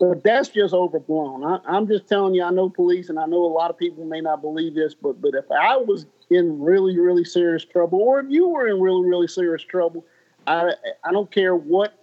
but 0.00 0.24
that's 0.24 0.48
just 0.48 0.74
overblown. 0.74 1.44
I, 1.44 1.60
I'm 1.66 1.86
just 1.86 2.08
telling 2.08 2.34
you. 2.34 2.42
I 2.42 2.50
know 2.50 2.68
police, 2.68 3.08
and 3.08 3.18
I 3.18 3.26
know 3.26 3.44
a 3.44 3.52
lot 3.52 3.70
of 3.70 3.78
people 3.78 4.04
may 4.04 4.20
not 4.20 4.40
believe 4.40 4.74
this, 4.74 4.94
but 4.94 5.20
but 5.20 5.34
if 5.34 5.50
I 5.50 5.76
was 5.76 6.06
in 6.30 6.60
really 6.60 6.98
really 6.98 7.24
serious 7.24 7.64
trouble, 7.64 8.00
or 8.00 8.20
if 8.20 8.26
you 8.28 8.48
were 8.48 8.66
in 8.66 8.80
really 8.80 9.08
really 9.08 9.28
serious 9.28 9.62
trouble, 9.62 10.04
I 10.46 10.72
I 11.04 11.12
don't 11.12 11.30
care 11.30 11.54
what 11.54 12.01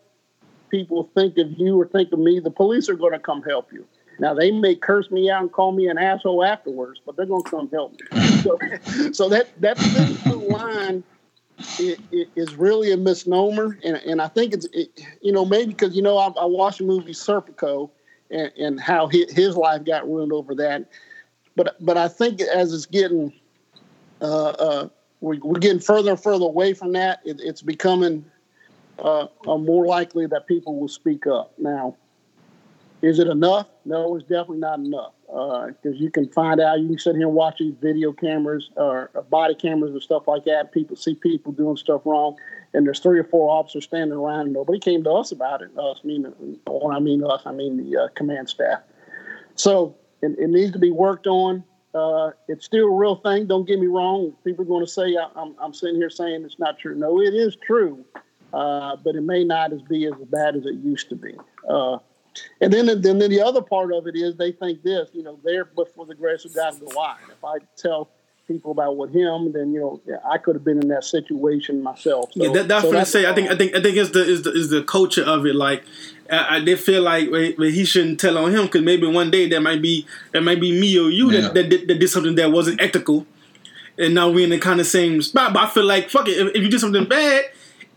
people 0.70 1.10
think 1.14 1.38
of 1.38 1.52
you 1.58 1.80
or 1.80 1.88
think 1.88 2.12
of 2.12 2.20
me, 2.20 2.40
the 2.40 2.52
police 2.52 2.90
are 2.90 2.96
going 2.96 3.14
to 3.14 3.20
come 3.20 3.42
help 3.44 3.72
you. 3.72 3.86
Now 4.20 4.34
they 4.34 4.52
may 4.52 4.76
curse 4.76 5.10
me 5.12 5.30
out 5.30 5.42
and 5.42 5.52
call 5.52 5.72
me 5.72 5.88
an 5.88 5.98
asshole 5.98 6.44
afterwards, 6.44 7.00
but 7.06 7.16
they're 7.16 7.26
going 7.26 7.44
to 7.44 7.50
come 7.50 7.70
help 7.70 7.94
me. 7.94 8.00
So, 8.40 8.58
so 9.12 9.28
that 9.30 9.50
that 9.60 9.78
line 10.50 11.04
it, 11.78 12.00
it 12.12 12.30
is 12.36 12.56
really 12.56 12.92
a 12.92 12.98
misnomer, 12.98 13.78
and 13.84 13.98
and 13.98 14.22
I 14.22 14.28
think 14.28 14.54
it's 14.54 14.66
it, 14.72 15.02
you 15.22 15.32
know 15.32 15.46
maybe 15.46 15.68
because 15.68 15.96
you 15.96 16.02
know 16.02 16.18
I, 16.18 16.28
I 16.28 16.46
watched 16.46 16.80
the 16.80 16.86
movie 16.86 17.12
Serpico 17.12 17.90
and, 18.32 18.52
and 18.58 18.80
how 18.80 19.08
his, 19.08 19.32
his 19.32 19.58
life 19.58 19.84
got 19.84 20.08
ruined 20.08 20.32
over 20.32 20.56
that, 20.56 20.90
but 21.56 21.76
but 21.84 21.98
I 21.98 22.08
think 22.08 22.42
as 22.42 22.74
it's 22.74 22.86
getting 22.86 23.34
uh, 24.22 24.50
uh, 24.50 24.90
we're, 25.22 25.40
we're 25.42 25.60
getting 25.60 25.82
further 25.82 26.12
and 26.12 26.22
further 26.22 26.46
away 26.46 26.74
from 26.74 26.94
that, 26.94 27.20
it, 27.26 27.40
it's 27.42 27.62
becoming 27.62 28.26
uh, 29.02 29.28
are 29.48 29.58
more 29.58 29.86
likely 29.86 30.26
that 30.28 30.48
people 30.48 30.80
will 30.80 30.88
speak 30.88 31.28
up. 31.28 31.54
Now, 31.58 31.96
is 33.02 33.20
it 33.20 33.28
enough? 33.28 33.68
No, 33.86 34.16
it's 34.16 34.26
definitely 34.26 34.58
not 34.58 34.80
enough 34.80 35.14
because 35.26 35.76
uh, 35.86 35.92
you 35.94 36.12
can 36.12 36.28
find 36.30 36.60
out. 36.60 36.80
You 36.80 36.88
can 36.90 37.00
sit 37.00 37.16
here 37.16 37.28
and 37.28 37.36
watch 37.36 37.60
these 37.60 37.74
video 37.82 38.12
cameras 38.12 38.70
or, 38.76 39.10
or 39.14 39.22
body 39.24 39.56
cameras 39.56 39.94
and 39.94 40.02
stuff 40.02 40.28
like 40.28 40.44
that. 40.46 40.74
People 40.74 40.96
see 40.96 41.16
people 41.16 41.54
doing 41.54 41.78
stuff 41.78 42.02
wrong, 42.04 42.36
and 42.74 42.86
there's 42.86 43.00
three 43.00 43.20
or 43.20 43.24
four 43.24 43.50
officers 43.50 43.86
standing 43.86 44.18
around, 44.18 44.42
and 44.42 44.54
nobody 44.54 44.80
came 44.80 45.04
to 45.04 45.12
us 45.12 45.32
about 45.32 45.62
it. 45.62 45.70
Us, 45.78 46.02
I 46.04 46.08
mean, 46.08 46.24
when 46.68 46.96
I 46.96 47.00
mean 47.00 47.24
us, 47.24 47.42
I 47.46 47.54
mean 47.54 47.78
the 47.78 48.04
uh, 48.04 48.08
command 48.16 48.50
staff. 48.50 48.82
So 49.56 49.96
it, 50.22 50.38
it, 50.38 50.50
needs 50.50 50.72
to 50.74 50.80
be 50.80 50.92
worked 50.92 51.28
on. 51.28 51.64
Uh, 51.94 52.32
it's 52.48 52.66
still 52.66 52.88
a 52.88 52.96
real 52.96 53.16
thing. 53.16 53.48
Don't 53.48 53.68
get 53.68 53.80
me 53.80 53.88
wrong. 53.88 54.34
People 54.44 54.64
are 54.64 54.68
going 54.68 54.86
to 54.86 54.92
say 54.92 55.16
I, 55.16 55.28
I'm, 55.36 55.56
I'm 55.62 55.74
sitting 55.74 55.96
here 55.96 56.10
saying 56.10 56.44
it's 56.44 56.60
not 56.60 56.78
true. 56.80 56.96
No, 56.96 57.22
it 57.22 57.34
is 57.34 57.56
true 57.66 58.04
uh, 58.54 58.96
but 59.04 59.16
it 59.16 59.22
may 59.22 59.44
not 59.44 59.74
as 59.74 59.82
be 59.84 60.06
as 60.06 60.14
bad 60.30 60.56
as 60.56 60.66
it 60.66 60.76
used 60.76 61.10
to 61.10 61.16
be. 61.16 61.36
Uh, 61.68 61.98
and 62.62 62.72
then, 62.72 62.86
then, 63.02 63.20
then 63.20 63.30
the 63.30 63.42
other 63.42 63.62
part 63.62 63.94
of 63.94 64.08
it 64.08 64.16
is 64.16 64.36
they 64.36 64.52
think 64.52 64.84
this, 64.84 65.10
you 65.14 65.24
know, 65.24 65.40
there 65.44 65.66
but 65.66 65.94
for 65.94 66.06
the 66.06 66.16
grace 66.16 66.46
of 66.46 66.54
God 66.54 66.80
go 66.80 67.00
I. 67.00 67.18
If 67.30 67.44
I 67.44 67.58
tell 67.76 68.10
people 68.50 68.72
about 68.72 68.98
what 68.98 69.12
him, 69.12 69.54
then 69.54 69.74
you 69.74 69.80
know, 69.80 70.20
I 70.30 70.38
could 70.38 70.56
have 70.56 70.66
been 70.66 70.82
in 70.82 70.90
that 70.90 71.06
situation 71.06 71.82
myself. 71.82 72.34
So, 72.34 72.44
yeah, 72.44 72.52
that, 72.52 72.68
that's 72.68 72.84
so 72.84 72.90
what 72.90 72.98
I 72.98 73.04
say. 73.04 73.26
I 73.30 73.34
think, 73.34 73.50
I 73.50 73.56
think, 73.56 73.76
I 73.76 73.82
think 73.82 73.96
it's 73.96 74.10
the 74.10 74.24
is 74.24 74.42
the 74.42 74.52
is 74.52 74.70
the 74.70 74.84
culture 74.84 75.24
of 75.24 75.46
it. 75.46 75.56
Like, 75.56 75.84
I, 76.30 76.60
did 76.60 76.80
feel 76.80 77.04
like 77.04 77.30
well, 77.32 77.54
he 77.58 77.86
shouldn't 77.86 78.20
tell 78.20 78.38
on 78.38 78.52
him 78.52 78.66
because 78.66 78.82
maybe 78.82 79.08
one 79.08 79.32
day 79.32 79.48
there 79.48 79.62
might 79.62 79.82
be 79.82 80.06
there 80.32 80.42
might 80.42 80.60
be 80.60 80.78
me 80.78 80.98
or 80.98 81.10
you 81.10 81.32
yeah. 81.32 81.42
that, 81.42 81.54
that, 81.54 81.88
that, 81.88 82.00
did 82.00 82.10
something 82.10 82.36
that 82.36 82.52
wasn't 82.52 82.82
ethical, 82.82 83.26
and 83.98 84.16
now 84.16 84.30
we're 84.30 84.44
in 84.44 84.50
the 84.50 84.60
kind 84.60 84.80
of 84.80 84.88
same 84.88 85.22
spot. 85.22 85.54
But 85.54 85.64
I 85.64 85.70
feel 85.70 85.86
like 85.86 86.10
fuck 86.10 86.28
it, 86.28 86.38
if, 86.38 86.56
if 86.56 86.64
you 86.64 86.70
did 86.70 86.80
something 86.80 87.06
bad 87.06 87.46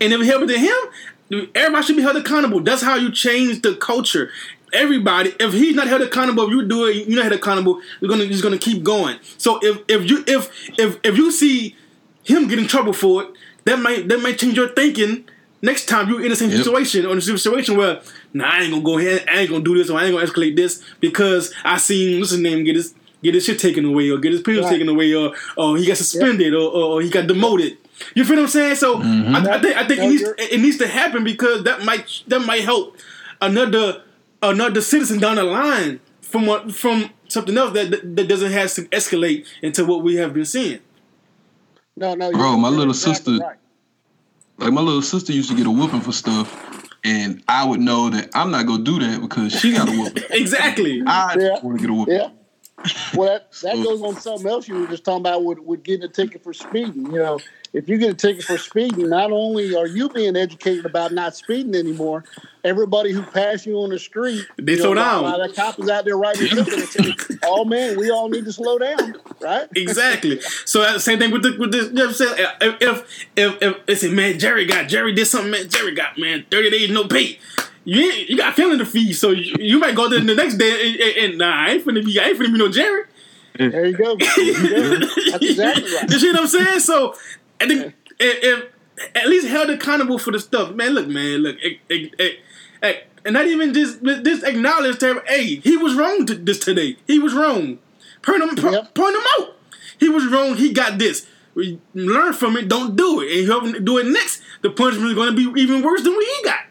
and 0.03 0.13
if 0.13 0.21
it 0.21 0.25
happened 0.25 0.49
to 0.49 0.59
him, 0.59 1.49
everybody 1.55 1.85
should 1.85 1.95
be 1.95 2.01
held 2.01 2.17
accountable. 2.17 2.59
That's 2.59 2.81
how 2.81 2.95
you 2.95 3.11
change 3.11 3.61
the 3.61 3.75
culture. 3.75 4.31
Everybody, 4.73 5.33
if 5.39 5.53
he's 5.53 5.75
not 5.75 5.87
held 5.87 6.01
accountable, 6.01 6.45
if 6.45 6.49
you 6.49 6.67
do 6.67 6.85
it, 6.85 7.07
you're 7.07 7.15
not 7.15 7.25
held 7.25 7.39
accountable. 7.39 7.79
You're 8.01 8.09
gonna 8.09 8.27
just 8.27 8.43
gonna 8.43 8.57
keep 8.57 8.83
going. 8.83 9.19
So 9.37 9.59
if 9.61 9.79
if 9.87 10.09
you 10.09 10.23
if 10.27 10.49
if 10.79 10.99
if 11.03 11.17
you 11.17 11.31
see 11.31 11.75
him 12.23 12.47
get 12.47 12.59
in 12.59 12.67
trouble 12.67 12.93
for 12.93 13.23
it, 13.23 13.29
that 13.65 13.79
might 13.79 14.07
that 14.09 14.19
might 14.21 14.39
change 14.39 14.57
your 14.57 14.69
thinking 14.69 15.25
next 15.61 15.85
time 15.85 16.09
you're 16.09 16.21
in 16.21 16.29
the 16.29 16.35
same 16.35 16.49
yep. 16.49 16.59
situation 16.59 17.05
or 17.05 17.13
in 17.13 17.17
a 17.17 17.21
situation 17.21 17.77
where 17.77 18.01
nah, 18.33 18.49
I 18.49 18.61
ain't 18.61 18.71
gonna 18.71 18.83
go 18.83 18.97
ahead, 18.97 19.25
I 19.29 19.39
ain't 19.39 19.49
gonna 19.49 19.63
do 19.63 19.77
this, 19.77 19.89
or 19.89 19.97
I 19.97 20.05
ain't 20.05 20.13
gonna 20.13 20.27
escalate 20.27 20.55
this 20.55 20.83
because 20.99 21.53
I 21.63 21.77
seen 21.77 22.19
what's 22.19 22.31
his 22.31 22.39
name 22.39 22.63
get 22.63 22.75
his 22.75 22.93
get 23.23 23.33
his 23.33 23.45
shit 23.45 23.59
taken 23.59 23.85
away, 23.85 24.09
or 24.09 24.17
get 24.17 24.33
his 24.33 24.41
privilege 24.41 24.65
right. 24.65 24.71
taken 24.71 24.89
away, 24.89 25.13
or 25.13 25.33
or 25.55 25.77
he 25.77 25.85
got 25.85 25.97
suspended, 25.97 26.53
yep. 26.53 26.61
or, 26.61 26.71
or 26.71 27.01
he 27.01 27.09
got 27.09 27.27
demoted. 27.27 27.77
You 28.15 28.25
feel 28.25 28.37
what 28.37 28.43
I'm 28.43 28.47
saying? 28.49 28.75
So 28.75 28.97
mm-hmm. 28.97 29.35
I, 29.35 29.39
I, 29.39 29.61
think 29.61 29.77
I 29.77 29.87
think 29.87 30.01
it 30.01 30.07
needs 30.07 30.23
it 30.37 30.59
needs 30.59 30.77
to 30.77 30.87
happen 30.87 31.23
because 31.23 31.63
that 31.63 31.83
might 31.83 32.23
that 32.27 32.39
might 32.41 32.63
help 32.63 32.97
another 33.41 34.03
another 34.41 34.81
citizen 34.81 35.19
down 35.19 35.35
the 35.35 35.43
line 35.43 35.99
from 36.21 36.45
what 36.45 36.73
from 36.73 37.09
something 37.27 37.57
else 37.57 37.73
that 37.73 38.15
that 38.15 38.27
doesn't 38.27 38.51
have 38.51 38.71
to 38.73 38.83
escalate 38.85 39.47
into 39.61 39.85
what 39.85 40.03
we 40.03 40.15
have 40.15 40.33
been 40.33 40.45
seeing. 40.45 40.79
No, 41.95 42.15
no, 42.15 42.31
bro. 42.31 42.57
My 42.57 42.69
little 42.69 42.91
exactly 42.91 43.35
sister, 43.35 43.45
right. 43.45 43.57
like 44.57 44.73
my 44.73 44.81
little 44.81 45.01
sister, 45.01 45.31
used 45.31 45.49
to 45.49 45.55
get 45.55 45.67
a 45.67 45.71
whooping 45.71 46.01
for 46.01 46.11
stuff, 46.11 46.89
and 47.03 47.43
I 47.47 47.65
would 47.65 47.79
know 47.79 48.09
that 48.09 48.29
I'm 48.33 48.51
not 48.51 48.65
gonna 48.65 48.83
do 48.83 48.99
that 48.99 49.21
because 49.21 49.59
she 49.59 49.73
got 49.73 49.87
a 49.87 49.91
whooping. 49.91 50.23
exactly. 50.31 51.03
I 51.05 51.35
yeah. 51.37 51.59
want 51.61 51.77
to 51.77 51.81
get 51.81 51.89
a 51.89 51.93
whooping. 51.93 52.15
Yeah. 52.15 52.29
Well, 53.15 53.29
that, 53.29 53.51
that 53.61 53.75
goes 53.83 54.01
on 54.01 54.15
something 54.15 54.47
else 54.47 54.67
you 54.67 54.75
were 54.75 54.87
just 54.87 55.03
talking 55.03 55.21
about 55.21 55.43
with, 55.43 55.59
with 55.59 55.83
getting 55.83 56.03
a 56.03 56.07
ticket 56.07 56.43
for 56.43 56.53
speeding. 56.53 57.05
You 57.05 57.19
know, 57.19 57.39
if 57.73 57.89
you 57.89 57.97
get 57.97 58.11
a 58.11 58.13
ticket 58.13 58.43
for 58.43 58.57
speeding, 58.57 59.09
not 59.09 59.31
only 59.31 59.75
are 59.75 59.87
you 59.87 60.09
being 60.09 60.35
educated 60.35 60.85
about 60.85 61.11
not 61.11 61.35
speeding 61.35 61.75
anymore, 61.75 62.23
everybody 62.63 63.11
who 63.11 63.23
passes 63.23 63.65
you 63.65 63.77
on 63.77 63.89
the 63.89 63.99
street, 63.99 64.45
They 64.57 64.75
slow 64.75 64.93
down. 64.93 65.23
That 65.23 65.55
cop 65.55 65.79
is 65.79 65.89
out 65.89 66.05
there 66.05 66.17
writing 66.17 66.57
a 66.57 66.63
ticket, 66.63 67.39
"Oh 67.43 67.65
man, 67.65 67.97
we 67.97 68.11
all 68.11 68.29
need 68.29 68.45
to 68.45 68.53
slow 68.53 68.77
down," 68.77 69.15
right? 69.39 69.67
Exactly. 69.75 70.39
So 70.65 70.81
the 70.81 70.99
same 70.99 71.19
thing 71.19 71.31
with 71.31 71.43
the 71.43 71.57
with 71.57 71.71
this. 71.71 71.87
You 71.87 71.93
know 71.93 72.07
what 72.07 72.21
uh, 72.21 72.51
If 72.61 72.81
if 72.81 73.27
if, 73.35 73.61
if 73.61 73.77
it's 73.87 74.03
a 74.03 74.09
man, 74.09 74.39
Jerry 74.39 74.65
got 74.65 74.87
Jerry 74.87 75.13
did 75.13 75.25
something. 75.25 75.51
Man, 75.51 75.69
Jerry 75.69 75.93
got 75.95 76.17
man 76.17 76.45
thirty 76.49 76.69
days 76.69 76.89
no 76.89 77.07
pay. 77.07 77.39
You 77.85 78.01
you 78.01 78.37
got 78.37 78.55
feeling 78.55 78.77
the 78.77 78.85
fee, 78.85 79.13
so 79.13 79.31
you, 79.31 79.55
you 79.59 79.79
might 79.79 79.95
go 79.95 80.07
there 80.07 80.19
the 80.19 80.35
next 80.35 80.55
day 80.55 80.87
and, 80.91 80.99
and, 81.01 81.17
and 81.17 81.37
nah, 81.37 81.65
I 81.65 81.71
ain't 81.71 81.85
finna 81.85 82.03
be 82.03 82.19
I 82.19 82.25
ain't 82.29 82.39
finna 82.39 82.51
be 82.53 82.57
no 82.57 82.69
Jerry. 82.69 83.03
There 83.57 83.85
you 83.85 83.97
go. 83.97 84.15
There 84.15 84.41
you 84.41 84.69
go. 84.99 84.99
That's 85.31 85.43
exactly 85.45 85.93
right. 85.93 86.09
You 86.09 86.19
see 86.19 86.31
what 86.31 86.39
I'm 86.41 86.47
saying? 86.47 86.79
So 86.79 87.15
I 87.59 87.67
think 87.67 87.93
if, 88.19 88.43
if 88.43 88.69
at 89.15 89.27
least 89.27 89.47
held 89.47 89.69
accountable 89.69 90.17
for 90.17 90.31
the 90.31 90.39
stuff, 90.39 90.73
man. 90.73 90.93
Look, 90.93 91.07
man, 91.07 91.39
look, 91.39 91.57
and 93.25 93.33
not 93.33 93.47
even 93.47 93.73
just 93.73 94.03
just 94.03 94.43
acknowledge 94.43 94.99
that. 94.99 95.23
Hey, 95.27 95.55
he 95.55 95.77
was 95.77 95.95
wrong 95.95 96.25
to 96.25 96.35
this 96.35 96.59
today. 96.59 96.97
He 97.07 97.19
was 97.19 97.33
wrong. 97.33 97.79
Point 98.21 98.43
him, 98.43 98.71
Yep. 98.73 98.93
point 98.93 99.15
him 99.15 99.23
out. 99.39 99.55
He 99.99 100.09
was 100.09 100.25
wrong. 100.27 100.55
He 100.55 100.73
got 100.73 100.97
this. 100.97 101.27
We 101.55 101.79
learn 101.93 102.33
from 102.33 102.57
it. 102.57 102.67
Don't 102.67 102.95
do 102.95 103.21
it. 103.21 103.37
And 103.39 103.47
help 103.47 103.63
him 103.65 103.85
do 103.85 103.97
it 103.99 104.07
next. 104.07 104.41
The 104.61 104.69
punishment 104.69 105.09
is 105.09 105.15
going 105.15 105.35
to 105.35 105.53
be 105.53 105.61
even 105.61 105.83
worse 105.83 106.01
than 106.03 106.13
what 106.13 106.25
he 106.25 106.43
got. 106.43 106.65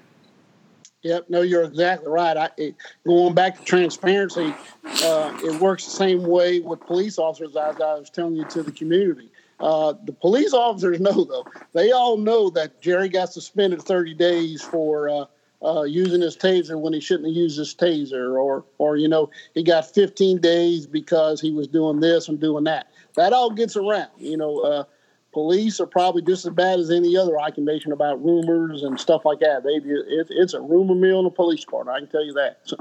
Yep, 1.02 1.30
no, 1.30 1.42
you're 1.42 1.64
exactly 1.64 2.08
right. 2.08 2.36
I, 2.36 2.50
it, 2.56 2.76
going 3.04 3.34
back 3.34 3.58
to 3.58 3.64
transparency, 3.64 4.54
uh, 4.84 5.36
it 5.42 5.60
works 5.60 5.84
the 5.84 5.90
same 5.90 6.24
way 6.24 6.60
with 6.60 6.80
police 6.80 7.18
officers, 7.18 7.56
as 7.56 7.80
I 7.80 7.94
was 7.94 8.08
telling 8.08 8.36
you 8.36 8.44
to 8.46 8.62
the 8.62 8.70
community. 8.70 9.28
Uh, 9.58 9.94
the 10.04 10.12
police 10.12 10.52
officers 10.52 11.00
know, 11.00 11.24
though. 11.24 11.44
They 11.72 11.90
all 11.90 12.16
know 12.16 12.50
that 12.50 12.80
Jerry 12.80 13.08
got 13.08 13.32
suspended 13.32 13.82
30 13.82 14.14
days 14.14 14.62
for 14.62 15.08
uh, 15.08 15.24
uh, 15.64 15.82
using 15.82 16.20
his 16.20 16.36
taser 16.36 16.80
when 16.80 16.92
he 16.92 17.00
shouldn't 17.00 17.28
have 17.28 17.36
used 17.36 17.58
his 17.58 17.74
taser, 17.74 18.40
or, 18.40 18.64
or 18.78 18.96
you 18.96 19.08
know, 19.08 19.28
he 19.54 19.64
got 19.64 19.92
15 19.92 20.40
days 20.40 20.86
because 20.86 21.40
he 21.40 21.50
was 21.50 21.66
doing 21.66 21.98
this 21.98 22.28
and 22.28 22.40
doing 22.40 22.64
that. 22.64 22.88
That 23.16 23.32
all 23.32 23.50
gets 23.50 23.76
around. 23.76 24.10
You 24.18 24.36
know, 24.36 24.60
uh, 24.60 24.84
police 25.32 25.80
are 25.80 25.86
probably 25.86 26.22
just 26.22 26.44
as 26.46 26.52
bad 26.52 26.78
as 26.78 26.90
any 26.90 27.16
other 27.16 27.40
occupation 27.40 27.92
about 27.92 28.22
rumors 28.22 28.82
and 28.82 29.00
stuff 29.00 29.24
like 29.24 29.40
that. 29.40 29.62
They 29.64 29.70
it, 29.70 30.26
it's 30.30 30.54
a 30.54 30.60
rumor 30.60 30.94
mill 30.94 31.20
in 31.20 31.24
the 31.24 31.30
police 31.30 31.60
department. 31.60 31.96
I 31.96 32.00
can 32.00 32.08
tell 32.08 32.24
you 32.24 32.34
that. 32.34 32.60
So, 32.64 32.76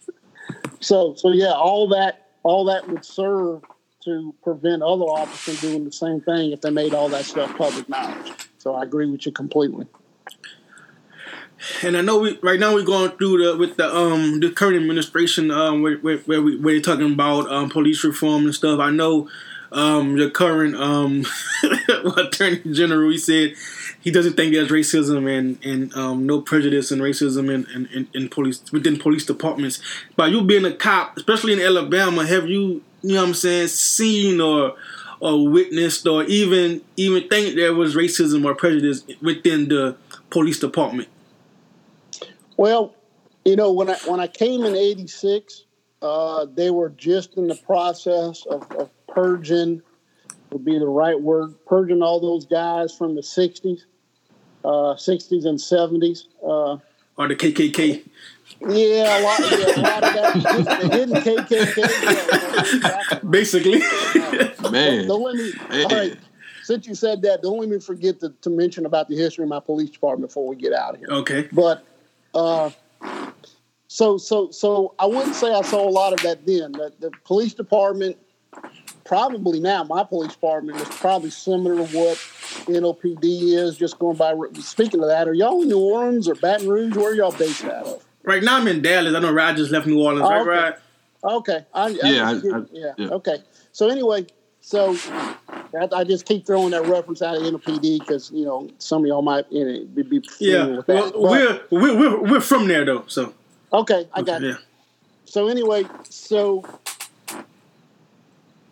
so, 0.80 1.14
so 1.14 1.30
yeah, 1.30 1.52
all 1.52 1.88
that 1.88 2.28
all 2.42 2.64
that 2.66 2.88
would 2.88 3.04
serve 3.04 3.62
to 4.04 4.34
prevent 4.42 4.82
other 4.82 5.04
officers 5.04 5.60
doing 5.60 5.84
the 5.84 5.92
same 5.92 6.20
thing 6.20 6.50
if 6.50 6.60
they 6.60 6.70
made 6.70 6.92
all 6.92 7.08
that 7.08 7.24
stuff 7.24 7.56
public 7.56 7.88
knowledge. 7.88 8.32
So 8.58 8.74
I 8.74 8.82
agree 8.82 9.08
with 9.08 9.24
you 9.26 9.32
completely. 9.32 9.86
And 11.82 11.96
I 11.96 12.00
know 12.00 12.18
we 12.18 12.38
right 12.42 12.58
now 12.58 12.74
we're 12.74 12.84
going 12.84 13.12
through 13.12 13.44
the 13.44 13.56
with 13.56 13.76
the 13.76 13.94
um 13.94 14.40
the 14.40 14.50
current 14.50 14.76
administration 14.76 15.52
um 15.52 15.82
where 15.82 15.96
where, 15.98 16.18
where 16.18 16.42
we 16.42 16.56
where 16.58 16.74
they're 16.74 16.82
talking 16.82 17.12
about 17.12 17.48
um 17.52 17.70
police 17.70 18.02
reform 18.02 18.46
and 18.46 18.54
stuff. 18.54 18.80
I 18.80 18.90
know 18.90 19.28
um 19.72 20.16
the 20.16 20.30
current 20.30 20.76
um 20.76 21.24
attorney 22.16 22.60
general 22.72 23.10
he 23.10 23.18
said 23.18 23.54
he 24.02 24.10
doesn't 24.10 24.34
think 24.34 24.52
there's 24.52 24.68
racism 24.68 25.30
and 25.30 25.58
and 25.64 25.94
um 25.94 26.26
no 26.26 26.40
prejudice 26.40 26.90
and 26.90 27.00
racism 27.00 27.52
in 27.52 27.66
in, 27.74 27.88
in, 27.94 28.08
in 28.14 28.28
police 28.28 28.70
within 28.72 28.98
police 28.98 29.24
departments. 29.24 29.80
But 30.16 30.30
you 30.30 30.42
being 30.42 30.64
a 30.64 30.72
cop, 30.72 31.16
especially 31.16 31.54
in 31.54 31.60
Alabama, 31.60 32.26
have 32.26 32.48
you 32.48 32.82
you 33.02 33.14
know 33.14 33.22
what 33.22 33.28
I'm 33.28 33.34
saying 33.34 33.68
seen 33.68 34.40
or 34.40 34.74
or 35.20 35.48
witnessed 35.48 36.06
or 36.06 36.24
even 36.24 36.82
even 36.96 37.28
think 37.28 37.54
there 37.54 37.74
was 37.74 37.94
racism 37.94 38.44
or 38.44 38.54
prejudice 38.54 39.04
within 39.20 39.68
the 39.68 39.96
police 40.30 40.58
department? 40.58 41.08
Well, 42.56 42.94
you 43.44 43.56
know, 43.56 43.72
when 43.72 43.88
I 43.88 43.96
when 44.06 44.20
I 44.20 44.26
came 44.26 44.64
in 44.64 44.74
'86, 44.74 45.64
uh, 46.02 46.46
they 46.52 46.70
were 46.70 46.90
just 46.90 47.36
in 47.36 47.46
the 47.46 47.54
process 47.54 48.44
of, 48.46 48.70
of 48.72 48.90
purging, 49.12 49.82
would 50.50 50.64
be 50.64 50.78
the 50.78 50.86
right 50.86 51.20
word, 51.20 51.54
purging 51.66 52.02
all 52.02 52.20
those 52.20 52.44
guys 52.44 52.94
from 52.96 53.14
the 53.14 53.22
'60s, 53.22 53.82
uh, 54.64 54.94
'60s 54.94 55.44
and 55.46 55.58
'70s. 55.58 56.24
Uh, 56.42 56.78
or 57.16 57.28
the 57.28 57.36
KKK. 57.36 58.02
yeah, 58.60 59.18
a 59.18 59.22
lot, 59.22 59.40
yeah, 59.40 59.76
a 59.76 59.80
lot 59.80 60.04
of 60.04 60.14
that. 60.14 60.80
The 60.80 60.88
hidden 60.88 61.16
KKK. 61.16 61.76
Yeah, 61.76 62.60
exactly. 62.60 63.30
Basically, 63.30 63.80
Man. 64.70 65.06
Don't 65.06 65.22
let 65.22 65.34
me. 65.34 65.52
Hey. 65.70 65.84
All 65.84 65.90
right. 65.90 66.16
Since 66.64 66.86
you 66.86 66.94
said 66.94 67.22
that, 67.22 67.42
don't 67.42 67.58
let 67.58 67.68
me 67.68 67.80
forget 67.80 68.20
to, 68.20 68.30
to 68.40 68.50
mention 68.50 68.86
about 68.86 69.08
the 69.08 69.16
history 69.16 69.42
of 69.42 69.48
my 69.48 69.60
police 69.60 69.90
department 69.90 70.30
before 70.30 70.46
we 70.46 70.56
get 70.56 70.72
out 70.72 70.94
of 70.94 71.00
here. 71.00 71.08
okay. 71.10 71.48
But 71.52 71.84
uh, 72.34 72.70
so 73.88 74.16
so 74.16 74.50
so 74.50 74.94
I 74.98 75.06
wouldn't 75.06 75.34
say 75.34 75.52
I 75.52 75.62
saw 75.62 75.86
a 75.86 75.90
lot 75.90 76.12
of 76.12 76.20
that 76.22 76.46
then. 76.46 76.72
The, 76.72 76.92
the 77.00 77.10
police 77.24 77.52
department, 77.52 78.16
probably 79.04 79.60
now, 79.60 79.84
my 79.84 80.04
police 80.04 80.32
department 80.32 80.80
is 80.80 80.88
probably 80.98 81.30
similar 81.30 81.86
to 81.86 81.96
what 81.96 82.16
NOPD 82.66 83.54
is. 83.54 83.76
Just 83.76 83.98
going 83.98 84.16
by. 84.16 84.34
Speaking 84.60 85.00
of 85.00 85.08
that, 85.08 85.28
are 85.28 85.34
y'all 85.34 85.62
in 85.62 85.68
New 85.68 85.78
Orleans 85.80 86.28
or 86.28 86.34
Baton 86.34 86.68
Rouge? 86.68 86.96
Where 86.96 87.10
are 87.10 87.14
y'all 87.14 87.32
based 87.32 87.64
out 87.64 87.86
of? 87.86 88.04
Right 88.24 88.42
now 88.42 88.56
I'm 88.58 88.68
in 88.68 88.82
Dallas. 88.82 89.14
I 89.14 89.18
know 89.18 89.32
Rod 89.32 89.56
just 89.56 89.70
left 89.72 89.86
New 89.86 90.00
Orleans. 90.00 90.22
Oh, 90.24 90.30
right, 90.30 90.40
okay. 90.40 90.48
Rod? 91.24 91.34
Okay. 91.38 91.64
I, 91.74 91.82
I 91.84 91.88
Yeah, 91.88 92.32
just- 92.34 92.46
I- 92.46 92.58
I- 92.58 92.62
yeah, 92.72 92.92
yeah. 92.96 93.08
Okay. 93.08 93.36
So 93.72 93.88
anyway, 93.88 94.26
so 94.60 94.96
I, 95.48 95.88
I 95.92 96.04
just 96.04 96.26
keep 96.26 96.46
throwing 96.46 96.70
that 96.70 96.86
reference 96.86 97.22
out 97.22 97.36
of 97.36 97.42
NOPD 97.42 97.98
because 98.00 98.30
you 98.32 98.44
know 98.44 98.70
some 98.78 99.02
of 99.02 99.08
y'all 99.08 99.22
might 99.22 99.50
you 99.50 99.64
know, 99.64 99.84
be, 99.86 100.02
be 100.02 100.20
familiar 100.20 100.58
Yeah. 100.70 100.76
with 100.76 100.86
that. 100.86 101.18
Well, 101.18 101.60
we're, 101.70 101.80
we're 101.80 101.98
we're 101.98 102.22
we're 102.32 102.40
from 102.40 102.68
there 102.68 102.84
though. 102.84 103.04
So 103.08 103.32
okay, 103.72 104.08
I 104.12 104.22
got 104.22 104.42
yeah. 104.42 104.54
so 105.24 105.48
anyway, 105.48 105.84
so 106.08 106.64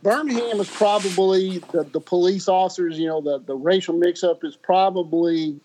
Birmingham 0.03 0.61
is 0.61 0.71
probably 0.71 1.59
the, 1.73 1.85
the 1.85 2.01
police 2.01 2.49
officers, 2.49 2.99
you 2.99 3.07
know, 3.07 3.21
the, 3.21 3.39
the 3.39 3.55
racial 3.55 3.95
mix 3.95 4.25
up 4.25 4.45
is 4.45 4.57
probably, 4.57 5.61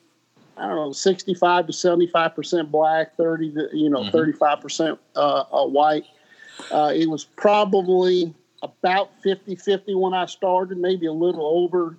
I 0.57 0.67
don't 0.67 0.75
know, 0.75 0.91
65 0.91 1.67
to 1.67 1.71
75% 1.71 2.69
black, 2.69 3.15
30 3.15 3.51
to, 3.53 3.69
you 3.71 3.89
know, 3.89 4.03
35% 4.03 4.97
uh, 5.15 5.19
uh, 5.19 5.65
white. 5.65 6.05
Uh, 6.69 6.91
it 6.93 7.09
was 7.09 7.23
probably 7.23 8.33
about 8.61 9.11
50 9.23 9.55
50 9.55 9.95
when 9.95 10.13
I 10.13 10.25
started, 10.25 10.77
maybe 10.77 11.05
a 11.05 11.13
little 11.13 11.45
over, 11.45 11.97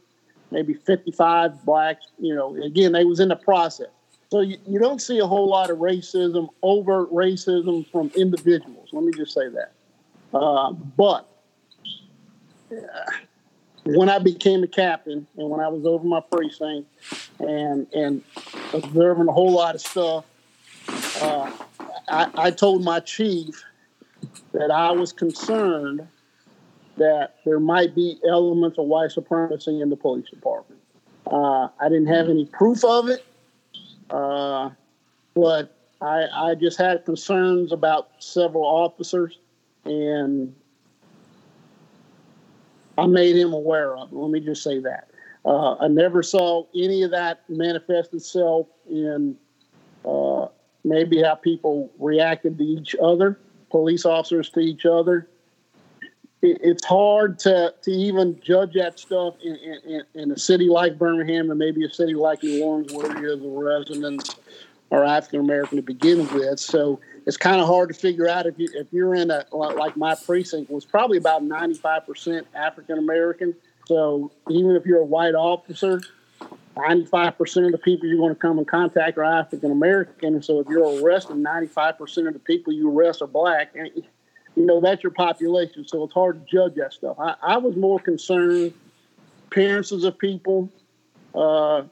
maybe 0.50 0.74
55 0.74 1.64
blacks. 1.64 2.06
You 2.18 2.34
know, 2.34 2.56
again, 2.62 2.92
they 2.92 3.04
was 3.04 3.20
in 3.20 3.28
the 3.28 3.36
process. 3.36 3.88
So 4.30 4.40
you, 4.40 4.58
you 4.66 4.78
don't 4.78 5.00
see 5.00 5.18
a 5.20 5.26
whole 5.26 5.48
lot 5.48 5.70
of 5.70 5.78
racism, 5.78 6.48
overt 6.62 7.10
racism 7.12 7.90
from 7.90 8.10
individuals. 8.16 8.88
Let 8.92 9.04
me 9.04 9.12
just 9.12 9.32
say 9.32 9.48
that. 9.48 9.72
Uh, 10.34 10.72
but 10.72 11.35
when 13.84 14.08
I 14.08 14.18
became 14.18 14.62
a 14.62 14.66
captain 14.66 15.26
and 15.36 15.50
when 15.50 15.60
I 15.60 15.68
was 15.68 15.86
over 15.86 16.04
my 16.04 16.20
precinct 16.20 16.88
and 17.38 17.86
and 17.92 18.22
observing 18.72 19.28
a 19.28 19.32
whole 19.32 19.52
lot 19.52 19.74
of 19.74 19.80
stuff, 19.80 20.24
uh, 21.22 21.50
I, 22.08 22.30
I 22.34 22.50
told 22.50 22.84
my 22.84 23.00
chief 23.00 23.62
that 24.52 24.70
I 24.70 24.90
was 24.90 25.12
concerned 25.12 26.06
that 26.96 27.36
there 27.44 27.60
might 27.60 27.94
be 27.94 28.18
elements 28.26 28.78
of 28.78 28.86
white 28.86 29.10
supremacy 29.10 29.80
in 29.80 29.90
the 29.90 29.96
police 29.96 30.28
department. 30.30 30.80
Uh, 31.26 31.68
I 31.80 31.88
didn't 31.88 32.06
have 32.06 32.28
any 32.28 32.46
proof 32.46 32.84
of 32.84 33.08
it, 33.08 33.24
uh, 34.10 34.70
but 35.34 35.76
I, 36.00 36.26
I 36.32 36.54
just 36.54 36.78
had 36.78 37.04
concerns 37.04 37.72
about 37.72 38.10
several 38.18 38.64
officers, 38.64 39.38
and 39.84 40.54
I 42.98 43.06
made 43.06 43.36
him 43.36 43.52
aware 43.52 43.96
of. 43.96 44.12
Let 44.12 44.30
me 44.30 44.40
just 44.40 44.62
say 44.62 44.80
that. 44.80 45.10
Uh, 45.44 45.76
I 45.76 45.88
never 45.88 46.22
saw 46.22 46.64
any 46.74 47.02
of 47.02 47.10
that 47.12 47.48
manifest 47.48 48.14
itself 48.14 48.66
in 48.90 49.36
uh, 50.04 50.46
maybe 50.84 51.22
how 51.22 51.34
people 51.34 51.92
reacted 51.98 52.58
to 52.58 52.64
each 52.64 52.96
other, 53.02 53.38
police 53.70 54.04
officers 54.04 54.50
to 54.50 54.60
each 54.60 54.86
other. 54.86 55.28
It, 56.42 56.58
it's 56.62 56.84
hard 56.84 57.38
to, 57.40 57.74
to 57.82 57.90
even 57.90 58.40
judge 58.40 58.72
that 58.74 58.98
stuff 58.98 59.34
in, 59.42 59.56
in, 59.84 60.02
in 60.14 60.30
a 60.32 60.38
city 60.38 60.68
like 60.68 60.98
Birmingham 60.98 61.50
and 61.50 61.58
maybe 61.58 61.84
a 61.84 61.90
city 61.90 62.14
like 62.14 62.42
New 62.42 62.64
Orleans 62.64 62.92
where 62.92 63.08
the 63.08 63.48
residents 63.48 64.36
are 64.90 65.04
African 65.04 65.40
American 65.40 65.76
to 65.76 65.82
begin 65.82 66.26
with. 66.32 66.58
So 66.58 67.00
it's 67.26 67.36
kind 67.36 67.60
of 67.60 67.66
hard 67.66 67.88
to 67.88 67.94
figure 67.94 68.28
out 68.28 68.46
if 68.46 68.58
you 68.58 68.68
if 68.74 68.86
you're 68.92 69.14
in 69.14 69.30
a 69.30 69.44
like 69.52 69.96
my 69.96 70.14
precinct 70.14 70.70
was 70.70 70.84
probably 70.84 71.18
about 71.18 71.42
95% 71.42 72.44
African 72.54 72.98
American. 72.98 73.54
So 73.86 74.32
even 74.48 74.76
if 74.76 74.86
you're 74.86 75.00
a 75.00 75.04
white 75.04 75.34
officer, 75.34 76.00
95% 76.76 77.66
of 77.66 77.72
the 77.72 77.78
people 77.78 78.08
you're 78.08 78.18
going 78.18 78.34
to 78.34 78.40
come 78.40 78.58
in 78.58 78.64
contact 78.64 79.16
are 79.18 79.24
African 79.24 79.72
American. 79.72 80.42
So 80.42 80.60
if 80.60 80.68
you're 80.68 81.02
arresting 81.02 81.42
95% 81.42 82.28
of 82.28 82.32
the 82.32 82.38
people 82.38 82.72
you 82.72 82.96
arrest 82.96 83.22
are 83.22 83.26
black, 83.26 83.74
and 83.74 83.90
you 84.56 84.64
know, 84.64 84.80
that's 84.80 85.02
your 85.02 85.12
population, 85.12 85.86
so 85.86 86.04
it's 86.04 86.14
hard 86.14 86.40
to 86.40 86.50
judge 86.50 86.74
that 86.76 86.92
stuff. 86.92 87.16
I, 87.18 87.34
I 87.42 87.56
was 87.58 87.76
more 87.76 88.00
concerned 88.00 88.72
appearances 89.46 90.04
of 90.04 90.18
people, 90.18 90.70
uh, 91.34 91.82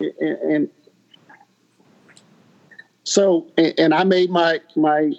and, 0.00 0.10
and 0.20 0.70
so, 3.04 3.48
and, 3.56 3.92
I 3.92 4.04
made 4.04 4.30
my 4.30 4.60
my 4.76 5.12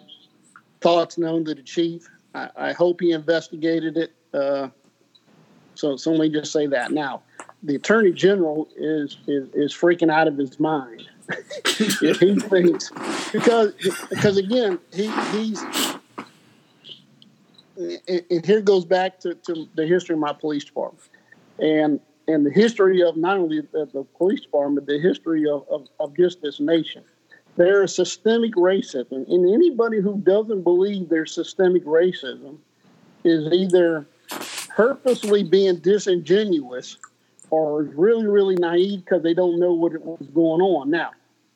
thoughts 0.82 1.18
known 1.18 1.46
to 1.46 1.56
the 1.56 1.64
chief. 1.64 2.08
I, 2.34 2.50
I 2.56 2.74
hope 2.74 3.02
he 3.02 3.12
investigated 3.12 3.98
it. 3.98 4.14
Uh, 4.34 4.70
so, 5.76 5.98
so 5.98 6.12
let 6.12 6.20
me 6.20 6.30
just 6.30 6.52
say 6.52 6.68
that 6.68 6.92
now. 6.92 7.24
The 7.64 7.76
attorney 7.76 8.12
general 8.12 8.68
is 8.76 9.18
is, 9.28 9.50
is 9.54 9.74
freaking 9.74 10.12
out 10.12 10.28
of 10.28 10.38
his 10.38 10.60
mind. 10.60 11.08
he 11.78 12.36
thinks 12.36 12.92
because 13.32 13.74
because 14.10 14.38
again 14.38 14.78
he 14.92 15.10
he's 15.32 15.64
and 17.78 18.46
here 18.46 18.62
goes 18.62 18.84
back 18.84 19.20
to, 19.22 19.34
to 19.36 19.68
the 19.76 19.88
history 19.88 20.14
of 20.14 20.20
my 20.20 20.34
police 20.34 20.66
department 20.66 21.08
and 21.60 22.00
and 22.28 22.46
the 22.46 22.52
history 22.52 23.02
of 23.02 23.18
not 23.18 23.38
only 23.38 23.62
the, 23.62 23.86
the 23.92 24.04
police 24.18 24.42
department, 24.42 24.86
but 24.86 24.94
the 24.94 25.00
history 25.00 25.50
of, 25.50 25.66
of, 25.70 25.88
of 26.00 26.16
just 26.16 26.42
this 26.42 26.60
nation. 26.60 27.04
There 27.56 27.84
is 27.84 27.95
systemic 27.95 28.56
racism, 28.56 29.30
and 29.30 29.54
anybody 29.54 30.01
who 30.01 30.18
doesn't 30.18 30.64
believe 30.64 31.10
there's 31.10 31.34
systemic 31.34 31.86
racism 31.86 32.58
is 33.24 33.51
either 33.54 34.08
purposely 34.70 35.43
being 35.43 35.78
disingenuous 35.78 36.97
or 37.51 37.84
is 37.84 37.93
really, 37.93 38.26
really 38.26 38.56
naive 38.56 39.06
because 39.06 39.22
they 39.22 39.34
don't 39.34 39.60
know 39.60 39.74
what 39.74 39.93
was 40.04 40.28
going 40.34 40.62
on. 40.62 40.89
Now, 40.89 41.12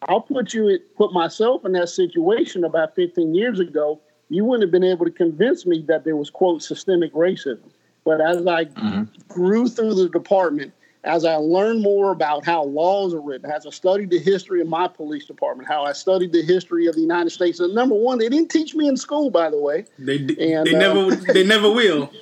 I'll 0.08 0.22
put 0.22 0.54
you 0.54 0.78
put 0.96 1.12
myself 1.12 1.66
in 1.66 1.72
that 1.72 1.90
situation 1.90 2.64
about 2.64 2.94
15 2.96 3.34
years 3.34 3.60
ago. 3.60 4.00
You 4.30 4.46
wouldn't 4.46 4.64
have 4.64 4.72
been 4.72 4.84
able 4.84 5.06
to 5.06 5.12
convince 5.12 5.66
me 5.66 5.84
that 5.88 6.04
there 6.04 6.16
was 6.16 6.30
quote 6.30 6.62
systemic 6.62 7.14
racism. 7.14 7.72
But 8.06 8.22
as 8.22 8.46
I 8.46 8.66
mm-hmm. 8.66 9.04
grew 9.28 9.68
through 9.68 9.96
the 9.96 10.10
department, 10.10 10.72
as 11.04 11.26
I 11.26 11.36
learned 11.36 11.82
more 11.82 12.12
about 12.12 12.46
how 12.46 12.64
laws 12.64 13.14
are 13.14 13.22
written, 13.22 13.50
as 13.50 13.66
I 13.66 13.70
studied 13.70 14.10
the 14.10 14.20
history 14.20 14.62
of 14.62 14.68
my 14.68 14.88
police 14.88 15.26
department, 15.26 15.70
how 15.70 15.84
I 15.84 15.94
studied 15.94 16.32
the 16.32 16.42
history 16.42 16.88
of 16.88 16.96
the 16.96 17.02
United 17.02 17.30
States. 17.30 17.60
And 17.60 17.74
number 17.74 17.96
one, 17.96 18.20
they 18.20 18.30
didn't 18.30 18.50
teach 18.50 18.76
me 18.76 18.88
in 18.88 18.98
school, 18.98 19.30
by 19.30 19.50
the 19.50 19.60
way. 19.60 19.86
They 20.00 20.18
and, 20.18 20.68
they 20.68 20.76
uh, 20.76 20.94
never 20.94 21.16
they 21.16 21.44
never 21.44 21.70
will. 21.72 22.12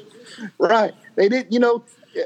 Right. 0.59 0.93
They 1.15 1.30
didn't. 1.30 1.53
You 1.53 1.59
know, 1.59 1.84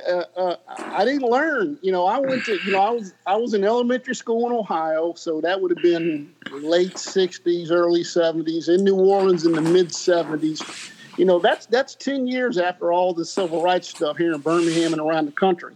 uh, 0.10 0.24
uh, 0.36 0.56
I 0.68 1.06
didn't 1.06 1.30
learn. 1.30 1.78
You 1.84 1.92
know, 1.92 2.08
I 2.08 2.18
went 2.18 2.44
to. 2.46 2.58
You 2.66 2.72
know, 2.72 2.82
I 2.82 2.90
was 2.90 3.14
I 3.28 3.36
was 3.36 3.54
in 3.54 3.64
elementary 3.64 4.16
school 4.16 4.48
in 4.48 4.54
Ohio, 4.54 5.14
so 5.14 5.40
that 5.42 5.62
would 5.62 5.70
have 5.70 5.84
been 5.84 6.34
late 6.52 6.96
'60s, 6.96 7.70
early 7.70 8.02
'70s. 8.02 8.68
In 8.68 8.84
New 8.84 8.96
Orleans 8.96 9.46
in 9.46 9.52
the 9.52 9.62
mid 9.62 9.90
'70s 9.90 10.90
you 11.20 11.26
know, 11.26 11.38
that's 11.38 11.66
that's 11.66 11.96
10 11.96 12.28
years 12.28 12.58
after 12.58 12.94
all 12.94 13.14
the 13.14 13.26
civil 13.26 13.62
rights 13.62 13.90
stuff 13.90 14.18
here 14.18 14.34
in 14.34 14.40
Birmingham 14.40 14.94
and 14.94 15.02
around 15.02 15.26
the 15.26 15.34
country. 15.34 15.76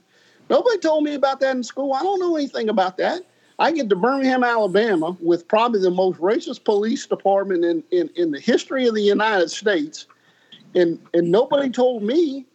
Nobody 0.49 0.77
told 0.79 1.03
me 1.03 1.15
about 1.15 1.39
that 1.39 1.55
in 1.55 1.63
school. 1.63 1.93
I 1.93 2.03
don't 2.03 2.19
know 2.19 2.35
anything 2.35 2.69
about 2.69 2.97
that. 2.97 3.21
I 3.59 3.71
get 3.71 3.89
to 3.89 3.95
Birmingham, 3.95 4.43
Alabama, 4.43 5.15
with 5.21 5.47
probably 5.47 5.79
the 5.79 5.91
most 5.91 6.19
racist 6.19 6.63
police 6.63 7.05
department 7.05 7.63
in, 7.63 7.83
in, 7.91 8.09
in 8.15 8.31
the 8.31 8.39
history 8.39 8.87
of 8.87 8.95
the 8.95 9.01
United 9.01 9.51
States, 9.51 10.07
and 10.75 10.99
and 11.13 11.31
nobody 11.31 11.69
told 11.69 12.01
me 12.01 12.45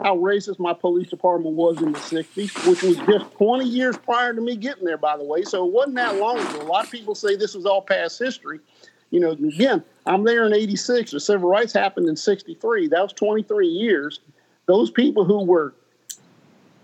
how 0.00 0.16
racist 0.16 0.58
my 0.58 0.72
police 0.72 1.08
department 1.08 1.56
was 1.56 1.82
in 1.82 1.92
the 1.92 1.98
60s, 1.98 2.68
which 2.68 2.82
was 2.82 2.96
just 2.98 3.32
20 3.32 3.64
years 3.64 3.96
prior 3.98 4.32
to 4.32 4.40
me 4.40 4.56
getting 4.56 4.84
there, 4.84 4.96
by 4.96 5.16
the 5.16 5.24
way. 5.24 5.42
So 5.42 5.66
it 5.66 5.72
wasn't 5.72 5.96
that 5.96 6.16
long 6.16 6.38
ago. 6.38 6.62
A 6.62 6.62
lot 6.62 6.84
of 6.84 6.90
people 6.90 7.14
say 7.14 7.34
this 7.34 7.54
was 7.54 7.66
all 7.66 7.82
past 7.82 8.18
history. 8.18 8.60
You 9.10 9.20
know, 9.20 9.30
again, 9.32 9.82
I'm 10.06 10.24
there 10.24 10.44
in 10.46 10.54
86. 10.54 11.10
The 11.10 11.20
civil 11.20 11.48
rights 11.48 11.72
happened 11.72 12.08
in 12.08 12.16
63. 12.16 12.88
That 12.88 13.02
was 13.02 13.12
23 13.14 13.66
years. 13.66 14.20
Those 14.66 14.90
people 14.90 15.24
who 15.24 15.44
were, 15.44 15.74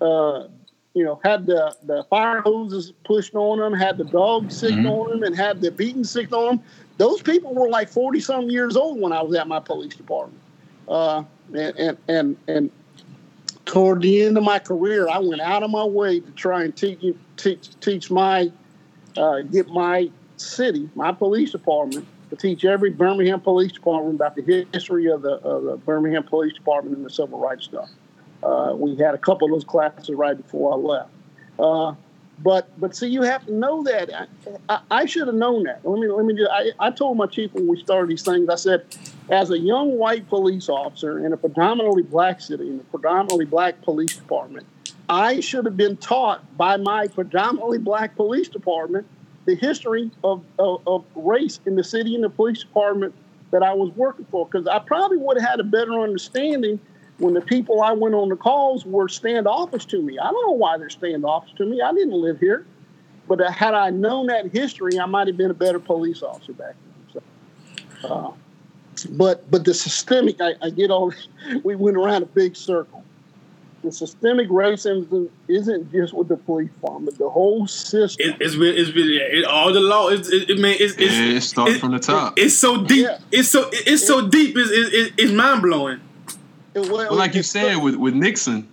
uh, 0.05 0.48
you 0.94 1.02
know, 1.02 1.20
had 1.24 1.46
the, 1.46 1.74
the 1.82 2.05
fire 2.09 2.40
hoses 2.40 2.92
pushed 3.05 3.34
on 3.34 3.59
them, 3.59 3.72
had 3.78 3.98
the 3.98 4.05
dogs 4.05 4.57
sick 4.57 4.72
mm-hmm. 4.72 4.86
on 4.86 5.11
them, 5.11 5.22
and 5.24 5.36
had 5.36 5.61
the 5.61 5.70
beating 5.70 6.05
sick 6.05 6.32
on 6.32 6.57
them. 6.57 6.64
Those 6.98 7.20
people 7.20 7.52
were 7.52 7.68
like 7.68 7.88
40 7.88 8.20
some 8.20 8.48
years 8.48 8.76
old 8.76 9.00
when 9.00 9.12
I 9.12 9.20
was 9.20 9.36
at 9.36 9.48
my 9.48 9.59
police 9.59 9.96
department. 9.96 10.40
Uh, 10.86 11.24
and, 11.52 11.76
and, 11.76 11.98
and, 12.07 12.36
and 12.46 12.70
toward 13.64 14.02
the 14.02 14.22
end 14.22 14.38
of 14.38 14.44
my 14.44 14.61
career, 14.61 15.09
I 15.09 15.18
went 15.18 15.40
out 15.40 15.64
of 15.64 15.70
my 15.70 15.84
way 15.84 16.20
to 16.20 16.30
try 16.32 16.62
and 16.62 16.76
teach, 16.76 17.02
teach, 17.36 17.80
teach 17.80 18.11
my, 18.11 18.52
uh, 19.16 19.40
get 19.40 19.68
my 19.68 20.11
city, 20.36 20.88
my 20.94 21.11
police 21.11 21.50
department, 21.50 22.07
to 22.30 22.36
teach 22.36 22.64
every 22.64 22.90
Birmingham 22.90 23.40
Police 23.40 23.72
Department 23.72 24.14
about 24.14 24.36
the 24.36 24.66
history 24.72 25.07
of 25.11 25.22
the, 25.22 25.34
of 25.38 25.64
the 25.64 25.76
Birmingham 25.78 26.22
Police 26.22 26.55
Department 26.55 26.96
and 26.96 27.05
the 27.05 27.11
civil 27.11 27.40
rights 27.40 27.64
stuff. 27.64 27.88
Uh, 28.45 28.74
we 28.76 28.95
had 28.97 29.14
a 29.14 29.18
couple 29.18 29.47
of 29.47 29.53
those 29.53 29.64
classes 29.64 30.11
right 30.11 30.36
before 30.36 30.74
I 30.74 30.76
left. 30.76 31.11
Uh, 31.59 31.95
but 32.40 32.68
but 32.80 32.97
see, 32.97 33.07
you 33.07 33.22
have 33.22 33.47
to 33.47 33.55
know 33.55 33.84
that. 33.84 34.12
I, 34.12 34.26
I, 34.68 34.80
I 34.90 35.07
should 35.07 35.28
have 35.28 35.36
known 35.36 35.64
that. 35.64 35.80
Let 35.84 36.01
me 36.01 36.09
let 36.09 36.24
me 36.26 36.34
just. 36.34 36.51
I, 36.51 36.72
I 36.80 36.90
told 36.90 37.16
my 37.16 37.26
chief 37.26 37.55
when 37.55 37.66
we 37.66 37.80
started 37.80 38.11
these 38.11 38.22
things. 38.22 38.49
I 38.49 38.57
said, 38.57 38.84
as 39.30 39.51
a 39.51 39.59
young 39.59 39.97
white 39.99 40.28
police 40.28 40.68
officer 40.68 41.24
in 41.24 41.32
a 41.32 41.36
predominantly 41.36 42.03
black 42.03 42.40
city 42.40 42.68
in 42.68 42.80
a 42.80 42.84
predominantly 42.84 43.45
black 43.45 43.80
police 43.82 44.16
department, 44.16 44.66
I 45.09 45.40
should 45.40 45.64
have 45.64 45.76
been 45.76 45.97
taught 45.97 46.57
by 46.57 46.76
my 46.76 47.07
predominantly 47.09 47.78
black 47.78 48.16
police 48.16 48.49
department 48.49 49.07
the 49.45 49.55
history 49.55 50.11
of, 50.22 50.42
of, 50.59 50.82
of, 50.86 51.05
race 51.14 51.61
in 51.66 51.76
the 51.76 51.84
city 51.84 52.14
and 52.14 52.24
the 52.24 52.30
police 52.30 52.61
department 52.61 53.14
that 53.51 53.62
I 53.62 53.74
was 53.74 53.90
working 53.90 54.26
for 54.30 54.47
because 54.47 54.66
I 54.66 54.78
probably 54.78 55.18
would 55.18 55.38
have 55.38 55.49
had 55.49 55.61
a 55.61 55.64
better 55.64 56.01
understanding 56.01 56.80
when 57.19 57.35
the 57.35 57.41
people 57.41 57.83
I 57.83 57.93
went 57.93 58.15
on 58.15 58.29
the 58.29 58.37
calls 58.37 58.85
were 58.85 59.09
standoffish 59.09 59.87
to 59.87 60.03
me. 60.03 60.19
I 60.19 60.31
don't 60.31 60.47
know 60.47 60.53
why 60.53 60.79
they're 60.79 60.91
standoffish 60.91 61.55
to 61.55 61.65
me. 61.65 61.81
I 61.81 61.93
didn't 61.93 62.12
live 62.15 62.41
here. 62.41 62.67
But 63.27 63.41
uh, 63.41 63.51
had 63.51 63.73
I 63.73 63.91
known 63.91 64.27
that 64.27 64.53
history, 64.53 64.99
I 64.99 65.07
might 65.07 65.27
have 65.29 65.37
been 65.37 65.51
a 65.51 65.55
better 65.55 65.79
police 65.79 66.23
officer 66.23 66.53
back 66.53 66.75
then. 67.12 67.23
So, 68.03 68.09
uh, 68.09 68.33
but 69.11 69.51
but 69.51 69.65
the 69.65 69.73
systemic, 69.73 70.41
I, 70.41 70.55
I 70.61 70.71
get 70.71 70.91
all. 70.91 71.12
We 71.62 71.77
went 71.77 71.97
around 71.99 72.23
a 72.23 72.27
big 72.27 72.57
circle 72.57 73.05
the 73.85 73.93
systemic 73.93 74.49
racism 74.49 75.29
isn't 75.47 75.93
just 75.93 76.15
with 76.15 76.29
the 76.29 76.37
police 76.37 76.71
department. 76.71 77.19
The 77.19 77.29
whole 77.29 77.67
system. 77.67 78.31
It, 78.31 78.37
it's 78.41 78.57
been, 78.57 78.75
it's 78.77 78.91
been 78.91 79.09
it, 79.11 79.45
all 79.45 79.73
the 79.73 79.81
law. 79.81 80.09
It's, 80.09 80.29
it, 80.29 80.51
it, 80.51 80.59
man, 80.59 80.77
it's, 80.81 80.95
it's, 80.95 81.12
yeah, 81.12 81.37
it 81.37 81.41
starts 81.43 81.79
from 81.79 81.93
the 81.93 81.99
top. 81.99 82.39
it's 82.39 82.57
so 82.57 82.83
deep. 82.85 83.07
Yeah. 83.07 83.19
It's 83.31 83.51
so 83.51 83.69
it's 83.73 84.07
so 84.07 84.27
deep. 84.27 84.57
It's, 84.57 84.71
it, 84.71 85.12
it's 85.19 85.33
mind 85.33 85.62
blowing. 85.62 86.01
Well, 86.75 86.91
well, 86.91 87.14
like 87.14 87.35
you 87.35 87.43
said 87.43 87.77
with 87.77 87.97
with 87.97 88.14
Nixon. 88.14 88.68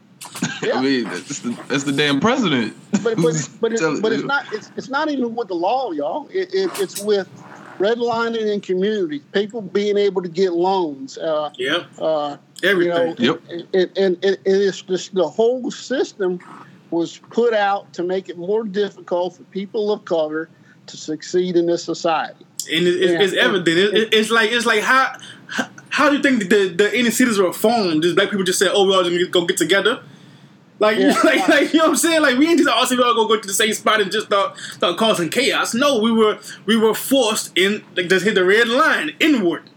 Yeah. 0.62 0.78
I 0.78 0.82
mean, 0.82 1.04
that's 1.06 1.40
the, 1.40 1.60
that's 1.68 1.84
the 1.84 1.92
damn 1.92 2.20
president. 2.20 2.76
But 3.04 3.16
but 3.16 3.50
but, 3.62 3.74
it's, 3.74 4.00
but 4.00 4.12
it's 4.14 4.24
not 4.24 4.46
it's, 4.54 4.72
it's 4.78 4.90
not 4.90 5.10
even 5.10 5.36
with 5.36 5.48
the 5.48 5.56
law, 5.56 5.92
y'all. 5.92 6.28
It, 6.30 6.54
it, 6.54 6.70
it's 6.80 7.02
with 7.02 7.28
redlining 7.80 8.54
in 8.54 8.62
communities, 8.62 9.22
people 9.32 9.62
being 9.62 9.98
able 9.98 10.22
to 10.22 10.30
get 10.30 10.54
loans. 10.54 11.18
Uh, 11.18 11.52
yeah. 11.58 11.86
Uh, 11.98 12.38
Everything. 12.64 13.16
You 13.18 13.34
know, 13.34 13.40
yep. 13.50 13.68
And, 13.74 13.98
and, 13.98 14.24
and, 14.24 14.38
it's 14.46 14.84
just 14.84 15.16
the 15.16 15.28
whole 15.28 15.72
system 15.72 16.40
was 16.92 17.18
put 17.18 17.54
out 17.54 17.92
to 17.94 18.04
make 18.04 18.30
it 18.30 18.38
more 18.38 18.64
difficult 18.64 19.36
for 19.36 19.44
people 19.46 19.92
of 19.92 20.06
color 20.06 20.50
to 20.88 20.98
succeed 20.98 21.56
in 21.56 21.66
this 21.66 21.84
society. 21.84 22.46
And 22.72 22.88
it's, 22.88 22.98
it's, 22.98 23.24
it's 23.24 23.34
evident. 23.34 23.68
It, 23.68 24.14
it's 24.14 24.30
like 24.30 24.52
it's 24.52 24.68
like 24.68 24.82
how 24.82 25.18
how 25.92 26.10
do 26.10 26.16
you 26.16 26.24
think 26.24 26.50
the 26.50 26.70
the 26.70 26.98
inner 26.98 27.12
cities 27.12 27.38
were 27.38 27.54
formed? 27.54 28.04
Just 28.04 28.16
black 28.16 28.30
people 28.30 28.46
just 28.46 28.60
say, 28.60 28.68
"Oh, 28.72 28.86
we 28.86 28.96
all 28.96 29.04
just 29.04 29.32
go 29.32 29.46
get 29.46 29.58
together." 29.58 30.02
Like, 30.80 30.98
yeah, 30.98 31.14
like, 31.24 31.48
like, 31.48 31.74
you 31.74 31.80
know 31.80 31.86
what 31.86 31.92
I'm 31.92 31.96
saying? 31.98 32.22
Like, 32.24 32.40
we 32.40 32.48
ain't 32.48 32.58
just 32.58 32.70
all 32.70 32.82
oh, 32.82 32.86
say 32.86 32.96
we 32.96 33.04
all 33.04 33.14
go 33.14 33.28
go 33.28 33.40
to 33.40 33.48
the 33.48 33.54
same 33.54 33.74
spot 33.74 34.02
and 34.02 34.12
just 34.12 34.26
start, 34.28 34.58
start 34.58 34.98
causing 34.98 35.30
chaos. 35.30 35.76
No, 35.76 36.00
we 36.00 36.12
were 36.12 36.40
we 36.66 36.76
were 36.76 36.96
forced 36.96 37.56
in 37.56 37.84
like 37.96 38.10
just 38.10 38.26
hit 38.26 38.36
the 38.36 38.44
red 38.44 38.68
line 38.68 39.12
inward. 39.20 39.70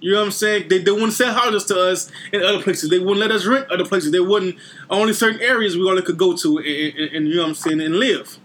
You 0.00 0.12
know 0.12 0.18
what 0.18 0.26
I'm 0.26 0.32
saying? 0.32 0.68
They, 0.68 0.78
they 0.78 0.90
wouldn't 0.90 1.12
sell 1.12 1.32
houses 1.32 1.64
to 1.66 1.80
us 1.80 2.10
in 2.32 2.42
other 2.42 2.62
places. 2.62 2.90
They 2.90 2.98
wouldn't 2.98 3.20
let 3.20 3.30
us 3.30 3.46
rent 3.46 3.70
other 3.70 3.86
places. 3.86 4.12
They 4.12 4.20
wouldn't 4.20 4.56
only 4.90 5.12
certain 5.12 5.40
areas 5.40 5.76
we 5.76 5.88
only 5.88 6.02
could 6.02 6.18
go 6.18 6.36
to 6.36 6.58
and, 6.58 6.66
and, 6.66 7.16
and 7.16 7.28
you 7.28 7.36
know 7.36 7.42
what 7.42 7.48
I'm 7.48 7.54
saying 7.54 7.80
and 7.80 7.96
live. 7.96 8.38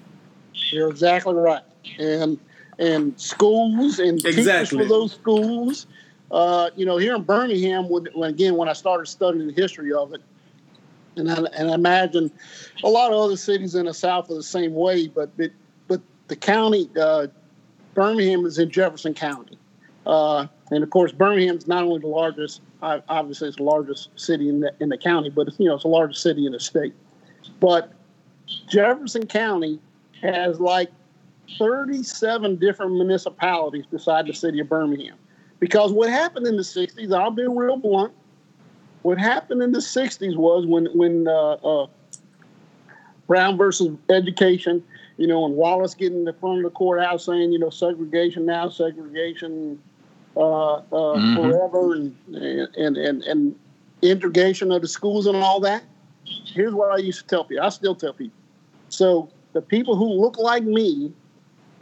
You're 0.54 0.89
exactly 0.89 1.34
right. 1.34 1.64
And 1.97 2.39
and 2.78 3.20
schools 3.20 4.00
and 4.00 4.24
exactly. 4.26 4.43
teachers 4.43 4.70
for 4.70 4.86
those 4.86 5.14
schools. 5.14 5.88
Uh, 6.32 6.69
you 6.75 6.86
know, 6.86 6.97
here 6.97 7.15
in 7.15 7.23
Birmingham, 7.23 7.89
when, 7.89 8.07
when, 8.13 8.30
again 8.30 8.55
when 8.55 8.69
I 8.69 8.73
started 8.73 9.07
studying 9.07 9.47
the 9.47 9.53
history 9.53 9.93
of 9.93 10.13
it, 10.13 10.21
and 11.15 11.32
I, 11.32 11.36
and 11.57 11.71
I 11.71 11.73
imagine 11.73 12.32
a 12.84 12.89
lot 12.89 13.11
of 13.11 13.19
other 13.19 13.36
cities 13.36 13.75
in 13.75 13.86
the 13.86 13.93
South 13.93 14.30
are 14.30 14.36
the 14.36 14.43
same 14.43 14.73
way, 14.73 15.07
but 15.07 15.36
but, 15.38 15.51
but 15.88 16.01
the 16.27 16.36
county, 16.36 16.89
uh, 16.99 17.27
Birmingham 17.93 18.45
is 18.45 18.59
in 18.59 18.69
Jefferson 18.69 19.13
County. 19.13 19.57
Uh, 20.05 20.47
and 20.71 20.84
of 20.84 20.89
course, 20.89 21.11
Birmingham 21.11 21.57
is 21.57 21.67
not 21.67 21.84
only 21.84 21.99
the 21.99 22.07
largest, 22.07 22.61
obviously 22.82 23.47
it's 23.47 23.57
the 23.57 23.63
largest 23.63 24.09
city 24.15 24.49
in 24.49 24.61
the, 24.61 24.73
in 24.80 24.89
the 24.89 24.97
county, 24.97 25.30
but 25.30 25.47
it's, 25.47 25.59
you 25.59 25.65
know, 25.65 25.75
it's 25.75 25.84
the 25.84 25.89
largest 25.89 26.21
city 26.21 26.45
in 26.45 26.51
the 26.51 26.59
state. 26.59 26.93
But 27.59 27.91
Jefferson 28.69 29.25
County 29.27 29.80
has 30.21 30.59
like 30.59 30.89
37 31.57 32.57
different 32.57 32.93
municipalities 32.93 33.86
beside 33.86 34.27
the 34.27 34.34
city 34.34 34.59
of 34.59 34.69
Birmingham. 34.69 35.17
Because 35.60 35.91
what 35.91 36.10
happened 36.10 36.47
in 36.47 36.55
the 36.55 36.64
60s, 36.64 37.14
I'll 37.14 37.32
be 37.32 37.45
real 37.47 37.78
blunt, 37.78 38.14
what 39.01 39.18
happened 39.18 39.62
in 39.62 39.72
the 39.72 39.80
60s 39.80 40.36
was 40.38 40.66
when, 40.66 40.88
when 40.97 41.28
uh, 41.28 41.53
uh, 41.53 41.88
Brown 43.28 43.57
versus 43.57 43.95
education, 44.10 44.84
you 45.18 45.28
know, 45.28 45.45
and 45.45 45.55
Wallace 45.55 45.93
getting 45.93 46.20
in 46.20 46.26
the 46.26 46.34
front 46.34 46.57
of 46.57 46.64
the 46.64 46.70
courthouse 46.78 47.26
saying, 47.26 47.51
you 47.51 47.60
know, 47.60 47.70
segregation 47.70 48.45
now, 48.45 48.70
segregation 48.70 49.82
uh, 50.36 50.76
uh, 50.76 50.82
mm-hmm. 50.91 51.36
forever, 51.36 51.93
and, 51.93 52.16
and, 52.76 52.97
and, 52.97 53.24
and 53.24 53.55
integration 54.01 54.72
of 54.72 54.82
the 54.82 54.88
schools 54.88 55.28
and 55.28 55.38
all 55.38 55.60
that. 55.60 55.84
Here's 56.26 56.74
what 56.74 56.91
I 56.91 56.97
used 56.97 57.22
to 57.22 57.28
tell 57.28 57.43
people. 57.43 57.66
I 57.66 57.70
still 57.70 57.95
tell 57.95 58.14
people. 58.14 58.38
So 58.89 59.30
the 59.53 59.62
people 59.62 59.95
who 59.95 60.10
look 60.10 60.38
like 60.38 60.64
me 60.64 61.14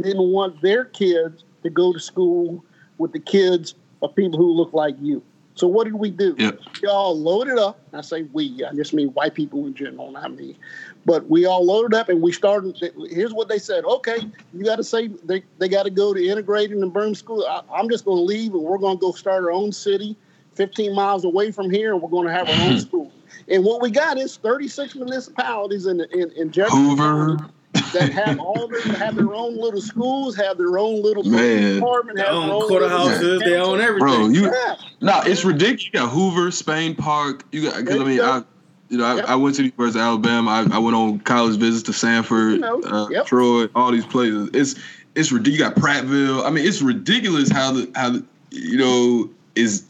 didn't 0.01 0.31
want 0.31 0.61
their 0.61 0.85
kids 0.85 1.43
to 1.63 1.69
go 1.69 1.91
to 1.91 1.99
school 1.99 2.63
with 2.97 3.11
the 3.13 3.19
kids 3.19 3.75
of 4.01 4.15
people 4.15 4.37
who 4.37 4.51
look 4.51 4.73
like 4.73 4.95
you. 4.99 5.23
So 5.57 5.67
what 5.67 5.85
did 5.85 5.95
we 5.95 6.11
do? 6.11 6.35
Yep. 6.37 6.59
We 6.83 6.87
all 6.87 7.19
loaded 7.19 7.57
up. 7.57 7.79
I 7.91 8.01
say 8.01 8.23
we, 8.31 8.63
I 8.63 8.73
just 8.75 8.93
mean 8.93 9.07
white 9.09 9.33
people 9.33 9.65
in 9.65 9.73
general, 9.73 10.11
not 10.11 10.35
me. 10.35 10.55
But 11.03 11.27
we 11.29 11.47
all 11.47 11.65
loaded 11.65 11.95
up 11.95 12.09
and 12.09 12.21
we 12.21 12.31
started. 12.31 12.77
Here's 13.09 13.33
what 13.33 13.47
they 13.47 13.57
said. 13.57 13.83
Okay, 13.83 14.19
you 14.53 14.63
got 14.63 14.75
to 14.75 14.83
say 14.83 15.07
they, 15.07 15.43
they 15.57 15.67
got 15.67 15.83
to 15.83 15.89
go 15.89 16.13
to 16.13 16.23
integrating 16.23 16.83
and 16.83 16.93
Burn 16.93 17.15
School. 17.15 17.43
I, 17.43 17.61
I'm 17.73 17.89
just 17.89 18.05
going 18.05 18.17
to 18.17 18.23
leave 18.23 18.53
and 18.53 18.61
we're 18.61 18.77
going 18.77 18.97
to 18.97 19.01
go 19.01 19.11
start 19.11 19.43
our 19.43 19.51
own 19.51 19.71
city 19.71 20.15
15 20.53 20.93
miles 20.93 21.23
away 21.23 21.51
from 21.51 21.71
here 21.71 21.93
and 21.93 22.01
we're 22.03 22.09
going 22.09 22.27
to 22.27 22.33
have 22.33 22.47
our 22.47 22.55
own 22.55 22.73
mm-hmm. 22.73 22.79
school. 22.79 23.11
And 23.47 23.63
what 23.63 23.81
we 23.81 23.89
got 23.89 24.17
is 24.17 24.37
36 24.37 24.95
municipalities 24.95 25.87
in, 25.87 26.01
in, 26.11 26.31
in 26.31 26.51
Jefferson 26.51 26.97
Hoover. 26.97 27.49
That 27.93 28.11
have 28.13 28.39
all 28.39 28.67
their 28.67 28.81
have 28.93 29.15
their 29.15 29.33
own 29.33 29.57
little 29.57 29.81
schools, 29.81 30.35
have 30.35 30.57
their 30.57 30.77
own 30.77 31.01
little 31.01 31.23
department, 31.23 32.19
have 32.19 32.27
their 32.27 32.35
own 32.35 32.61
courthouses, 32.69 33.39
they 33.39 33.55
own 33.55 33.79
everything. 33.79 34.07
Bro, 34.07 34.27
you 34.29 34.45
yeah. 34.45 34.75
no, 35.01 35.21
it's 35.25 35.45
ridiculous. 35.45 35.85
You 35.85 35.91
got 35.91 36.09
Hoover, 36.09 36.51
Spain 36.51 36.95
Park. 36.95 37.45
You 37.51 37.63
got 37.63 37.77
because 37.77 38.01
I 38.01 38.03
mean, 38.03 38.21
I 38.21 38.43
you 38.89 38.97
know, 38.97 39.05
I, 39.05 39.15
yep. 39.15 39.25
I, 39.25 39.35
went 39.35 39.55
to 39.55 39.63
the 39.63 39.69
University 39.69 39.99
of 39.99 40.05
Alabama. 40.05 40.51
I, 40.51 40.75
I, 40.75 40.79
went 40.79 40.95
on 40.95 41.19
college 41.19 41.57
visits 41.57 41.83
to 41.83 41.91
Samford, 41.91 42.53
you 42.53 42.59
know, 42.59 42.81
uh, 42.83 43.09
yep. 43.09 43.25
Troy, 43.25 43.67
all 43.75 43.91
these 43.91 44.05
places. 44.05 44.49
It's 44.53 44.75
it's 45.15 45.31
ridiculous. 45.31 45.59
You 45.59 45.65
got 45.65 45.75
Prattville. 45.75 46.45
I 46.45 46.49
mean, 46.49 46.65
it's 46.65 46.81
ridiculous 46.81 47.49
how 47.49 47.73
the 47.73 47.91
how 47.95 48.11
the 48.11 48.25
you 48.51 48.77
know 48.77 49.29
is 49.55 49.85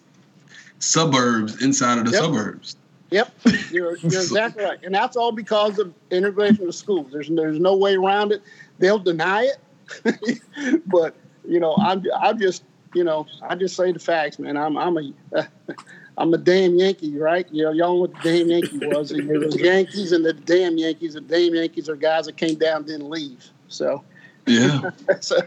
suburbs 0.79 1.61
inside 1.61 1.99
of 1.99 2.05
the 2.05 2.11
yep. 2.11 2.21
suburbs. 2.21 2.75
Yep, 3.09 3.31
you're, 3.71 3.97
you're 3.97 4.21
exactly 4.21 4.63
right, 4.63 4.79
and 4.83 4.93
that's 4.93 5.15
all 5.15 5.31
because 5.31 5.79
of 5.79 5.93
integration 6.11 6.67
of 6.67 6.75
schools. 6.75 7.11
There's 7.11 7.29
there's 7.29 7.59
no 7.59 7.75
way 7.75 7.95
around 7.95 8.31
it. 8.31 8.41
They'll 8.79 8.99
deny 8.99 9.49
it, 10.03 10.41
but 10.85 11.15
you 11.47 11.59
know, 11.59 11.75
I'm 11.77 12.03
I'm 12.19 12.37
just 12.37 12.63
you 12.93 13.03
know 13.03 13.25
I 13.41 13.55
just 13.55 13.75
say 13.75 13.91
the 13.91 13.99
facts, 13.99 14.39
man. 14.39 14.57
I'm 14.57 14.77
I'm 14.77 14.97
a 14.97 15.13
I'm 16.17 16.33
a 16.33 16.37
damn 16.37 16.75
Yankee, 16.75 17.17
right? 17.17 17.47
You 17.51 17.65
know, 17.65 17.71
y'all 17.71 17.93
know 17.93 18.01
what 18.01 18.21
the 18.21 18.37
damn 18.37 18.49
Yankee 18.49 18.79
was. 18.79 19.11
And 19.11 19.29
there 19.29 19.39
was 19.39 19.55
Yankees 19.55 20.11
and 20.11 20.25
the 20.25 20.33
damn 20.33 20.77
Yankees. 20.77 21.13
The 21.13 21.21
damn 21.21 21.53
Yankees 21.53 21.87
are 21.89 21.95
guys 21.95 22.25
that 22.25 22.37
came 22.37 22.55
down 22.55 22.85
didn't 22.85 23.09
leave. 23.09 23.45
So 23.67 24.03
yeah. 24.47 24.89
so, 25.19 25.37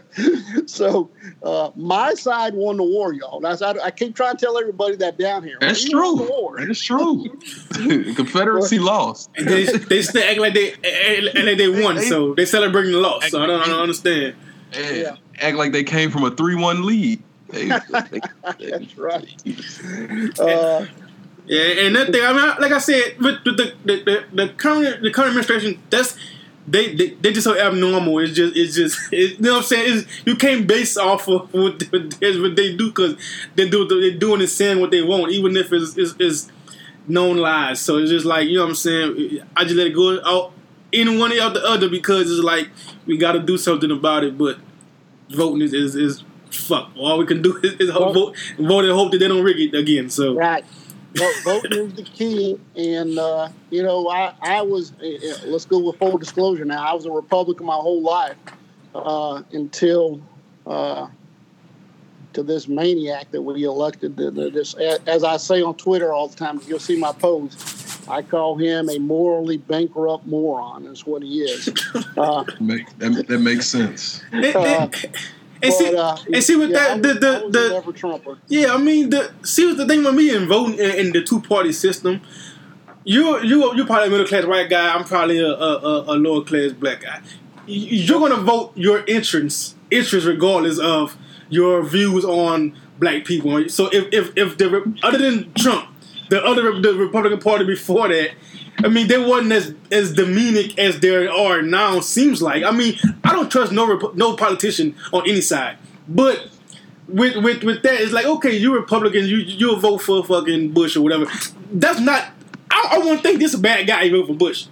so 0.65 1.09
uh, 1.43 1.71
my 1.75 2.13
side 2.13 2.53
won 2.53 2.77
the 2.77 2.83
war, 2.83 3.13
y'all. 3.13 3.39
That's 3.39 3.61
I, 3.61 3.71
I 3.71 3.91
keep 3.91 4.15
trying 4.15 4.37
to 4.37 4.45
tell 4.45 4.57
everybody 4.57 4.95
that 4.97 5.17
down 5.17 5.43
here. 5.43 5.57
That's 5.59 5.83
true. 5.83 6.55
That's 6.57 6.81
true. 6.81 7.25
Confederacy 8.15 8.79
lost. 8.79 9.31
They 9.33 9.65
they 9.65 10.01
still 10.01 10.23
act 10.23 10.39
like 10.39 10.53
they 10.53 10.73
act 10.73 11.35
like 11.35 11.57
they 11.57 11.81
won, 11.81 11.99
so 12.01 12.33
they 12.35 12.45
celebrating 12.45 12.91
the 12.91 12.99
loss. 12.99 13.29
So 13.29 13.41
I 13.41 13.47
don't, 13.47 13.61
I 13.61 13.65
don't 13.65 13.79
understand. 13.81 14.35
Yeah. 14.73 15.17
Act 15.39 15.57
like 15.57 15.71
they 15.71 15.83
came 15.83 16.11
from 16.11 16.23
a 16.23 16.31
three-one 16.31 16.85
lead. 16.85 17.21
That's 17.49 18.97
right. 18.97 19.27
Uh, 20.39 20.85
yeah, 21.45 21.85
and 21.85 21.95
that 21.95 22.11
thing. 22.11 22.23
I 22.23 22.33
mean, 22.33 22.55
like 22.59 22.71
I 22.71 22.77
said, 22.77 23.17
with 23.19 23.43
the 23.43 23.51
the, 23.51 23.75
the, 23.85 24.25
the 24.31 24.49
current 24.53 25.01
the 25.01 25.11
current 25.11 25.29
administration, 25.29 25.81
that's 25.89 26.17
they, 26.71 26.95
they 26.95 27.09
they 27.09 27.33
just 27.33 27.43
so 27.43 27.57
abnormal. 27.57 28.19
It's 28.19 28.33
just 28.33 28.55
it's 28.55 28.75
just 28.75 28.97
it, 29.13 29.37
you 29.37 29.41
know 29.41 29.53
what 29.53 29.57
I'm 29.59 29.63
saying. 29.63 29.97
It's, 29.97 30.25
you 30.25 30.35
can't 30.35 30.65
base 30.65 30.97
off 30.97 31.27
of 31.27 31.53
what, 31.53 31.83
what 31.91 32.55
they 32.55 32.75
do 32.75 32.87
because 32.87 33.17
they 33.55 33.69
do 33.69 33.85
they're 33.85 34.17
doing 34.17 34.39
and 34.41 34.49
saying 34.49 34.79
what 34.79 34.91
they 34.91 35.01
want, 35.01 35.31
even 35.33 35.57
if 35.57 35.71
it's, 35.73 35.97
it's, 35.97 36.15
it's 36.17 36.51
known 37.07 37.37
lies. 37.37 37.81
So 37.81 37.97
it's 37.97 38.09
just 38.09 38.25
like 38.25 38.47
you 38.47 38.55
know 38.55 38.63
what 38.63 38.69
I'm 38.69 38.75
saying. 38.75 39.41
I 39.55 39.63
just 39.63 39.75
let 39.75 39.87
it 39.87 39.93
go 39.93 40.21
out 40.23 40.53
in 40.93 41.19
one 41.19 41.31
or 41.33 41.49
the 41.49 41.63
other 41.65 41.89
because 41.89 42.31
it's 42.31 42.43
like 42.43 42.69
we 43.05 43.17
got 43.17 43.33
to 43.33 43.39
do 43.39 43.57
something 43.57 43.91
about 43.91 44.23
it. 44.23 44.37
But 44.37 44.57
voting 45.29 45.61
is 45.61 45.73
is, 45.73 45.95
is 45.95 46.23
fuck. 46.51 46.91
All 46.95 47.17
we 47.17 47.25
can 47.25 47.41
do 47.41 47.57
is, 47.63 47.73
is 47.81 47.89
vote, 47.89 48.35
vote 48.57 48.85
and 48.85 48.93
hope 48.93 49.11
that 49.11 49.17
they 49.17 49.27
don't 49.27 49.43
rig 49.43 49.59
it 49.59 49.77
again. 49.77 50.09
So 50.09 50.35
right 50.35 50.63
voting 51.43 51.71
is 51.73 51.93
the 51.93 52.03
key. 52.03 52.59
And, 52.75 53.17
uh, 53.17 53.49
you 53.69 53.83
know, 53.83 54.07
I, 54.09 54.33
I 54.41 54.61
was, 54.61 54.93
uh, 54.93 55.45
let's 55.45 55.65
go 55.65 55.79
with 55.79 55.97
full 55.97 56.17
disclosure 56.17 56.65
now, 56.65 56.83
I 56.83 56.93
was 56.93 57.05
a 57.05 57.11
Republican 57.11 57.65
my 57.65 57.75
whole 57.75 58.01
life 58.01 58.37
uh, 58.95 59.43
until 59.51 60.21
uh, 60.65 61.07
to 62.33 62.43
this 62.43 62.67
maniac 62.67 63.31
that 63.31 63.41
we 63.41 63.63
elected. 63.63 64.15
This, 64.15 64.73
as 64.73 65.23
I 65.23 65.37
say 65.37 65.61
on 65.61 65.75
Twitter 65.75 66.13
all 66.13 66.27
the 66.27 66.37
time, 66.37 66.61
you'll 66.67 66.79
see 66.79 66.97
my 66.97 67.11
post. 67.11 68.09
I 68.09 68.21
call 68.21 68.57
him 68.57 68.89
a 68.89 68.97
morally 68.97 69.57
bankrupt 69.57 70.25
moron. 70.25 70.85
Is 70.87 71.05
what 71.05 71.23
he 71.23 71.41
is. 71.41 71.69
Uh, 72.17 72.43
Make, 72.59 72.85
that, 72.99 73.25
that 73.27 73.39
makes 73.39 73.67
sense. 73.67 74.21
And 75.63 75.73
see, 75.73 75.95
uh, 75.95 76.17
and 76.33 76.43
see 76.43 76.55
with 76.55 76.71
yeah, 76.71 76.97
that 76.97 77.03
the 77.03 77.13
the, 77.13 77.49
the 77.49 78.37
yeah, 78.47 78.73
I 78.73 78.77
mean 78.77 79.09
the 79.09 79.31
see 79.43 79.67
what 79.67 79.77
the 79.77 79.87
thing 79.87 80.03
with 80.03 80.15
me 80.15 80.33
in 80.35 80.47
voting 80.47 80.79
in, 80.79 80.91
in 81.07 81.11
the 81.11 81.23
two 81.23 81.41
party 81.41 81.71
system. 81.71 82.21
You 83.03 83.41
you 83.43 83.75
you 83.75 83.85
probably 83.85 84.07
a 84.07 84.09
middle 84.09 84.27
class 84.27 84.45
white 84.45 84.69
guy. 84.69 84.93
I'm 84.93 85.03
probably 85.03 85.39
a, 85.39 85.49
a, 85.49 86.15
a 86.15 86.15
lower 86.15 86.43
class 86.43 86.71
black 86.71 87.01
guy. 87.01 87.21
You're 87.67 88.19
gonna 88.19 88.41
vote 88.41 88.71
your 88.75 89.03
entrance 89.07 89.75
interest 89.91 90.25
regardless 90.25 90.79
of 90.79 91.15
your 91.49 91.83
views 91.83 92.25
on 92.25 92.75
black 92.99 93.25
people. 93.25 93.67
So 93.69 93.89
if 93.91 94.07
if 94.11 94.35
if 94.35 94.57
the 94.57 94.95
other 95.03 95.17
than 95.17 95.53
Trump, 95.53 95.89
the 96.29 96.43
other 96.43 96.79
the 96.81 96.95
Republican 96.95 97.39
Party 97.39 97.65
before 97.65 98.07
that 98.07 98.31
I 98.83 98.87
mean, 98.87 99.07
they 99.07 99.17
wasn't 99.17 99.51
as 99.51 99.75
as 99.91 100.13
demeaning 100.13 100.77
as 100.79 100.99
they 100.99 101.27
are 101.27 101.61
now. 101.61 101.99
Seems 101.99 102.41
like. 102.41 102.63
I 102.63 102.71
mean, 102.71 102.97
I 103.23 103.33
don't 103.33 103.51
trust 103.51 103.71
no 103.71 104.11
no 104.15 104.35
politician 104.35 104.95
on 105.11 105.27
any 105.27 105.41
side. 105.41 105.77
But 106.07 106.49
with 107.07 107.35
with 107.37 107.63
with 107.63 107.83
that, 107.83 108.01
it's 108.01 108.13
like 108.13 108.25
okay, 108.25 108.55
you're 108.55 108.79
Republican, 108.79 109.27
you 109.27 109.37
you'll 109.37 109.77
vote 109.77 109.99
for 109.99 110.23
fucking 110.23 110.71
Bush 110.71 110.95
or 110.95 111.01
whatever. 111.01 111.25
That's 111.71 111.99
not. 111.99 112.29
I, 112.71 112.89
I 112.93 112.97
won't 112.99 113.21
think 113.21 113.39
this 113.39 113.53
is 113.53 113.59
a 113.59 113.61
bad 113.61 113.85
guy. 113.87 114.03
You 114.03 114.17
vote 114.17 114.27
for 114.27 114.33
Bush. 114.33 114.67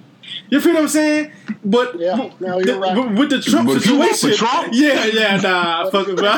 You 0.49 0.61
feel 0.61 0.73
what 0.73 0.83
I'm 0.83 0.87
saying? 0.89 1.31
But 1.63 1.99
yeah, 1.99 2.29
no, 2.39 2.61
the, 2.61 2.79
right. 2.79 3.17
with 3.17 3.29
the 3.29 3.41
Trump 3.41 3.67
but 3.67 3.81
situation, 3.81 4.33
Trump? 4.35 4.69
yeah, 4.73 5.05
yeah, 5.05 5.37
nah, 5.37 5.89
fuck 5.91 6.07
it, 6.07 6.15
bro. 6.15 6.33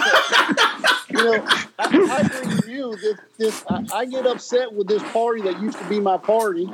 you 1.10 1.32
know, 1.32 1.46
I, 1.78 1.80
I 1.80 2.20
agree 2.22 2.56
with 2.56 2.68
you. 2.68 2.96
This, 2.98 3.18
this 3.38 3.64
I, 3.70 3.86
I, 3.94 4.06
get 4.06 4.26
upset 4.26 4.74
with 4.74 4.88
this 4.88 5.04
party 5.12 5.42
that 5.44 5.62
used 5.62 5.78
to 5.78 5.86
be 5.86 6.00
my 6.00 6.18
party, 6.18 6.72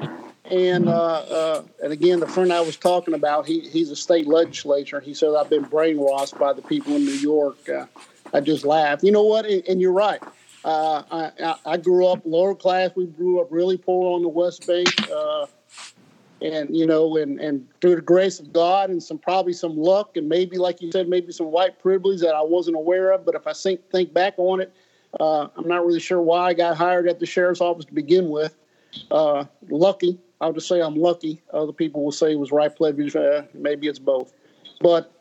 and 0.52 0.88
uh, 0.88 0.91
uh, 0.91 1.64
and 1.84 1.91
again, 1.91 2.20
the 2.20 2.28
friend 2.28 2.54
I 2.54 2.62
was 2.62 2.78
talking 2.78 3.14
about, 3.14 3.45
he 3.45 3.62
he's 3.62 3.91
a 3.91 3.95
state 3.95 4.28
legislator. 4.28 5.00
He 5.00 5.14
said 5.14 5.30
I've 5.38 5.50
been 5.50 5.66
brainwashed 5.66 6.39
by 6.39 6.54
the 6.54 6.62
people 6.62 6.95
in 6.95 7.06
New 7.06 7.12
York. 7.12 7.58
Uh, 7.68 7.86
I 8.34 8.39
just 8.39 8.66
laugh. 8.66 9.04
You 9.04 9.12
know 9.12 9.24
what? 9.24 9.45
And, 9.45 9.64
and 9.68 9.82
you're 9.82 9.93
right. 9.93 10.22
Uh, 10.64 11.04
I, 11.12 11.56
I 11.66 11.78
grew 11.78 12.08
up 12.08 12.22
lower 12.26 12.56
class. 12.56 12.91
We 12.95 13.06
grew 13.06 13.39
up 13.41 13.48
really 13.52 13.78
poor 13.78 14.16
on 14.16 14.22
the 14.22 14.30
West 14.30 14.68
Bank, 14.68 14.89
uh, 15.10 15.48
and 16.41 16.76
you 16.76 16.86
know, 16.86 17.18
and 17.18 17.39
and 17.39 17.68
through 17.82 17.95
the 17.95 18.02
grace 18.02 18.39
of 18.39 18.54
God 18.54 18.89
and 18.89 19.02
some 19.02 19.18
probably 19.18 19.54
some 19.54 19.78
luck 19.78 20.18
and 20.18 20.30
maybe, 20.30 20.58
like 20.58 20.82
you 20.82 20.91
said, 20.91 21.10
maybe 21.10 21.32
some 21.32 21.52
white 21.52 21.80
privilege 21.80 22.22
that 22.22 22.36
I 22.36 22.41
wasn't 22.41 22.78
aware 22.78 23.12
of. 23.12 23.26
But 23.26 23.36
if 23.36 23.48
I 23.48 23.54
think 23.54 23.89
think 23.91 24.14
back 24.14 24.36
on 24.38 24.62
it, 24.62 24.74
uh, 25.20 25.48
I'm 25.58 25.68
not 25.68 25.86
really 25.86 26.00
sure 26.00 26.22
why 26.22 26.48
I 26.48 26.54
got 26.54 26.78
hired 26.78 27.08
at 27.08 27.20
the 27.20 27.26
sheriff's 27.26 27.62
office 27.62 27.86
to 27.86 27.93
begin 27.93 28.30
with. 28.30 28.56
lucky 29.70 30.20
I'll 30.39 30.53
just 30.53 30.67
say 30.67 30.81
I'm 30.81 30.95
lucky. 30.95 31.41
Other 31.53 31.73
people 31.73 32.03
will 32.03 32.11
say 32.11 32.31
it 32.31 32.39
was 32.39 32.51
right 32.51 32.75
privilege. 32.75 33.15
Uh, 33.15 33.43
maybe 33.53 33.88
it's 33.88 33.99
both. 33.99 34.33
But 34.79 35.11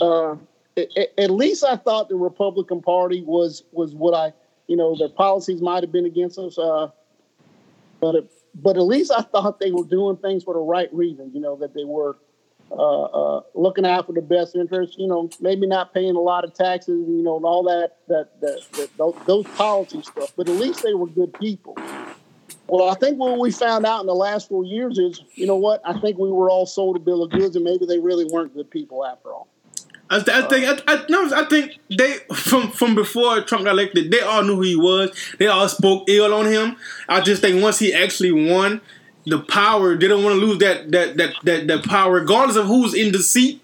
uh, 0.00 0.36
it, 0.76 1.12
at 1.18 1.30
least 1.30 1.64
I 1.64 1.76
thought 1.76 2.08
the 2.08 2.16
Republican 2.16 2.80
Party 2.80 3.22
was 3.22 3.64
was 3.72 3.94
what 3.94 4.14
I, 4.14 4.32
you 4.66 4.76
know, 4.76 4.96
their 4.96 5.08
policies 5.08 5.60
might 5.60 5.82
have 5.82 5.92
been 5.92 6.06
against 6.06 6.38
us. 6.38 6.58
Uh, 6.58 6.88
but 8.00 8.14
it, 8.14 8.30
but 8.54 8.76
at 8.76 8.82
least 8.84 9.12
I 9.14 9.22
thought 9.22 9.60
they 9.60 9.70
were 9.70 9.84
doing 9.84 10.16
things 10.16 10.44
for 10.44 10.54
the 10.54 10.60
right 10.60 10.92
reasons. 10.94 11.34
You 11.34 11.40
know 11.40 11.56
that 11.56 11.74
they 11.74 11.84
were 11.84 12.16
uh, 12.70 13.02
uh, 13.02 13.40
looking 13.54 13.84
out 13.84 14.06
for 14.06 14.12
the 14.12 14.22
best 14.22 14.56
interest. 14.56 14.98
You 14.98 15.08
know, 15.08 15.28
maybe 15.40 15.66
not 15.66 15.92
paying 15.92 16.16
a 16.16 16.20
lot 16.20 16.44
of 16.44 16.54
taxes. 16.54 17.06
You 17.06 17.22
know, 17.22 17.36
and 17.36 17.44
all 17.44 17.64
that 17.64 17.98
that 18.08 18.40
that, 18.40 18.62
that 18.72 18.96
those, 18.96 19.14
those 19.26 19.46
policy 19.56 20.02
stuff. 20.02 20.32
But 20.36 20.48
at 20.48 20.56
least 20.56 20.82
they 20.82 20.94
were 20.94 21.08
good 21.08 21.34
people. 21.34 21.76
Well, 22.66 22.88
I 22.88 22.94
think 22.94 23.18
what 23.18 23.38
we 23.38 23.50
found 23.50 23.84
out 23.84 24.00
in 24.00 24.06
the 24.06 24.14
last 24.14 24.48
four 24.48 24.64
years 24.64 24.98
is, 24.98 25.22
you 25.34 25.46
know 25.46 25.56
what? 25.56 25.82
I 25.84 25.98
think 26.00 26.18
we 26.18 26.30
were 26.30 26.48
all 26.48 26.66
sold 26.66 26.96
a 26.96 26.98
bill 26.98 27.22
of 27.22 27.30
goods, 27.30 27.56
and 27.56 27.64
maybe 27.64 27.84
they 27.84 27.98
really 27.98 28.24
weren't 28.24 28.54
good 28.54 28.70
people 28.70 29.04
after 29.04 29.32
all. 29.32 29.48
I, 30.10 30.16
I 30.16 30.18
uh, 30.18 30.48
think 30.48 30.82
I, 30.88 30.92
I, 30.92 31.04
no, 31.08 31.34
I 31.34 31.44
think 31.46 31.78
they 31.88 32.18
from 32.34 32.70
from 32.70 32.94
before 32.94 33.40
Trump 33.42 33.64
got 33.64 33.72
elected, 33.72 34.10
they 34.10 34.20
all 34.20 34.42
knew 34.42 34.56
who 34.56 34.62
he 34.62 34.76
was. 34.76 35.10
They 35.38 35.46
all 35.46 35.68
spoke 35.68 36.08
ill 36.08 36.32
on 36.32 36.46
him. 36.46 36.76
I 37.08 37.20
just 37.20 37.40
think 37.40 37.62
once 37.62 37.78
he 37.78 37.92
actually 37.92 38.32
won, 38.32 38.80
the 39.26 39.40
power 39.40 39.96
they 39.96 40.08
don't 40.08 40.22
want 40.22 40.38
to 40.38 40.46
lose 40.46 40.58
that 40.58 40.90
that 40.92 41.16
that 41.16 41.34
that 41.44 41.66
that 41.66 41.84
power, 41.84 42.12
regardless 42.12 42.56
of 42.56 42.66
who's 42.66 42.94
in 42.94 43.12
the 43.12 43.20
seat. 43.20 43.60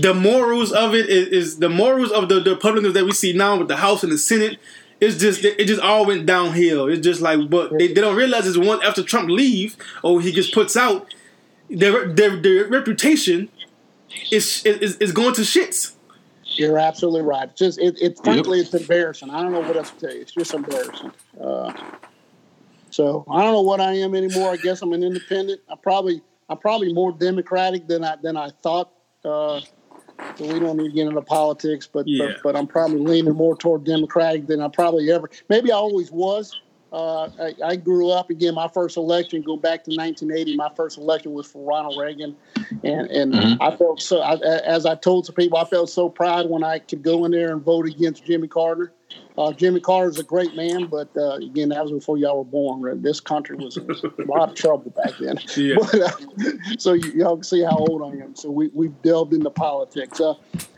The 0.00 0.12
morals 0.12 0.72
of 0.72 0.96
it 0.96 1.08
is, 1.08 1.28
is 1.28 1.58
the 1.60 1.68
morals 1.68 2.10
of 2.10 2.28
the, 2.28 2.40
the 2.40 2.56
Republicans 2.56 2.94
that 2.94 3.04
we 3.04 3.12
see 3.12 3.32
now 3.32 3.56
with 3.56 3.68
the 3.68 3.76
House 3.76 4.02
and 4.02 4.10
the 4.10 4.18
Senate. 4.18 4.58
It's 5.00 5.18
just 5.18 5.44
it 5.44 5.66
just 5.66 5.80
all 5.80 6.06
went 6.06 6.24
downhill. 6.26 6.88
It's 6.88 7.04
just 7.04 7.20
like, 7.20 7.50
but 7.50 7.70
they, 7.78 7.88
they 7.88 8.00
don't 8.00 8.16
realize 8.16 8.46
is 8.46 8.58
one 8.58 8.82
after 8.82 9.02
Trump 9.02 9.28
leave 9.28 9.76
or 10.02 10.20
he 10.20 10.32
gets 10.32 10.50
puts 10.50 10.76
out, 10.76 11.12
their 11.68 12.08
their, 12.08 12.36
their 12.36 12.66
reputation 12.66 13.50
is, 14.32 14.64
is 14.64 14.96
is 14.96 15.12
going 15.12 15.34
to 15.34 15.42
shits. 15.42 15.92
You're 16.44 16.78
absolutely 16.78 17.22
right. 17.22 17.50
It's 17.50 17.58
just 17.58 17.78
it, 17.78 18.00
it 18.00 18.18
frankly 18.24 18.58
yep. 18.58 18.66
it's 18.66 18.74
embarrassing. 18.74 19.30
I 19.30 19.42
don't 19.42 19.52
know 19.52 19.60
what 19.60 19.76
else 19.76 19.90
to 19.90 19.98
tell 19.98 20.14
you. 20.14 20.22
It's 20.22 20.32
just 20.32 20.54
embarrassing. 20.54 21.12
Uh, 21.38 21.72
so 22.90 23.26
I 23.30 23.42
don't 23.42 23.52
know 23.52 23.62
what 23.62 23.80
I 23.80 23.92
am 23.92 24.14
anymore. 24.14 24.50
I 24.50 24.56
guess 24.56 24.80
I'm 24.80 24.94
an 24.94 25.02
independent. 25.02 25.60
I 25.68 25.74
probably 25.74 26.22
I'm 26.48 26.56
probably 26.56 26.92
more 26.94 27.12
democratic 27.12 27.86
than 27.86 28.04
I 28.04 28.16
than 28.16 28.36
I 28.36 28.50
thought. 28.62 28.90
Uh, 29.22 29.60
so 30.36 30.52
we 30.52 30.58
don't 30.58 30.76
need 30.76 30.88
to 30.88 30.94
get 30.94 31.06
into 31.06 31.22
politics, 31.22 31.86
but, 31.86 32.06
yeah. 32.06 32.26
but 32.26 32.42
but 32.42 32.56
I'm 32.56 32.66
probably 32.66 32.98
leaning 32.98 33.34
more 33.34 33.56
toward 33.56 33.84
democratic 33.84 34.46
than 34.46 34.60
I 34.60 34.68
probably 34.68 35.10
ever. 35.10 35.30
Maybe 35.48 35.72
I 35.72 35.76
always 35.76 36.10
was. 36.10 36.58
Uh, 36.92 37.28
I, 37.40 37.54
I, 37.64 37.76
grew 37.76 38.10
up 38.10 38.30
again. 38.30 38.54
My 38.54 38.68
first 38.68 38.96
election, 38.96 39.42
go 39.42 39.56
back 39.56 39.82
to 39.84 39.90
1980. 39.90 40.56
My 40.56 40.70
first 40.76 40.98
election 40.98 41.32
was 41.32 41.46
for 41.46 41.62
Ronald 41.68 42.00
Reagan, 42.00 42.36
and 42.84 43.10
and 43.10 43.34
mm-hmm. 43.34 43.60
I 43.62 43.76
felt 43.76 44.00
so. 44.00 44.20
I, 44.20 44.36
as 44.64 44.86
I 44.86 44.94
told 44.94 45.26
some 45.26 45.34
people, 45.34 45.58
I 45.58 45.64
felt 45.64 45.90
so 45.90 46.08
proud 46.08 46.48
when 46.48 46.62
I 46.62 46.78
could 46.78 47.02
go 47.02 47.24
in 47.24 47.32
there 47.32 47.52
and 47.52 47.60
vote 47.60 47.86
against 47.86 48.24
Jimmy 48.24 48.46
Carter. 48.46 48.92
Uh, 49.38 49.52
Jimmy 49.52 49.80
Carter's 49.80 50.18
a 50.18 50.22
great 50.22 50.54
man, 50.54 50.86
but 50.86 51.08
uh, 51.16 51.34
again, 51.34 51.68
that 51.68 51.82
was 51.82 51.92
before 51.92 52.16
y'all 52.16 52.38
were 52.38 52.44
born. 52.44 53.02
This 53.02 53.20
country 53.20 53.56
was 53.56 53.76
in 53.76 53.88
a 53.90 54.24
lot 54.24 54.50
of 54.50 54.54
trouble 54.54 54.90
back 54.90 55.12
then. 55.20 55.38
Yeah. 55.56 55.76
But, 55.78 55.94
uh, 55.94 56.10
so 56.78 56.92
y'all 56.92 57.36
can 57.36 57.44
see 57.44 57.62
how 57.62 57.76
old 57.76 58.02
I 58.02 58.22
am. 58.22 58.36
So 58.36 58.50
we 58.50 58.68
we've 58.74 59.00
delved 59.02 59.32
into 59.32 59.50
politics. 59.50 60.20
Uh, 60.20 60.34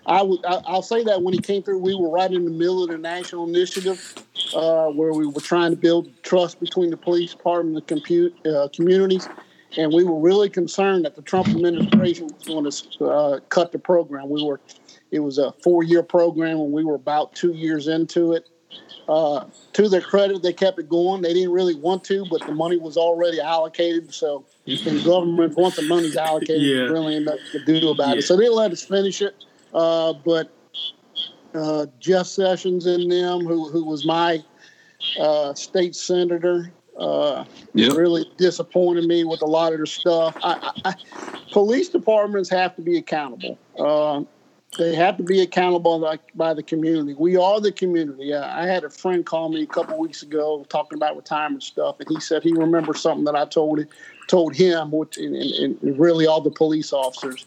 I 0.06 0.22
would 0.22 0.44
I, 0.44 0.72
will 0.72 0.82
say 0.82 1.02
that 1.04 1.22
when 1.22 1.34
he 1.34 1.40
came 1.40 1.62
through, 1.62 1.78
we 1.78 1.94
were 1.94 2.10
right 2.10 2.30
in 2.30 2.44
the 2.44 2.50
middle 2.50 2.84
of 2.84 2.90
the 2.90 2.98
national 2.98 3.48
initiative 3.48 4.14
uh, 4.54 4.86
where 4.88 5.12
we 5.12 5.26
were 5.26 5.40
trying 5.40 5.70
to 5.72 5.76
build 5.76 6.10
trust 6.22 6.60
between 6.60 6.90
the 6.90 6.96
police 6.96 7.32
department 7.32 7.76
and 7.76 7.76
the 7.76 7.94
compute, 7.94 8.46
uh, 8.46 8.68
communities. 8.74 9.28
And 9.76 9.92
we 9.92 10.04
were 10.04 10.18
really 10.18 10.48
concerned 10.48 11.04
that 11.04 11.14
the 11.14 11.22
Trump 11.22 11.48
administration 11.48 12.28
was 12.28 12.44
going 12.44 12.70
to 12.70 13.04
uh, 13.04 13.40
cut 13.50 13.72
the 13.72 13.78
program. 13.78 14.30
We 14.30 14.42
were, 14.42 14.60
it 15.10 15.20
was 15.20 15.38
a 15.38 15.52
four-year 15.62 16.02
program, 16.02 16.58
and 16.58 16.72
we 16.72 16.84
were 16.84 16.94
about 16.94 17.34
two 17.34 17.52
years 17.52 17.88
into 17.88 18.32
it. 18.32 18.48
Uh, 19.08 19.46
to 19.72 19.88
their 19.88 20.02
credit, 20.02 20.42
they 20.42 20.52
kept 20.52 20.78
it 20.78 20.88
going. 20.88 21.22
They 21.22 21.32
didn't 21.32 21.52
really 21.52 21.74
want 21.74 22.04
to, 22.04 22.26
but 22.30 22.44
the 22.44 22.52
money 22.52 22.76
was 22.76 22.98
already 22.98 23.40
allocated. 23.40 24.12
So, 24.12 24.44
in 24.66 25.02
government, 25.02 25.56
once 25.56 25.76
the 25.76 25.82
money's 25.82 26.16
allocated, 26.16 26.60
yeah. 26.60 26.80
really 26.82 27.16
ain't 27.16 27.24
nothing 27.24 27.40
to 27.52 27.64
do 27.64 27.88
about 27.88 28.08
yeah. 28.08 28.16
it. 28.16 28.22
So 28.22 28.36
they 28.36 28.50
let 28.50 28.70
us 28.70 28.84
finish 28.84 29.22
it. 29.22 29.34
Uh, 29.72 30.12
but 30.12 30.50
uh, 31.54 31.86
Jeff 31.98 32.26
Sessions 32.26 32.84
and 32.84 33.10
them, 33.10 33.46
who 33.46 33.70
who 33.70 33.84
was 33.84 34.04
my 34.04 34.44
uh, 35.18 35.54
state 35.54 35.96
senator, 35.96 36.70
uh, 36.98 37.44
yep. 37.72 37.96
really 37.96 38.30
disappointed 38.36 39.06
me 39.06 39.24
with 39.24 39.40
a 39.40 39.46
lot 39.46 39.72
of 39.72 39.78
their 39.78 39.86
stuff. 39.86 40.36
I, 40.42 40.72
I, 40.84 40.94
police 41.52 41.88
departments 41.88 42.50
have 42.50 42.76
to 42.76 42.82
be 42.82 42.98
accountable. 42.98 43.58
Uh, 44.74 44.82
they 44.82 44.94
have 44.94 45.16
to 45.16 45.22
be 45.22 45.40
accountable 45.40 46.00
by, 46.00 46.18
by, 46.34 46.54
the 46.54 46.62
community. 46.62 47.14
We 47.14 47.36
are 47.36 47.60
the 47.60 47.72
community. 47.72 48.34
I 48.34 48.66
had 48.66 48.84
a 48.84 48.90
friend 48.90 49.24
call 49.24 49.48
me 49.48 49.62
a 49.62 49.66
couple 49.66 49.98
weeks 49.98 50.22
ago 50.22 50.64
talking 50.68 50.96
about 50.96 51.16
retirement 51.16 51.62
stuff, 51.62 52.00
and 52.00 52.08
he 52.08 52.20
said 52.20 52.42
he 52.42 52.52
remembers 52.52 53.00
something 53.00 53.24
that 53.24 53.34
I 53.34 53.44
told 53.46 53.84
told 54.28 54.54
him, 54.54 54.90
which, 54.90 55.16
and, 55.16 55.34
and, 55.34 55.82
and 55.82 55.98
really 55.98 56.26
all 56.26 56.42
the 56.42 56.50
police 56.50 56.92
officers 56.92 57.46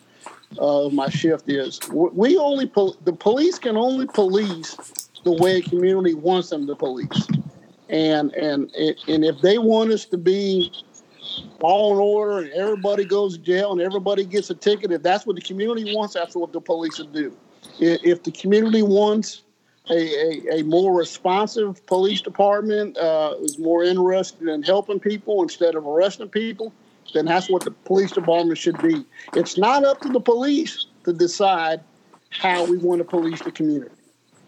of 0.58 0.94
my 0.94 1.10
shift 1.10 1.48
is 1.48 1.80
we 1.92 2.38
only 2.38 2.68
pol- 2.68 2.98
the 3.06 3.14
police 3.14 3.58
can 3.58 3.78
only 3.78 4.08
police 4.08 4.76
the 5.24 5.32
way 5.32 5.58
a 5.58 5.62
community 5.62 6.14
wants 6.14 6.50
them 6.50 6.68
to 6.68 6.76
police, 6.76 7.28
and 7.90 8.34
and 8.34 8.72
and 8.76 9.24
if 9.24 9.40
they 9.42 9.58
want 9.58 9.92
us 9.92 10.06
to 10.06 10.18
be 10.18 10.72
law 11.62 11.92
and 11.92 12.02
order 12.02 12.40
and 12.40 12.52
everybody 12.54 13.06
goes 13.06 13.38
to 13.38 13.44
jail 13.44 13.72
and 13.72 13.82
everybody 13.82 14.26
gets 14.26 14.50
a 14.50 14.56
ticket, 14.56 14.92
if 14.92 15.04
that's 15.04 15.26
what 15.26 15.36
the 15.36 15.42
community 15.42 15.96
wants, 15.96 16.14
that's 16.14 16.36
what 16.36 16.52
the 16.54 16.62
police 16.62 16.98
will 16.98 17.08
do. 17.08 17.36
If 17.80 18.24
the 18.24 18.32
community 18.32 18.82
wants 18.82 19.44
a, 19.90 19.96
a, 19.96 20.60
a 20.60 20.64
more 20.64 20.98
responsive 20.98 21.86
police 21.86 22.22
department, 22.22 22.98
uh, 22.98 23.36
is 23.42 23.58
more 23.58 23.84
interested 23.84 24.48
in 24.48 24.64
helping 24.64 25.00
people 25.00 25.42
instead 25.42 25.76
of 25.76 25.86
arresting 25.86 26.30
people, 26.30 26.72
then 27.14 27.26
that's 27.26 27.50
what 27.50 27.64
the 27.64 27.72
police 27.72 28.12
department 28.12 28.58
should 28.58 28.82
be. 28.82 29.06
It's 29.36 29.58
not 29.58 29.84
up 29.84 30.02
to 30.02 30.10
the 30.10 30.20
police 30.20 30.86
to 31.04 31.14
decide 31.14 31.82
how 32.30 32.66
we 32.66 32.78
want 32.78 33.00
to 33.00 33.06
police 33.06 33.42
the 33.42 33.52
community. 33.52 33.92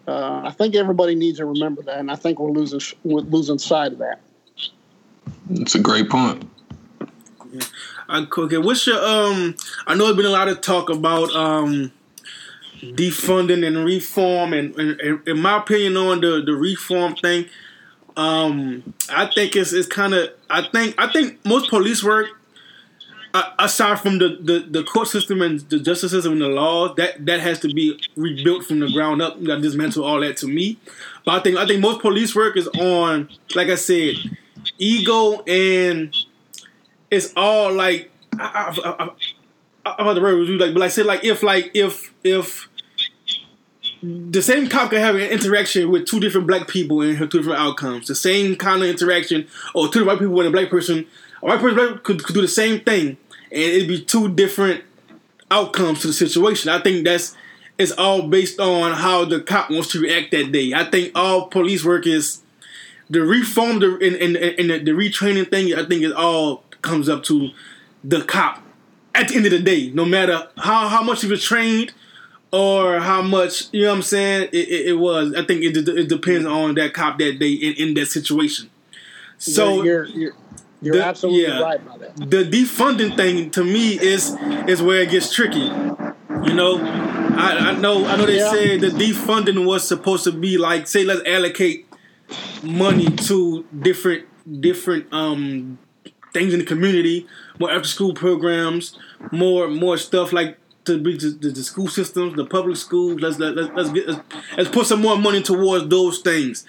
Uh, 0.08 0.42
I 0.44 0.52
think 0.52 0.76
everybody 0.76 1.16
needs 1.16 1.38
to 1.38 1.46
remember 1.46 1.82
that, 1.84 1.98
and 2.00 2.12
I 2.12 2.16
think 2.16 2.40
we're 2.40 2.52
losing 2.52 2.82
we're 3.04 3.22
losing 3.22 3.58
sight 3.58 3.94
of 3.94 4.00
that. 4.00 4.20
That's 5.50 5.76
a 5.76 5.80
great 5.80 6.10
point. 6.10 6.50
Okay, 8.10 8.58
what's 8.58 8.86
your 8.88 9.04
um? 9.04 9.56
I 9.88 9.96
know 9.96 10.06
there's 10.06 10.18
been 10.18 10.26
a 10.26 10.30
lot 10.30 10.48
of 10.48 10.62
talk 10.62 10.90
about 10.90 11.34
um 11.36 11.92
defunding 12.82 13.66
and 13.66 13.86
reform, 13.86 14.54
and, 14.54 14.76
and, 14.76 15.28
in 15.28 15.40
my 15.40 15.58
opinion 15.58 15.98
on 15.98 16.22
the 16.22 16.42
the 16.46 16.54
reform 16.54 17.16
thing, 17.16 17.46
um, 18.18 18.94
I 19.10 19.26
think 19.28 19.56
it's 19.56 19.74
it's 19.74 19.88
kind 19.88 20.14
of 20.14 20.30
I 20.50 20.68
think 20.72 20.96
I 20.98 21.12
think 21.12 21.44
most 21.46 21.70
police 21.70 22.04
work 22.04 22.28
aside 23.58 24.00
from 24.00 24.20
the, 24.20 24.38
the, 24.40 24.60
the 24.70 24.84
court 24.84 25.08
system 25.08 25.42
and 25.42 25.60
the 25.62 25.80
justice 25.80 26.12
system 26.12 26.34
and 26.34 26.42
the 26.42 26.48
laws, 26.48 26.96
that 26.98 27.26
that 27.26 27.40
has 27.40 27.60
to 27.60 27.68
be 27.68 28.00
rebuilt 28.16 28.66
from 28.66 28.80
the 28.80 28.92
ground 28.92 29.22
up. 29.22 29.40
You 29.40 29.48
got 29.48 29.56
to 29.56 29.62
dismantle 29.62 30.04
all 30.04 30.20
that 30.20 30.38
to 30.38 30.48
me. 30.48 30.78
But 31.26 31.36
I 31.36 31.40
think 31.40 31.58
I 31.58 31.66
think 31.66 31.82
most 31.82 32.02
police 32.02 32.36
work 32.36 32.58
is 32.58 32.68
on, 32.68 33.30
like 33.56 33.70
I 33.70 33.76
said, 33.76 34.16
ego 34.78 35.42
and 35.44 36.16
it's 37.14 37.32
all 37.36 37.72
like 37.72 38.12
I, 38.40 38.76
I, 38.84 39.10
I, 39.86 39.96
I'm 40.00 40.08
about 40.08 40.18
you 40.18 40.58
like, 40.58 40.74
but 40.74 40.80
like 40.80 40.92
say 40.92 41.04
like 41.04 41.24
if 41.24 41.44
like 41.44 41.72
if 41.74 42.14
if 42.24 42.70
the 44.02 44.42
same 44.42 44.68
cop 44.68 44.90
can 44.90 45.00
have 45.00 45.16
an 45.16 45.22
interaction 45.22 45.90
with 45.92 46.06
two 46.06 46.20
different 46.20 46.48
black 46.48 46.68
people 46.68 47.02
and 47.02 47.18
have 47.18 47.30
two 47.30 47.40
different 47.40 47.60
outcomes. 47.60 48.08
The 48.08 48.16
same 48.16 48.56
kind 48.56 48.82
of 48.82 48.90
interaction, 48.90 49.48
or 49.74 49.88
two 49.88 50.06
white 50.06 50.20
people 50.20 50.38
and 50.40 50.48
a 50.48 50.52
black 50.52 50.70
person, 50.70 51.06
a 51.42 51.46
white 51.46 51.60
person 51.60 52.00
could, 52.04 52.24
could 52.24 52.34
do 52.34 52.42
the 52.42 52.48
same 52.48 52.82
thing, 52.82 53.18
and 53.52 53.62
it'd 53.62 53.88
be 53.88 54.04
two 54.04 54.34
different 54.34 54.84
outcomes 55.52 56.02
to 56.02 56.08
the 56.08 56.14
situation. 56.14 56.70
I 56.70 56.82
think 56.82 57.06
that's 57.06 57.36
it's 57.78 57.92
all 57.92 58.28
based 58.28 58.60
on 58.60 58.94
how 58.94 59.26
the 59.26 59.40
cop 59.40 59.70
wants 59.70 59.92
to 59.92 60.02
react 60.02 60.32
that 60.32 60.52
day. 60.52 60.74
I 60.74 60.90
think 60.90 61.12
all 61.16 61.48
police 61.48 61.86
work 61.86 62.08
is 62.08 62.42
the 63.10 63.22
reform 63.22 63.80
the 63.80 63.94
and, 63.96 64.16
and, 64.16 64.36
and 64.36 64.70
the, 64.70 64.80
the 64.80 64.92
retraining 64.92 65.50
thing. 65.50 65.74
I 65.74 65.86
think 65.86 66.04
is 66.04 66.12
all 66.12 66.63
comes 66.84 67.10
up 67.10 67.24
to 67.24 67.50
the 68.04 68.22
cop 68.22 68.62
at 69.16 69.30
the 69.30 69.36
end 69.36 69.46
of 69.46 69.52
the 69.52 69.60
day. 69.60 69.90
No 69.92 70.06
matter 70.06 70.48
how 70.58 70.88
how 70.88 71.02
much 71.02 71.22
he 71.22 71.28
was 71.28 71.44
trained 71.44 71.94
or 72.52 73.00
how 73.00 73.22
much 73.22 73.74
you 73.74 73.82
know 73.82 73.90
what 73.90 73.96
I'm 73.96 74.02
saying 74.04 74.50
it, 74.52 74.56
it, 74.56 74.88
it 74.88 75.00
was. 75.00 75.34
I 75.34 75.44
think 75.44 75.64
it, 75.64 75.76
it, 75.76 76.08
depends 76.08 76.46
on 76.46 76.76
that 76.76 76.94
cop 76.94 77.18
that 77.18 77.40
day 77.40 77.52
in, 77.52 77.74
in 77.90 77.94
that 77.96 78.08
situation. 78.08 78.70
So 79.38 79.84
you're, 79.84 80.06
you're, 80.06 80.34
you're 80.82 80.96
the, 80.96 81.04
absolutely 81.04 81.44
yeah, 81.44 81.60
right 81.60 81.82
about 81.82 82.00
that. 82.00 82.16
The 82.18 82.44
defunding 82.44 83.16
thing 83.18 83.50
to 83.52 83.64
me 83.64 84.00
is 84.00 84.38
is 84.68 84.82
where 84.82 85.02
it 85.02 85.10
gets 85.10 85.34
tricky. 85.34 85.72
You 86.46 86.54
know, 86.54 86.78
I, 86.80 87.72
I 87.72 87.80
know 87.80 88.06
I 88.06 88.16
know 88.16 88.26
they 88.26 88.38
yeah. 88.38 88.52
said 88.52 88.82
the 88.82 88.90
defunding 88.90 89.66
was 89.66 89.88
supposed 89.88 90.24
to 90.26 90.32
be 90.32 90.58
like 90.58 90.88
say 90.88 91.04
let's 91.04 91.28
allocate 91.28 91.88
money 92.62 93.08
to 93.08 93.66
different 93.80 94.28
different 94.62 95.12
um 95.12 95.80
things 96.34 96.54
in 96.54 96.60
the 96.60 96.66
community, 96.66 97.28
more 97.60 97.72
after 97.72 97.88
school 97.88 98.14
programs, 98.14 98.98
more 99.32 99.68
more 99.68 99.98
stuff 99.98 100.34
like 100.34 100.58
to 100.86 101.00
be 101.00 101.16
the, 101.18 101.30
the, 101.30 101.64
school 101.64 101.88
systems, 101.88 102.36
the 102.36 102.46
public 102.46 102.76
schools. 102.76 103.22
Let's 103.22 103.40
let, 103.40 103.56
let's 103.56 103.70
let's, 103.74 103.90
get, 103.90 104.08
let's, 104.08 104.22
let's 104.58 104.70
put 104.70 104.86
some 104.86 105.02
more 105.02 105.18
money 105.18 105.42
towards 105.42 105.88
those 105.88 106.20
things 106.20 106.66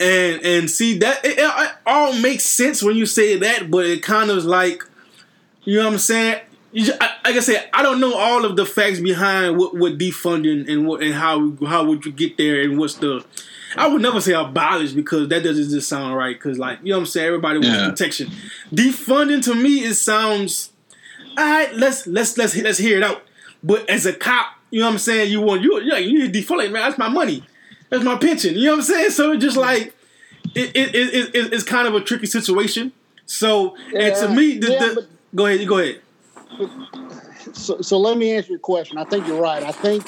and 0.00 0.42
and 0.44 0.70
see 0.70 0.98
that 0.98 1.24
it, 1.24 1.38
it, 1.38 1.72
all 1.86 2.12
makes 2.14 2.44
sense 2.44 2.82
when 2.82 2.96
you 2.96 3.06
say 3.06 3.36
that, 3.38 3.70
but 3.70 3.84
it 3.86 4.02
kind 4.02 4.30
of 4.30 4.38
is 4.38 4.44
like, 4.44 4.82
you 5.64 5.78
know 5.78 5.86
what 5.86 5.94
I'm 5.94 5.98
saying. 5.98 6.40
You, 6.70 6.92
I, 7.00 7.16
like 7.24 7.36
I 7.36 7.40
said, 7.40 7.68
I 7.72 7.82
don't 7.82 7.98
know 7.98 8.14
all 8.14 8.44
of 8.44 8.56
the 8.56 8.66
facts 8.66 9.00
behind 9.00 9.56
what, 9.56 9.74
what 9.74 9.96
defunding 9.96 10.70
and 10.70 10.86
what 10.86 11.02
and 11.02 11.14
how 11.14 11.52
how 11.66 11.84
would 11.84 12.04
you 12.04 12.12
get 12.12 12.36
there 12.36 12.62
and 12.62 12.78
what's 12.78 12.94
the. 12.94 13.24
I 13.76 13.88
would 13.88 14.02
never 14.02 14.20
say 14.20 14.32
abolish 14.32 14.92
because 14.92 15.28
that 15.28 15.42
doesn't 15.42 15.70
just 15.70 15.88
sound 15.88 16.16
right. 16.16 16.36
Because 16.36 16.58
like 16.58 16.78
you 16.82 16.90
know 16.90 16.98
what 16.98 17.02
I'm 17.02 17.06
saying, 17.06 17.26
everybody 17.26 17.58
wants 17.58 17.78
yeah. 17.78 17.90
protection. 17.90 18.30
Defunding 18.72 19.42
to 19.44 19.54
me 19.54 19.84
it 19.84 19.94
sounds. 19.94 20.72
All 21.36 21.44
right, 21.44 21.72
let's 21.74 22.06
let's 22.06 22.36
let's 22.36 22.56
let's 22.56 22.78
hear 22.78 22.96
it 22.96 23.02
out. 23.02 23.22
But 23.62 23.88
as 23.88 24.06
a 24.06 24.12
cop, 24.12 24.46
You 24.70 24.80
know 24.80 24.86
what 24.86 24.92
I'm 24.92 24.98
saying? 24.98 25.30
You 25.30 25.40
want 25.40 25.62
you 25.62 25.80
yeah, 25.82 25.98
you 25.98 26.18
need 26.18 26.32
to 26.32 26.40
defund. 26.40 26.58
Like, 26.58 26.70
man, 26.70 26.82
that's 26.82 26.98
my 26.98 27.08
money. 27.08 27.44
That's 27.90 28.04
my 28.04 28.16
pension. 28.16 28.54
You 28.54 28.66
know 28.66 28.70
what 28.72 28.78
I'm 28.78 28.84
saying? 28.84 29.10
So 29.10 29.32
it's 29.32 29.42
just 29.42 29.56
like 29.56 29.94
it, 30.54 30.76
it, 30.76 30.94
it, 30.94 31.34
it 31.34 31.52
it's 31.52 31.64
kind 31.64 31.88
of 31.88 31.94
a 31.94 32.00
tricky 32.00 32.26
situation. 32.26 32.92
So 33.26 33.76
and 33.94 34.14
to 34.16 34.28
me, 34.28 34.58
the, 34.58 34.72
yeah, 34.72 34.78
the, 34.78 34.94
but- 34.94 35.06
go 35.34 35.46
ahead, 35.46 35.66
go 35.68 35.78
ahead. 35.78 36.00
So, 37.52 37.80
so 37.80 37.98
let 37.98 38.16
me 38.18 38.32
answer 38.32 38.50
your 38.50 38.58
question. 38.58 38.98
I 38.98 39.04
think 39.04 39.26
you're 39.26 39.40
right. 39.40 39.62
I 39.62 39.72
think 39.72 40.06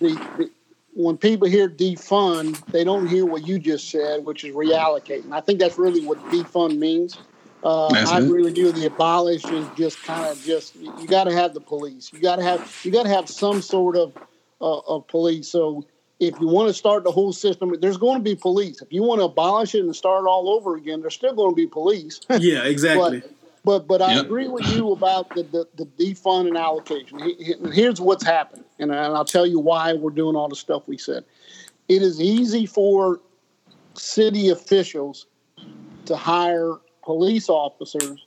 the, 0.00 0.14
the 0.38 0.50
when 0.94 1.16
people 1.16 1.48
hear 1.48 1.68
defund, 1.68 2.64
they 2.66 2.84
don't 2.84 3.06
hear 3.06 3.26
what 3.26 3.46
you 3.46 3.58
just 3.58 3.90
said, 3.90 4.24
which 4.24 4.44
is 4.44 4.54
reallocating. 4.54 5.32
I 5.32 5.40
think 5.40 5.58
that's 5.58 5.78
really 5.78 6.04
what 6.06 6.18
defund 6.26 6.78
means. 6.78 7.18
Uh, 7.62 7.88
I 7.88 8.18
it. 8.18 8.24
agree 8.24 8.42
with 8.42 8.56
you. 8.56 8.72
The 8.72 8.86
abolish 8.86 9.44
is 9.46 9.66
just 9.76 10.02
kind 10.02 10.26
of 10.26 10.42
just 10.44 10.76
you 10.76 11.06
got 11.06 11.24
to 11.24 11.32
have 11.32 11.54
the 11.54 11.60
police. 11.60 12.12
You 12.12 12.20
got 12.20 12.36
to 12.36 12.42
have 12.42 12.80
you 12.84 12.92
got 12.92 13.04
to 13.04 13.08
have 13.08 13.28
some 13.28 13.62
sort 13.62 13.96
of 13.96 14.14
uh, 14.60 14.78
of 14.80 15.06
police. 15.08 15.48
So 15.48 15.84
if 16.20 16.38
you 16.40 16.46
want 16.46 16.68
to 16.68 16.74
start 16.74 17.04
the 17.04 17.10
whole 17.10 17.32
system, 17.32 17.74
there's 17.80 17.96
going 17.96 18.18
to 18.18 18.22
be 18.22 18.36
police. 18.36 18.82
If 18.82 18.92
you 18.92 19.02
want 19.02 19.20
to 19.20 19.24
abolish 19.24 19.74
it 19.74 19.80
and 19.80 19.96
start 19.96 20.26
all 20.26 20.50
over 20.50 20.76
again, 20.76 21.00
there's 21.00 21.14
still 21.14 21.34
going 21.34 21.52
to 21.52 21.56
be 21.56 21.66
police. 21.66 22.20
Yeah, 22.38 22.64
exactly. 22.64 23.20
But 23.20 23.30
but 23.64 23.86
but 23.86 24.02
I 24.02 24.14
Yep. 24.14 24.26
agree 24.26 24.48
with 24.48 24.68
you 24.70 24.92
about 24.92 25.34
the, 25.34 25.42
the, 25.44 25.66
the 25.76 25.86
defund 25.86 26.48
and 26.48 26.56
allocation. 26.56 27.18
He- 27.18 27.34
he- 27.34 27.70
Here's 27.72 28.00
what's 28.00 28.24
happened, 28.24 28.64
and 28.78 28.94
I'll 28.94 29.24
tell 29.24 29.46
you 29.46 29.58
why 29.58 29.92
we're 29.94 30.10
doing 30.10 30.36
all 30.36 30.48
the 30.48 30.56
stuff 30.56 30.82
we 30.86 30.98
said. 30.98 31.24
It 31.88 32.02
is 32.02 32.20
easy 32.20 32.66
for 32.66 33.20
city 33.94 34.48
officials 34.50 35.26
to 36.06 36.16
hire 36.16 36.74
police 37.02 37.48
officers, 37.48 38.26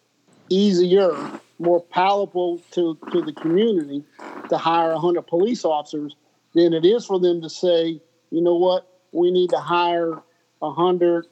easier, 0.49 1.31
more 1.59 1.81
palatable 1.81 2.59
to, 2.71 2.97
to 3.11 3.21
the 3.21 3.33
community 3.33 4.03
to 4.49 4.57
hire 4.57 4.91
100 4.93 5.23
police 5.23 5.65
officers 5.65 6.15
than 6.53 6.73
it 6.73 6.85
is 6.85 7.05
for 7.05 7.19
them 7.19 7.41
to 7.41 7.49
say, 7.49 7.99
you 8.31 8.41
know 8.41 8.55
what, 8.55 8.87
we 9.11 9.31
need 9.31 9.49
to 9.49 9.57
hire 9.57 10.21
100 10.59 11.25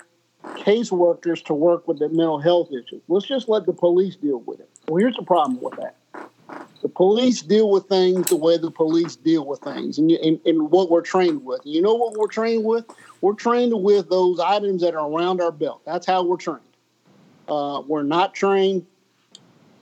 caseworkers 0.57 1.43
to 1.45 1.53
work 1.53 1.87
with 1.87 1.99
the 1.99 2.09
mental 2.09 2.39
health 2.39 2.69
issues. 2.71 3.01
Let's 3.07 3.25
just 3.25 3.49
let 3.49 3.65
the 3.65 3.73
police 3.73 4.15
deal 4.15 4.39
with 4.41 4.59
it. 4.59 4.69
Well, 4.87 4.97
here's 4.97 5.15
the 5.15 5.23
problem 5.23 5.59
with 5.61 5.75
that. 5.77 5.95
The 6.81 6.89
police 6.89 7.41
deal 7.41 7.71
with 7.71 7.87
things 7.87 8.29
the 8.29 8.35
way 8.35 8.57
the 8.57 8.69
police 8.69 9.15
deal 9.15 9.45
with 9.45 9.59
things, 9.61 9.97
and, 9.97 10.11
and, 10.11 10.39
and 10.45 10.69
what 10.69 10.91
we're 10.91 11.01
trained 11.01 11.43
with. 11.43 11.61
You 11.63 11.81
know 11.81 11.95
what 11.95 12.13
we're 12.15 12.27
trained 12.27 12.63
with? 12.63 12.85
We're 13.21 13.33
trained 13.33 13.73
with 13.81 14.09
those 14.09 14.39
items 14.39 14.81
that 14.81 14.93
are 14.93 15.09
around 15.09 15.41
our 15.41 15.51
belt. 15.51 15.81
That's 15.85 16.05
how 16.05 16.23
we're 16.23 16.37
trained. 16.37 16.59
Uh, 17.47 17.81
we're 17.87 18.03
not 18.03 18.35
trained 18.35 18.85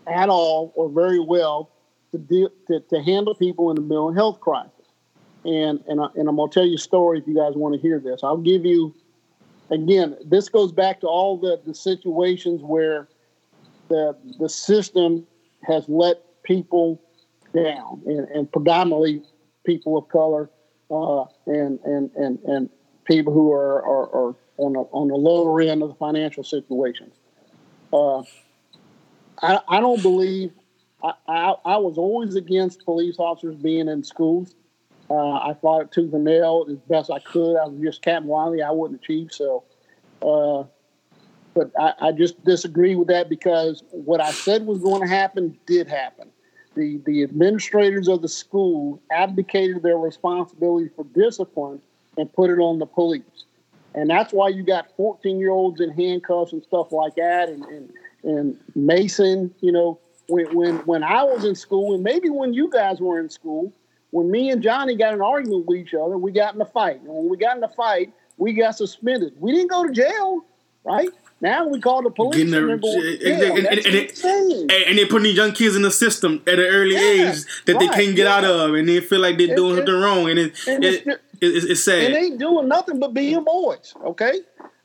at 0.08 0.30
all 0.30 0.72
or 0.76 0.90
very 0.90 1.20
well 1.20 1.70
to, 2.12 2.18
deal, 2.18 2.50
to, 2.68 2.80
to 2.80 3.02
handle 3.02 3.36
people 3.36 3.70
in 3.70 3.76
the 3.76 3.82
mental 3.82 4.14
health 4.14 4.40
crisis. 4.40 4.72
And, 5.44 5.84
and, 5.88 6.00
I, 6.00 6.08
and 6.16 6.30
I'm 6.30 6.38
going 6.38 6.50
to 6.50 6.54
tell 6.54 6.66
you 6.66 6.76
a 6.76 6.80
story 6.80 7.20
if 7.20 7.28
you 7.28 7.36
guys 7.36 7.54
want 7.56 7.76
to 7.76 7.82
hear 7.82 8.00
this. 8.00 8.24
I'll 8.24 8.38
give 8.38 8.66
you 8.66 8.96
again, 9.74 10.18
this 10.26 10.50
goes 10.50 10.72
back 10.72 11.02
to 11.02 11.08
all 11.08 11.38
the, 11.38 11.60
the 11.66 11.74
situations 11.74 12.62
where 12.62 13.08
the 13.90 14.16
the 14.40 14.50
system 14.50 15.26
has 15.64 15.88
let 15.88 16.24
people 16.44 17.02
down, 17.54 18.02
and, 18.06 18.28
and 18.30 18.52
predominantly 18.52 19.24
people 19.66 19.98
of 19.98 20.08
color, 20.10 20.50
uh, 20.92 21.24
and, 21.48 21.80
and 21.84 22.12
and 22.16 22.40
and 22.46 22.70
people 23.06 23.34
who 23.34 23.52
are 23.52 23.84
are, 23.84 24.16
are 24.16 24.36
on 24.58 24.74
the 24.74 24.80
on 24.80 25.08
the 25.08 25.16
lower 25.16 25.62
end 25.62 25.82
of 25.82 25.90
the 25.90 25.96
financial 25.96 26.44
situations. 26.44 27.16
Uh, 27.92 28.20
I 29.42 29.60
I 29.68 29.80
don't 29.80 30.02
believe. 30.02 30.52
I, 31.04 31.14
I, 31.28 31.56
I 31.66 31.78
was 31.78 31.98
always 31.98 32.36
against 32.36 32.86
police 32.86 33.18
officers 33.20 33.58
being 33.58 33.90
in 33.90 34.04
schools. 34.04 34.56
Uh, 35.10 35.34
I 35.34 35.56
fought 35.62 35.82
it 35.82 35.92
tooth 35.92 36.14
and 36.14 36.24
nail 36.24 36.66
as 36.70 36.78
best 36.90 37.12
I 37.12 37.20
could. 37.20 37.58
I 37.58 37.68
was 37.68 37.80
just 37.82 38.02
Captain 38.02 38.28
Wiley. 38.28 38.62
I 38.62 38.70
the 38.70 39.00
chief, 39.02 39.34
so. 39.34 39.64
Uh, 40.22 40.64
but 41.54 41.72
I, 41.80 42.08
I 42.08 42.12
just 42.12 42.44
disagree 42.44 42.96
with 42.96 43.08
that 43.10 43.30
because 43.30 43.84
what 43.92 44.22
I 44.22 44.32
said 44.32 44.66
was 44.66 44.80
going 44.80 45.02
to 45.02 45.08
happen 45.08 45.58
did 45.66 45.88
happen. 45.88 46.30
The 46.76 47.00
the 47.06 47.22
administrators 47.22 48.08
of 48.08 48.24
the 48.24 48.28
school 48.28 49.00
abdicated 49.12 49.84
their 49.84 49.98
responsibility 49.98 50.90
for 50.96 51.06
discipline 51.14 51.80
and 52.18 52.32
put 52.34 52.50
it 52.50 52.58
on 52.58 52.80
the 52.80 52.88
police, 52.88 53.46
and 53.94 54.10
that's 54.10 54.34
why 54.34 54.48
you 54.48 54.64
got 54.64 54.88
14 54.98 55.38
year 55.38 55.52
olds 55.52 55.82
in 55.82 55.92
handcuffs 55.92 56.52
and 56.52 56.64
stuff 56.64 56.92
like 56.92 57.14
that, 57.16 57.50
and 57.50 57.64
and, 57.66 57.90
and 58.24 58.58
Mason, 58.74 59.54
you 59.62 59.72
know, 59.72 60.00
when 60.30 60.56
when 60.56 60.78
when 60.78 61.04
I 61.04 61.22
was 61.24 61.46
in 61.46 61.54
school, 61.54 61.94
and 61.94 62.04
maybe 62.04 62.32
when 62.32 62.56
you 62.56 62.72
guys 62.72 63.00
were 63.00 63.20
in 63.20 63.30
school, 63.30 63.72
when 64.14 64.30
me 64.30 64.52
and 64.52 64.62
Johnny 64.62 64.96
got 64.96 65.10
in 65.10 65.16
an 65.16 65.22
argument 65.26 65.66
with 65.66 65.80
each 65.80 65.96
other, 65.96 66.18
we 66.20 66.32
got 66.32 66.54
in 66.54 66.62
a 66.62 66.66
fight. 66.66 67.00
And 67.02 67.08
when 67.10 67.30
we 67.30 67.36
got 67.36 67.58
in 67.58 67.64
a 67.64 67.68
fight, 67.70 68.14
we 68.38 68.54
got 68.54 68.78
suspended. 68.78 69.34
We 69.40 69.52
didn't 69.54 69.72
go 69.72 69.88
to 69.88 69.92
jail, 69.92 70.46
right? 70.84 71.10
Now 71.42 71.68
we 71.68 71.82
call 71.82 72.04
the 72.04 72.12
police 72.12 72.36
Getting 72.36 72.52
their- 72.52 72.70
and- 72.70 72.86
and- 72.86 73.86
and. 73.86 74.12
And, 74.24 74.72
and 74.72 74.98
they're 75.00 75.08
putting 75.08 75.24
these 75.24 75.36
young 75.36 75.52
kids 75.54 75.76
in 75.76 75.82
the 75.82 75.90
system 75.90 76.44
at 76.46 76.60
an 76.60 76.66
early 76.66 76.94
Yeah, 76.94 77.32
age 77.32 77.38
that 77.66 77.80
they 77.80 77.88
can't 77.88 78.16
get 78.16 78.28
out 78.28 78.46
of, 78.46 78.76
and 78.76 78.88
they 78.88 79.00
feel 79.02 79.20
like 79.20 79.40
they're 79.40 79.52
It- 79.52 79.56
doing 79.58 79.74
it- 79.74 79.76
something 79.78 79.96
wrong, 80.00 80.30
and 80.30 80.38
it, 80.40 80.54
and 80.68 80.84
it, 80.84 80.94
it's- 80.94 81.18
it, 81.42 81.48
it's, 81.48 81.66
it's 81.66 81.84
sad. 81.84 82.04
and 82.04 82.16
they 82.16 82.20
ain't 82.20 82.38
doing 82.40 82.68
nothing 82.68 83.00
but 83.00 83.16
being 83.16 83.44
boys. 83.44 83.96
Okay, 84.06 84.42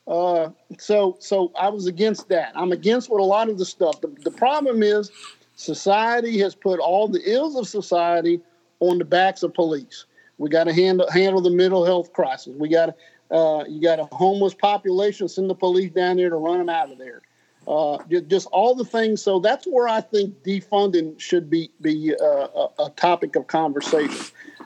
uh, 0.09 0.49
so 0.79 1.17
so 1.21 1.53
I 1.61 1.69
was 1.69 1.87
against 1.87 2.29
that. 2.31 2.53
I'm 2.57 2.73
against 2.73 3.11
what 3.11 3.21
a 3.21 3.25
lot 3.25 3.51
of 3.51 3.59
the 3.59 3.67
stuff. 3.67 4.01
The, 4.01 4.09
the 4.25 4.31
problem 4.33 4.83
is 4.83 5.11
society 5.55 6.39
has 6.39 6.55
put 6.55 6.81
all 6.81 7.09
the 7.09 7.21
ills 7.31 7.57
of 7.57 7.69
society 7.69 8.41
on 8.81 8.99
the 8.99 9.05
backs 9.05 9.43
of 9.43 9.55
police. 9.55 10.07
We 10.39 10.49
got 10.49 10.65
to 10.65 10.73
handle 10.73 11.11
handle 11.11 11.41
the 11.41 11.51
mental 11.51 11.85
health 11.85 12.13
crisis. 12.13 12.55
We 12.57 12.69
got 12.69 12.97
uh, 13.31 13.65
you 13.69 13.83
got 13.83 13.99
a 13.99 14.09
homeless 14.15 14.55
population. 14.55 15.29
Send 15.29 15.51
the 15.51 15.55
police 15.55 15.91
down 15.93 16.17
there 16.17 16.31
to 16.31 16.37
run 16.37 16.59
them 16.59 16.69
out 16.69 16.91
of 16.91 16.99
there. 16.99 17.23
Uh, 17.67 17.99
just, 18.09 18.29
just 18.29 18.47
all 18.47 18.75
the 18.75 18.85
things. 18.85 19.21
So 19.21 19.41
that's 19.41 19.67
where 19.67 19.89
I 19.89 20.01
think 20.01 20.43
defunding 20.43 21.19
should 21.21 21.51
be 21.51 21.71
be 21.83 22.15
uh, 22.15 22.25
a, 22.25 22.69
a 22.87 22.91
topic 22.97 23.37
of 23.37 23.47
conversation. 23.47 24.25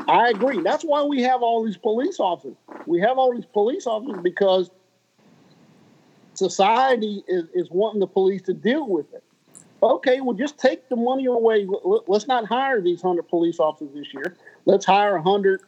I 0.09 0.29
agree. 0.29 0.61
That's 0.63 0.85
why 0.85 1.03
we 1.03 1.23
have 1.23 1.43
all 1.43 1.65
these 1.65 1.77
police 1.77 2.21
officers. 2.21 2.57
We 2.87 3.01
have 3.01 3.19
all 3.19 3.35
these 3.35 3.47
police 3.47 3.87
officers 3.87 4.21
because 4.23 4.71
society 6.35 7.25
is, 7.27 7.45
is 7.55 7.71
wanting 7.71 8.01
the 8.01 8.07
police 8.07 8.43
to 8.43 8.55
deal 8.55 8.89
with 8.89 9.13
it. 9.13 9.25
Okay, 9.83 10.21
well, 10.21 10.35
just 10.37 10.59
take 10.59 10.89
the 10.89 10.97
money 10.97 11.27
away. 11.27 11.67
Let- 11.85 12.09
Let's 12.09 12.29
not 12.29 12.47
hire 12.47 12.81
these 12.81 13.03
100 13.03 13.25
police 13.29 13.59
officers 13.59 13.95
this 13.95 14.15
year. 14.15 14.37
Let's 14.65 14.87
hire 14.87 15.15
100 15.15 15.61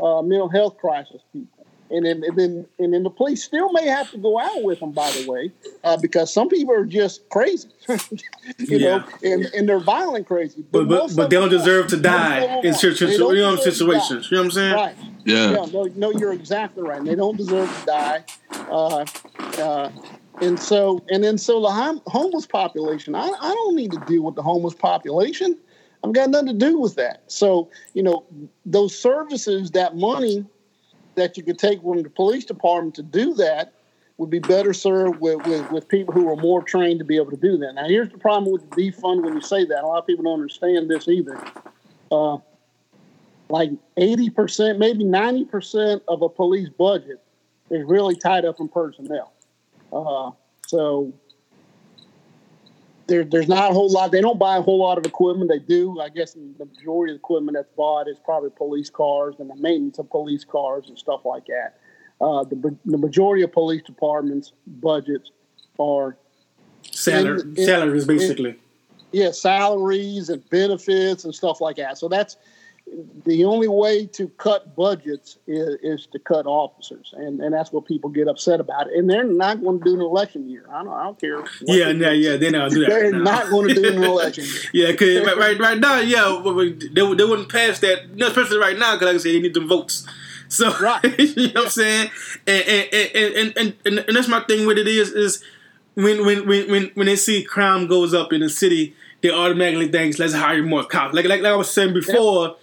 uh, 0.00 0.22
mental 0.22 0.48
health 0.48 0.76
crisis 0.78 1.22
people. 1.32 1.66
And 1.92 2.06
then, 2.06 2.22
and 2.22 2.38
then, 2.38 2.66
and 2.78 2.94
then 2.94 3.02
the 3.02 3.10
police 3.10 3.42
still 3.42 3.72
may 3.72 3.86
have 3.88 4.08
to 4.12 4.18
go 4.18 4.38
out 4.38 4.62
with 4.62 4.78
them, 4.78 4.92
by 4.92 5.10
the 5.10 5.28
way, 5.28 5.50
uh, 5.82 5.96
because 5.96 6.32
some 6.32 6.48
people 6.48 6.72
are 6.72 6.84
just 6.84 7.28
crazy, 7.30 7.68
you 8.58 8.78
know, 8.78 9.02
and, 9.24 9.46
and 9.46 9.68
they're 9.68 9.80
violent 9.80 10.24
crazy. 10.28 10.62
but 10.70 10.86
but, 10.86 10.88
most 10.88 11.16
but 11.16 11.30
they 11.30 11.36
don't 11.36 11.48
deserve 11.48 11.88
to 11.88 11.96
die 11.96 12.44
in 12.44 12.62
won't. 12.62 12.76
situ- 12.76 13.06
They 13.08 13.14
you 13.14 13.18
know 13.18 13.56
deserve 13.56 13.58
to 13.58 13.64
die. 13.64 13.72
situations. 13.72 14.30
You 14.30 14.36
know 14.36 14.42
what 14.42 14.44
I'm 14.44 14.50
saying? 14.52 14.74
Right. 14.74 14.96
Yeah. 15.24 15.50
Yeah, 15.50 15.66
no, 15.72 15.84
no, 15.96 16.10
you're 16.12 16.32
exactly 16.32 16.84
right. 16.84 17.04
They 17.04 17.16
don't 17.16 17.36
deserve 17.36 17.68
to 17.80 17.86
die. 17.86 18.24
Uh, 18.70 19.04
uh, 19.60 19.90
and 20.40 20.58
so, 20.58 21.04
and 21.10 21.22
then 21.22 21.38
so 21.38 21.60
the 21.60 21.70
hom- 21.70 22.02
homeless 22.06 22.46
population. 22.46 23.14
I, 23.14 23.28
I 23.28 23.54
don't 23.54 23.76
need 23.76 23.92
to 23.92 24.02
deal 24.06 24.22
with 24.22 24.34
the 24.34 24.42
homeless 24.42 24.74
population. 24.74 25.58
I've 26.02 26.12
got 26.12 26.30
nothing 26.30 26.48
to 26.48 26.54
do 26.54 26.78
with 26.78 26.94
that. 26.96 27.22
So, 27.26 27.70
you 27.92 28.02
know, 28.02 28.24
those 28.64 28.98
services, 28.98 29.72
that 29.72 29.96
money 29.96 30.46
that 31.14 31.36
you 31.36 31.42
could 31.42 31.58
take 31.58 31.82
from 31.82 32.02
the 32.02 32.10
police 32.10 32.44
department 32.44 32.94
to 32.94 33.02
do 33.02 33.34
that 33.34 33.74
would 34.16 34.30
be 34.30 34.38
better 34.38 34.72
served 34.72 35.20
with, 35.20 35.46
with, 35.46 35.70
with 35.70 35.88
people 35.88 36.12
who 36.14 36.28
are 36.28 36.36
more 36.36 36.62
trained 36.62 36.98
to 36.98 37.04
be 37.04 37.16
able 37.16 37.30
to 37.30 37.36
do 37.36 37.56
that. 37.58 37.74
Now, 37.74 37.86
here's 37.86 38.10
the 38.10 38.18
problem 38.18 38.52
with 38.52 38.68
the 38.70 38.76
defund 38.76 39.22
when 39.22 39.34
you 39.34 39.40
say 39.40 39.64
that. 39.66 39.82
A 39.82 39.86
lot 39.86 39.98
of 39.98 40.06
people 40.06 40.24
don't 40.24 40.34
understand 40.34 40.90
this 40.90 41.08
either. 41.08 41.42
Uh, 42.10 42.38
like 43.48 43.70
80%, 43.96 44.78
maybe 44.78 45.04
90% 45.04 46.02
of 46.08 46.22
a 46.22 46.28
police 46.28 46.68
budget 46.68 47.22
is 47.70 47.84
really 47.86 48.14
tied 48.14 48.44
up 48.44 48.60
in 48.60 48.68
personnel. 48.68 49.32
Uh, 49.92 50.30
so 50.66 51.12
there, 53.06 53.24
there's 53.24 53.48
not 53.48 53.70
a 53.70 53.74
whole 53.74 53.90
lot. 53.90 54.12
They 54.12 54.20
don't 54.20 54.38
buy 54.38 54.56
a 54.56 54.62
whole 54.62 54.78
lot 54.78 54.98
of 54.98 55.04
equipment. 55.04 55.50
They 55.50 55.58
do. 55.58 55.98
I 56.00 56.08
guess 56.08 56.34
the 56.34 56.64
majority 56.64 57.12
of 57.12 57.16
the 57.16 57.20
equipment 57.20 57.56
that's 57.56 57.70
bought 57.76 58.08
is 58.08 58.18
probably 58.24 58.50
police 58.50 58.88
cars 58.90 59.34
and 59.38 59.50
the 59.50 59.56
maintenance 59.56 59.98
of 59.98 60.08
police 60.10 60.44
cars 60.44 60.88
and 60.88 60.98
stuff 60.98 61.24
like 61.24 61.46
that. 61.46 61.78
Uh, 62.20 62.44
the, 62.44 62.76
the 62.84 62.98
majority 62.98 63.42
of 63.42 63.50
police 63.52 63.82
departments' 63.82 64.52
budgets 64.66 65.30
are 65.78 66.16
Salary, 66.82 67.40
In- 67.42 67.56
in- 67.56 67.64
salaries, 67.66 68.04
basically. 68.06 68.56
yeah, 69.12 69.30
salaries 69.32 70.28
and 70.28 70.48
benefits 70.50 71.24
and 71.24 71.34
stuff 71.34 71.60
like 71.60 71.76
that. 71.76 71.98
So 71.98 72.08
that's 72.08 72.36
the 73.24 73.44
only 73.44 73.68
way 73.68 74.06
to 74.06 74.28
cut 74.28 74.74
budgets 74.74 75.38
is, 75.46 75.76
is 75.82 76.06
to 76.06 76.18
cut 76.18 76.46
officers, 76.46 77.14
and, 77.16 77.40
and 77.40 77.54
that's 77.54 77.72
what 77.72 77.86
people 77.86 78.10
get 78.10 78.28
upset 78.28 78.60
about. 78.60 78.90
And 78.92 79.08
they're 79.08 79.24
not 79.24 79.62
going 79.62 79.78
to 79.78 79.84
do 79.84 79.94
an 79.94 80.00
election 80.00 80.48
year. 80.48 80.64
I 80.70 80.82
don't, 80.82 80.92
I 80.92 81.04
don't 81.04 81.20
care. 81.20 81.44
Yeah, 81.62 81.90
yeah, 81.90 82.10
yeah. 82.10 82.36
They're 82.36 82.50
not 82.50 82.70
do 82.70 82.80
that. 82.80 82.88
They're 82.88 83.12
no. 83.12 83.18
not 83.18 83.50
going 83.50 83.68
to 83.68 83.74
do 83.74 83.96
an 83.96 84.04
election 84.04 84.44
year. 84.44 84.86
yeah, 84.86 84.92
because 84.92 85.26
right, 85.26 85.36
right, 85.36 85.58
right 85.58 85.78
now, 85.78 86.00
yeah, 86.00 86.42
they, 86.44 87.14
they 87.14 87.24
wouldn't 87.24 87.48
pass 87.48 87.78
that, 87.80 88.20
especially 88.20 88.58
right 88.58 88.78
now, 88.78 88.94
because 88.94 89.06
like 89.06 89.14
I 89.14 89.18
said, 89.18 89.34
they 89.34 89.40
need 89.40 89.54
them 89.54 89.68
votes. 89.68 90.06
So, 90.50 90.76
Right. 90.80 91.04
you 91.20 91.52
know 91.52 91.60
what 91.60 91.64
I'm 91.66 91.70
saying? 91.70 92.10
And 92.44 92.64
and, 92.66 92.88
and, 92.92 93.56
and, 93.56 93.74
and, 93.86 93.98
and, 94.00 94.16
that's 94.16 94.26
my 94.26 94.40
thing 94.40 94.66
with 94.66 94.78
it 94.78 94.88
is, 94.88 95.12
is 95.12 95.44
when, 95.94 96.26
when, 96.26 96.44
when, 96.44 96.68
when, 96.68 96.90
when 96.94 97.06
they 97.06 97.14
see 97.14 97.44
crime 97.44 97.86
goes 97.86 98.12
up 98.12 98.32
in 98.32 98.40
the 98.40 98.48
city, 98.48 98.96
they 99.22 99.30
automatically 99.30 99.86
think, 99.86 100.18
let's 100.18 100.34
hire 100.34 100.62
more 100.64 100.84
cops. 100.84 101.14
Like, 101.14 101.26
like, 101.26 101.42
like 101.42 101.52
I 101.52 101.54
was 101.54 101.70
saying 101.70 101.94
before, 101.94 102.56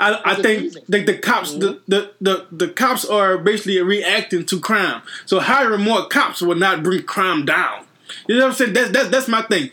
I, 0.00 0.32
I 0.32 0.34
think 0.36 0.72
the, 0.88 1.04
the 1.04 1.18
cops 1.18 1.52
the, 1.52 1.80
the, 1.86 2.12
the, 2.20 2.46
the 2.50 2.68
cops 2.68 3.04
are 3.04 3.36
basically 3.36 3.80
reacting 3.80 4.46
to 4.46 4.58
crime. 4.58 5.02
So 5.26 5.40
hiring 5.40 5.82
more 5.82 6.08
cops 6.08 6.40
will 6.40 6.56
not 6.56 6.82
bring 6.82 7.02
crime 7.02 7.44
down. 7.44 7.84
You 8.26 8.36
know 8.36 8.46
what 8.46 8.50
I'm 8.52 8.56
saying? 8.56 8.72
That's 8.72 8.90
that's 8.90 9.08
that's 9.10 9.28
my 9.28 9.42
thing. 9.42 9.70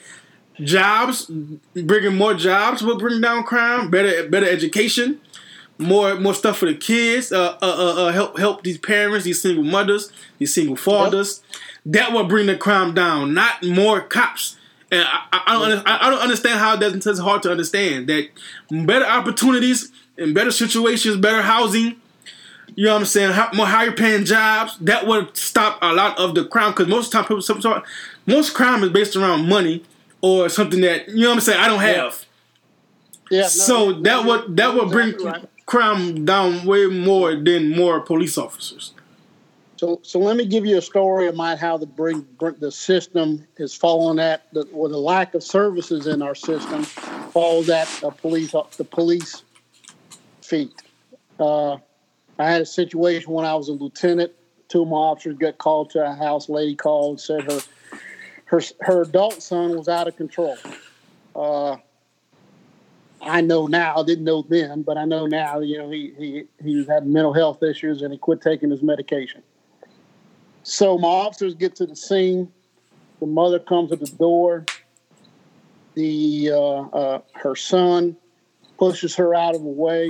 Jobs, 0.59 1.31
bringing 1.75 2.15
more 2.15 2.33
jobs 2.33 2.83
will 2.83 2.97
bring 2.97 3.21
down 3.21 3.43
crime. 3.43 3.89
Better 3.89 4.27
better 4.27 4.47
education, 4.47 5.21
more 5.77 6.15
more 6.19 6.33
stuff 6.33 6.57
for 6.57 6.65
the 6.65 6.75
kids. 6.75 7.31
Uh, 7.31 7.57
uh, 7.61 7.65
uh, 7.65 8.07
uh 8.07 8.11
help 8.11 8.37
help 8.37 8.63
these 8.63 8.77
parents, 8.77 9.25
these 9.25 9.41
single 9.41 9.63
mothers, 9.63 10.11
these 10.39 10.53
single 10.53 10.75
fathers. 10.75 11.41
That 11.85 12.11
will 12.11 12.25
bring 12.25 12.47
the 12.47 12.57
crime 12.57 12.93
down, 12.93 13.33
not 13.33 13.63
more 13.63 14.01
cops. 14.01 14.57
And 14.91 15.01
I, 15.01 15.23
I, 15.31 15.41
I 15.47 15.69
don't 15.69 15.87
I 15.87 16.07
I 16.07 16.09
don't 16.09 16.21
understand 16.21 16.59
how 16.59 16.75
that's 16.75 17.05
it's 17.05 17.19
hard 17.19 17.43
to 17.43 17.51
understand 17.51 18.07
that 18.07 18.29
better 18.69 19.05
opportunities 19.05 19.91
and 20.17 20.33
better 20.33 20.51
situations, 20.51 21.17
better 21.17 21.41
housing. 21.41 21.95
You 22.75 22.85
know 22.85 22.93
what 22.93 22.99
I'm 22.99 23.05
saying? 23.05 23.35
More 23.55 23.65
higher 23.65 23.91
paying 23.91 24.25
jobs 24.25 24.77
that 24.81 25.07
would 25.07 25.35
stop 25.35 25.79
a 25.81 25.93
lot 25.93 26.19
of 26.19 26.35
the 26.35 26.45
crime 26.45 26.71
because 26.71 26.87
most 26.87 27.11
time 27.11 27.23
people, 27.23 27.41
some, 27.41 27.61
some- 27.61 27.83
most 28.25 28.53
crime 28.53 28.83
is 28.83 28.89
based 28.89 29.15
around 29.15 29.47
money 29.47 29.83
or 30.21 30.49
something 30.49 30.81
that 30.81 31.09
you 31.09 31.21
know 31.21 31.29
what 31.29 31.35
I'm 31.35 31.41
saying. 31.41 31.59
I 31.59 31.67
don't 31.67 31.79
have. 31.79 32.25
Yeah. 33.31 33.41
no, 33.41 33.47
so 33.47 33.91
no, 33.91 34.01
that 34.01 34.03
no, 34.03 34.27
would 34.27 34.57
that 34.57 34.73
you're 34.73 34.83
would 34.83 34.91
bring 34.91 35.09
exactly 35.09 35.41
right. 35.41 35.65
crime 35.65 36.25
down 36.25 36.65
way 36.65 36.85
more 36.87 37.35
than 37.35 37.71
more 37.75 37.99
police 38.01 38.37
officers. 38.37 38.93
So, 39.77 39.99
so 40.01 40.17
let 40.19 40.35
me 40.35 40.45
give 40.47 40.65
you 40.65 40.77
a 40.77 40.81
story 40.81 41.27
about 41.27 41.59
how 41.59 41.77
the 41.77 41.85
bring, 41.85 42.21
bring 42.39 42.55
the 42.59 42.71
system 42.71 43.47
is 43.57 43.75
falling 43.75 44.17
that, 44.17 44.51
the, 44.51 44.63
or 44.73 44.89
the 44.89 44.97
lack 44.97 45.35
of 45.35 45.43
services 45.43 46.07
in 46.07 46.23
our 46.23 46.33
system 46.33 46.83
follows 46.83 47.67
that 47.67 47.87
the 48.01 48.09
police 48.09 48.55
the 48.77 48.83
police 48.83 49.43
feet. 50.47 50.81
Uh, 51.39 51.77
I 52.39 52.51
had 52.51 52.61
a 52.61 52.65
situation 52.65 53.31
when 53.31 53.45
I 53.45 53.55
was 53.55 53.69
a 53.69 53.73
lieutenant. 53.73 54.31
Two 54.69 54.83
of 54.83 54.87
my 54.87 54.97
officers 54.97 55.37
got 55.37 55.57
called 55.57 55.91
to 55.91 56.05
a 56.05 56.13
house. 56.13 56.49
Lady 56.49 56.75
called, 56.75 57.19
said 57.19 57.43
her 57.43 57.59
her 58.45 58.61
her 58.81 59.01
adult 59.01 59.41
son 59.41 59.77
was 59.77 59.87
out 59.87 60.07
of 60.07 60.15
control. 60.15 60.57
Uh, 61.35 61.77
I 63.21 63.41
know 63.41 63.67
now. 63.67 63.95
I 63.97 64.03
didn't 64.03 64.25
know 64.25 64.41
then, 64.41 64.83
but 64.83 64.97
I 64.97 65.05
know 65.05 65.25
now. 65.25 65.59
You 65.59 65.79
know, 65.79 65.89
he 65.89 66.13
he 66.17 66.43
he 66.63 66.75
was 66.77 66.87
having 66.87 67.11
mental 67.11 67.33
health 67.33 67.63
issues 67.63 68.01
and 68.01 68.11
he 68.11 68.17
quit 68.17 68.41
taking 68.41 68.69
his 68.69 68.81
medication. 68.81 69.41
So 70.63 70.97
my 70.97 71.07
officers 71.07 71.53
get 71.55 71.75
to 71.77 71.85
the 71.85 71.95
scene. 71.95 72.51
The 73.19 73.25
mother 73.25 73.59
comes 73.59 73.89
to 73.89 73.95
the 73.95 74.05
door. 74.05 74.65
The 75.95 76.51
uh, 76.51 76.81
uh, 76.81 77.21
her 77.35 77.55
son 77.55 78.17
pushes 78.77 79.15
her 79.15 79.33
out 79.33 79.55
of 79.55 79.61
the 79.61 79.67
way, 79.67 80.09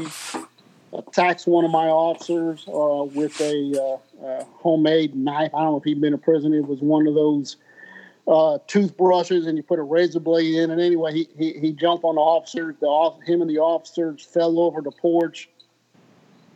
attacks 0.93 1.45
one 1.45 1.65
of 1.65 1.71
my 1.71 1.87
officers 1.87 2.65
uh, 2.67 3.03
with 3.03 3.39
a 3.41 3.99
uh, 4.23 4.43
homemade 4.55 5.15
knife. 5.15 5.53
I 5.53 5.63
don't 5.63 5.71
know 5.71 5.77
if 5.77 5.83
he'd 5.83 6.01
been 6.01 6.13
in 6.13 6.19
prison. 6.19 6.53
It 6.53 6.67
was 6.67 6.81
one 6.81 7.07
of 7.07 7.15
those 7.15 7.57
uh, 8.27 8.57
toothbrushes, 8.67 9.47
and 9.47 9.57
you 9.57 9.63
put 9.63 9.79
a 9.79 9.83
razor 9.83 10.19
blade 10.19 10.55
in. 10.55 10.71
And 10.71 10.81
anyway, 10.81 11.13
he 11.13 11.29
he, 11.37 11.53
he 11.59 11.71
jumped 11.71 12.03
on 12.03 12.15
the 12.15 12.21
officer. 12.21 12.75
The 12.79 12.87
off- 12.87 13.21
him 13.23 13.41
and 13.41 13.49
the 13.49 13.59
officers 13.59 14.23
fell 14.23 14.59
over 14.59 14.81
the 14.81 14.91
porch. 14.91 15.49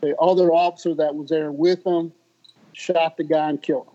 The 0.02 0.18
other 0.18 0.52
officer 0.52 0.96
that 0.96 1.16
was 1.16 1.30
there 1.30 1.52
with 1.52 1.86
him 1.86 2.12
shot 2.74 3.18
the 3.18 3.24
guy 3.24 3.50
and 3.50 3.62
killed 3.62 3.88
him. 3.88 3.94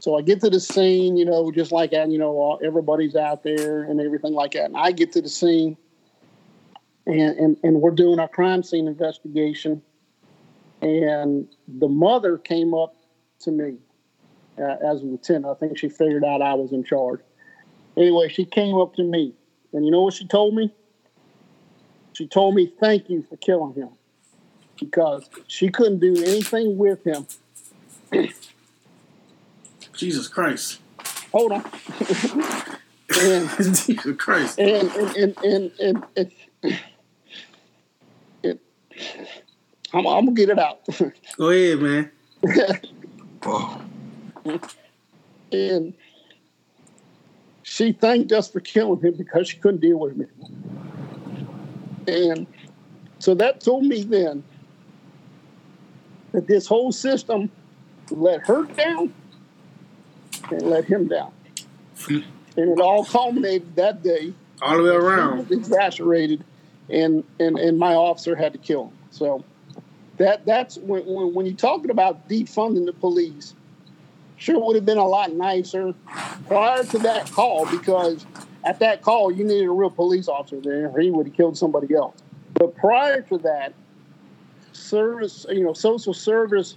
So 0.00 0.16
I 0.16 0.22
get 0.22 0.40
to 0.42 0.50
the 0.50 0.60
scene, 0.60 1.16
you 1.16 1.24
know, 1.24 1.50
just 1.50 1.72
like 1.72 1.90
that, 1.90 2.10
you 2.10 2.18
know, 2.18 2.60
everybody's 2.62 3.16
out 3.16 3.42
there 3.42 3.82
and 3.82 4.00
everything 4.00 4.34
like 4.34 4.52
that. 4.52 4.66
And 4.66 4.76
I 4.76 4.92
get 4.92 5.10
to 5.12 5.22
the 5.22 5.28
scene 5.28 5.76
and, 7.06 7.38
and, 7.38 7.56
and 7.62 7.80
we're 7.80 7.92
doing 7.92 8.18
our 8.18 8.28
crime 8.28 8.62
scene 8.62 8.88
investigation. 8.88 9.82
And 10.82 11.48
the 11.66 11.88
mother 11.88 12.36
came 12.36 12.74
up 12.74 12.94
to 13.40 13.50
me 13.50 13.76
uh, 14.58 14.76
as 14.84 15.02
a 15.02 15.04
lieutenant. 15.04 15.46
I 15.46 15.54
think 15.54 15.78
she 15.78 15.88
figured 15.88 16.24
out 16.24 16.42
I 16.42 16.54
was 16.54 16.72
in 16.72 16.84
charge. 16.84 17.20
Anyway, 17.96 18.28
she 18.28 18.44
came 18.44 18.76
up 18.76 18.94
to 18.96 19.02
me. 19.02 19.32
And 19.72 19.84
you 19.84 19.90
know 19.90 20.02
what 20.02 20.14
she 20.14 20.26
told 20.26 20.54
me? 20.54 20.72
She 22.12 22.26
told 22.26 22.54
me, 22.54 22.72
thank 22.80 23.08
you 23.08 23.24
for 23.28 23.36
killing 23.36 23.74
him. 23.74 23.90
Because 24.78 25.28
she 25.46 25.70
couldn't 25.70 26.00
do 26.00 26.14
anything 26.22 26.76
with 26.76 27.02
him 27.02 27.26
Jesus 29.94 30.28
Christ. 30.28 30.80
hold 31.32 31.52
on. 31.52 31.64
and, 33.20 33.48
Jesus 33.76 34.16
Christ. 34.18 34.58
and, 34.58 34.90
and, 34.90 35.16
and, 35.16 35.36
and, 35.38 35.72
and, 35.80 36.04
and, 36.16 36.32
and 36.62 36.78
I'm, 39.92 40.06
I'm 40.06 40.26
gonna 40.26 40.32
get 40.32 40.50
it 40.50 40.58
out. 40.58 40.80
Go 41.36 41.50
ahead, 41.50 41.80
man. 41.80 42.10
And 45.52 45.94
she 47.62 47.92
thanked 47.92 48.32
us 48.32 48.50
for 48.50 48.58
killing 48.60 49.00
him 49.00 49.14
because 49.16 49.48
she 49.48 49.58
couldn't 49.58 49.80
deal 49.80 49.98
with 49.98 50.16
me. 50.16 50.26
And 52.08 52.46
so 53.20 53.34
that 53.34 53.60
told 53.60 53.84
me 53.84 54.02
then 54.02 54.42
that 56.32 56.46
this 56.48 56.66
whole 56.66 56.90
system 56.92 57.50
let 58.10 58.44
her 58.46 58.64
down 58.64 59.14
and 60.50 60.62
let 60.62 60.84
him 60.84 61.06
down. 61.08 61.32
And 62.08 62.24
it 62.56 62.80
all 62.80 63.04
culminated 63.04 63.76
that 63.76 64.02
day 64.02 64.32
All 64.62 64.76
the 64.78 64.82
way 64.82 64.90
around. 64.90 65.50
exasperated, 65.50 66.44
and, 66.88 67.24
and 67.40 67.58
and 67.58 67.78
my 67.78 67.94
officer 67.94 68.36
had 68.36 68.52
to 68.52 68.58
kill 68.58 68.86
him. 68.86 68.92
So 69.10 69.44
that 70.18 70.44
that's 70.46 70.78
when 70.78 71.04
when, 71.06 71.34
when 71.34 71.46
you're 71.46 71.56
talking 71.56 71.90
about 71.90 72.28
defunding 72.28 72.86
the 72.86 72.92
police. 72.92 73.54
Sure, 74.38 74.62
would 74.62 74.76
have 74.76 74.84
been 74.84 74.98
a 74.98 75.06
lot 75.06 75.32
nicer 75.32 75.94
prior 76.46 76.84
to 76.84 76.98
that 76.98 77.30
call 77.30 77.64
because 77.70 78.26
at 78.64 78.78
that 78.80 79.00
call 79.00 79.32
you 79.32 79.44
needed 79.44 79.64
a 79.64 79.70
real 79.70 79.88
police 79.88 80.28
officer 80.28 80.60
there, 80.60 80.90
or 80.90 81.00
he 81.00 81.10
would 81.10 81.26
have 81.26 81.34
killed 81.34 81.56
somebody 81.56 81.94
else. 81.94 82.14
But 82.52 82.76
prior 82.76 83.22
to 83.22 83.38
that, 83.38 83.72
service 84.72 85.46
you 85.48 85.64
know 85.64 85.72
social 85.72 86.12
service 86.12 86.76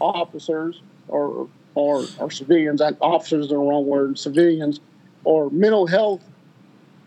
officers 0.00 0.80
or 1.08 1.48
or, 1.74 2.04
or 2.18 2.30
civilians, 2.30 2.82
officers 3.00 3.44
is 3.44 3.50
the 3.50 3.56
wrong 3.56 3.86
word, 3.86 4.18
civilians, 4.18 4.80
or 5.24 5.50
mental 5.50 5.86
health 5.86 6.20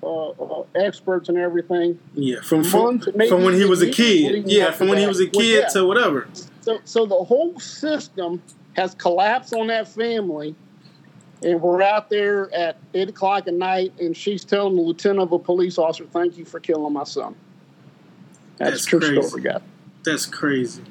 uh, 0.04 0.30
uh, 0.30 0.64
experts 0.76 1.30
and 1.30 1.38
everything. 1.38 1.98
Yeah, 2.14 2.42
from 2.42 2.64
from, 2.64 2.82
Months, 3.00 3.06
from 3.30 3.44
when 3.44 3.54
he 3.56 3.66
was 3.66 3.82
a 3.82 3.90
kid. 3.90 4.48
Yeah, 4.50 4.72
from 4.72 4.90
when 4.90 4.98
he 4.98 5.08
was 5.08 5.20
a 5.20 5.26
Well, 5.26 5.42
kid 5.42 5.62
yeah. 5.62 5.68
to 5.70 5.86
whatever. 5.86 6.28
So, 6.62 6.80
so 6.86 7.06
the 7.06 7.16
whole 7.24 7.60
system 7.60 8.42
has 8.76 8.94
collapsed 8.96 9.54
on 9.54 9.68
that 9.68 9.88
family, 9.88 10.56
and 11.42 11.62
we're 11.62 11.82
out 11.82 12.10
there 12.10 12.54
at 12.54 12.78
eight 12.94 13.10
o'clock 13.10 13.48
at 13.48 13.54
night, 13.54 13.94
and 14.00 14.16
she's 14.16 14.44
telling 14.44 14.76
the 14.76 14.82
lieutenant 14.82 15.22
of 15.22 15.32
a 15.32 15.40
police 15.40 15.78
officer, 15.78 16.06
"Thank 16.06 16.38
you 16.38 16.46
for 16.46 16.60
killing 16.60 16.94
my 16.94 17.04
son." 17.04 17.36
That's, 18.58 18.72
That's 18.72 18.86
true 18.86 19.00
crazy. 19.00 19.22
story, 19.22 19.42
guy. 19.44 19.60
That's 20.04 20.26
crazy. 20.26 20.84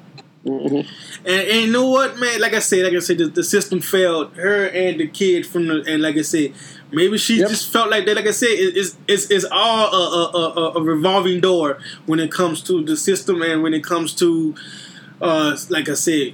hmm 0.45 0.81
And, 1.25 1.47
and 1.49 1.61
you 1.65 1.71
know 1.71 1.87
what, 1.89 2.19
man? 2.19 2.41
Like 2.41 2.53
I 2.53 2.59
said, 2.59 2.83
like 2.83 2.93
I 2.93 2.99
said, 2.99 3.17
the, 3.17 3.27
the 3.27 3.43
system 3.43 3.79
failed 3.79 4.35
her 4.35 4.65
and 4.67 4.99
the 4.99 5.07
kid 5.07 5.45
from 5.47 5.67
the. 5.67 5.83
And 5.87 6.01
like 6.01 6.17
I 6.17 6.21
said, 6.21 6.53
maybe 6.93 7.17
she 7.17 7.39
Yep. 7.39 7.49
just 7.49 7.71
felt 7.73 7.89
like 7.89 8.05
that. 8.05 8.15
Like 8.15 8.27
I 8.27 8.31
said, 8.31 8.49
it, 8.49 8.77
it's 8.77 8.95
it's 9.07 9.29
it's 9.31 9.45
all 9.51 9.87
a, 9.93 10.37
a, 10.37 10.53
a, 10.53 10.71
a 10.79 10.81
revolving 10.83 11.41
door 11.41 11.79
when 12.05 12.19
it 12.19 12.31
comes 12.31 12.61
to 12.63 12.83
the 12.83 12.95
system 12.95 13.41
and 13.41 13.63
when 13.63 13.73
it 13.73 13.83
comes 13.83 14.13
to, 14.15 14.55
uh, 15.21 15.57
like 15.69 15.89
I 15.89 15.93
said, 15.95 16.33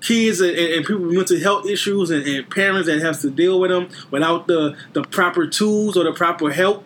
kids 0.00 0.40
and, 0.40 0.50
and 0.56 0.84
people 0.84 1.02
with 1.02 1.14
mental 1.16 1.38
health 1.40 1.66
issues 1.66 2.10
and, 2.10 2.26
and 2.26 2.48
parents 2.50 2.86
that 2.88 3.00
have 3.00 3.20
to 3.20 3.30
deal 3.30 3.58
with 3.60 3.70
them 3.70 3.88
without 4.10 4.46
the 4.46 4.76
the 4.92 5.02
proper 5.02 5.46
tools 5.46 5.96
or 5.96 6.04
the 6.04 6.12
proper 6.12 6.50
help. 6.50 6.84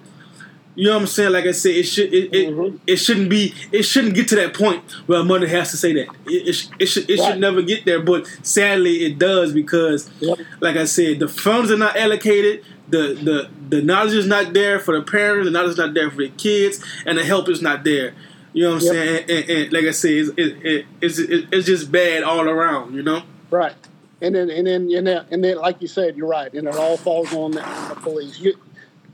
You 0.75 0.85
know 0.87 0.95
what 0.95 1.01
I'm 1.01 1.07
saying? 1.09 1.33
Like 1.33 1.45
I 1.45 1.51
said, 1.51 1.73
it 1.75 1.83
should 1.85 2.15
it, 2.15 2.33
it, 2.33 2.55
Mhm. 2.55 2.79
it 2.87 2.97
shouldn't 2.99 3.29
be 3.29 3.53
it 3.73 3.83
shouldn't 3.83 4.15
get 4.15 4.29
to 4.29 4.37
that 4.37 4.55
point 4.55 4.85
where 5.07 5.19
a 5.19 5.25
mother 5.25 5.49
has 5.49 5.73
to 5.73 5.77
say 5.77 5.93
that. 5.95 6.07
It, 6.27 6.49
it, 6.49 6.69
it 6.79 6.87
should 6.87 7.11
it 7.11 7.19
Right. 7.19 7.33
should 7.33 7.41
never 7.41 7.63
get 7.63 7.85
there, 7.85 8.01
but 8.01 8.29
sadly 8.43 9.05
it 9.05 9.19
does 9.19 9.53
because, 9.53 10.09
Yep. 10.21 10.39
like 10.61 10.77
I 10.77 10.85
said, 10.85 11.19
the 11.19 11.27
funds 11.27 11.73
are 11.73 11.77
not 11.77 11.97
allocated. 11.97 12.63
The, 12.91 13.15
the 13.15 13.49
the 13.69 13.83
knowledge 13.83 14.15
is 14.15 14.27
not 14.27 14.53
there 14.55 14.79
for 14.81 14.99
the 14.99 15.05
parents. 15.05 15.47
The 15.47 15.51
knowledge 15.51 15.73
is 15.73 15.77
not 15.79 15.93
there 15.95 16.11
for 16.11 16.17
the 16.19 16.31
kids, 16.31 16.83
and 17.05 17.19
the 17.19 17.25
help 17.25 17.49
is 17.49 17.61
not 17.61 17.85
there. 17.85 18.15
You 18.55 18.65
know 18.65 18.75
what 18.75 18.83
I'm 18.83 18.87
Yep. 18.87 18.95
saying? 18.95 19.19
And, 19.19 19.31
and, 19.31 19.51
and 19.51 19.73
like 19.73 19.85
I 19.85 19.91
said, 19.91 20.11
it's, 20.13 20.31
it, 20.31 20.67
it, 20.67 20.87
it's 21.03 21.19
it, 21.19 21.47
it's 21.53 21.67
just 21.67 21.93
bad 21.93 22.23
all 22.23 22.49
around. 22.49 22.95
You 22.95 23.03
know? 23.03 23.23
Right. 23.51 23.75
And 24.23 24.35
then, 24.35 24.51
and 24.51 24.67
then, 24.67 24.91
and 24.91 25.07
then, 25.07 25.27
and 25.31 25.45
then, 25.45 25.59
like 25.59 25.81
you 25.83 25.87
said, 25.89 26.17
you're 26.17 26.27
right. 26.27 26.53
And 26.53 26.67
it 26.67 26.75
all 26.75 26.97
falls 26.97 27.33
on 27.35 27.53
the, 27.53 27.63
on 27.63 27.89
the 27.91 27.95
police. 27.97 28.41
You, 28.41 28.59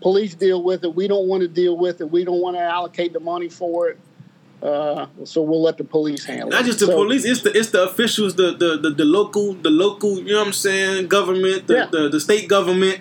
police 0.01 0.35
deal 0.35 0.63
with 0.63 0.85
it. 0.85 0.95
We 0.95 1.09
don't 1.09 1.27
want 1.29 1.43
to 1.43 1.49
deal 1.49 1.77
with 1.77 2.01
it. 2.01 2.11
We 2.11 2.25
don't 2.25 2.41
want 2.41 2.57
to 2.57 2.63
allocate 2.63 3.13
the 3.13 3.21
money 3.21 3.49
for 3.49 3.89
it. 3.89 3.99
Uh, 4.63 5.07
so 5.25 5.43
we'll 5.43 5.61
let 5.61 5.77
the 5.77 5.85
police 5.85 6.25
handle 6.25 6.49
Not 6.49 6.63
it. 6.63 6.67
just 6.67 6.79
the 6.79 6.87
So- 6.87 6.95
police, 6.95 7.27
it's 7.27 7.43
the 7.43 7.55
it's 7.55 7.69
the 7.71 7.83
officials, 7.85 8.35
the 8.37 8.53
the, 8.57 8.79
the, 8.79 8.91
the 8.91 9.05
local, 9.05 9.53
the 9.53 9.69
local, 9.69 10.19
you 10.21 10.33
know 10.33 10.39
what 10.39 10.47
I'm 10.47 10.53
saying, 10.55 11.09
government, 11.09 11.67
the, 11.67 11.75
Yeah. 11.75 11.87
the, 11.91 12.09
the 12.09 12.19
state 12.21 12.49
government. 12.49 13.01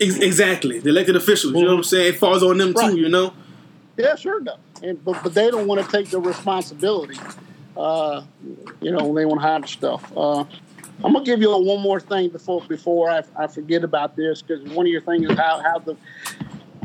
Ex- 0.00 0.18
exactly. 0.18 0.78
The 0.80 0.88
elected 0.90 1.16
officials, 1.16 1.54
you 1.54 1.62
know 1.62 1.70
what 1.70 1.78
I'm 1.78 1.84
saying? 1.84 2.14
It 2.14 2.16
falls 2.18 2.42
on 2.42 2.58
them 2.58 2.72
Right. 2.72 2.90
too, 2.90 2.98
you 2.98 3.08
know? 3.08 3.32
Yeah, 3.96 4.16
sure 4.16 4.40
does. 4.40 4.58
And 4.82 5.02
but, 5.04 5.22
but 5.22 5.34
they 5.34 5.50
don't 5.50 5.66
want 5.68 5.84
to 5.84 5.90
take 5.90 6.10
the 6.10 6.18
responsibility. 6.20 7.16
Uh, 7.76 8.22
you 8.80 8.90
know, 8.90 9.14
they 9.14 9.24
want 9.24 9.40
to 9.40 9.46
hide 9.46 9.62
the 9.64 9.68
stuff. 9.68 10.12
Uh, 10.16 10.40
I'm 11.02 11.12
gonna 11.12 11.24
give 11.24 11.40
you 11.40 11.50
one 11.50 11.80
more 11.80 12.00
thing 12.00 12.28
before 12.30 12.60
before 12.68 13.10
I, 13.10 13.22
I 13.36 13.46
forget 13.46 13.82
about 13.84 14.16
this 14.16 14.42
because 14.42 14.62
one 14.70 14.86
of 14.86 14.90
your 14.92 15.00
things 15.00 15.28
is 15.30 15.36
how 15.36 15.60
how 15.62 15.78
the 15.78 15.96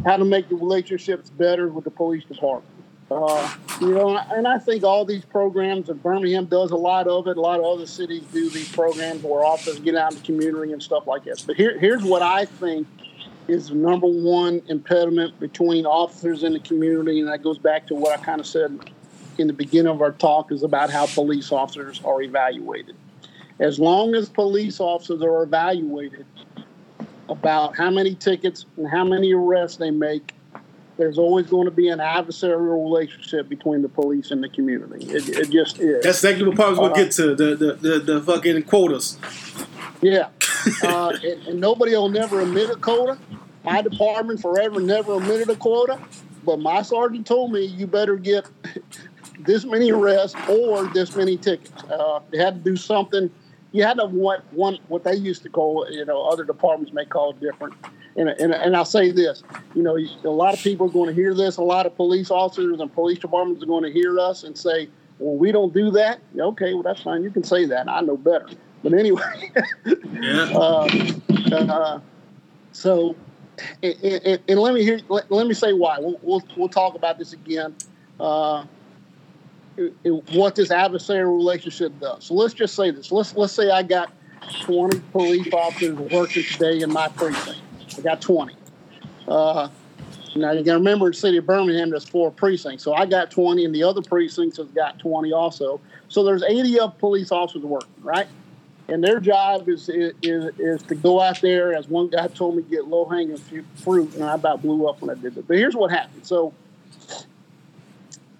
how 0.06 0.18
to 0.18 0.26
make 0.26 0.50
the 0.50 0.56
relationships 0.56 1.30
better 1.30 1.68
with 1.68 1.84
the 1.84 1.92
police 1.92 2.24
department. 2.26 2.66
Uh, 3.12 3.52
you 3.82 3.90
know, 3.90 4.18
and 4.18 4.48
I 4.48 4.60
think 4.60 4.84
all 4.84 5.04
these 5.04 5.26
programs, 5.26 5.90
and 5.90 6.02
Birmingham 6.02 6.46
does 6.46 6.70
a 6.72 6.76
lot 6.76 7.08
of 7.08 7.28
it. 7.28 7.38
A 7.38 7.42
lot 7.42 7.60
of 7.60 7.66
other 7.66 7.88
cities 7.88 8.22
do 8.32 8.50
these 8.52 8.72
programs 8.72 9.24
where 9.24 9.44
officers 9.44 9.80
get 9.80 9.96
out 9.96 10.12
in 10.14 10.20
the 10.20 10.24
community 10.24 10.74
and 10.74 10.82
stuff 10.82 11.08
like 11.08 11.24
this. 11.24 11.42
But 11.42 11.56
here, 11.56 11.78
here's 11.80 12.04
what 12.04 12.22
I 12.22 12.46
think 12.46 12.88
is 13.50 13.70
the 13.70 13.76
number 13.76 14.08
one 14.08 14.62
impediment 14.68 15.40
between 15.40 15.86
officers 15.86 16.44
and 16.44 16.56
the 16.56 16.60
community, 16.60 17.20
and 17.20 17.30
that 17.30 17.44
goes 17.44 17.58
back 17.58 17.88
to 17.88 17.96
what 17.96 18.18
I 18.18 18.24
kind 18.24 18.40
of 18.40 18.48
said 18.48 18.78
in 19.38 19.48
the 19.48 19.54
beginning 19.54 19.92
of 19.92 20.02
our 20.02 20.12
talk 20.12 20.52
is 20.52 20.64
about 20.64 20.90
how 20.90 21.06
police 21.08 21.52
officers 21.52 22.02
are 22.04 22.22
evaluated. 22.22 22.96
As 23.60 23.80
long 23.80 24.16
as 24.16 24.30
police 24.30 24.80
officers 24.80 25.22
are 25.22 25.44
evaluated 25.44 26.26
about 27.28 27.76
how 27.76 27.90
many 27.90 28.16
tickets 28.16 28.66
and 28.78 28.90
how 28.90 29.04
many 29.04 29.34
arrests 29.34 29.78
they 29.78 29.92
make, 29.92 30.34
there's 31.00 31.18
always 31.18 31.48
going 31.48 31.66
to 31.66 31.72
be 31.72 31.88
an 31.88 32.00
adversarial 32.00 32.84
relationship 32.84 33.48
between 33.48 33.82
the 33.82 33.90
police 33.90 34.32
and 34.32 34.44
the 34.44 34.50
community. 34.50 35.06
It, 35.06 35.30
it 35.30 35.50
just 35.50 35.80
is. 35.80 36.04
That's 36.04 36.24
exactly 36.24 36.46
what 36.46 36.58
Paul 36.58 36.70
was 36.72 36.80
gonna 36.80 36.92
Uh, 36.92 36.96
get 36.96 37.12
to, 37.14 37.36
the 37.36 37.56
the, 37.56 37.74
the, 37.74 38.00
the 38.00 38.22
fucking 38.22 38.64
quotas. 38.64 39.18
Yeah. 40.02 40.28
uh, 40.84 41.18
and, 41.24 41.48
and 41.48 41.60
nobody 41.60 41.94
will 41.94 42.10
never 42.10 42.42
admit 42.42 42.70
a 42.70 42.76
quota. 42.76 43.18
My 43.64 43.82
department 43.82 44.42
forever 44.42 44.82
never 44.82 45.16
admitted 45.16 45.50
a 45.50 45.56
quota. 45.56 45.98
But 46.46 46.60
my 46.60 46.82
sergeant 46.82 47.26
told 47.26 47.52
me 47.52 47.66
you 47.66 47.88
better 47.88 48.16
get 48.16 48.46
this 49.40 49.66
many 49.66 49.92
arrests 49.92 50.38
or 50.50 50.86
this 50.88 51.16
many 51.16 51.38
tickets. 51.38 51.84
Uh, 51.84 52.20
they 52.32 52.38
had 52.38 52.64
to 52.64 52.72
do 52.72 52.76
something. 52.76 53.30
You 53.72 53.84
had 53.84 53.98
to 53.98 54.06
what 54.06 54.44
one 54.52 54.80
what 54.88 55.04
they 55.04 55.16
used 55.16 55.44
to 55.44 55.50
call. 55.50 55.88
You 55.90 56.06
know, 56.06 56.24
other 56.24 56.44
departments 56.44 56.92
may 56.94 57.06
call 57.06 57.32
it 57.32 57.40
different. 57.40 57.74
And, 58.20 58.28
and, 58.28 58.54
and 58.54 58.76
I'll 58.76 58.84
say 58.84 59.12
this, 59.12 59.44
you 59.74 59.82
know, 59.82 59.98
a 59.98 60.30
lot 60.30 60.54
of 60.54 60.60
people 60.60 60.88
are 60.88 60.92
going 60.92 61.08
to 61.08 61.16
hear 61.16 61.34
this. 61.34 61.56
A 61.56 61.62
lot 61.62 61.86
of 61.86 61.96
police 61.96 62.30
officers 62.30 62.82
and 62.82 62.94
police 62.94 63.18
departments 63.18 63.64
are 63.64 63.66
going 63.66 63.84
to 63.86 63.92
hear 63.92 64.20
us 64.20 64.44
and 64.44 64.58
say, 64.58 64.90
well, 65.20 65.38
we 65.38 65.54
don't 65.54 65.74
do 65.74 65.90
that. 65.92 66.20
Okay, 66.38 66.74
well, 66.74 66.84
that's 66.84 67.02
fine. 67.02 67.24
You 67.24 67.32
can 67.32 67.46
say 67.46 67.66
that. 67.68 67.88
I 67.88 68.02
know 68.02 68.18
better. 68.18 68.50
But 68.84 68.94
anyway, 68.94 69.22
Yeah. 69.86 70.52
uh, 70.54 70.88
uh, 71.54 72.00
so, 72.74 73.16
and, 73.82 73.96
and, 74.04 74.40
and 74.50 74.60
let 74.60 74.74
me 74.74 74.84
hear. 74.84 75.00
Let, 75.08 75.32
let 75.32 75.48
me 75.48 75.54
say 75.54 75.72
why. 75.74 75.98
We'll, 76.00 76.20
we'll 76.22 76.44
we'll 76.56 76.70
talk 76.70 76.96
about 76.96 77.18
this 77.18 77.34
again. 77.34 77.76
Uh, 78.20 78.66
it- 79.78 79.94
it- 80.06 80.30
what 80.34 80.56
this 80.56 80.70
adversarial 80.70 81.36
relationship 81.36 81.98
does. 82.00 82.26
So 82.26 82.34
let's 82.36 82.54
just 82.54 82.76
say 82.76 82.92
this. 82.92 83.12
Let's 83.12 83.36
let's 83.36 83.52
say 83.54 83.70
I 83.70 83.84
got 83.84 84.12
20 84.64 85.00
police 85.12 85.54
officers 85.54 85.98
working 86.12 86.44
today 86.44 86.80
in 86.82 86.92
my 86.94 87.08
precinct. 87.10 87.60
I 87.98 88.02
got 88.02 88.22
20. 88.22 88.56
Uh, 89.28 89.70
now 90.36 90.52
you 90.52 90.64
got 90.64 90.74
to 90.74 90.78
remember, 90.78 91.08
in 91.08 91.12
the 91.12 91.18
city 91.18 91.38
of 91.38 91.46
Birmingham, 91.46 91.90
there's 91.90 92.08
four 92.08 92.32
precincts. 92.32 92.84
So 92.84 92.94
I 92.94 93.06
got 93.06 93.32
20, 93.32 93.66
and 93.66 93.74
the 93.74 93.84
other 93.84 94.02
precincts 94.02 94.58
has 94.58 94.68
got 94.68 95.00
20 95.00 95.34
also. 95.34 95.82
So 96.08 96.24
there's 96.24 96.44
80 96.44 96.80
of 96.80 96.98
police 96.98 97.32
officers 97.32 97.64
working, 97.64 97.90
right? 98.02 98.28
and 98.92 99.04
their 99.04 99.20
job 99.20 99.70
is, 99.70 99.90
is 99.90 100.14
is 100.58 100.82
to 100.84 100.96
go 100.96 101.22
out 101.22 101.42
there, 101.42 101.74
as 101.74 101.88
one 101.88 102.10
guy 102.10 102.28
told 102.28 102.58
me, 102.58 102.64
get 102.64 102.88
low 102.88 103.06
hanging 103.06 103.38
fruit, 103.76 104.14
and 104.16 104.24
I 104.24 104.36
about 104.36 104.62
blew 104.62 104.88
up 104.88 105.02
when 105.02 105.16
I 105.16 105.20
did 105.20 105.36
that. 105.36 105.48
But 105.48 105.58
here's 105.58 105.76
what 105.76 105.92
happened. 105.92 106.26
So, 106.26 106.54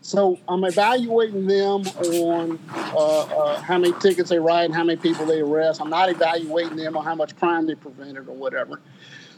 so 0.02 0.40
I'm 0.48 0.64
evaluating 0.64 1.46
them 1.46 1.82
on 1.82 2.60
uh, 2.70 3.20
uh, 3.20 3.62
how 3.62 3.78
many 3.78 3.94
tickets 4.00 4.30
they 4.30 4.40
write, 4.40 4.66
and 4.66 4.74
how 4.74 4.84
many 4.84 5.00
people 5.00 5.26
they 5.26 5.42
arrest. 5.42 5.82
I'm 5.82 5.90
not 5.90 6.10
evaluating 6.10 6.78
them 6.78 6.98
on 6.98 7.06
how 7.06 7.16
much 7.16 7.36
crime 7.36 7.68
they 7.68 7.76
prevented 7.76 8.28
or 8.28 8.34
whatever. 8.34 8.82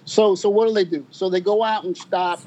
So, 0.05 0.35
so 0.35 0.49
what 0.49 0.67
do 0.67 0.73
they 0.73 0.83
do? 0.83 1.05
So 1.11 1.29
they 1.29 1.41
go 1.41 1.63
out 1.63 1.83
and 1.83 1.95
stop 1.95 2.41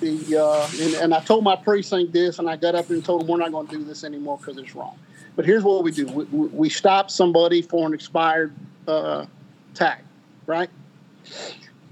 the, 0.00 0.36
uh, 0.36 0.68
and, 0.80 0.94
and 0.94 1.14
I 1.14 1.20
told 1.20 1.44
my 1.44 1.56
precinct 1.56 2.12
this, 2.12 2.38
and 2.38 2.50
I 2.50 2.56
got 2.56 2.74
up 2.74 2.90
and 2.90 3.04
told 3.04 3.22
them 3.22 3.28
we're 3.28 3.38
not 3.38 3.52
going 3.52 3.66
to 3.68 3.78
do 3.78 3.84
this 3.84 4.04
anymore 4.04 4.38
because 4.38 4.58
it's 4.58 4.74
wrong. 4.74 4.98
But 5.36 5.44
here's 5.44 5.62
what 5.62 5.84
we 5.84 5.92
do: 5.92 6.06
we, 6.06 6.24
we, 6.24 6.68
stop 6.68 7.10
somebody 7.10 7.62
for 7.62 7.86
an 7.86 7.94
expired 7.94 8.52
uh, 8.88 9.26
tag, 9.74 10.00
right? 10.46 10.68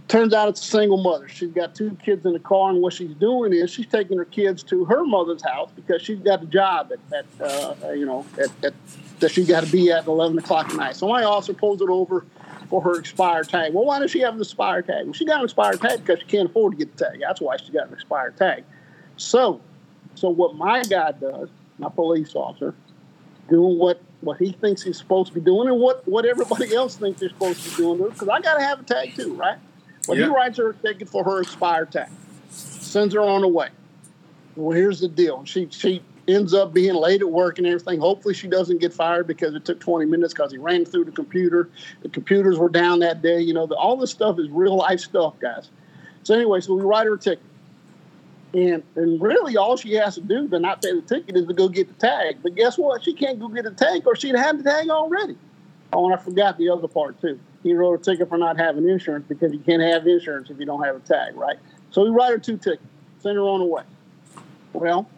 Turns 0.08 0.34
out 0.34 0.48
it's 0.48 0.60
a 0.60 0.64
single 0.64 1.00
mother. 1.00 1.28
She's 1.28 1.52
got 1.52 1.74
two 1.74 1.96
kids 2.04 2.26
in 2.26 2.32
the 2.32 2.40
car, 2.40 2.70
and 2.70 2.82
what 2.82 2.92
she's 2.92 3.14
doing 3.14 3.52
is 3.52 3.70
she's 3.70 3.86
taking 3.86 4.18
her 4.18 4.24
kids 4.24 4.64
to 4.64 4.84
her 4.86 5.04
mother's 5.04 5.44
house 5.44 5.70
because 5.76 6.02
she's 6.02 6.18
got 6.18 6.42
a 6.42 6.46
job 6.46 6.92
at, 6.92 7.26
at 7.40 7.84
uh, 7.84 7.92
you 7.92 8.04
know, 8.04 8.26
at, 8.36 8.50
at, 8.64 8.74
that 9.20 9.30
she 9.30 9.44
got 9.44 9.64
to 9.64 9.70
be 9.70 9.92
at 9.92 10.06
11 10.06 10.38
o'clock 10.38 10.68
at 10.68 10.76
night. 10.76 10.96
So 10.96 11.08
my 11.08 11.22
officer 11.22 11.54
pulls 11.54 11.80
it 11.80 11.88
over 11.88 12.24
for 12.68 12.80
her 12.82 12.98
expired 12.98 13.48
tag. 13.48 13.72
Well, 13.74 13.84
why 13.84 13.98
does 13.98 14.10
she 14.10 14.20
have 14.20 14.34
an 14.34 14.40
expired 14.40 14.86
tag? 14.86 15.04
Well, 15.04 15.12
she 15.12 15.24
got 15.24 15.38
an 15.38 15.44
expired 15.44 15.80
tag 15.80 16.04
because 16.04 16.20
she 16.20 16.26
can't 16.26 16.48
afford 16.50 16.72
to 16.72 16.78
get 16.78 16.96
the 16.96 17.04
tag. 17.04 17.20
That's 17.20 17.40
why 17.40 17.56
she 17.56 17.72
got 17.72 17.88
an 17.88 17.94
expired 17.94 18.36
tag. 18.36 18.64
So, 19.16 19.60
so 20.14 20.28
what 20.30 20.54
my 20.56 20.82
guy 20.82 21.12
does, 21.12 21.48
my 21.78 21.88
police 21.88 22.34
officer, 22.34 22.74
doing 23.48 23.78
what 23.78 24.00
what 24.22 24.38
he 24.38 24.52
thinks 24.52 24.82
he's 24.82 24.98
supposed 24.98 25.28
to 25.28 25.34
be 25.38 25.40
doing 25.44 25.68
and 25.68 25.78
what 25.80 26.06
what 26.08 26.24
everybody 26.24 26.74
else 26.74 26.96
thinks 26.96 27.20
they're 27.20 27.28
supposed 27.28 27.62
to 27.62 27.70
be 27.70 27.76
doing 27.76 27.98
because 28.10 28.28
I 28.28 28.40
got 28.40 28.58
to 28.58 28.64
have 28.64 28.80
a 28.80 28.82
tag 28.82 29.14
too, 29.14 29.34
right? 29.34 29.58
But 30.06 30.16
Yeah. 30.16 30.26
he 30.26 30.30
writes 30.30 30.58
her 30.58 30.70
a 30.70 30.74
ticket 30.74 31.08
for 31.08 31.22
her 31.24 31.40
expired 31.40 31.92
tag, 31.92 32.08
sends 32.50 33.14
her 33.14 33.20
on 33.20 33.42
the 33.42 33.48
way. 33.48 33.68
Well, 34.56 34.76
here's 34.76 35.00
the 35.00 35.08
deal: 35.08 35.44
she 35.44 35.68
she 35.70 36.02
ends 36.28 36.54
up 36.54 36.72
being 36.72 36.94
late 36.94 37.20
at 37.20 37.30
work 37.30 37.58
and 37.58 37.66
everything. 37.66 38.00
Hopefully, 38.00 38.34
she 38.34 38.48
doesn't 38.48 38.80
get 38.80 38.92
fired 38.92 39.26
because 39.26 39.54
it 39.54 39.64
took 39.64 39.80
20 39.80 40.06
minutes 40.06 40.32
because 40.32 40.52
he 40.52 40.58
ran 40.58 40.84
through 40.84 41.04
the 41.04 41.12
computer. 41.12 41.68
The 42.02 42.08
computers 42.08 42.58
were 42.58 42.68
down 42.68 43.00
that 43.00 43.22
day. 43.22 43.40
You 43.40 43.54
know, 43.54 43.66
the, 43.66 43.76
all 43.76 43.96
this 43.96 44.10
stuff 44.10 44.38
is 44.38 44.48
real 44.50 44.76
life 44.76 45.00
stuff, 45.00 45.34
guys. 45.40 45.70
So 46.22 46.34
anyway, 46.34 46.60
so 46.60 46.74
we 46.74 46.82
write 46.82 47.06
her 47.06 47.14
a 47.14 47.18
ticket. 47.18 47.44
And, 48.54 48.82
and 48.94 49.20
really, 49.20 49.56
all 49.56 49.76
she 49.76 49.92
has 49.94 50.14
to 50.14 50.20
do 50.20 50.48
to 50.48 50.58
not 50.58 50.82
pay 50.82 50.92
the 50.92 51.02
ticket 51.02 51.36
is 51.36 51.46
to 51.46 51.54
go 51.54 51.68
get 51.68 51.88
the 51.88 52.06
tag. 52.06 52.38
But 52.42 52.54
guess 52.54 52.78
what? 52.78 53.04
She 53.04 53.12
can't 53.12 53.38
go 53.38 53.48
get 53.48 53.64
the 53.64 53.70
tag, 53.70 54.06
or 54.06 54.16
she'd 54.16 54.34
have 54.34 54.58
the 54.58 54.64
tag 54.64 54.88
already. 54.88 55.36
Oh, 55.92 56.06
and 56.06 56.14
I 56.14 56.16
forgot 56.16 56.58
the 56.58 56.70
other 56.70 56.88
part 56.88 57.20
too. 57.20 57.38
He 57.62 57.74
wrote 57.74 58.00
a 58.00 58.02
ticket 58.02 58.28
for 58.28 58.38
not 58.38 58.58
having 58.58 58.88
insurance 58.88 59.26
because 59.28 59.52
you 59.52 59.58
can't 59.58 59.82
have 59.82 60.06
insurance 60.06 60.50
if 60.50 60.58
you 60.58 60.66
don't 60.66 60.82
have 60.84 60.96
a 60.96 61.00
tag, 61.00 61.36
right? 61.36 61.58
So 61.90 62.02
we 62.02 62.10
write 62.10 62.30
her 62.30 62.38
two 62.38 62.56
tickets, 62.56 62.82
send 63.20 63.36
her 63.36 63.42
on 63.42 63.60
her 63.60 63.66
way. 63.66 63.82
Well, 64.72 65.08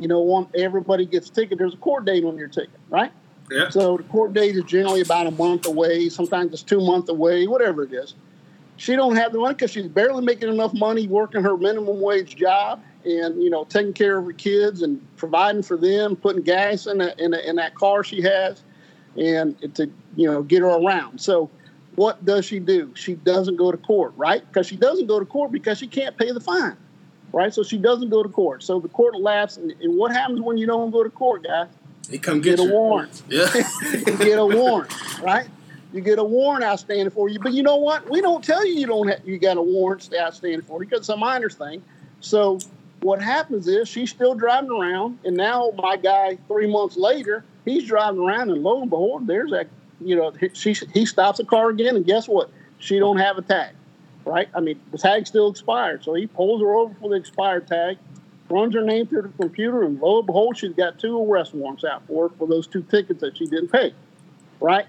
you 0.00 0.08
know, 0.08 0.20
one 0.20 0.48
everybody 0.54 1.06
gets 1.06 1.28
a 1.28 1.32
ticket. 1.32 1.58
There's 1.58 1.74
a 1.74 1.78
court 1.78 2.04
date 2.04 2.24
on 2.24 2.36
your 2.36 2.48
ticket, 2.48 2.78
right? 2.90 3.12
Yeah. 3.50 3.68
So 3.68 3.96
the 3.96 4.02
court 4.04 4.32
date 4.32 4.56
is 4.56 4.64
generally 4.64 5.00
about 5.00 5.26
a 5.26 5.30
month 5.30 5.66
away. 5.66 6.08
Sometimes 6.08 6.52
it's 6.52 6.62
two 6.62 6.80
months 6.80 7.08
away, 7.08 7.46
whatever 7.46 7.82
it 7.84 7.92
is. 7.92 8.14
She 8.76 8.96
don't 8.96 9.16
have 9.16 9.32
the 9.32 9.38
money 9.38 9.54
because 9.54 9.70
she's 9.70 9.86
barely 9.86 10.24
making 10.24 10.48
enough 10.48 10.74
money 10.74 11.06
working 11.06 11.42
her 11.42 11.56
minimum 11.56 12.00
wage 12.00 12.36
job 12.36 12.82
and 13.04 13.42
you 13.42 13.50
know 13.50 13.64
taking 13.64 13.92
care 13.92 14.18
of 14.18 14.24
her 14.24 14.32
kids 14.32 14.82
and 14.82 15.00
providing 15.16 15.62
for 15.62 15.76
them, 15.76 16.16
putting 16.16 16.42
gas 16.42 16.86
in 16.86 17.00
a, 17.00 17.14
in, 17.18 17.34
a, 17.34 17.38
in 17.38 17.56
that 17.56 17.74
car 17.74 18.02
she 18.02 18.22
has, 18.22 18.62
and 19.16 19.56
to 19.74 19.90
you 20.16 20.30
know 20.30 20.42
get 20.42 20.62
her 20.62 20.68
around. 20.68 21.20
So 21.20 21.50
what 21.94 22.24
does 22.24 22.44
she 22.44 22.58
do? 22.58 22.92
She 22.94 23.14
doesn't 23.14 23.56
go 23.56 23.70
to 23.70 23.76
court, 23.76 24.14
right? 24.16 24.44
Because 24.46 24.66
she 24.66 24.76
doesn't 24.76 25.06
go 25.06 25.20
to 25.20 25.26
court 25.26 25.52
because 25.52 25.78
she 25.78 25.86
can't 25.86 26.16
pay 26.16 26.32
the 26.32 26.40
fine, 26.40 26.76
right? 27.34 27.52
So 27.52 27.62
she 27.62 27.78
doesn't 27.78 28.10
go 28.10 28.22
to 28.22 28.28
court. 28.28 28.62
So 28.62 28.80
the 28.80 28.88
court 28.88 29.16
laughs. 29.20 29.56
And, 29.56 29.74
and 29.80 29.96
what 29.96 30.12
happens 30.12 30.40
when 30.40 30.56
you 30.56 30.66
don't 30.66 30.90
go 30.90 31.02
to 31.02 31.10
court, 31.10 31.44
guys? 31.44 31.68
He 32.08 32.18
come 32.18 32.40
get, 32.40 32.58
Get 32.58 32.68
a 32.68 32.70
warrant. 32.70 33.22
Yeah. 33.28 33.48
you 33.92 34.16
get 34.18 34.38
a 34.38 34.46
warrant, 34.46 34.92
right? 35.22 35.48
You 35.92 36.00
get 36.00 36.18
a 36.18 36.24
warrant 36.24 36.64
outstanding 36.64 37.10
for 37.10 37.28
you. 37.28 37.38
But 37.38 37.52
you 37.52 37.62
know 37.62 37.76
what? 37.76 38.08
We 38.10 38.20
don't 38.20 38.44
tell 38.44 38.66
you 38.66 38.74
you 38.74 38.86
don't 38.86 39.08
have, 39.08 39.26
you 39.26 39.38
got 39.38 39.56
a 39.56 39.62
warrant 39.62 40.08
outstanding 40.18 40.62
for 40.62 40.82
you 40.82 40.88
because 40.88 41.00
it's 41.00 41.08
a 41.08 41.16
minor 41.16 41.48
thing. 41.48 41.82
So 42.20 42.58
what 43.00 43.20
happens 43.20 43.68
is 43.68 43.88
she's 43.88 44.10
still 44.10 44.34
driving 44.34 44.70
around, 44.70 45.18
and 45.24 45.36
now 45.36 45.72
my 45.76 45.96
guy 45.96 46.38
three 46.48 46.66
months 46.66 46.96
later 46.96 47.44
he's 47.64 47.86
driving 47.86 48.20
around, 48.20 48.50
and 48.50 48.62
lo 48.62 48.80
and 48.80 48.90
behold, 48.90 49.26
there's 49.26 49.50
that 49.50 49.68
you 50.00 50.16
know 50.16 50.32
she 50.52 50.72
he 50.72 51.06
stops 51.06 51.38
the 51.38 51.44
car 51.44 51.70
again, 51.70 51.96
and 51.96 52.04
guess 52.04 52.26
what? 52.26 52.50
She 52.78 52.98
don't 52.98 53.18
have 53.18 53.38
a 53.38 53.42
tag, 53.42 53.74
right? 54.24 54.48
I 54.54 54.60
mean 54.60 54.80
the 54.90 54.98
tag 54.98 55.26
still 55.26 55.50
expired, 55.50 56.04
so 56.04 56.14
he 56.14 56.26
pulls 56.26 56.60
her 56.60 56.74
over 56.74 56.94
for 57.00 57.10
the 57.10 57.16
expired 57.16 57.66
tag. 57.66 57.98
runs 58.48 58.74
her 58.74 58.82
name 58.82 59.06
through 59.06 59.22
the 59.22 59.28
computer, 59.28 59.82
and 59.82 60.00
lo 60.00 60.18
and 60.18 60.26
behold, 60.26 60.56
she's 60.56 60.72
got 60.72 60.98
two 60.98 61.22
arrest 61.22 61.54
warrants 61.54 61.84
out 61.84 62.06
for 62.06 62.28
her 62.28 62.34
for 62.36 62.46
those 62.46 62.66
two 62.66 62.82
tickets 62.82 63.20
that 63.20 63.36
she 63.36 63.46
didn't 63.46 63.68
pay. 63.68 63.94
Right? 64.60 64.86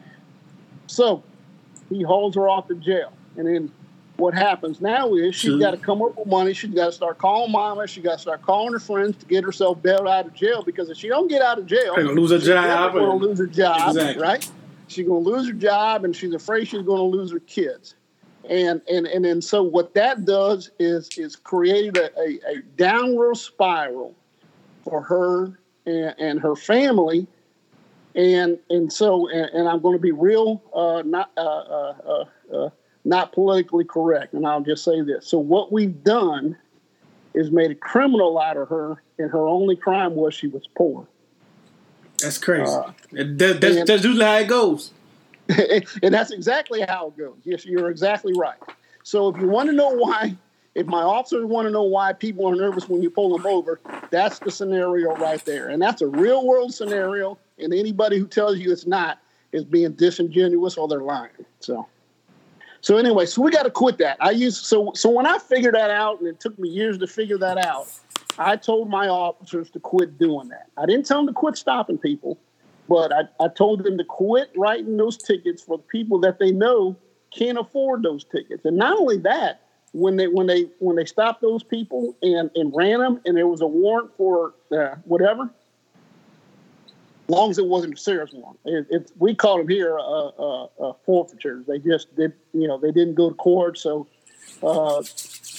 So 0.88 1.24
he 1.90 2.04
hauls 2.04 2.36
her 2.36 2.48
off 2.48 2.68
to 2.68 2.76
jail. 2.76 3.12
And 3.38 3.48
then 3.48 3.72
what 4.18 4.34
happens 4.34 4.80
now 4.80 5.14
is 5.14 5.36
she's 5.36 5.60
got 5.60 5.72
to 5.72 5.78
come 5.78 6.02
up 6.02 6.18
with 6.18 6.28
money. 6.28 6.54
She's 6.54 6.74
got 6.74 6.88
to 6.88 6.92
start 6.92 7.18
calling 7.18 7.52
mama. 7.52 7.88
She 7.88 8.02
got 8.02 8.14
to 8.14 8.20
start 8.20 8.42
calling 8.42 8.74
her 8.74 8.80
friends 8.80 9.18
to 9.18 9.26
get 9.26 9.44
herself 9.44 9.82
bailed 9.82 10.08
out 10.08 10.26
of 10.26 10.34
jail 10.34 10.64
because 10.64 10.90
if 10.90 10.98
she 10.98 11.08
don't 11.08 11.28
get 11.28 11.42
out 11.42 11.60
of 11.60 11.66
jail, 11.66 11.96
she's 11.96 12.06
lose 12.20 12.32
her 12.32 12.40
job. 12.40 12.94
She's 12.94 13.00
gonna 13.00 13.16
lose 13.16 13.40
her 13.40 13.48
job, 13.48 13.90
exactly. 13.90 14.22
right? 14.22 14.52
She's 14.88 15.08
gonna 15.08 15.20
lose 15.20 15.48
her 15.48 15.54
job, 15.54 16.06
and 16.06 16.16
she's 16.16 16.34
afraid 16.34 16.68
she's 16.68 16.84
gonna 16.84 17.04
lose 17.04 17.32
her 17.32 17.40
kids. 17.40 17.96
And 18.50 18.82
and 18.90 19.08
and 19.08 19.26
then 19.26 19.42
so 19.42 19.64
what 19.64 19.94
that 19.96 20.26
does 20.26 20.72
is 20.80 21.10
is 21.18 21.36
created 21.36 21.98
a, 21.98 22.20
a, 22.20 22.58
a 22.58 22.62
downward 22.78 23.38
spiral 23.38 24.14
for 24.84 25.02
her 25.02 25.60
and, 25.86 26.16
and 26.20 26.40
her 26.40 26.56
family 26.56 27.28
and 28.16 28.58
and 28.70 28.92
so 28.92 29.30
and, 29.30 29.50
and 29.54 29.68
I'm 29.68 29.82
going 29.82 29.96
to 29.96 30.02
be 30.02 30.12
real, 30.12 30.64
uh, 30.74 31.04
not 31.06 31.32
uh, 31.38 31.42
uh, 31.42 32.26
uh, 32.54 32.70
not 33.04 33.34
politically 33.34 33.84
correct, 33.84 34.34
and 34.34 34.48
I'll 34.48 34.62
just 34.62 34.84
say 34.84 35.02
this. 35.02 35.28
So 35.28 35.38
what 35.38 35.72
we've 35.72 36.04
done 36.04 36.58
is 37.34 37.52
made 37.52 37.72
a 37.72 37.76
criminal 37.76 38.40
out 38.40 38.58
of 38.58 38.70
her, 38.70 39.04
and 39.20 39.30
her 39.30 39.46
only 39.46 39.76
crime 39.76 40.16
was 40.16 40.34
she 40.34 40.48
was 40.48 40.68
poor. 40.76 41.08
That's 42.20 42.38
crazy. 42.38 42.72
that, 43.12 43.38
that's, 43.38 43.76
and, 43.76 43.88
that's 43.88 44.04
usually 44.06 44.26
how 44.26 44.38
it 44.38 44.48
goes. 44.48 44.92
and 46.04 46.14
that's 46.14 46.32
exactly 46.32 46.82
how 46.82 47.08
it 47.08 47.18
goes. 47.18 47.38
Yes, 47.44 47.66
you're 47.66 47.90
exactly 47.90 48.34
right. 48.36 48.58
So 49.04 49.30
if 49.30 49.40
you 49.40 49.48
want 49.48 49.70
to 49.70 49.76
know 49.76 49.90
why 49.90 50.36
if 50.76 50.86
my 50.88 51.02
officers 51.02 51.46
want 51.46 51.68
to 51.68 51.72
know 51.72 51.84
why 51.84 52.12
people 52.12 52.46
are 52.48 52.56
nervous 52.56 52.90
when 52.90 53.02
you 53.02 53.10
pull 53.10 53.36
them 53.36 53.48
over, 53.48 53.80
that's 54.12 54.40
the 54.40 54.52
scenario 54.52 55.16
right 55.16 55.44
there. 55.46 55.70
And 55.70 55.82
that's 55.82 56.02
a 56.02 56.08
real 56.08 56.46
world 56.46 56.74
scenario. 56.74 57.38
And 57.58 57.74
anybody 57.74 58.20
who 58.20 58.28
tells 58.28 58.60
you 58.60 58.72
it's 58.72 58.86
not 58.86 59.20
is 59.54 59.64
being 59.64 59.94
disingenuous 59.94 60.78
or 60.78 60.90
they're 60.90 61.00
lying. 61.00 61.32
So, 61.62 61.88
so 62.82 62.98
anyway, 62.98 63.26
so 63.26 63.42
we 63.42 63.52
got 63.52 63.64
to 63.64 63.72
quit 63.72 63.98
that. 64.00 64.18
I 64.20 64.32
used 64.32 64.66
so 64.66 64.92
so 64.94 65.10
when 65.10 65.26
I 65.26 65.40
figured 65.40 65.76
that 65.76 65.90
out, 65.90 66.20
and 66.20 66.28
it 66.28 66.42
took 66.42 66.60
me 66.60 66.68
years 66.68 66.98
to 67.00 67.08
figure 67.08 67.38
that 67.38 67.58
out. 67.66 67.88
I 68.38 68.58
told 68.58 68.90
my 68.90 69.08
officers 69.08 69.70
to 69.72 69.80
quit 69.80 70.18
doing 70.18 70.50
that. 70.50 70.68
I 70.78 70.86
didn't 70.86 71.06
tell 71.06 71.20
them 71.20 71.28
to 71.28 71.34
quit 71.34 71.56
stopping 71.56 71.98
people, 71.98 72.38
but 72.88 73.12
I, 73.12 73.44
I 73.44 73.48
told 73.48 73.84
them 73.84 73.98
to 73.98 74.04
quit 74.04 74.52
writing 74.56 74.98
those 74.98 75.18
tickets 75.18 75.64
for 75.64 75.78
the 75.78 75.84
people 75.84 76.20
that 76.22 76.40
they 76.40 76.52
know 76.52 76.96
can't 77.32 77.58
afford 77.58 78.04
those 78.04 78.24
tickets. 78.24 78.66
And 78.66 78.78
not 78.78 78.98
only 78.98 79.18
that, 79.20 79.62
when 79.92 80.18
they 80.18 80.28
when 80.28 80.46
they 80.46 80.66
when 80.80 80.98
they 80.98 81.06
stopped 81.06 81.42
those 81.42 81.64
people 81.64 82.18
and 82.22 82.50
and 82.56 82.74
ran 82.76 83.00
them, 83.00 83.22
and 83.26 83.36
there 83.36 83.48
was 83.48 83.62
a 83.62 83.68
warrant 83.68 84.12
for 84.18 84.54
uh, 84.72 84.96
whatever, 85.06 85.44
as 85.44 87.30
long 87.30 87.50
as 87.50 87.58
it 87.58 87.66
wasn't 87.66 87.94
a 87.94 87.98
serious 87.98 88.32
one. 88.34 88.58
It, 88.66 88.88
it, 88.90 89.12
we 89.18 89.34
called 89.34 89.62
them 89.62 89.68
here 89.70 89.98
uh, 89.98 90.28
uh, 90.28 90.64
uh, 90.80 90.94
forfeitures. 91.06 91.66
They 91.66 91.80
just 91.80 92.14
did, 92.16 92.34
you 92.54 92.68
know, 92.68 92.78
they 92.78 92.92
didn't 92.92 93.16
go 93.16 93.30
to 93.30 93.36
court, 93.36 93.78
so 93.78 94.08
uh, 94.62 95.02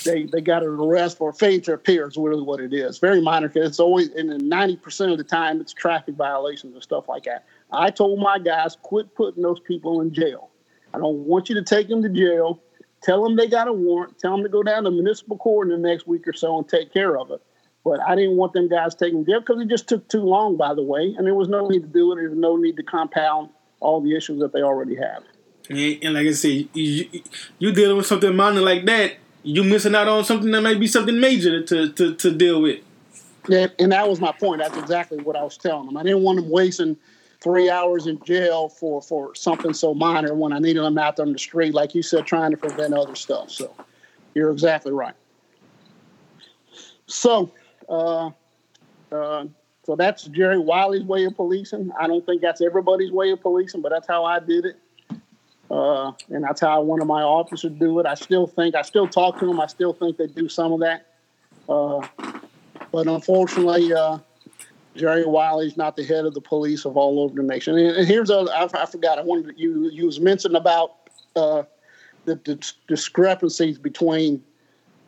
they 0.06 0.24
they 0.24 0.40
got 0.40 0.62
an 0.62 0.68
arrest 0.68 1.18
for 1.18 1.32
failure 1.32 1.60
to 1.60 1.72
appear. 1.74 2.06
Is 2.06 2.16
really 2.16 2.42
what 2.42 2.60
it 2.60 2.72
is. 2.72 2.98
Very 2.98 3.20
minor. 3.20 3.50
It's 3.54 3.80
always, 3.80 4.08
and 4.10 4.30
ninety 4.48 4.76
percent 4.76 5.12
of 5.12 5.18
the 5.18 5.24
time, 5.24 5.60
it's 5.60 5.72
traffic 5.72 6.14
violations 6.14 6.74
and 6.74 6.82
stuff 6.82 7.08
like 7.08 7.24
that. 7.24 7.44
I 7.70 7.90
told 7.90 8.20
my 8.20 8.38
guys, 8.38 8.76
quit 8.80 9.14
putting 9.14 9.42
those 9.42 9.60
people 9.60 10.00
in 10.00 10.14
jail. 10.14 10.50
I 10.94 10.98
don't 10.98 11.18
want 11.26 11.48
you 11.48 11.54
to 11.56 11.62
take 11.62 11.88
them 11.88 12.02
to 12.02 12.08
jail. 12.08 12.62
Tell 13.02 13.22
them 13.22 13.36
they 13.36 13.48
got 13.48 13.68
a 13.68 13.72
warrant. 13.72 14.18
Tell 14.18 14.32
them 14.32 14.42
to 14.42 14.48
go 14.48 14.62
down 14.62 14.84
to 14.84 14.90
municipal 14.90 15.36
court 15.36 15.70
in 15.70 15.82
the 15.82 15.88
next 15.88 16.06
week 16.06 16.26
or 16.26 16.32
so 16.32 16.56
and 16.56 16.68
take 16.68 16.92
care 16.92 17.18
of 17.18 17.30
it. 17.30 17.42
But 17.84 18.00
I 18.00 18.16
didn't 18.16 18.36
want 18.36 18.52
them 18.52 18.68
guys 18.68 18.94
taking 18.94 19.24
jail 19.26 19.40
because 19.40 19.60
it 19.60 19.68
just 19.68 19.88
took 19.88 20.08
too 20.08 20.22
long, 20.22 20.56
by 20.56 20.74
the 20.74 20.82
way, 20.82 21.14
and 21.16 21.26
there 21.26 21.34
was 21.34 21.48
no 21.48 21.68
need 21.68 21.82
to 21.82 21.88
do 21.88 22.12
it. 22.12 22.16
There 22.16 22.30
was 22.30 22.38
no 22.38 22.56
need 22.56 22.76
to 22.76 22.82
compound 22.82 23.50
all 23.80 24.00
the 24.00 24.16
issues 24.16 24.40
that 24.40 24.52
they 24.52 24.62
already 24.62 24.96
have. 24.96 25.22
And, 25.68 25.78
and 26.02 26.14
like 26.14 26.26
I 26.26 26.32
said, 26.32 26.68
you, 26.72 27.22
you 27.58 27.72
dealing 27.72 27.96
with 27.96 28.06
something 28.06 28.34
minor 28.34 28.60
like 28.60 28.86
that, 28.86 29.18
you 29.46 29.64
missing 29.64 29.94
out 29.94 30.08
on 30.08 30.24
something 30.24 30.50
that 30.50 30.60
might 30.60 30.80
be 30.80 30.86
something 30.86 31.18
major 31.18 31.62
to, 31.62 31.92
to, 31.92 32.14
to 32.14 32.34
deal 32.34 32.60
with. 32.60 32.80
Yeah, 33.48 33.68
and 33.78 33.92
that 33.92 34.08
was 34.08 34.20
my 34.20 34.32
point. 34.32 34.60
That's 34.60 34.76
exactly 34.76 35.18
what 35.18 35.36
I 35.36 35.42
was 35.42 35.56
telling 35.56 35.86
them. 35.86 35.96
I 35.96 36.02
didn't 36.02 36.22
want 36.22 36.40
them 36.40 36.50
wasting– 36.50 36.96
three 37.40 37.70
hours 37.70 38.06
in 38.06 38.22
jail 38.24 38.68
for 38.68 39.00
for 39.00 39.34
something 39.34 39.72
so 39.72 39.94
minor 39.94 40.34
when 40.34 40.52
I 40.52 40.58
needed 40.58 40.82
them 40.82 40.98
out 40.98 41.16
there 41.16 41.26
on 41.26 41.32
the 41.32 41.38
street, 41.38 41.74
like 41.74 41.94
you 41.94 42.02
said, 42.02 42.26
trying 42.26 42.50
to 42.50 42.56
prevent 42.56 42.94
other 42.94 43.14
stuff. 43.14 43.50
So 43.50 43.72
you're 44.34 44.50
exactly 44.50 44.92
right. 44.92 45.14
So, 47.06 47.52
uh, 47.88 48.30
uh, 49.12 49.44
so 49.84 49.94
that's 49.96 50.24
Jerry 50.24 50.58
Wiley's 50.58 51.04
way 51.04 51.24
of 51.24 51.36
policing. 51.36 51.92
I 51.98 52.08
don't 52.08 52.26
think 52.26 52.42
that's 52.42 52.60
everybody's 52.60 53.12
way 53.12 53.30
of 53.30 53.40
policing, 53.40 53.80
but 53.80 53.90
that's 53.90 54.08
how 54.08 54.24
I 54.24 54.40
did 54.40 54.64
it. 54.64 54.76
Uh, 55.70 56.12
and 56.28 56.44
that's 56.44 56.60
how 56.60 56.76
I 56.76 56.78
wanted 56.78 57.06
my 57.06 57.22
officer 57.22 57.68
to 57.68 57.74
do 57.74 57.98
it. 57.98 58.06
I 58.06 58.14
still 58.14 58.46
think, 58.46 58.74
I 58.74 58.82
still 58.82 59.08
talk 59.08 59.38
to 59.40 59.46
them. 59.46 59.60
I 59.60 59.66
still 59.66 59.92
think 59.92 60.16
they 60.16 60.28
do 60.28 60.48
some 60.48 60.72
of 60.72 60.80
that. 60.80 61.14
Uh, 61.68 62.06
but 62.92 63.08
unfortunately, 63.08 63.92
uh, 63.92 64.18
Jerry 64.96 65.26
Wiley's 65.26 65.76
not 65.76 65.96
the 65.96 66.04
head 66.04 66.24
of 66.24 66.34
the 66.34 66.40
police 66.40 66.84
of 66.84 66.96
all 66.96 67.20
over 67.20 67.34
the 67.34 67.42
nation. 67.42 67.76
And, 67.76 68.06
here's 68.06 68.30
a 68.30 68.46
I, 68.52 68.82
I 68.82 68.86
forgot 68.86 69.18
I 69.18 69.22
wanted 69.22 69.54
to, 69.54 69.60
you 69.60 69.90
you 69.90 70.06
was 70.06 70.20
mentioned 70.20 70.56
about 70.56 71.10
uh, 71.34 71.64
the, 72.24 72.36
the, 72.36 72.72
discrepancies 72.88 73.78
between 73.78 74.42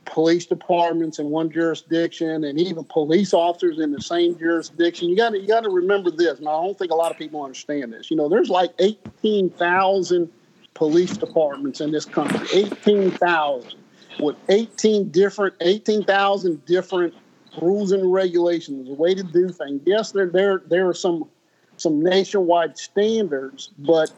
police 0.05 0.47
departments 0.47 1.19
in 1.19 1.31
one 1.31 1.51
jurisdiction 1.51 2.45
and 2.45 2.59
even 2.59 2.85
police 2.85 3.35
officers 3.35 3.79
in 3.79 3.93
the 3.93 4.01
same 4.01 4.39
jurisdiction. 4.39 5.09
You 5.09 5.17
got 5.17 5.31
to 5.31 5.39
you 5.39 5.47
got 5.47 5.63
to 5.63 5.71
remember 5.71 6.11
this, 6.11 6.39
and 6.39 6.49
I 6.49 6.53
don't 6.53 6.79
think 6.79 6.91
a 6.91 6.97
lot 6.97 7.11
of 7.11 7.19
people 7.19 7.43
understand 7.43 7.93
this. 7.93 8.11
You 8.11 8.17
know, 8.17 8.29
there's 8.29 8.51
like 8.51 8.73
eighteen 8.79 9.51
thousand 9.51 10.31
police 10.79 11.17
departments 11.17 11.81
in 11.81 11.91
this 11.91 12.05
country. 12.05 12.47
Eighteen 12.53 13.11
thousand 13.11 13.75
with 14.21 14.37
eighteen 14.49 15.11
different 15.11 15.55
eighteen 15.61 16.05
thousand 16.05 16.65
different 16.67 17.13
rules 17.61 17.91
and 17.91 18.13
regulations, 18.13 18.87
the 18.87 18.95
way 18.95 19.13
to 19.13 19.25
do 19.25 19.49
things. 19.49 19.83
Yes, 19.85 20.13
there 20.13 20.31
there 20.31 20.63
there 20.69 20.89
are 20.89 20.95
some 20.95 21.29
some 21.77 22.01
nationwide 22.01 22.79
standards, 22.79 23.71
but 23.77 24.13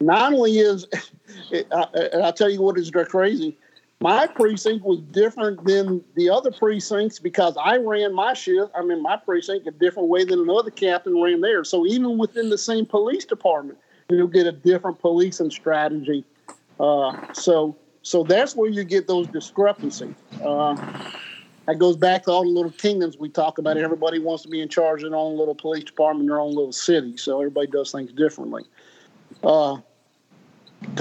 not 0.00 0.32
only 0.32 0.58
is 0.58 0.86
it, 1.50 1.66
and 1.70 2.24
I'll 2.24 2.32
tell 2.32 2.50
you 2.50 2.62
what 2.62 2.78
is 2.78 2.90
crazy. 2.90 3.58
My 4.00 4.26
precinct 4.26 4.84
was 4.84 5.00
different 5.10 5.64
than 5.64 6.02
the 6.16 6.28
other 6.28 6.50
precincts 6.50 7.18
because 7.18 7.56
I 7.62 7.76
ran 7.76 8.14
my 8.14 8.34
shift. 8.34 8.70
I 8.74 8.82
mean, 8.82 9.02
my 9.02 9.16
precinct 9.16 9.66
a 9.66 9.70
different 9.70 10.10
way 10.10 10.24
than 10.24 10.40
another 10.40 10.70
captain 10.70 11.20
ran 11.20 11.40
theirs. 11.40 11.70
So 11.70 11.86
even 11.86 12.18
within 12.18 12.50
the 12.50 12.58
same 12.58 12.84
police 12.84 13.24
department, 13.24 13.78
you'll 14.08 14.28
get 14.28 14.46
a 14.46 14.52
different 14.52 14.98
policing 15.00 15.50
strategy. 15.50 16.24
Uh, 16.78 17.32
so 17.32 17.76
so 18.02 18.22
that's 18.22 18.54
where 18.54 18.70
you 18.70 18.84
get 18.84 19.08
those 19.08 19.26
discrepancies. 19.28 20.14
Uh, 20.40 20.76
that 21.66 21.80
goes 21.80 21.96
back 21.96 22.22
to 22.24 22.30
all 22.30 22.44
the 22.44 22.48
little 22.48 22.70
kingdoms 22.70 23.18
we 23.18 23.28
talk 23.28 23.58
about. 23.58 23.76
Everybody 23.76 24.20
wants 24.20 24.44
to 24.44 24.48
be 24.48 24.60
in 24.60 24.68
charge 24.68 25.02
of 25.02 25.10
their 25.10 25.18
own 25.18 25.36
little 25.36 25.56
police 25.56 25.82
department, 25.82 26.28
their 26.28 26.40
own 26.40 26.54
little 26.54 26.72
city. 26.72 27.16
So 27.16 27.40
everybody 27.40 27.66
does 27.66 27.90
things 27.90 28.12
differently. 28.12 28.62
Because 29.40 29.82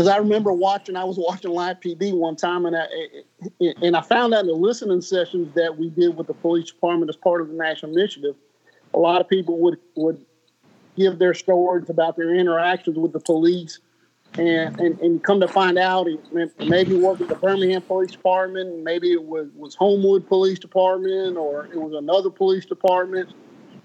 uh, 0.08 0.12
I 0.12 0.18
remember 0.18 0.52
watching, 0.52 0.96
I 0.96 1.04
was 1.04 1.20
watching 1.20 1.52
Live 1.52 1.80
PD 1.82 2.18
one 2.18 2.36
time, 2.36 2.66
and 2.66 2.76
I 2.76 2.88
and 3.84 3.96
I 3.96 4.02
found 4.02 4.34
out 4.34 4.42
in 4.42 4.48
the 4.48 4.54
listening 4.54 5.02
sessions 5.02 5.54
that 5.54 5.78
we 5.78 5.92
did 5.92 6.18
with 6.18 6.26
the 6.26 6.34
police 6.34 6.72
department 6.72 7.10
as 7.10 7.16
part 7.16 7.42
of 7.42 7.50
the 7.50 7.54
national 7.54 7.96
initiative, 7.96 8.36
a 8.96 8.98
lot 8.98 9.22
of 9.22 9.30
people 9.30 9.60
would 9.60 9.78
would 9.96 10.25
give 10.96 11.20
their 11.20 11.34
stories 11.34 11.90
about 11.90 12.18
their 12.18 12.34
interactions 12.34 12.98
with 12.98 13.14
the 13.14 13.20
police 13.20 13.80
and, 14.38 14.80
and, 14.80 15.00
and 15.00 15.24
come 15.24 15.40
to 15.40 15.48
find 15.48 15.78
out, 15.78 16.08
he 16.08 16.18
maybe 16.60 16.96
worked 16.96 17.22
at 17.22 17.30
the 17.30 17.36
Birmingham 17.36 17.82
Police 17.82 18.12
Department, 18.12 18.84
maybe 18.84 19.12
it 19.12 19.24
was, 19.24 19.48
was 19.56 19.76
Homewood 19.76 20.28
Police 20.28 20.60
Department, 20.60 21.38
or 21.38 21.68
it 21.68 21.80
was 21.80 21.94
another 21.94 22.30
police 22.30 22.66
department. 22.66 23.34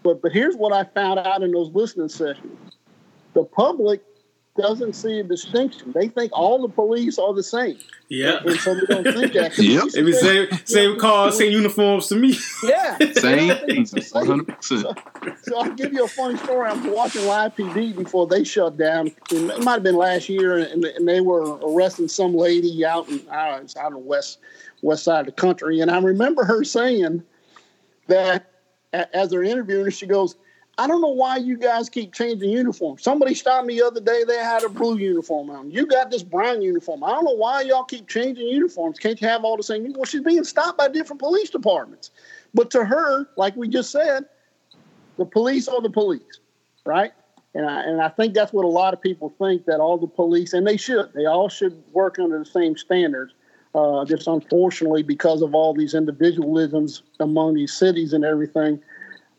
But 0.02 0.22
but 0.22 0.32
here's 0.32 0.56
what 0.56 0.72
I 0.72 0.84
found 0.84 1.20
out 1.20 1.42
in 1.42 1.52
those 1.52 1.70
listening 1.72 2.08
sessions: 2.08 2.58
the 3.34 3.44
public 3.44 4.02
doesn't 4.60 4.94
see 4.94 5.20
a 5.20 5.22
distinction. 5.22 5.92
They 5.92 6.08
think 6.08 6.32
all 6.32 6.60
the 6.62 6.68
police 6.68 7.18
are 7.18 7.32
the 7.34 7.42
same. 7.42 7.78
Yeah. 8.08 8.40
And, 8.44 8.58
so 8.58 8.74
they 8.74 8.86
don't 8.86 9.04
think 9.04 9.32
that. 9.34 9.58
yep. 9.58 9.84
It 9.94 10.04
was 10.04 10.20
same, 10.20 10.48
same 10.64 10.98
cars, 10.98 11.38
same 11.38 11.52
uniforms 11.52 12.08
to 12.08 12.16
me. 12.16 12.36
Yeah. 12.62 12.98
Same 13.12 13.56
things, 13.66 13.92
100%. 13.92 14.62
So, 14.62 14.94
so, 15.42 15.58
I'll 15.58 15.70
give 15.70 15.92
you 15.92 16.04
a 16.04 16.08
funny 16.08 16.36
story. 16.38 16.68
I 16.68 16.72
was 16.72 16.86
watching 16.86 17.26
Live 17.26 17.54
PD 17.54 17.94
before 17.94 18.26
they 18.26 18.44
shut 18.44 18.76
down. 18.76 19.10
It 19.30 19.64
might 19.64 19.74
have 19.74 19.82
been 19.82 19.96
last 19.96 20.28
year, 20.28 20.58
and, 20.58 20.84
and 20.84 21.06
they 21.06 21.20
were 21.20 21.58
arresting 21.58 22.08
some 22.08 22.34
lady 22.34 22.84
out 22.84 23.08
in, 23.08 23.20
I 23.30 23.50
don't 23.50 23.74
know, 23.74 23.82
out 23.82 23.88
in 23.88 23.92
the 23.94 23.98
west, 23.98 24.38
west 24.82 25.04
side 25.04 25.20
of 25.20 25.26
the 25.26 25.32
country. 25.32 25.80
And 25.80 25.90
I 25.90 25.98
remember 25.98 26.44
her 26.44 26.64
saying 26.64 27.22
that 28.08 28.50
as 28.92 29.30
they're 29.30 29.44
interviewing 29.44 29.84
her, 29.84 29.90
she 29.90 30.06
goes, 30.06 30.36
I 30.80 30.86
don't 30.86 31.02
know 31.02 31.08
why 31.08 31.36
you 31.36 31.58
guys 31.58 31.90
keep 31.90 32.14
changing 32.14 32.48
uniforms. 32.48 33.02
Somebody 33.02 33.34
stopped 33.34 33.66
me 33.66 33.78
the 33.78 33.86
other 33.86 34.00
day. 34.00 34.24
They 34.24 34.38
had 34.38 34.64
a 34.64 34.68
blue 34.70 34.96
uniform 34.96 35.50
on. 35.50 35.70
You 35.70 35.84
got 35.84 36.10
this 36.10 36.22
brown 36.22 36.62
uniform. 36.62 37.04
I 37.04 37.10
don't 37.10 37.26
know 37.26 37.36
why 37.36 37.60
y'all 37.60 37.84
keep 37.84 38.08
changing 38.08 38.46
uniforms. 38.46 38.98
Can't 38.98 39.20
you 39.20 39.28
have 39.28 39.44
all 39.44 39.58
the 39.58 39.62
same? 39.62 39.92
Well, 39.92 40.06
she's 40.06 40.22
being 40.22 40.42
stopped 40.42 40.78
by 40.78 40.88
different 40.88 41.20
police 41.20 41.50
departments. 41.50 42.12
But 42.54 42.70
to 42.70 42.86
her, 42.86 43.28
like 43.36 43.56
we 43.56 43.68
just 43.68 43.92
said, 43.92 44.24
the 45.18 45.26
police 45.26 45.68
are 45.68 45.82
the 45.82 45.90
police, 45.90 46.40
right? 46.86 47.12
And 47.54 47.66
I, 47.66 47.82
and 47.82 48.00
I 48.00 48.08
think 48.08 48.32
that's 48.32 48.54
what 48.54 48.64
a 48.64 48.68
lot 48.68 48.94
of 48.94 49.02
people 49.02 49.34
think 49.38 49.66
that 49.66 49.80
all 49.80 49.98
the 49.98 50.06
police, 50.06 50.54
and 50.54 50.66
they 50.66 50.78
should, 50.78 51.12
they 51.12 51.26
all 51.26 51.50
should 51.50 51.82
work 51.92 52.18
under 52.18 52.38
the 52.38 52.46
same 52.46 52.74
standards. 52.78 53.34
Uh, 53.74 54.06
just 54.06 54.26
unfortunately, 54.26 55.02
because 55.02 55.42
of 55.42 55.54
all 55.54 55.74
these 55.74 55.92
individualisms 55.92 57.02
among 57.20 57.52
these 57.52 57.74
cities 57.74 58.14
and 58.14 58.24
everything, 58.24 58.80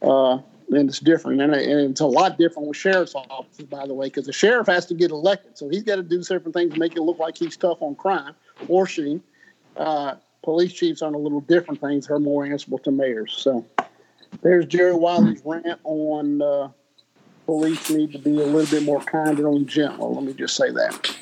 uh, 0.03 0.37
and 0.71 0.89
it's 0.89 0.99
different. 0.99 1.41
And, 1.41 1.53
and, 1.53 1.91
it's 1.91 2.01
a 2.01 2.05
lot 2.05 2.37
different 2.37 2.67
with 2.67 2.77
sheriff's 2.77 3.15
offices, 3.15 3.65
by 3.65 3.85
the 3.85 3.93
way, 3.93 4.07
because 4.07 4.25
the 4.25 4.33
sheriff 4.33 4.67
has 4.67 4.85
to 4.87 4.93
get 4.93 5.11
elected. 5.11 5.57
So 5.57 5.69
he's 5.69 5.83
got 5.83 5.97
to 5.97 6.03
do 6.03 6.23
certain 6.23 6.51
things 6.51 6.73
to 6.73 6.79
make 6.79 6.95
it 6.95 7.01
look 7.01 7.19
like 7.19 7.37
he's 7.37 7.57
tough 7.57 7.81
on 7.81 7.95
crime, 7.95 8.33
or 8.67 8.85
she. 8.85 9.21
Uh, 9.77 10.15
police 10.43 10.73
chiefs 10.73 11.01
on 11.01 11.13
a 11.13 11.17
little 11.17 11.41
different 11.41 11.79
things. 11.79 12.07
They're 12.07 12.19
more 12.19 12.45
answerable 12.45 12.79
to 12.79 12.91
mayors. 12.91 13.33
So 13.33 13.65
there's 14.41 14.65
Jerry 14.65 14.93
Wiley's 14.93 15.41
rant 15.45 15.79
on 15.83 16.41
uh, 16.41 16.69
police 17.45 17.89
need 17.89 18.11
to 18.13 18.19
be 18.19 18.31
a 18.41 18.45
little 18.45 18.65
bit 18.65 18.83
more 18.83 19.01
kinder 19.01 19.47
and 19.49 19.67
gentle. 19.67 20.15
Let 20.15 20.23
me 20.23 20.33
just 20.33 20.55
say 20.55 20.71
that. 20.71 21.15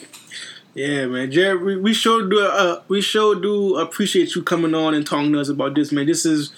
Yeah, 0.76 1.08
man, 1.08 1.32
Jerry, 1.32 1.58
we, 1.58 1.78
we 1.78 1.94
sure 1.94 2.30
do. 2.30 2.40
Uh, 2.40 2.82
we 2.88 3.02
sure 3.02 3.36
do 3.36 3.78
appreciate 3.78 4.36
you 4.36 4.44
coming 4.44 4.76
on 4.76 4.94
and 4.94 5.06
talking 5.06 5.34
to 5.34 5.42
us 5.42 5.50
about 5.50 5.74
this, 5.76 5.92
man. 5.92 6.06
This 6.06 6.26
is, 6.26 6.54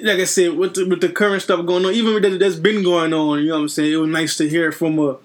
like 0.00 0.18
I 0.18 0.24
said, 0.24 0.56
with 0.56 0.74
the, 0.74 0.86
with 0.86 1.00
the 1.00 1.08
current 1.08 1.42
stuff 1.42 1.64
going 1.66 1.84
on, 1.84 1.92
even 1.92 2.20
that 2.22 2.38
that's 2.38 2.56
been 2.56 2.82
going 2.82 3.12
on. 3.12 3.40
You 3.40 3.48
know 3.48 3.54
what 3.54 3.62
I'm 3.62 3.68
saying? 3.68 3.92
It 3.92 3.96
was 3.96 4.10
nice 4.10 4.36
to 4.36 4.48
hear 4.48 4.70
from 4.70 4.98
a, 4.98 5.18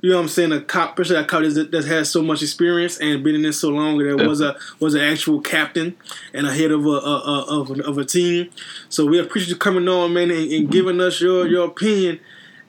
you 0.00 0.10
know 0.10 0.16
what 0.16 0.22
I'm 0.22 0.28
saying, 0.28 0.52
a 0.52 0.60
cop, 0.60 0.98
especially 0.98 1.22
a 1.22 1.24
cop 1.24 1.42
that, 1.42 1.84
has 1.86 2.10
so 2.10 2.22
much 2.22 2.42
experience 2.42 2.98
and 2.98 3.22
been 3.22 3.36
in 3.36 3.42
this 3.42 3.60
so 3.60 3.68
long. 3.68 3.98
That 3.98 4.26
was 4.26 4.40
a 4.40 4.56
was 4.80 4.94
an 4.94 5.02
actual 5.02 5.40
captain 5.40 5.96
and 6.34 6.46
a 6.46 6.52
head 6.52 6.72
of 6.72 6.84
a, 6.84 6.88
a, 6.88 6.92
a 6.92 7.60
of, 7.60 7.70
a, 7.70 7.84
of 7.84 7.98
a 7.98 8.04
team. 8.04 8.50
So 8.88 9.06
we 9.06 9.20
appreciate 9.20 9.50
you 9.50 9.56
coming 9.56 9.88
on, 9.88 10.12
man, 10.12 10.30
and, 10.30 10.50
and 10.50 10.70
giving 10.70 11.00
us 11.00 11.20
your 11.20 11.46
your 11.46 11.68
opinion 11.68 12.18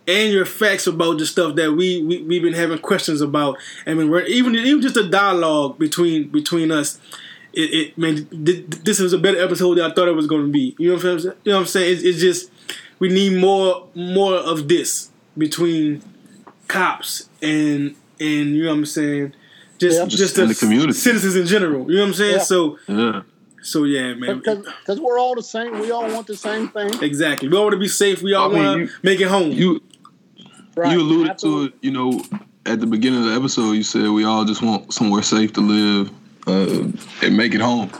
and 0.07 0.31
your 0.31 0.45
facts 0.45 0.85
about 0.85 1.17
the 1.17 1.25
stuff 1.25 1.55
that 1.55 1.71
we, 1.71 2.03
we 2.03 2.21
we've 2.23 2.43
been 2.43 2.53
having 2.53 2.77
questions 2.77 3.21
about. 3.21 3.57
I 3.87 3.95
mean, 3.95 4.13
even 4.27 4.53
even 4.55 4.81
just 4.81 4.97
a 4.97 5.09
dialogue 5.09 5.79
between 5.79 6.29
between 6.29 6.71
us. 6.71 6.99
It, 7.53 7.73
it 7.73 7.97
man, 7.97 8.27
this 8.31 8.99
was 8.99 9.13
a 9.13 9.17
better 9.17 9.41
episode 9.41 9.75
than 9.77 9.89
I 9.89 9.93
thought 9.93 10.07
it 10.07 10.15
was 10.15 10.27
going 10.27 10.45
to 10.45 10.51
be. 10.51 10.75
You 10.77 10.89
know 10.89 10.95
what 10.95 11.05
I'm 11.05 11.19
saying? 11.19 11.35
You 11.43 11.51
know 11.51 11.57
what 11.57 11.61
I'm 11.61 11.67
saying? 11.67 11.93
It's, 11.93 12.03
it's 12.03 12.19
just 12.19 12.51
we 12.99 13.09
need 13.09 13.39
more 13.39 13.87
more 13.95 14.35
of 14.35 14.67
this 14.67 15.11
between 15.37 16.03
cops 16.67 17.29
and 17.41 17.95
and 18.19 18.55
you 18.55 18.63
know 18.63 18.69
what 18.69 18.77
I'm 18.77 18.85
saying. 18.85 19.33
Just 19.77 19.99
yeah. 19.99 20.05
just, 20.05 20.35
just 20.35 20.35
the 20.35 20.55
community, 20.55 20.93
citizens 20.93 21.35
in 21.35 21.45
general. 21.45 21.89
You 21.89 21.97
know 21.97 22.03
what 22.03 22.07
I'm 22.09 22.13
saying? 22.13 22.35
Yeah. 22.37 22.43
So 22.43 22.79
yeah. 22.87 23.21
So 23.61 23.83
yeah, 23.85 24.13
man. 24.13 24.39
Because 24.39 24.99
we're 24.99 25.19
all 25.19 25.35
the 25.35 25.43
same. 25.43 25.79
We 25.79 25.91
all 25.91 26.07
want 26.11 26.27
the 26.27 26.35
same 26.35 26.69
thing. 26.69 27.01
Exactly. 27.01 27.47
We 27.47 27.55
all 27.55 27.63
want 27.63 27.73
to 27.73 27.79
be 27.79 27.87
safe. 27.87 28.21
We 28.21 28.33
all 28.33 28.51
want 28.51 28.89
to 28.89 28.95
make 29.03 29.21
it 29.21 29.27
home. 29.27 29.51
You 29.51 29.81
Right. 30.75 30.91
You 30.91 31.01
alluded 31.01 31.31
Absolutely. 31.31 31.69
to 31.69 31.75
it, 31.75 31.79
you 31.81 31.91
know, 31.91 32.23
at 32.65 32.79
the 32.79 32.87
beginning 32.87 33.19
of 33.19 33.25
the 33.29 33.35
episode. 33.35 33.73
You 33.73 33.83
said 33.83 34.09
we 34.09 34.23
all 34.23 34.43
just 34.43 34.61
want 34.61 34.93
somewhere 34.93 35.21
safe 35.21 35.53
to 35.53 35.61
live 35.61 36.11
uh, 36.47 36.87
and 37.21 37.37
make 37.37 37.53
it 37.53 37.61
home. 37.61 37.91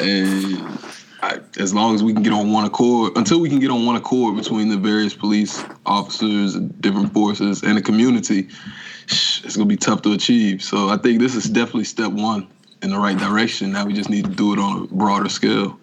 And 0.00 0.78
I, 1.22 1.40
as 1.58 1.72
long 1.72 1.94
as 1.94 2.02
we 2.02 2.12
can 2.12 2.22
get 2.22 2.32
on 2.32 2.52
one 2.52 2.64
accord, 2.64 3.16
until 3.16 3.40
we 3.40 3.48
can 3.48 3.60
get 3.60 3.70
on 3.70 3.86
one 3.86 3.96
accord 3.96 4.36
between 4.36 4.68
the 4.68 4.76
various 4.76 5.14
police 5.14 5.64
officers 5.86 6.54
different 6.54 7.12
forces 7.12 7.62
and 7.62 7.76
the 7.76 7.82
community, 7.82 8.48
it's 9.04 9.56
gonna 9.56 9.66
be 9.66 9.76
tough 9.76 10.02
to 10.02 10.12
achieve. 10.12 10.62
So 10.62 10.88
I 10.88 10.96
think 10.96 11.20
this 11.20 11.34
is 11.34 11.44
definitely 11.44 11.84
step 11.84 12.12
one 12.12 12.48
in 12.82 12.90
the 12.90 12.98
right 12.98 13.16
direction. 13.16 13.72
Now 13.72 13.86
we 13.86 13.92
just 13.92 14.10
need 14.10 14.24
to 14.24 14.30
do 14.30 14.52
it 14.52 14.58
on 14.58 14.82
a 14.82 14.86
broader 14.94 15.28
scale. 15.28 15.78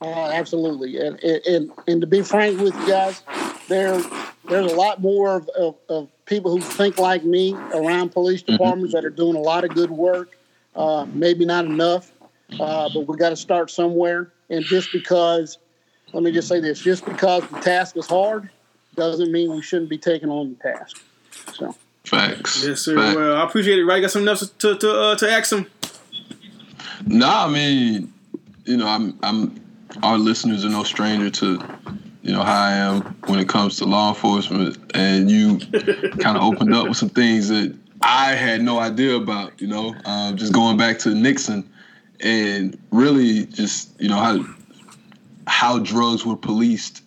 Uh, 0.00 0.30
absolutely, 0.32 0.98
and, 0.98 1.22
and 1.22 1.70
and 1.86 2.00
to 2.00 2.06
be 2.08 2.22
frank 2.22 2.58
with 2.60 2.74
you 2.74 2.86
guys, 2.88 3.22
there 3.68 4.02
there's 4.48 4.72
a 4.72 4.74
lot 4.74 5.00
more 5.00 5.36
of, 5.36 5.48
of, 5.50 5.76
of, 5.88 6.08
people 6.24 6.50
who 6.50 6.60
think 6.60 6.98
like 6.98 7.24
me 7.24 7.54
around 7.74 8.10
police 8.10 8.42
mm-hmm. 8.42 8.52
departments 8.52 8.94
mm-hmm. 8.94 9.02
that 9.02 9.06
are 9.06 9.14
doing 9.14 9.36
a 9.36 9.40
lot 9.40 9.64
of 9.64 9.74
good 9.74 9.90
work. 9.90 10.36
Uh, 10.74 11.06
maybe 11.12 11.44
not 11.44 11.64
enough, 11.64 12.12
uh, 12.58 12.88
but 12.92 13.06
we 13.06 13.16
got 13.16 13.30
to 13.30 13.36
start 13.36 13.70
somewhere. 13.70 14.32
And 14.48 14.64
just 14.64 14.90
because, 14.92 15.58
let 16.12 16.22
me 16.22 16.32
just 16.32 16.48
say 16.48 16.60
this: 16.60 16.80
just 16.80 17.04
because 17.04 17.46
the 17.48 17.60
task 17.60 17.96
is 17.96 18.06
hard, 18.06 18.50
doesn't 18.94 19.30
mean 19.30 19.54
we 19.54 19.62
shouldn't 19.62 19.90
be 19.90 19.98
taking 19.98 20.30
on 20.30 20.56
the 20.56 20.70
task. 20.70 21.02
So. 21.54 21.74
Facts. 22.04 22.64
Yes, 22.64 22.80
sir. 22.80 22.96
Facts. 22.96 23.16
Well, 23.16 23.36
I 23.36 23.44
appreciate 23.44 23.78
it. 23.78 23.84
Right, 23.84 24.00
got 24.00 24.10
something 24.10 24.28
else 24.28 24.50
to 24.50 24.76
to 24.76 24.90
uh, 24.90 25.16
to 25.16 25.30
ask 25.30 25.52
him. 25.52 25.66
Nah, 27.06 27.46
I 27.46 27.48
mean, 27.48 28.12
you 28.64 28.76
know, 28.76 28.86
I'm 28.86 29.18
I'm 29.22 29.60
our 30.02 30.18
listeners 30.18 30.64
are 30.64 30.70
no 30.70 30.82
stranger 30.82 31.30
to 31.30 31.62
you 32.22 32.32
know 32.32 32.42
how 32.42 32.62
I 32.64 32.72
am 32.72 33.02
when 33.26 33.38
it 33.38 33.48
comes 33.48 33.76
to 33.76 33.84
law 33.84 34.10
enforcement, 34.10 34.78
and 34.94 35.30
you 35.30 35.58
kind 36.18 36.36
of 36.36 36.42
opened 36.42 36.74
up 36.74 36.88
with 36.88 36.96
some 36.96 37.08
things 37.08 37.48
that 37.48 37.76
I 38.02 38.34
had 38.34 38.62
no 38.62 38.78
idea 38.78 39.14
about. 39.16 39.60
You 39.60 39.68
know, 39.68 39.94
um, 40.04 40.36
just 40.36 40.52
going 40.52 40.76
back 40.76 40.98
to 41.00 41.14
Nixon, 41.14 41.68
and 42.20 42.78
really 42.90 43.46
just 43.46 44.00
you 44.00 44.08
know 44.08 44.16
how 44.16 44.44
how 45.46 45.78
drugs 45.78 46.24
were 46.24 46.36
policed 46.36 47.02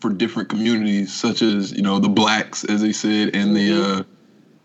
for 0.00 0.10
different 0.10 0.48
communities, 0.48 1.12
such 1.12 1.42
as 1.42 1.72
you 1.72 1.82
know 1.82 1.98
the 1.98 2.08
blacks, 2.08 2.64
as 2.64 2.80
they 2.80 2.92
said, 2.92 3.34
and 3.34 3.54
the 3.56 3.72
uh, 3.72 4.02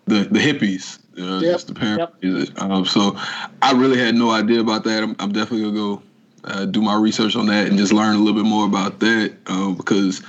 the 0.06 0.28
the 0.30 0.40
hippies. 0.40 1.00
Uh, 1.18 1.40
yep. 1.40 1.54
Just 1.54 1.68
the 1.68 1.74
parents. 1.74 2.14
Yep. 2.22 2.62
Um, 2.62 2.86
so 2.86 3.18
I 3.62 3.72
really 3.72 3.98
had 3.98 4.16
no 4.16 4.32
idea 4.32 4.60
about 4.60 4.84
that. 4.84 5.02
I'm, 5.02 5.16
I'm 5.20 5.32
definitely 5.32 5.62
gonna 5.62 5.76
go 5.76 6.02
uh, 6.46 6.66
do 6.66 6.82
my 6.82 6.96
research 6.96 7.36
on 7.36 7.48
that 7.48 7.68
and 7.68 7.78
just 7.78 7.94
learn 7.94 8.16
a 8.16 8.20
little 8.20 8.42
bit 8.42 8.48
more 8.48 8.66
about 8.66 9.00
that 9.00 9.36
uh, 9.48 9.72
because 9.72 10.22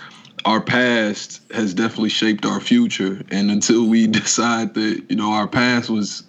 our 0.47 0.61
past 0.61 1.43
has 1.51 1.75
definitely 1.75 2.09
shaped 2.09 2.47
our 2.47 2.61
future. 2.61 3.21
And 3.31 3.51
until 3.51 3.87
we 3.87 4.07
decide 4.23 4.75
that 4.75 5.05
you 5.09 5.17
know 5.17 5.33
our 5.33 5.49
past 5.49 5.91
was 5.91 6.23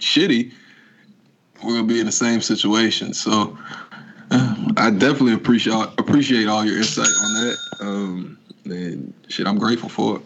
shitty, 0.00 0.52
we're 1.62 1.76
gonna 1.76 1.84
be 1.84 2.00
in 2.00 2.06
the 2.06 2.12
same 2.12 2.40
situation. 2.40 3.14
So 3.14 3.56
uh, 4.30 4.72
I 4.76 4.90
definitely 4.90 5.34
appreciate 5.34 5.74
appreciate 5.98 6.48
all 6.48 6.64
your 6.64 6.76
insight 6.76 7.06
on 7.06 7.34
that. 7.34 7.58
Um, 7.80 8.38
and 8.64 9.14
shit, 9.28 9.46
I'm 9.46 9.58
grateful 9.58 9.88
for 9.88 10.16
it. 10.16 10.22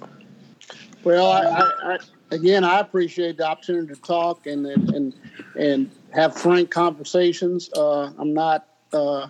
Well, 1.05 1.31
I, 1.31 1.43
I, 1.43 1.93
I, 1.93 1.99
again, 2.31 2.65
I 2.65 2.81
appreciate 2.81 3.37
the 3.37 3.47
opportunity 3.47 3.95
to 3.95 4.01
talk 4.01 4.47
and 4.47 4.67
and 4.67 5.15
and 5.55 5.91
have 6.15 6.35
frank 6.35 6.71
conversations. 6.71 7.71
Uh, 7.77 8.11
I'm 8.19 8.33
not 8.33 8.69
uh, 8.93 9.29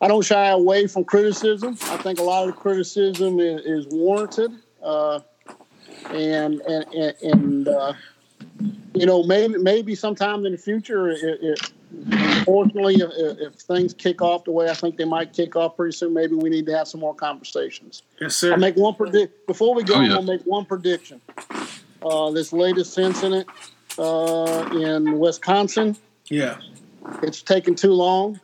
I 0.00 0.08
don't 0.08 0.24
shy 0.24 0.48
away 0.48 0.86
from 0.86 1.04
criticism. 1.04 1.76
I 1.82 1.96
think 1.96 2.18
a 2.18 2.22
lot 2.22 2.48
of 2.48 2.54
the 2.54 2.60
criticism 2.60 3.40
is, 3.40 3.64
is 3.64 3.86
warranted, 3.88 4.52
uh, 4.82 5.20
and 6.10 6.60
and 6.60 6.94
and, 6.94 7.14
and 7.22 7.68
uh, 7.68 7.92
you 8.94 9.06
know 9.06 9.24
maybe 9.24 9.58
maybe 9.58 9.94
sometime 9.94 10.46
in 10.46 10.52
the 10.52 10.58
future, 10.58 11.08
it, 11.08 11.18
it, 11.42 11.72
unfortunately, 11.90 12.96
if, 12.96 13.10
if, 13.40 13.54
things 13.54 13.92
kick 13.94 14.22
off 14.22 14.44
the 14.44 14.52
way 14.52 14.68
I 14.68 14.74
think 14.74 14.96
they 14.96 15.04
might 15.04 15.32
kick 15.32 15.56
off 15.56 15.76
pretty 15.76 15.96
soon, 15.96 16.14
maybe 16.14 16.34
we 16.34 16.48
need 16.48 16.66
to 16.66 16.76
have 16.76 16.86
some 16.86 17.00
more 17.00 17.14
conversations. 17.14 18.02
Yes, 18.20 18.36
sir. 18.36 18.52
I 18.52 18.56
make 18.56 18.76
one 18.76 18.94
predict 18.94 19.46
before 19.46 19.74
we 19.74 19.82
go. 19.82 19.94
Oh, 19.94 20.00
yeah. 20.00 20.14
I'll 20.14 20.22
make 20.22 20.42
one 20.42 20.64
prediction. 20.64 21.20
Uh, 22.02 22.30
this 22.30 22.52
latest 22.52 22.96
incident 22.98 23.48
uh, 23.98 24.68
in 24.72 25.18
Wisconsin. 25.18 25.96
Yeah, 26.26 26.58
it's 27.22 27.42
taken 27.42 27.74
too 27.74 27.92
long. 27.92 28.38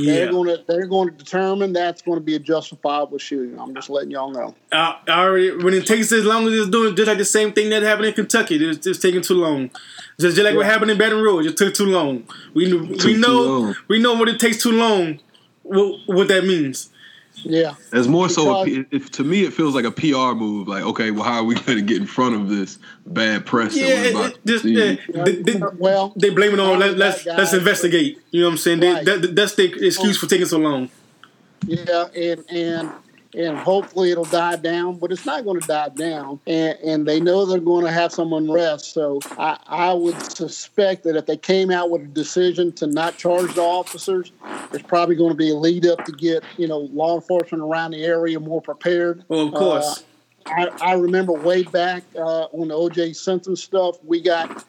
Yeah. 0.00 0.14
They're 0.14 0.30
going 0.30 0.48
to 0.48 0.64
they're 0.68 0.86
going 0.86 1.10
to 1.10 1.16
determine 1.16 1.72
that's 1.72 2.02
going 2.02 2.18
to 2.18 2.24
be 2.24 2.36
a 2.36 2.38
justifiable 2.38 3.18
shooting. 3.18 3.58
I'm 3.58 3.74
just 3.74 3.90
letting 3.90 4.12
y'all 4.12 4.30
know. 4.30 4.54
I, 4.70 5.00
I 5.08 5.24
already 5.24 5.56
when 5.56 5.74
it 5.74 5.86
takes 5.86 6.12
as 6.12 6.24
long 6.24 6.46
as 6.46 6.54
it's 6.54 6.70
doing, 6.70 6.94
just 6.94 7.08
like 7.08 7.18
the 7.18 7.24
same 7.24 7.52
thing 7.52 7.70
that 7.70 7.82
happened 7.82 8.06
in 8.06 8.14
Kentucky, 8.14 8.64
it's, 8.64 8.86
it's 8.86 9.00
taking 9.00 9.22
too 9.22 9.34
long. 9.34 9.70
Just, 10.20 10.36
just 10.36 10.38
like 10.38 10.52
yeah. 10.52 10.56
what 10.56 10.66
happened 10.66 10.92
in 10.92 10.98
Baton 10.98 11.20
Rouge, 11.20 11.46
it 11.46 11.56
took 11.56 11.74
too 11.74 11.86
long. 11.86 12.28
We 12.54 12.72
we 12.72 13.14
know 13.16 13.74
we 13.88 13.98
know 13.98 14.14
what 14.14 14.28
it 14.28 14.38
takes 14.38 14.62
too 14.62 14.72
long. 14.72 15.18
What, 15.64 16.00
what 16.06 16.28
that 16.28 16.44
means. 16.44 16.90
Yeah, 17.44 17.74
it's 17.92 18.08
more 18.08 18.28
so. 18.28 18.64
A, 18.64 18.84
if, 18.90 19.10
to 19.12 19.24
me, 19.24 19.44
it 19.44 19.52
feels 19.52 19.74
like 19.74 19.84
a 19.84 19.90
PR 19.90 20.34
move. 20.34 20.68
Like, 20.68 20.82
okay, 20.82 21.10
well, 21.10 21.24
how 21.24 21.38
are 21.38 21.44
we 21.44 21.54
going 21.54 21.78
to 21.78 21.82
get 21.82 21.98
in 21.98 22.06
front 22.06 22.34
of 22.34 22.48
this 22.48 22.78
bad 23.06 23.46
press? 23.46 23.76
Yeah, 23.76 24.30
just, 24.44 24.64
yeah 24.64 24.96
they, 25.08 25.36
they, 25.36 25.60
well, 25.78 26.12
they 26.16 26.30
blame 26.30 26.54
it 26.54 26.60
on 26.60 26.78
let, 26.78 26.90
us 26.90 26.96
let's, 26.96 27.26
let's 27.26 27.52
investigate. 27.52 28.20
You 28.30 28.42
know 28.42 28.48
what 28.48 28.52
I'm 28.52 28.58
saying? 28.58 28.80
Right. 28.80 29.04
They, 29.04 29.18
that, 29.18 29.36
that's 29.36 29.54
the 29.54 29.86
excuse 29.86 30.18
for 30.18 30.26
taking 30.26 30.46
so 30.46 30.58
long. 30.58 30.90
Yeah, 31.66 32.06
and 32.14 32.44
and 32.50 32.92
and 33.34 33.56
hopefully 33.58 34.10
it'll 34.10 34.24
die 34.24 34.56
down, 34.56 34.98
but 34.98 35.12
it's 35.12 35.26
not 35.26 35.44
going 35.44 35.60
to 35.60 35.66
die 35.66 35.90
down. 35.90 36.40
And, 36.46 36.78
and 36.78 37.06
they 37.06 37.20
know 37.20 37.44
they're 37.44 37.60
going 37.60 37.84
to 37.84 37.92
have 37.92 38.12
some 38.12 38.32
unrest. 38.32 38.92
So 38.92 39.20
I, 39.32 39.58
I 39.66 39.92
would 39.92 40.20
suspect 40.20 41.04
that 41.04 41.16
if 41.16 41.26
they 41.26 41.36
came 41.36 41.70
out 41.70 41.90
with 41.90 42.02
a 42.02 42.06
decision 42.06 42.72
to 42.74 42.86
not 42.86 43.16
charge 43.16 43.54
the 43.54 43.62
officers, 43.62 44.32
there's 44.70 44.82
probably 44.82 45.16
going 45.16 45.30
to 45.30 45.36
be 45.36 45.50
a 45.50 45.56
lead 45.56 45.86
up 45.86 46.04
to 46.04 46.12
get 46.12 46.42
you 46.56 46.68
know 46.68 46.78
law 46.78 47.16
enforcement 47.16 47.62
around 47.62 47.92
the 47.92 48.04
area 48.04 48.38
more 48.40 48.62
prepared. 48.62 49.24
Well, 49.28 49.48
of 49.48 49.54
course. 49.54 49.98
Uh, 49.98 50.02
I, 50.46 50.68
I 50.80 50.92
remember 50.94 51.34
way 51.34 51.62
back 51.62 52.04
uh, 52.16 52.44
on 52.44 52.68
the 52.68 52.74
O.J. 52.74 53.12
Simpson 53.12 53.54
stuff, 53.54 54.02
we 54.02 54.22
got 54.22 54.64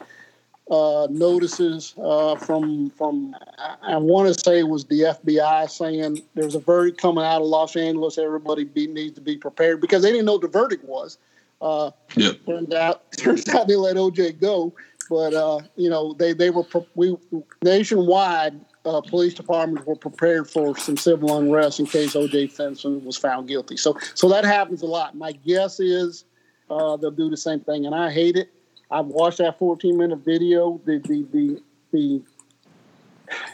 uh, 0.70 1.08
notices 1.10 1.96
uh, 2.02 2.36
from 2.36 2.90
from 2.92 3.36
I, 3.58 3.94
I 3.94 3.98
want 3.98 4.34
to 4.34 4.40
say 4.40 4.60
it 4.60 4.68
was 4.68 4.86
the 4.86 5.02
FBI 5.02 5.70
saying 5.70 6.22
there's 6.36 6.56
a 6.56 6.60
verdict 6.60 7.02
coming 7.02 7.24
out 7.24 7.42
of 7.42 7.48
Los 7.48 7.76
Angeles. 7.76 8.18
Everybody 8.18 8.66
be, 8.66 8.88
needs 8.88 9.16
to 9.16 9.22
be 9.22 9.38
prepared 9.38 9.82
because 9.82 10.04
they 10.04 10.12
didn't 10.12 10.26
know 10.26 10.38
the 10.38 10.48
verdict 10.48 10.84
was. 10.86 11.18
Uh, 11.62 11.92
Yep. 12.16 12.46
Turns 12.46 12.74
out, 12.74 13.12
turns 13.18 13.50
out 13.50 13.68
they 13.68 13.76
let 13.76 13.96
OJ 13.96 14.40
go, 14.40 14.74
but 15.10 15.34
uh, 15.34 15.60
you 15.76 15.90
know 15.90 16.14
they 16.14 16.34
they 16.34 16.50
were 16.50 16.66
we 16.96 17.16
nationwide. 17.62 18.60
Uh, 18.86 19.02
police 19.02 19.34
departments 19.34 19.86
were 19.86 19.96
prepared 19.96 20.50
for 20.50 20.76
some 20.78 20.96
civil 20.98 21.38
unrest 21.38 21.80
in 21.80 21.86
case 21.86 22.16
OJ 22.16 22.52
Simpson 22.52 23.04
was 23.04 23.18
found 23.18 23.48
guilty. 23.48 23.76
So, 23.76 23.98
so 24.16 24.30
that 24.30 24.46
happens 24.46 24.82
a 24.82 24.86
lot. 24.86 25.16
My 25.16 25.34
guess 25.34 25.82
is 25.82 26.24
uh, 26.70 26.96
they'll 26.96 27.12
do 27.12 27.30
the 27.30 27.38
same 27.38 27.60
thing, 27.60 27.86
and 27.86 27.94
I 27.94 28.10
hate 28.10 28.38
it. 28.38 28.50
I've 28.92 29.06
watched 29.06 29.38
that 29.38 29.60
14 29.60 29.98
minute 29.98 30.20
video. 30.20 30.82
The 30.86 31.00
the 31.00 31.26
the 31.32 31.62
the 31.92 32.22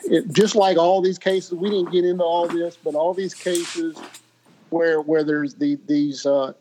it, 0.05 0.31
just 0.33 0.55
like 0.55 0.77
all 0.77 1.01
these 1.01 1.19
cases, 1.19 1.53
we 1.53 1.69
didn't 1.69 1.91
get 1.91 2.05
into 2.05 2.23
all 2.23 2.47
this, 2.47 2.77
but 2.77 2.95
all 2.95 3.13
these 3.13 3.33
cases 3.33 3.97
where 4.69 5.01
where 5.01 5.23
there's 5.23 5.55
the 5.55 5.77
these 5.87 6.25
uh, 6.25 6.53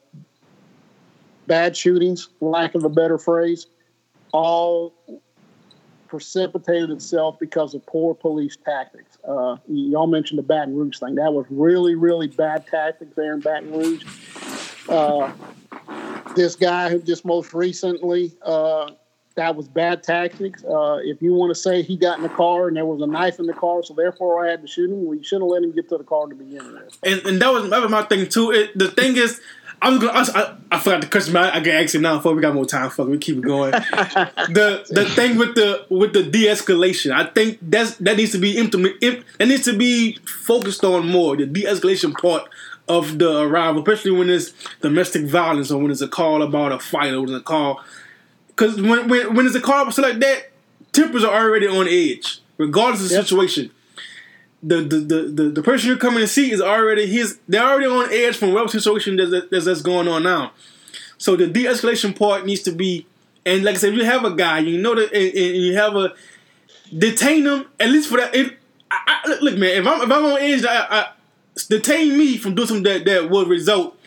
bad 1.46 1.76
shootings, 1.76 2.28
lack 2.40 2.74
of 2.74 2.84
a 2.84 2.88
better 2.88 3.18
phrase, 3.18 3.66
all 4.32 4.94
precipitated 6.09 6.90
itself 6.90 7.38
because 7.40 7.74
of 7.74 7.84
poor 7.86 8.14
police 8.14 8.56
tactics. 8.64 9.18
Uh, 9.26 9.56
y'all 9.66 10.06
mentioned 10.06 10.38
the 10.38 10.42
Baton 10.42 10.74
Rouge 10.74 10.98
thing. 10.98 11.16
That 11.16 11.32
was 11.32 11.46
really, 11.51 11.94
really 11.94 12.28
bad 12.28 12.66
tactics 12.66 13.12
there 13.16 13.34
in 13.34 13.40
Baton 13.40 13.72
Rouge. 13.72 14.05
Uh, 14.88 15.32
this 16.34 16.56
guy 16.56 16.90
who 16.90 17.01
just 17.01 17.24
most 17.24 17.55
recently, 17.55 18.32
uh, 18.42 18.90
that 19.36 19.56
was 19.56 19.68
bad 19.68 20.02
tactics. 20.02 20.64
Uh, 20.64 20.98
if 21.02 21.20
you 21.20 21.34
want 21.34 21.51
to 21.51 21.55
say 21.55 21.82
he 21.82 21.96
got 21.96 22.18
in 22.18 22.22
the 22.22 22.28
car 22.28 22.68
and 22.68 22.76
there 22.76 22.86
was 22.86 23.02
a 23.02 23.06
knife 23.06 23.38
in 23.38 23.46
the 23.46 23.52
car, 23.52 23.82
so 23.82 23.94
therefore 23.94 24.46
I 24.46 24.51
had 24.51 24.62
to 24.62 24.68
shoot 24.68 24.90
him, 24.90 25.06
we 25.06 25.22
shouldn't 25.22 25.42
have 25.42 25.51
let 25.51 25.62
him 25.62 25.72
get 25.72 25.88
to 25.88 25.98
the 25.98 26.05
car 26.05 26.28
to 26.28 26.34
begin 26.34 26.72
with. 26.72 26.96
and, 27.02 27.20
and 27.26 27.42
that 27.42 27.52
was 27.52 27.68
that 27.70 27.82
was 27.82 27.90
my 27.90 28.02
thing 28.05 28.28
too. 28.28 28.52
It, 28.52 28.78
the 28.78 28.88
thing 28.88 29.16
is, 29.16 29.40
I'm 29.82 29.98
gonna. 29.98 30.12
I, 30.14 30.56
I, 30.72 30.78
forgot 30.78 31.02
the 31.02 31.09
question. 31.09 31.32
but 31.34 31.55
I, 31.55 31.59
I 31.59 31.60
can 31.60 31.72
ask 31.72 31.94
it 31.94 32.01
now. 32.01 32.16
Before 32.16 32.34
we 32.34 32.40
got 32.40 32.55
more 32.55 32.64
time, 32.64 32.88
fuck, 32.90 33.09
we 33.09 33.18
keep 33.18 33.38
it 33.38 33.42
going. 33.42 33.72
the 33.72 34.86
the 34.90 35.05
thing 35.14 35.36
with 35.36 35.55
the 35.56 35.84
with 35.90 36.12
the 36.12 36.22
de-escalation, 36.22 37.12
I 37.12 37.26
think 37.30 37.59
that's 37.60 37.96
that 37.96 38.16
needs 38.16 38.32
to 38.32 38.38
be 38.38 38.56
implement. 38.56 39.02
Imp, 39.02 39.24
that 39.38 39.46
needs 39.46 39.64
to 39.64 39.76
be 39.76 40.18
focused 40.24 40.84
on 40.84 41.09
more. 41.09 41.36
The 41.36 41.46
de-escalation 41.46 42.16
part 42.16 42.48
of 42.89 43.19
the 43.19 43.40
arrival, 43.40 43.82
especially 43.82 44.11
when 44.12 44.31
it's 44.31 44.52
domestic 44.81 45.24
violence 45.27 45.70
or 45.70 45.81
when 45.81 45.90
it's 45.90 46.01
a 46.01 46.09
call 46.09 46.43
about 46.43 46.73
a 46.73 46.78
fight 46.78 47.12
or 47.12 47.20
when 47.20 47.31
it's 47.31 47.40
a 47.40 47.43
call. 47.43 47.82
Because 48.48 48.81
when 48.81 49.09
when 49.09 49.35
when 49.35 49.47
it's 49.47 49.55
a 49.55 49.61
call 49.61 49.85
like 49.86 50.19
that, 50.20 50.51
tempers 50.93 51.24
are 51.24 51.35
already 51.35 51.66
on 51.66 51.89
edge, 51.89 52.40
regardless 52.59 53.02
of 53.05 53.09
the 53.09 53.15
Yep. 53.16 53.24
situation 53.24 53.70
the 54.65 54.81
the, 54.81 54.97
the, 54.97 55.23
the 55.23 55.48
the 55.51 55.62
person 55.62 55.89
you're 55.89 55.98
coming 55.98 56.20
to 56.20 56.27
see 56.27 56.51
is 56.51 56.61
already 56.61 57.06
he's 57.06 57.39
they're 57.48 57.62
already 57.62 57.86
on 57.86 58.11
edge 58.12 58.36
from 58.36 58.52
whatever 58.52 58.70
situation 58.70 59.16
that's, 59.16 59.31
that's 59.51 59.66
that's 59.66 59.82
going 59.82 60.09
on 60.09 60.23
now. 60.23 60.52
So 61.19 61.36
the 61.36 61.47
de-escalation 61.47 62.19
part 62.19 62.44
needs 62.44 62.62
to 62.62 62.73
be, 62.73 63.06
and 63.47 63.62
like 63.62 63.77
I 63.77 63.78
said, 63.78 63.93
if 63.93 63.98
you 63.98 64.05
have 64.05 64.24
a 64.24 64.35
guy, 64.35 64.59
you 64.61 64.81
know 64.81 64.94
that, 64.94 65.12
and, 65.12 65.35
and 65.35 65.56
you 65.56 65.77
have 65.77 65.94
a 65.97 66.12
detain 66.97 67.47
him 67.47 67.66
at 67.78 67.90
least 67.90 68.09
for 68.09 68.19
that. 68.19 68.35
If 68.35 68.52
I, 68.90 69.20
I, 69.24 69.28
look, 69.28 69.40
look, 69.43 69.59
man, 69.59 69.82
if 69.82 69.86
I'm 69.86 70.01
if 70.02 70.11
I'm 70.11 70.24
on 70.24 70.40
edge, 70.40 70.65
I, 70.65 70.86
I, 70.90 71.06
detain 71.68 72.16
me 72.16 72.36
from 72.36 72.55
doing 72.55 72.68
something 72.68 72.85
that 72.85 73.05
that 73.05 73.31
will 73.31 73.47
result 73.47 73.98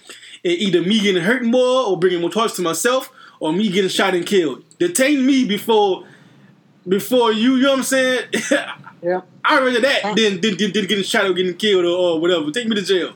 in 0.44 0.52
either 0.52 0.82
me 0.82 0.99
getting 0.99 1.24
hurt 1.24 1.44
more 1.44 1.88
or 1.88 1.98
bringing 1.98 2.22
more 2.22 2.30
charges 2.30 2.56
to 2.57 2.61
myself 2.61 3.10
or 3.40 3.53
me 3.53 3.69
getting 3.69 3.90
shot 3.90 4.14
and 4.15 4.26
killed. 4.26 4.64
Detain 4.80 5.26
me 5.26 5.45
before 5.45 6.06
before 6.88 7.32
you. 7.32 7.56
You 7.56 7.64
know 7.64 7.69
what 7.72 7.78
I'm 7.80 7.84
saying? 7.84 8.26
Yeah. 8.99 9.22
I'd 9.45 9.64
rather 9.64 9.80
that 9.82 10.15
than, 10.15 10.41
than, 10.41 10.57
than, 10.57 10.74
than 10.74 10.86
getting 10.88 11.03
shot 11.03 11.26
or 11.26 11.34
getting 11.34 11.56
killed 11.56 11.86
or, 11.86 11.90
or 11.90 12.19
whatever. 12.19 12.49
Take 12.49 12.68
me 12.68 12.76
to 12.76 12.82
jail 12.82 13.14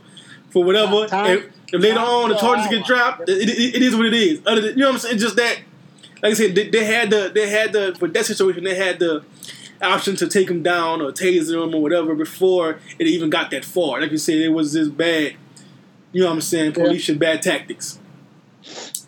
for 0.51 0.63
whatever. 0.63 1.07
Time- 1.07 1.37
if, 1.39 1.73
if 1.73 1.81
later 1.81 1.99
on 1.99 2.29
the 2.29 2.35
charges 2.35 2.67
get 2.67 2.85
dropped, 2.85 3.27
it, 3.27 3.49
it, 3.49 3.75
it 3.75 3.81
is 3.81 3.95
what 3.95 4.05
it 4.05 4.13
is. 4.13 4.41
Other 4.45 4.61
than, 4.61 4.71
you 4.71 4.77
know 4.77 4.89
what 4.89 4.93
I'm 4.93 4.99
saying? 4.99 5.17
Just 5.17 5.37
that, 5.37 5.57
like 6.21 6.31
I 6.31 6.33
said, 6.33 6.53
they, 6.53 6.69
they 6.69 6.85
had 6.85 7.09
the 7.09 7.31
they 7.33 7.49
had 7.49 7.73
the 7.73 7.95
for 7.97 8.07
that 8.09 8.25
situation 8.25 8.63
they 8.63 8.75
had 8.75 8.99
the 8.99 9.23
option 9.83 10.15
to 10.17 10.27
take 10.27 10.49
him 10.49 10.61
down 10.63 11.01
or 11.01 11.11
taser 11.11 11.63
him 11.63 11.73
or 11.75 11.81
whatever 11.81 12.15
before 12.15 12.79
it 12.99 13.07
even 13.07 13.29
got 13.29 13.51
that 13.51 13.65
far. 13.65 14.01
Like 14.01 14.11
you 14.11 14.17
said, 14.17 14.35
it 14.37 14.49
was 14.49 14.73
just 14.73 14.95
bad. 14.97 15.35
You 16.11 16.21
know 16.21 16.27
what 16.27 16.33
I'm 16.35 16.41
saying? 16.41 16.73
Yeah. 16.77 16.83
Police 16.83 17.09
and 17.09 17.19
bad 17.19 17.41
tactics. 17.41 17.99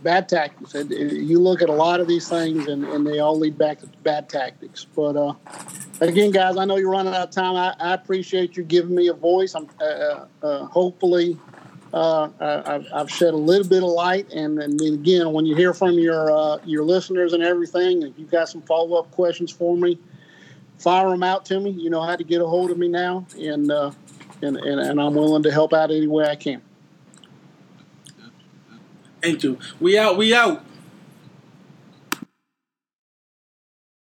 bad 0.02 0.28
tactics. 0.30 0.74
And, 0.76 0.92
uh, 0.92 0.96
You 0.96 1.40
look 1.40 1.62
at 1.62 1.70
a 1.70 1.74
lot 1.74 2.00
of 2.00 2.08
these 2.08 2.28
things, 2.28 2.68
and, 2.68 2.84
and 2.86 3.06
they 3.06 3.20
all 3.20 3.38
lead 3.38 3.58
back 3.58 3.80
to 3.82 3.88
bad 4.04 4.30
tactics. 4.30 4.86
But 4.96 5.16
uh, 5.16 5.34
again, 6.02 6.32
guys, 6.32 6.58
I 6.58 6.66
know 6.66 6.78
you're 6.78 6.90
running 6.90 7.14
out 7.14 7.28
of 7.28 7.32
time. 7.32 7.56
I, 7.56 7.76
I 7.80 7.94
appreciate 7.94 8.58
you 8.58 8.64
giving 8.64 8.96
me 8.96 9.08
a 9.10 9.14
voice. 9.14 9.54
I'm 9.56 9.68
uh, 9.82 10.26
uh, 10.42 10.66
hopefully 10.66 11.38
uh, 11.94 12.30
I, 12.40 12.76
I've- 12.76 12.88
I've 12.94 13.12
shed 13.12 13.34
a 13.34 13.38
little 13.38 13.68
bit 13.68 13.84
of 13.84 13.90
light. 13.90 14.32
And, 14.34 14.60
and 14.60 14.80
then 14.80 14.94
again, 14.96 15.32
when 15.32 15.46
you 15.46 15.56
hear 15.56 15.74
from 15.74 15.94
your 16.00 16.32
uh, 16.32 16.58
your 16.66 16.84
listeners 16.84 17.34
and 17.34 17.44
everything, 17.44 18.02
if 18.04 18.18
you've 18.18 18.32
got 18.32 18.50
some 18.50 18.62
follow 18.64 18.98
up 19.00 19.12
questions 19.12 19.52
for 19.52 19.78
me, 19.78 20.00
fire 20.80 21.10
them 21.10 21.24
out 21.24 21.46
to 21.46 21.60
me. 21.60 21.72
You 21.72 21.90
know 21.90 22.02
how 22.02 22.16
to 22.16 22.24
get 22.24 22.42
a 22.42 22.48
hold 22.48 22.72
of 22.72 22.78
me 22.78 22.88
now, 22.88 23.26
and 23.38 23.72
uh, 23.72 23.92
and, 24.42 24.58
and 24.58 24.80
and 24.80 25.02
I'm 25.02 25.14
willing 25.14 25.44
to 25.44 25.52
help 25.52 25.74
out 25.74 25.92
any 25.92 26.08
way 26.08 26.26
I 26.26 26.36
can. 26.36 26.62
Thank 29.22 29.44
you. 29.44 29.58
We 29.80 29.98
out. 29.98 30.18
We 30.18 30.34
out. 30.34 30.66